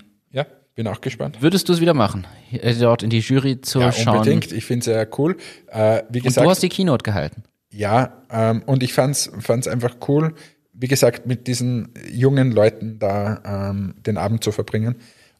Bin 0.75 0.87
auch 0.87 1.01
gespannt. 1.01 1.39
Würdest 1.39 1.69
du 1.69 1.73
es 1.73 1.81
wieder 1.81 1.93
machen, 1.93 2.25
äh, 2.51 2.73
dort 2.73 3.03
in 3.03 3.11
die 3.11 3.19
Jury 3.19 3.61
zu 3.61 3.79
ja, 3.79 3.91
schauen? 3.91 4.17
Unbedingt. 4.17 4.51
Ich 4.51 4.65
finde 4.65 4.79
es 4.79 4.85
sehr 4.85 5.07
cool. 5.19 5.37
Äh, 5.67 6.01
wie 6.09 6.19
gesagt, 6.19 6.37
und 6.39 6.45
du 6.45 6.49
hast 6.49 6.63
die 6.63 6.69
Keynote 6.69 7.03
gehalten. 7.03 7.43
Ja, 7.73 8.23
ähm, 8.29 8.63
und 8.65 8.83
ich 8.83 8.93
fand 8.93 9.15
es 9.15 9.67
einfach 9.67 9.95
cool, 10.07 10.35
wie 10.73 10.87
gesagt, 10.87 11.25
mit 11.25 11.47
diesen 11.47 11.89
jungen 12.11 12.51
Leuten 12.51 12.99
da 12.99 13.69
ähm, 13.71 13.95
den 14.05 14.17
Abend 14.17 14.43
zu 14.43 14.51
verbringen. 14.51 14.95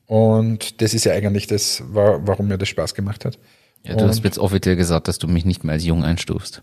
Und 0.05 0.81
das 0.81 0.93
ist 0.93 1.05
ja 1.05 1.13
eigentlich 1.13 1.47
das, 1.47 1.84
warum 1.88 2.47
mir 2.47 2.57
das 2.57 2.69
Spaß 2.69 2.93
gemacht 2.93 3.25
hat. 3.25 3.39
Ja, 3.84 3.95
du 3.95 4.03
und 4.03 4.09
hast 4.09 4.23
jetzt 4.23 4.39
offiziell 4.39 4.75
gesagt, 4.75 5.07
dass 5.07 5.17
du 5.17 5.27
mich 5.27 5.45
nicht 5.45 5.63
mehr 5.63 5.73
als 5.73 5.84
jung 5.84 6.03
einstufst. 6.03 6.61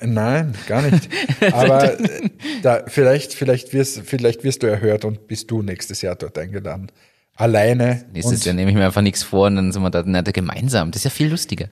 Nein, 0.00 0.54
gar 0.66 0.82
nicht. 0.82 1.08
Aber 1.52 1.98
äh, 1.98 2.30
da, 2.62 2.82
vielleicht, 2.86 3.34
vielleicht, 3.34 3.72
wirst, 3.72 4.02
vielleicht 4.04 4.44
wirst 4.44 4.62
du 4.62 4.66
erhört 4.66 5.04
und 5.04 5.28
bist 5.28 5.50
du 5.50 5.62
nächstes 5.62 6.02
Jahr 6.02 6.16
dort 6.16 6.38
eingeladen 6.38 6.90
alleine. 7.34 8.04
Nächstes 8.12 8.44
Jahr 8.44 8.54
nehme 8.54 8.70
ich 8.70 8.76
mir 8.76 8.84
einfach 8.84 9.02
nichts 9.02 9.22
vor 9.22 9.46
und 9.46 9.56
dann 9.56 9.72
sind 9.72 9.82
wir 9.82 9.90
da 9.90 10.02
gemeinsam. 10.02 10.90
Das 10.90 11.00
ist 11.00 11.04
ja 11.04 11.10
viel 11.10 11.28
lustiger. 11.28 11.68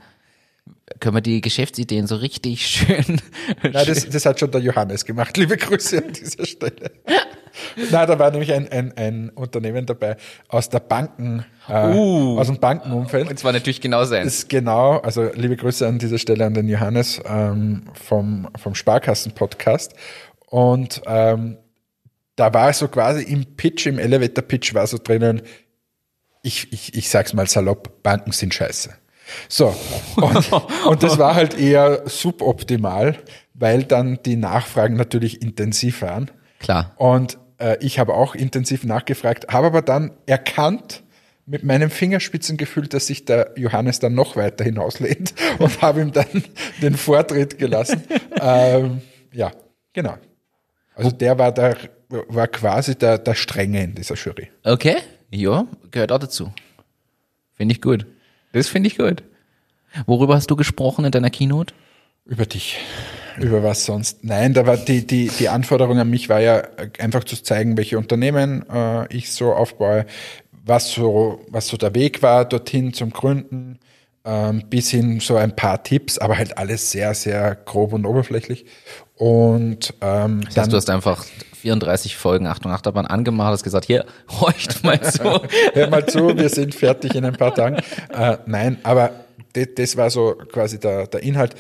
Können 0.99 1.17
wir 1.17 1.21
die 1.21 1.41
Geschäftsideen 1.41 2.07
so 2.07 2.17
richtig 2.17 2.67
schön. 2.67 3.21
Nein, 3.63 3.73
das, 3.73 4.09
das 4.09 4.27
hat 4.27 4.41
schon 4.41 4.51
der 4.51 4.61
Johannes 4.61 5.05
gemacht. 5.05 5.37
Liebe 5.37 5.57
Grüße 5.57 5.99
an 5.99 6.13
dieser 6.13 6.45
Stelle. 6.45 6.91
Nein, 7.91 8.09
da 8.09 8.19
war 8.19 8.31
nämlich 8.31 8.53
ein, 8.53 8.69
ein, 8.71 8.93
ein 8.97 9.31
Unternehmen 9.31 9.87
dabei 9.87 10.17
aus 10.49 10.69
der 10.69 10.81
Banken, 10.81 11.45
äh, 11.69 11.95
uh, 11.95 12.39
aus 12.39 12.49
dem 12.49 12.59
Bankenumfeld. 12.59 13.31
Und 13.31 13.39
zwar 13.39 13.53
natürlich 13.53 13.81
genau 13.81 14.05
sein. 14.05 14.27
Ist 14.27 14.49
genau, 14.49 14.99
also 14.99 15.31
liebe 15.35 15.57
Grüße 15.57 15.87
an 15.87 15.99
dieser 15.99 16.19
Stelle 16.19 16.45
an 16.45 16.55
den 16.55 16.69
Johannes 16.69 17.21
ähm, 17.25 17.85
vom, 17.95 18.49
vom 18.57 18.75
Sparkassen-Podcast. 18.75 19.95
Und 20.47 21.03
ähm, 21.07 21.59
da 22.37 22.53
war 22.53 22.73
so 22.73 22.89
quasi 22.89 23.23
im 23.23 23.45
Pitch, 23.57 23.87
im 23.87 23.99
Elevator 23.99 24.43
Pitch 24.43 24.75
war 24.75 24.87
so 24.87 24.99
drinnen, 24.99 25.43
ich, 26.43 26.73
ich, 26.73 26.95
ich 26.95 27.09
sag's 27.09 27.35
mal 27.35 27.47
salopp, 27.47 28.03
Banken 28.03 28.33
sind 28.33 28.55
scheiße. 28.55 28.95
So, 29.49 29.75
und, 30.17 30.53
und 30.87 31.03
das 31.03 31.19
war 31.19 31.35
halt 31.35 31.59
eher 31.59 32.03
suboptimal, 32.07 33.17
weil 33.55 33.85
dann 33.85 34.19
die 34.25 34.37
Nachfragen 34.37 34.97
natürlich 34.97 35.43
intensiv 35.43 36.03
waren. 36.03 36.31
Klar. 36.59 36.93
Und 36.97 37.39
äh, 37.59 37.77
ich 37.81 37.99
habe 37.99 38.15
auch 38.15 38.35
intensiv 38.35 38.85
nachgefragt, 38.85 39.53
habe 39.53 39.69
aber 39.69 39.83
dann 39.83 40.13
erkannt, 40.27 41.03
mit 41.51 41.65
meinem 41.65 41.91
Fingerspitzengefühl, 41.91 42.87
dass 42.87 43.09
sich 43.09 43.25
der 43.25 43.55
Johannes 43.57 43.99
dann 43.99 44.15
noch 44.15 44.37
weiter 44.37 44.63
hinauslehnt 44.63 45.35
und 45.59 45.83
habe 45.83 46.01
ihm 46.01 46.13
dann 46.13 46.45
den 46.81 46.97
Vortritt 46.97 47.59
gelassen. 47.59 48.05
ähm, 48.41 49.01
ja, 49.33 49.51
genau. 49.93 50.15
Also 50.95 51.11
der 51.11 51.39
war 51.39 51.53
der 51.53 51.77
war 52.09 52.49
quasi 52.49 52.97
der, 52.97 53.19
der 53.19 53.35
Strenge 53.35 53.83
in 53.83 53.95
dieser 53.95 54.15
Jury. 54.15 54.49
Okay, 54.65 54.97
ja, 55.31 55.67
gehört 55.91 56.13
auch 56.13 56.19
dazu. 56.19 56.53
Finde 57.55 57.75
ich 57.75 57.81
gut. 57.81 58.07
Das 58.53 58.69
finde 58.69 58.89
ich 58.89 58.99
gut. 58.99 59.23
Worüber 60.07 60.35
hast 60.35 60.51
du 60.51 60.57
gesprochen 60.57 61.05
in 61.05 61.11
deiner 61.11 61.31
Keynote? 61.31 61.75
Über 62.25 62.47
dich. 62.47 62.79
Über 63.39 63.63
was 63.63 63.85
sonst? 63.85 64.25
Nein, 64.25 64.55
da 64.55 64.67
war 64.67 64.77
die, 64.77 65.07
die, 65.07 65.29
die 65.29 65.49
Anforderung 65.49 65.99
an 65.99 66.11
mich 66.11 66.29
war 66.29 66.41
ja 66.41 66.63
einfach 66.99 67.25
zu 67.25 67.43
zeigen, 67.43 67.77
welche 67.77 67.99
Unternehmen 67.99 68.65
äh, 68.69 69.13
ich 69.15 69.33
so 69.33 69.53
aufbaue, 69.53 70.07
was 70.65 70.93
so, 70.93 71.45
was 71.49 71.69
so 71.69 71.77
der 71.77 71.95
Weg 71.95 72.23
war 72.23 72.45
dorthin 72.45 72.93
zum 72.93 73.11
Gründen, 73.11 73.79
ähm, 74.25 74.65
bis 74.69 74.91
hin 74.91 75.21
so 75.21 75.37
ein 75.37 75.57
paar 75.57 75.83
Tipps, 75.83 76.19
aber 76.19 76.37
halt 76.37 76.59
alles 76.59 76.91
sehr, 76.91 77.15
sehr 77.15 77.55
grob 77.55 77.93
und 77.93 78.05
oberflächlich. 78.05 78.67
Und 79.17 79.95
ähm, 80.01 80.43
das 80.45 80.49
heißt, 80.49 80.57
dann, 80.57 80.71
du 80.71 80.77
hast 80.77 80.91
einfach 80.91 81.25
34 81.61 82.17
Folgen 82.17 82.47
Achtung 82.47 82.73
Achterbahn 82.73 83.07
angemacht, 83.07 83.53
hast 83.53 83.63
gesagt, 83.63 83.87
hier, 83.87 84.05
horcht 84.41 84.83
mal 84.85 85.01
zu. 85.01 85.23
Hör 85.75 85.89
mal 85.89 86.07
zu, 86.07 86.37
wir 86.37 86.49
sind 86.49 86.75
fertig 86.75 87.15
in 87.15 87.25
ein 87.25 87.37
paar 87.37 87.55
Tagen. 87.55 87.77
Äh, 88.13 88.39
nein, 88.47 88.79
aber 88.83 89.13
das, 89.53 89.97
war 89.97 90.11
so 90.11 90.35
quasi 90.53 90.79
der, 90.79 91.07
der 91.07 91.23
Inhalt 91.23 91.55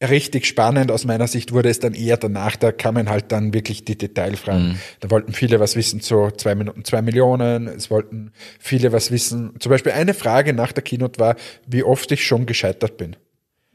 richtig 0.00 0.46
spannend 0.46 0.92
aus 0.92 1.04
meiner 1.04 1.26
Sicht 1.26 1.52
wurde 1.52 1.68
es 1.68 1.80
dann 1.80 1.94
eher 1.94 2.16
danach, 2.16 2.56
da 2.56 2.70
kamen 2.70 3.10
halt 3.10 3.32
dann 3.32 3.52
wirklich 3.52 3.84
die 3.84 3.98
Detailfragen. 3.98 4.68
Mhm. 4.68 4.78
Da 5.00 5.10
wollten 5.10 5.32
viele 5.32 5.58
was 5.58 5.74
wissen 5.74 6.00
zu 6.00 6.30
zwei 6.36 6.54
Minuten, 6.54 6.84
zwei 6.84 7.02
Millionen, 7.02 7.66
es 7.66 7.90
wollten 7.90 8.30
viele 8.60 8.92
was 8.92 9.10
wissen. 9.10 9.54
Zum 9.58 9.70
Beispiel 9.70 9.92
eine 9.92 10.14
Frage 10.14 10.52
nach 10.52 10.72
der 10.72 10.84
Keynote 10.84 11.18
war, 11.18 11.36
wie 11.66 11.82
oft 11.82 12.12
ich 12.12 12.24
schon 12.24 12.46
gescheitert 12.46 12.96
bin. 12.96 13.16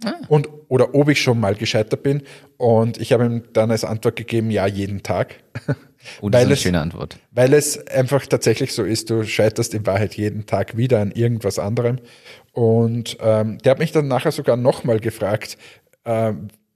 Ah. 0.06 0.20
Und, 0.28 0.50
oder 0.68 0.96
ob 0.96 1.10
ich 1.10 1.22
schon 1.22 1.40
mal 1.40 1.56
gescheitert 1.56 2.04
bin. 2.04 2.24
Und 2.58 2.98
ich 2.98 3.14
habe 3.14 3.26
ihm 3.26 3.44
dann 3.54 3.72
als 3.72 3.84
Antwort 3.84 4.16
gegeben, 4.16 4.52
ja, 4.52 4.68
jeden 4.68 5.04
Tag. 5.04 5.36
Oh, 6.22 6.30
das 6.30 6.42
ist 6.42 6.46
eine 6.46 6.54
es, 6.54 6.62
schöne 6.62 6.82
Antwort. 6.82 7.18
Weil 7.32 7.54
es 7.54 7.88
einfach 7.88 8.26
tatsächlich 8.28 8.74
so 8.74 8.84
ist, 8.84 9.10
du 9.10 9.24
scheiterst 9.24 9.74
in 9.74 9.86
Wahrheit 9.86 10.16
jeden 10.16 10.46
Tag 10.46 10.76
wieder 10.76 11.00
an 11.00 11.12
irgendwas 11.12 11.60
anderem. 11.60 12.00
Und 12.52 13.16
ähm, 13.22 13.58
der 13.60 13.72
hat 13.72 13.80
mich 13.80 13.94
dann 13.94 14.10
nachher 14.10 14.34
sogar 14.34 14.58
nochmal 14.58 15.00
gefragt, 15.00 15.58
äh, 16.04 16.34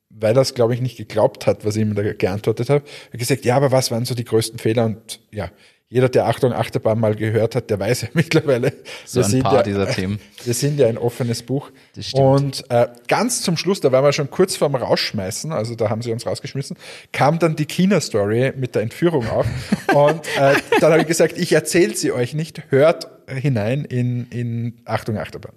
weil 0.10 0.36
er 0.36 0.42
es, 0.42 0.54
glaube 0.54 0.74
ich, 0.74 0.82
nicht 0.82 0.98
geglaubt 0.98 1.46
hat, 1.46 1.66
was 1.66 1.76
ich 1.76 1.82
ihm 1.82 1.94
da 1.94 2.14
geantwortet 2.14 2.70
habe. 2.70 2.86
Er 2.86 3.14
hat 3.14 3.20
gesagt, 3.20 3.46
ja, 3.46 3.56
aber 3.56 3.72
was 3.72 3.92
waren 3.92 4.06
so 4.06 4.16
die 4.16 4.24
größten 4.24 4.60
Fehler? 4.60 4.86
Und 4.86 5.20
ja, 5.32 5.52
jeder, 5.90 6.10
der 6.10 6.28
Achtung 6.28 6.52
Achterbahn 6.52 7.00
mal 7.00 7.16
gehört 7.16 7.56
hat, 7.56 7.70
der 7.70 7.80
weiß 7.80 8.02
ja 8.02 8.08
mittlerweile, 8.14 8.74
so 9.06 9.22
wir, 9.22 9.38
ein 9.38 9.44
paar 9.44 9.56
ja, 9.56 9.64
dieser 9.64 9.88
Themen. 9.88 10.20
wir 10.44 10.54
sind 10.54 10.80
ja 10.80 10.88
ein 10.88 10.98
offenes 10.98 11.44
Buch. 11.44 11.72
Und 12.14 12.66
äh, 12.70 12.88
ganz 13.08 13.42
zum 13.42 13.56
Schluss, 13.56 13.80
da 13.80 13.92
waren 13.92 14.04
wir 14.04 14.12
schon 14.12 14.30
kurz 14.30 14.58
vorm 14.58 14.76
Rausschmeißen, 14.76 15.52
also 15.54 15.76
da 15.76 15.90
haben 15.90 16.02
sie 16.02 16.12
uns 16.12 16.26
rausgeschmissen, 16.26 16.78
kam 17.14 17.40
dann 17.40 17.56
die 17.56 17.66
China-Story 17.66 18.54
mit 18.58 18.76
der 18.76 18.82
Entführung 18.82 19.28
auf. 19.30 19.46
und 19.94 20.22
äh, 20.38 20.56
dann 20.82 20.92
habe 20.92 21.02
ich 21.02 21.08
gesagt, 21.08 21.38
ich 21.38 21.54
erzähle 21.54 21.96
sie 21.96 22.12
euch 22.12 22.34
nicht, 22.34 22.64
hört 22.70 23.08
hinein 23.28 23.86
in, 23.86 24.28
in 24.30 24.74
Achtung 24.86 25.18
Achterbahn. 25.18 25.54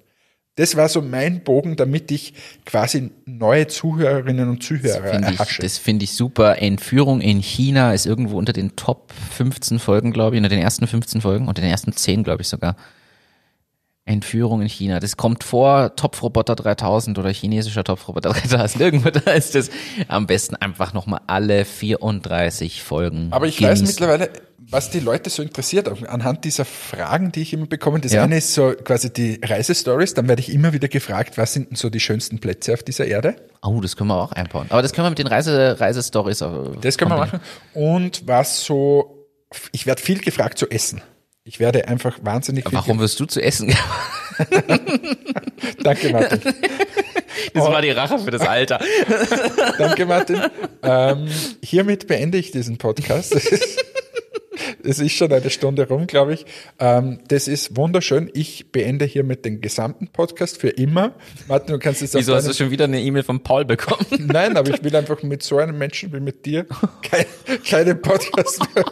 Das 0.56 0.76
war 0.76 0.88
so 0.88 1.00
mein 1.00 1.42
Bogen, 1.42 1.76
damit 1.76 2.10
ich 2.10 2.34
quasi 2.66 3.10
neue 3.24 3.66
Zuhörerinnen 3.68 4.48
und 4.48 4.62
Zuhörer 4.62 5.18
das 5.18 5.22
erhasche. 5.22 5.62
das 5.62 5.78
finde 5.78 6.04
ich 6.04 6.12
super. 6.12 6.60
Entführung 6.60 7.20
in 7.20 7.40
China 7.40 7.94
ist 7.94 8.04
irgendwo 8.04 8.36
unter 8.36 8.52
den 8.52 8.76
Top 8.76 9.12
15 9.30 9.78
Folgen, 9.78 10.12
glaube 10.12 10.36
ich, 10.36 10.38
unter 10.38 10.48
den 10.48 10.60
ersten 10.60 10.86
15 10.86 11.20
Folgen, 11.20 11.48
unter 11.48 11.62
den 11.62 11.70
ersten 11.70 11.92
10, 11.92 12.24
glaube 12.24 12.42
ich 12.42 12.48
sogar. 12.48 12.76
Entführung 14.10 14.62
in 14.62 14.68
China. 14.68 15.00
Das 15.00 15.16
kommt 15.16 15.44
vor 15.44 15.94
Topfroboter 15.96 16.56
3000 16.56 17.18
oder 17.18 17.30
chinesischer 17.30 17.84
Topfroboter 17.84 18.30
3000. 18.32 18.80
Irgendwo 18.80 19.10
da 19.10 19.32
ist 19.32 19.54
das 19.54 19.70
am 20.08 20.26
besten 20.26 20.56
einfach 20.56 20.92
nochmal 20.92 21.20
alle 21.26 21.64
34 21.64 22.82
Folgen. 22.82 23.28
Aber 23.30 23.46
ich 23.46 23.56
genießen. 23.56 23.86
weiß 23.86 23.88
mittlerweile, 23.88 24.30
was 24.70 24.90
die 24.90 25.00
Leute 25.00 25.30
so 25.30 25.42
interessiert, 25.42 25.88
anhand 26.08 26.44
dieser 26.44 26.64
Fragen, 26.64 27.32
die 27.32 27.42
ich 27.42 27.52
immer 27.52 27.66
bekomme. 27.66 28.00
Das 28.00 28.12
ja. 28.12 28.22
eine 28.22 28.38
ist 28.38 28.54
so 28.54 28.72
quasi 28.84 29.12
die 29.12 29.40
Reisestories. 29.42 30.14
Dann 30.14 30.28
werde 30.28 30.40
ich 30.40 30.52
immer 30.52 30.72
wieder 30.72 30.88
gefragt, 30.88 31.38
was 31.38 31.52
sind 31.52 31.70
denn 31.70 31.76
so 31.76 31.90
die 31.90 32.00
schönsten 32.00 32.38
Plätze 32.38 32.74
auf 32.74 32.82
dieser 32.82 33.06
Erde? 33.06 33.36
Oh, 33.62 33.80
das 33.80 33.96
können 33.96 34.08
wir 34.08 34.22
auch 34.22 34.32
einbauen. 34.32 34.66
Aber 34.68 34.82
das 34.82 34.92
können 34.92 35.06
wir 35.06 35.10
mit 35.10 35.18
den 35.18 35.26
Reise, 35.26 35.80
Reisestories. 35.80 36.38
Das 36.80 36.98
können 36.98 37.10
wir 37.10 37.16
machen. 37.18 37.40
Und 37.74 38.26
was 38.26 38.62
so, 38.62 39.26
ich 39.72 39.86
werde 39.86 40.00
viel 40.00 40.20
gefragt 40.20 40.58
zu 40.58 40.70
essen. 40.70 41.02
Ich 41.44 41.58
werde 41.58 41.88
einfach 41.88 42.18
wahnsinnig 42.22 42.68
viel. 42.68 42.78
Warum 42.78 42.98
wirst 42.98 43.18
du 43.18 43.24
zu 43.24 43.40
essen? 43.40 43.74
Danke, 45.82 46.10
Martin. 46.10 46.40
Das 47.54 47.64
war 47.64 47.80
die 47.80 47.90
Rache 47.90 48.18
für 48.18 48.30
das 48.30 48.42
Alter. 48.42 48.78
Danke, 49.78 50.04
Martin. 50.04 50.42
Ähm, 50.82 51.26
hiermit 51.62 52.06
beende 52.06 52.36
ich 52.36 52.50
diesen 52.50 52.76
Podcast. 52.76 53.34
Es 54.84 54.98
ist 54.98 55.12
schon 55.12 55.32
eine 55.32 55.48
Stunde 55.48 55.88
rum, 55.88 56.06
glaube 56.06 56.34
ich. 56.34 56.44
Ähm, 56.78 57.18
das 57.28 57.48
ist 57.48 57.76
wunderschön. 57.76 58.30
Ich 58.34 58.72
beende 58.72 59.06
hiermit 59.06 59.46
den 59.46 59.62
gesamten 59.62 60.08
Podcast 60.08 60.58
für 60.58 60.68
immer. 60.68 61.14
Martin, 61.48 61.72
du 61.72 61.78
kannst 61.78 62.02
jetzt 62.02 62.14
Wieso 62.14 62.34
hast 62.34 62.46
du 62.46 62.52
schon 62.52 62.70
wieder 62.70 62.84
eine 62.84 63.00
E-Mail 63.00 63.22
von 63.22 63.42
Paul 63.42 63.64
bekommen? 63.64 64.04
Nein, 64.18 64.56
aber 64.56 64.70
ich 64.70 64.84
will 64.84 64.94
einfach 64.94 65.22
mit 65.22 65.42
so 65.42 65.58
einem 65.58 65.78
Menschen 65.78 66.12
wie 66.12 66.20
mit 66.20 66.44
dir 66.44 66.66
keinen 67.02 67.26
keine 67.64 67.94
Podcast 67.94 68.60
mehr, 68.74 68.84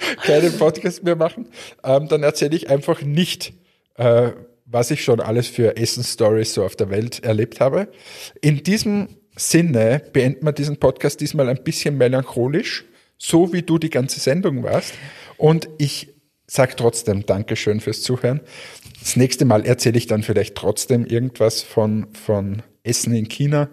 keinen 0.22 0.56
Podcast 0.58 1.02
mehr 1.02 1.16
machen. 1.16 1.48
Ähm, 1.84 2.08
dann 2.08 2.22
erzähle 2.22 2.56
ich 2.56 2.70
einfach 2.70 3.02
nicht, 3.02 3.52
äh, 3.96 4.30
was 4.66 4.90
ich 4.90 5.02
schon 5.02 5.20
alles 5.20 5.48
für 5.48 5.76
Essen-Stories 5.76 6.54
so 6.54 6.64
auf 6.64 6.76
der 6.76 6.90
Welt 6.90 7.24
erlebt 7.24 7.60
habe. 7.60 7.88
In 8.40 8.62
diesem 8.62 9.08
Sinne 9.36 10.02
beenden 10.12 10.44
wir 10.44 10.52
diesen 10.52 10.78
Podcast 10.78 11.20
diesmal 11.20 11.48
ein 11.48 11.62
bisschen 11.64 11.96
melancholisch 11.96 12.84
so 13.20 13.52
wie 13.52 13.62
du 13.62 13.78
die 13.78 13.90
ganze 13.90 14.18
Sendung 14.18 14.64
warst. 14.64 14.94
Und 15.36 15.68
ich 15.78 16.08
sag 16.46 16.76
trotzdem 16.76 17.26
Dankeschön 17.26 17.80
fürs 17.80 18.02
Zuhören. 18.02 18.40
Das 18.98 19.14
nächste 19.14 19.44
Mal 19.44 19.64
erzähle 19.64 19.98
ich 19.98 20.08
dann 20.08 20.24
vielleicht 20.24 20.56
trotzdem 20.56 21.06
irgendwas 21.06 21.62
von, 21.62 22.08
von 22.12 22.62
Essen 22.82 23.14
in 23.14 23.28
China 23.28 23.68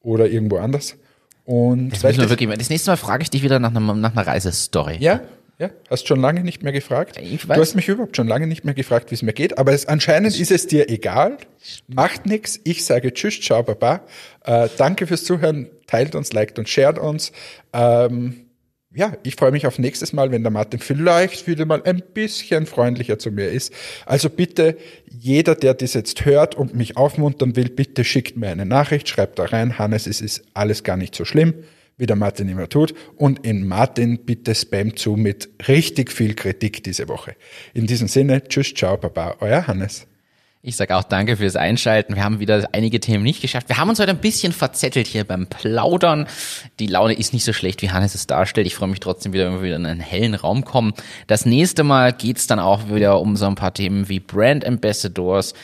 oder 0.00 0.28
irgendwo 0.28 0.56
anders. 0.56 0.96
Und 1.44 1.90
das, 1.90 2.00
das, 2.00 2.28
wirklich, 2.28 2.50
das 2.58 2.70
nächste 2.70 2.90
Mal 2.90 2.96
frage 2.96 3.22
ich 3.22 3.30
dich 3.30 3.42
wieder 3.42 3.60
nach 3.60 3.70
einer, 3.70 3.94
nach 3.94 4.12
einer 4.12 4.26
Reisestory. 4.26 4.96
Ja, 4.98 5.20
ja, 5.58 5.70
hast 5.88 6.06
schon 6.06 6.20
lange 6.20 6.42
nicht 6.42 6.62
mehr 6.62 6.72
gefragt. 6.72 7.18
Ich 7.18 7.48
weiß. 7.48 7.54
Du 7.56 7.60
hast 7.60 7.74
mich 7.76 7.88
überhaupt 7.88 8.16
schon 8.16 8.28
lange 8.28 8.46
nicht 8.46 8.64
mehr 8.64 8.74
gefragt, 8.74 9.10
wie 9.10 9.14
es 9.14 9.22
mir 9.22 9.32
geht, 9.32 9.56
aber 9.56 9.72
es, 9.72 9.86
anscheinend 9.86 10.38
ist 10.38 10.50
es 10.50 10.66
dir 10.66 10.90
egal. 10.90 11.38
Macht 11.88 12.26
nichts. 12.26 12.60
Ich 12.64 12.84
sage 12.84 13.14
Tschüss, 13.14 13.40
ciao, 13.40 13.62
baba. 13.62 14.02
Äh, 14.44 14.68
danke 14.76 15.06
fürs 15.06 15.24
Zuhören. 15.24 15.68
Teilt 15.86 16.14
uns, 16.14 16.32
liked 16.32 16.58
und 16.58 16.68
shared 16.68 16.98
uns. 16.98 17.32
Ähm, 17.72 18.46
ja, 18.94 19.12
ich 19.22 19.36
freue 19.36 19.50
mich 19.50 19.66
auf 19.66 19.78
nächstes 19.78 20.12
Mal, 20.12 20.30
wenn 20.30 20.42
der 20.42 20.50
Martin 20.50 20.80
vielleicht 20.80 21.46
wieder 21.46 21.66
mal 21.66 21.82
ein 21.84 22.02
bisschen 22.14 22.66
freundlicher 22.66 23.18
zu 23.18 23.30
mir 23.30 23.48
ist. 23.48 23.72
Also 24.06 24.30
bitte, 24.30 24.76
jeder, 25.06 25.54
der 25.54 25.74
das 25.74 25.94
jetzt 25.94 26.24
hört 26.24 26.54
und 26.54 26.74
mich 26.74 26.96
aufmuntern 26.96 27.56
will, 27.56 27.68
bitte 27.68 28.04
schickt 28.04 28.36
mir 28.36 28.48
eine 28.48 28.64
Nachricht, 28.64 29.08
schreibt 29.08 29.38
da 29.38 29.44
rein, 29.44 29.78
Hannes, 29.78 30.06
es 30.06 30.20
ist 30.20 30.44
alles 30.54 30.82
gar 30.82 30.96
nicht 30.96 31.14
so 31.14 31.26
schlimm, 31.26 31.54
wie 31.96 32.06
der 32.06 32.16
Martin 32.16 32.48
immer 32.48 32.68
tut. 32.68 32.94
Und 33.16 33.46
in 33.46 33.66
Martin 33.66 34.24
bitte 34.24 34.54
Spam 34.54 34.96
zu 34.96 35.16
mit 35.16 35.48
richtig 35.68 36.12
viel 36.12 36.34
Kritik 36.34 36.82
diese 36.82 37.08
Woche. 37.08 37.36
In 37.74 37.86
diesem 37.86 38.08
Sinne, 38.08 38.42
tschüss, 38.44 38.74
ciao, 38.74 38.96
baba, 38.96 39.36
euer 39.40 39.66
Hannes. 39.66 40.06
Ich 40.66 40.74
sage 40.74 40.96
auch 40.96 41.04
danke 41.04 41.36
fürs 41.36 41.54
Einschalten. 41.54 42.16
Wir 42.16 42.24
haben 42.24 42.40
wieder 42.40 42.68
einige 42.72 42.98
Themen 42.98 43.22
nicht 43.22 43.40
geschafft. 43.40 43.68
Wir 43.68 43.76
haben 43.76 43.88
uns 43.88 44.00
heute 44.00 44.10
ein 44.10 44.18
bisschen 44.18 44.52
verzettelt 44.52 45.06
hier 45.06 45.22
beim 45.22 45.46
Plaudern. 45.46 46.26
Die 46.80 46.88
Laune 46.88 47.14
ist 47.14 47.32
nicht 47.32 47.44
so 47.44 47.52
schlecht, 47.52 47.82
wie 47.82 47.90
Hannes 47.92 48.16
es 48.16 48.26
darstellt. 48.26 48.66
Ich 48.66 48.74
freue 48.74 48.88
mich 48.88 48.98
trotzdem 48.98 49.32
wieder, 49.32 49.46
wenn 49.46 49.60
wir 49.60 49.62
wieder 49.62 49.76
in 49.76 49.86
einen 49.86 50.00
hellen 50.00 50.34
Raum 50.34 50.64
kommen. 50.64 50.92
Das 51.28 51.46
nächste 51.46 51.84
Mal 51.84 52.12
geht's 52.12 52.48
dann 52.48 52.58
auch 52.58 52.88
wieder 52.90 53.20
um 53.20 53.36
so 53.36 53.46
ein 53.46 53.54
paar 53.54 53.74
Themen 53.74 54.08
wie 54.08 54.18
Brand 54.18 54.64
Ambassadors, 54.64 55.54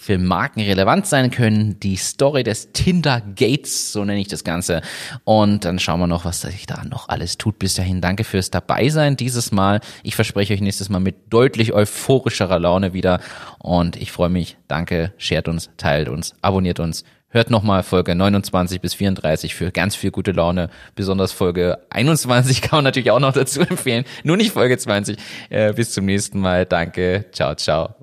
für 0.00 0.16
Marken 0.16 0.62
relevant 0.62 1.06
sein 1.06 1.30
können, 1.30 1.78
die 1.80 1.96
Story 1.96 2.42
des 2.42 2.72
Tinder 2.72 3.20
Gates, 3.36 3.92
so 3.92 4.02
nenne 4.02 4.18
ich 4.22 4.28
das 4.28 4.44
Ganze. 4.44 4.80
Und 5.24 5.66
dann 5.66 5.78
schauen 5.78 6.00
wir 6.00 6.06
noch, 6.06 6.24
was 6.24 6.40
sich 6.40 6.64
da 6.64 6.84
noch 6.84 7.10
alles 7.10 7.36
tut. 7.36 7.58
Bis 7.58 7.74
dahin 7.74 8.00
danke 8.00 8.24
fürs 8.24 8.50
Dabeisein 8.50 9.18
dieses 9.18 9.52
Mal. 9.52 9.80
Ich 10.02 10.14
verspreche 10.14 10.54
euch 10.54 10.62
nächstes 10.62 10.88
Mal 10.88 11.00
mit 11.00 11.16
deutlich 11.28 11.74
euphorischerer 11.74 12.58
Laune 12.58 12.94
wieder. 12.94 13.20
Und 13.62 13.96
ich 13.96 14.10
freue 14.10 14.28
mich. 14.28 14.56
Danke, 14.66 15.12
shared 15.16 15.48
uns, 15.48 15.70
teilt 15.76 16.08
uns, 16.08 16.34
abonniert 16.42 16.80
uns, 16.80 17.04
Hört 17.34 17.48
nochmal 17.48 17.82
Folge 17.82 18.14
29 18.14 18.82
bis 18.82 18.92
34 18.92 19.54
für 19.54 19.70
ganz 19.70 19.96
viel 19.96 20.10
gute 20.10 20.32
Laune. 20.32 20.68
Besonders 20.94 21.32
Folge 21.32 21.78
21 21.88 22.60
kann 22.62 22.76
man 22.76 22.84
natürlich 22.84 23.10
auch 23.10 23.20
noch 23.20 23.32
dazu 23.32 23.62
empfehlen. 23.62 24.04
Nur 24.22 24.36
nicht 24.36 24.52
Folge 24.52 24.76
20. 24.76 25.16
Äh, 25.48 25.72
bis 25.72 25.92
zum 25.92 26.04
nächsten 26.04 26.40
Mal. 26.40 26.66
Danke. 26.66 27.24
Ciao, 27.32 27.54
ciao. 27.54 27.94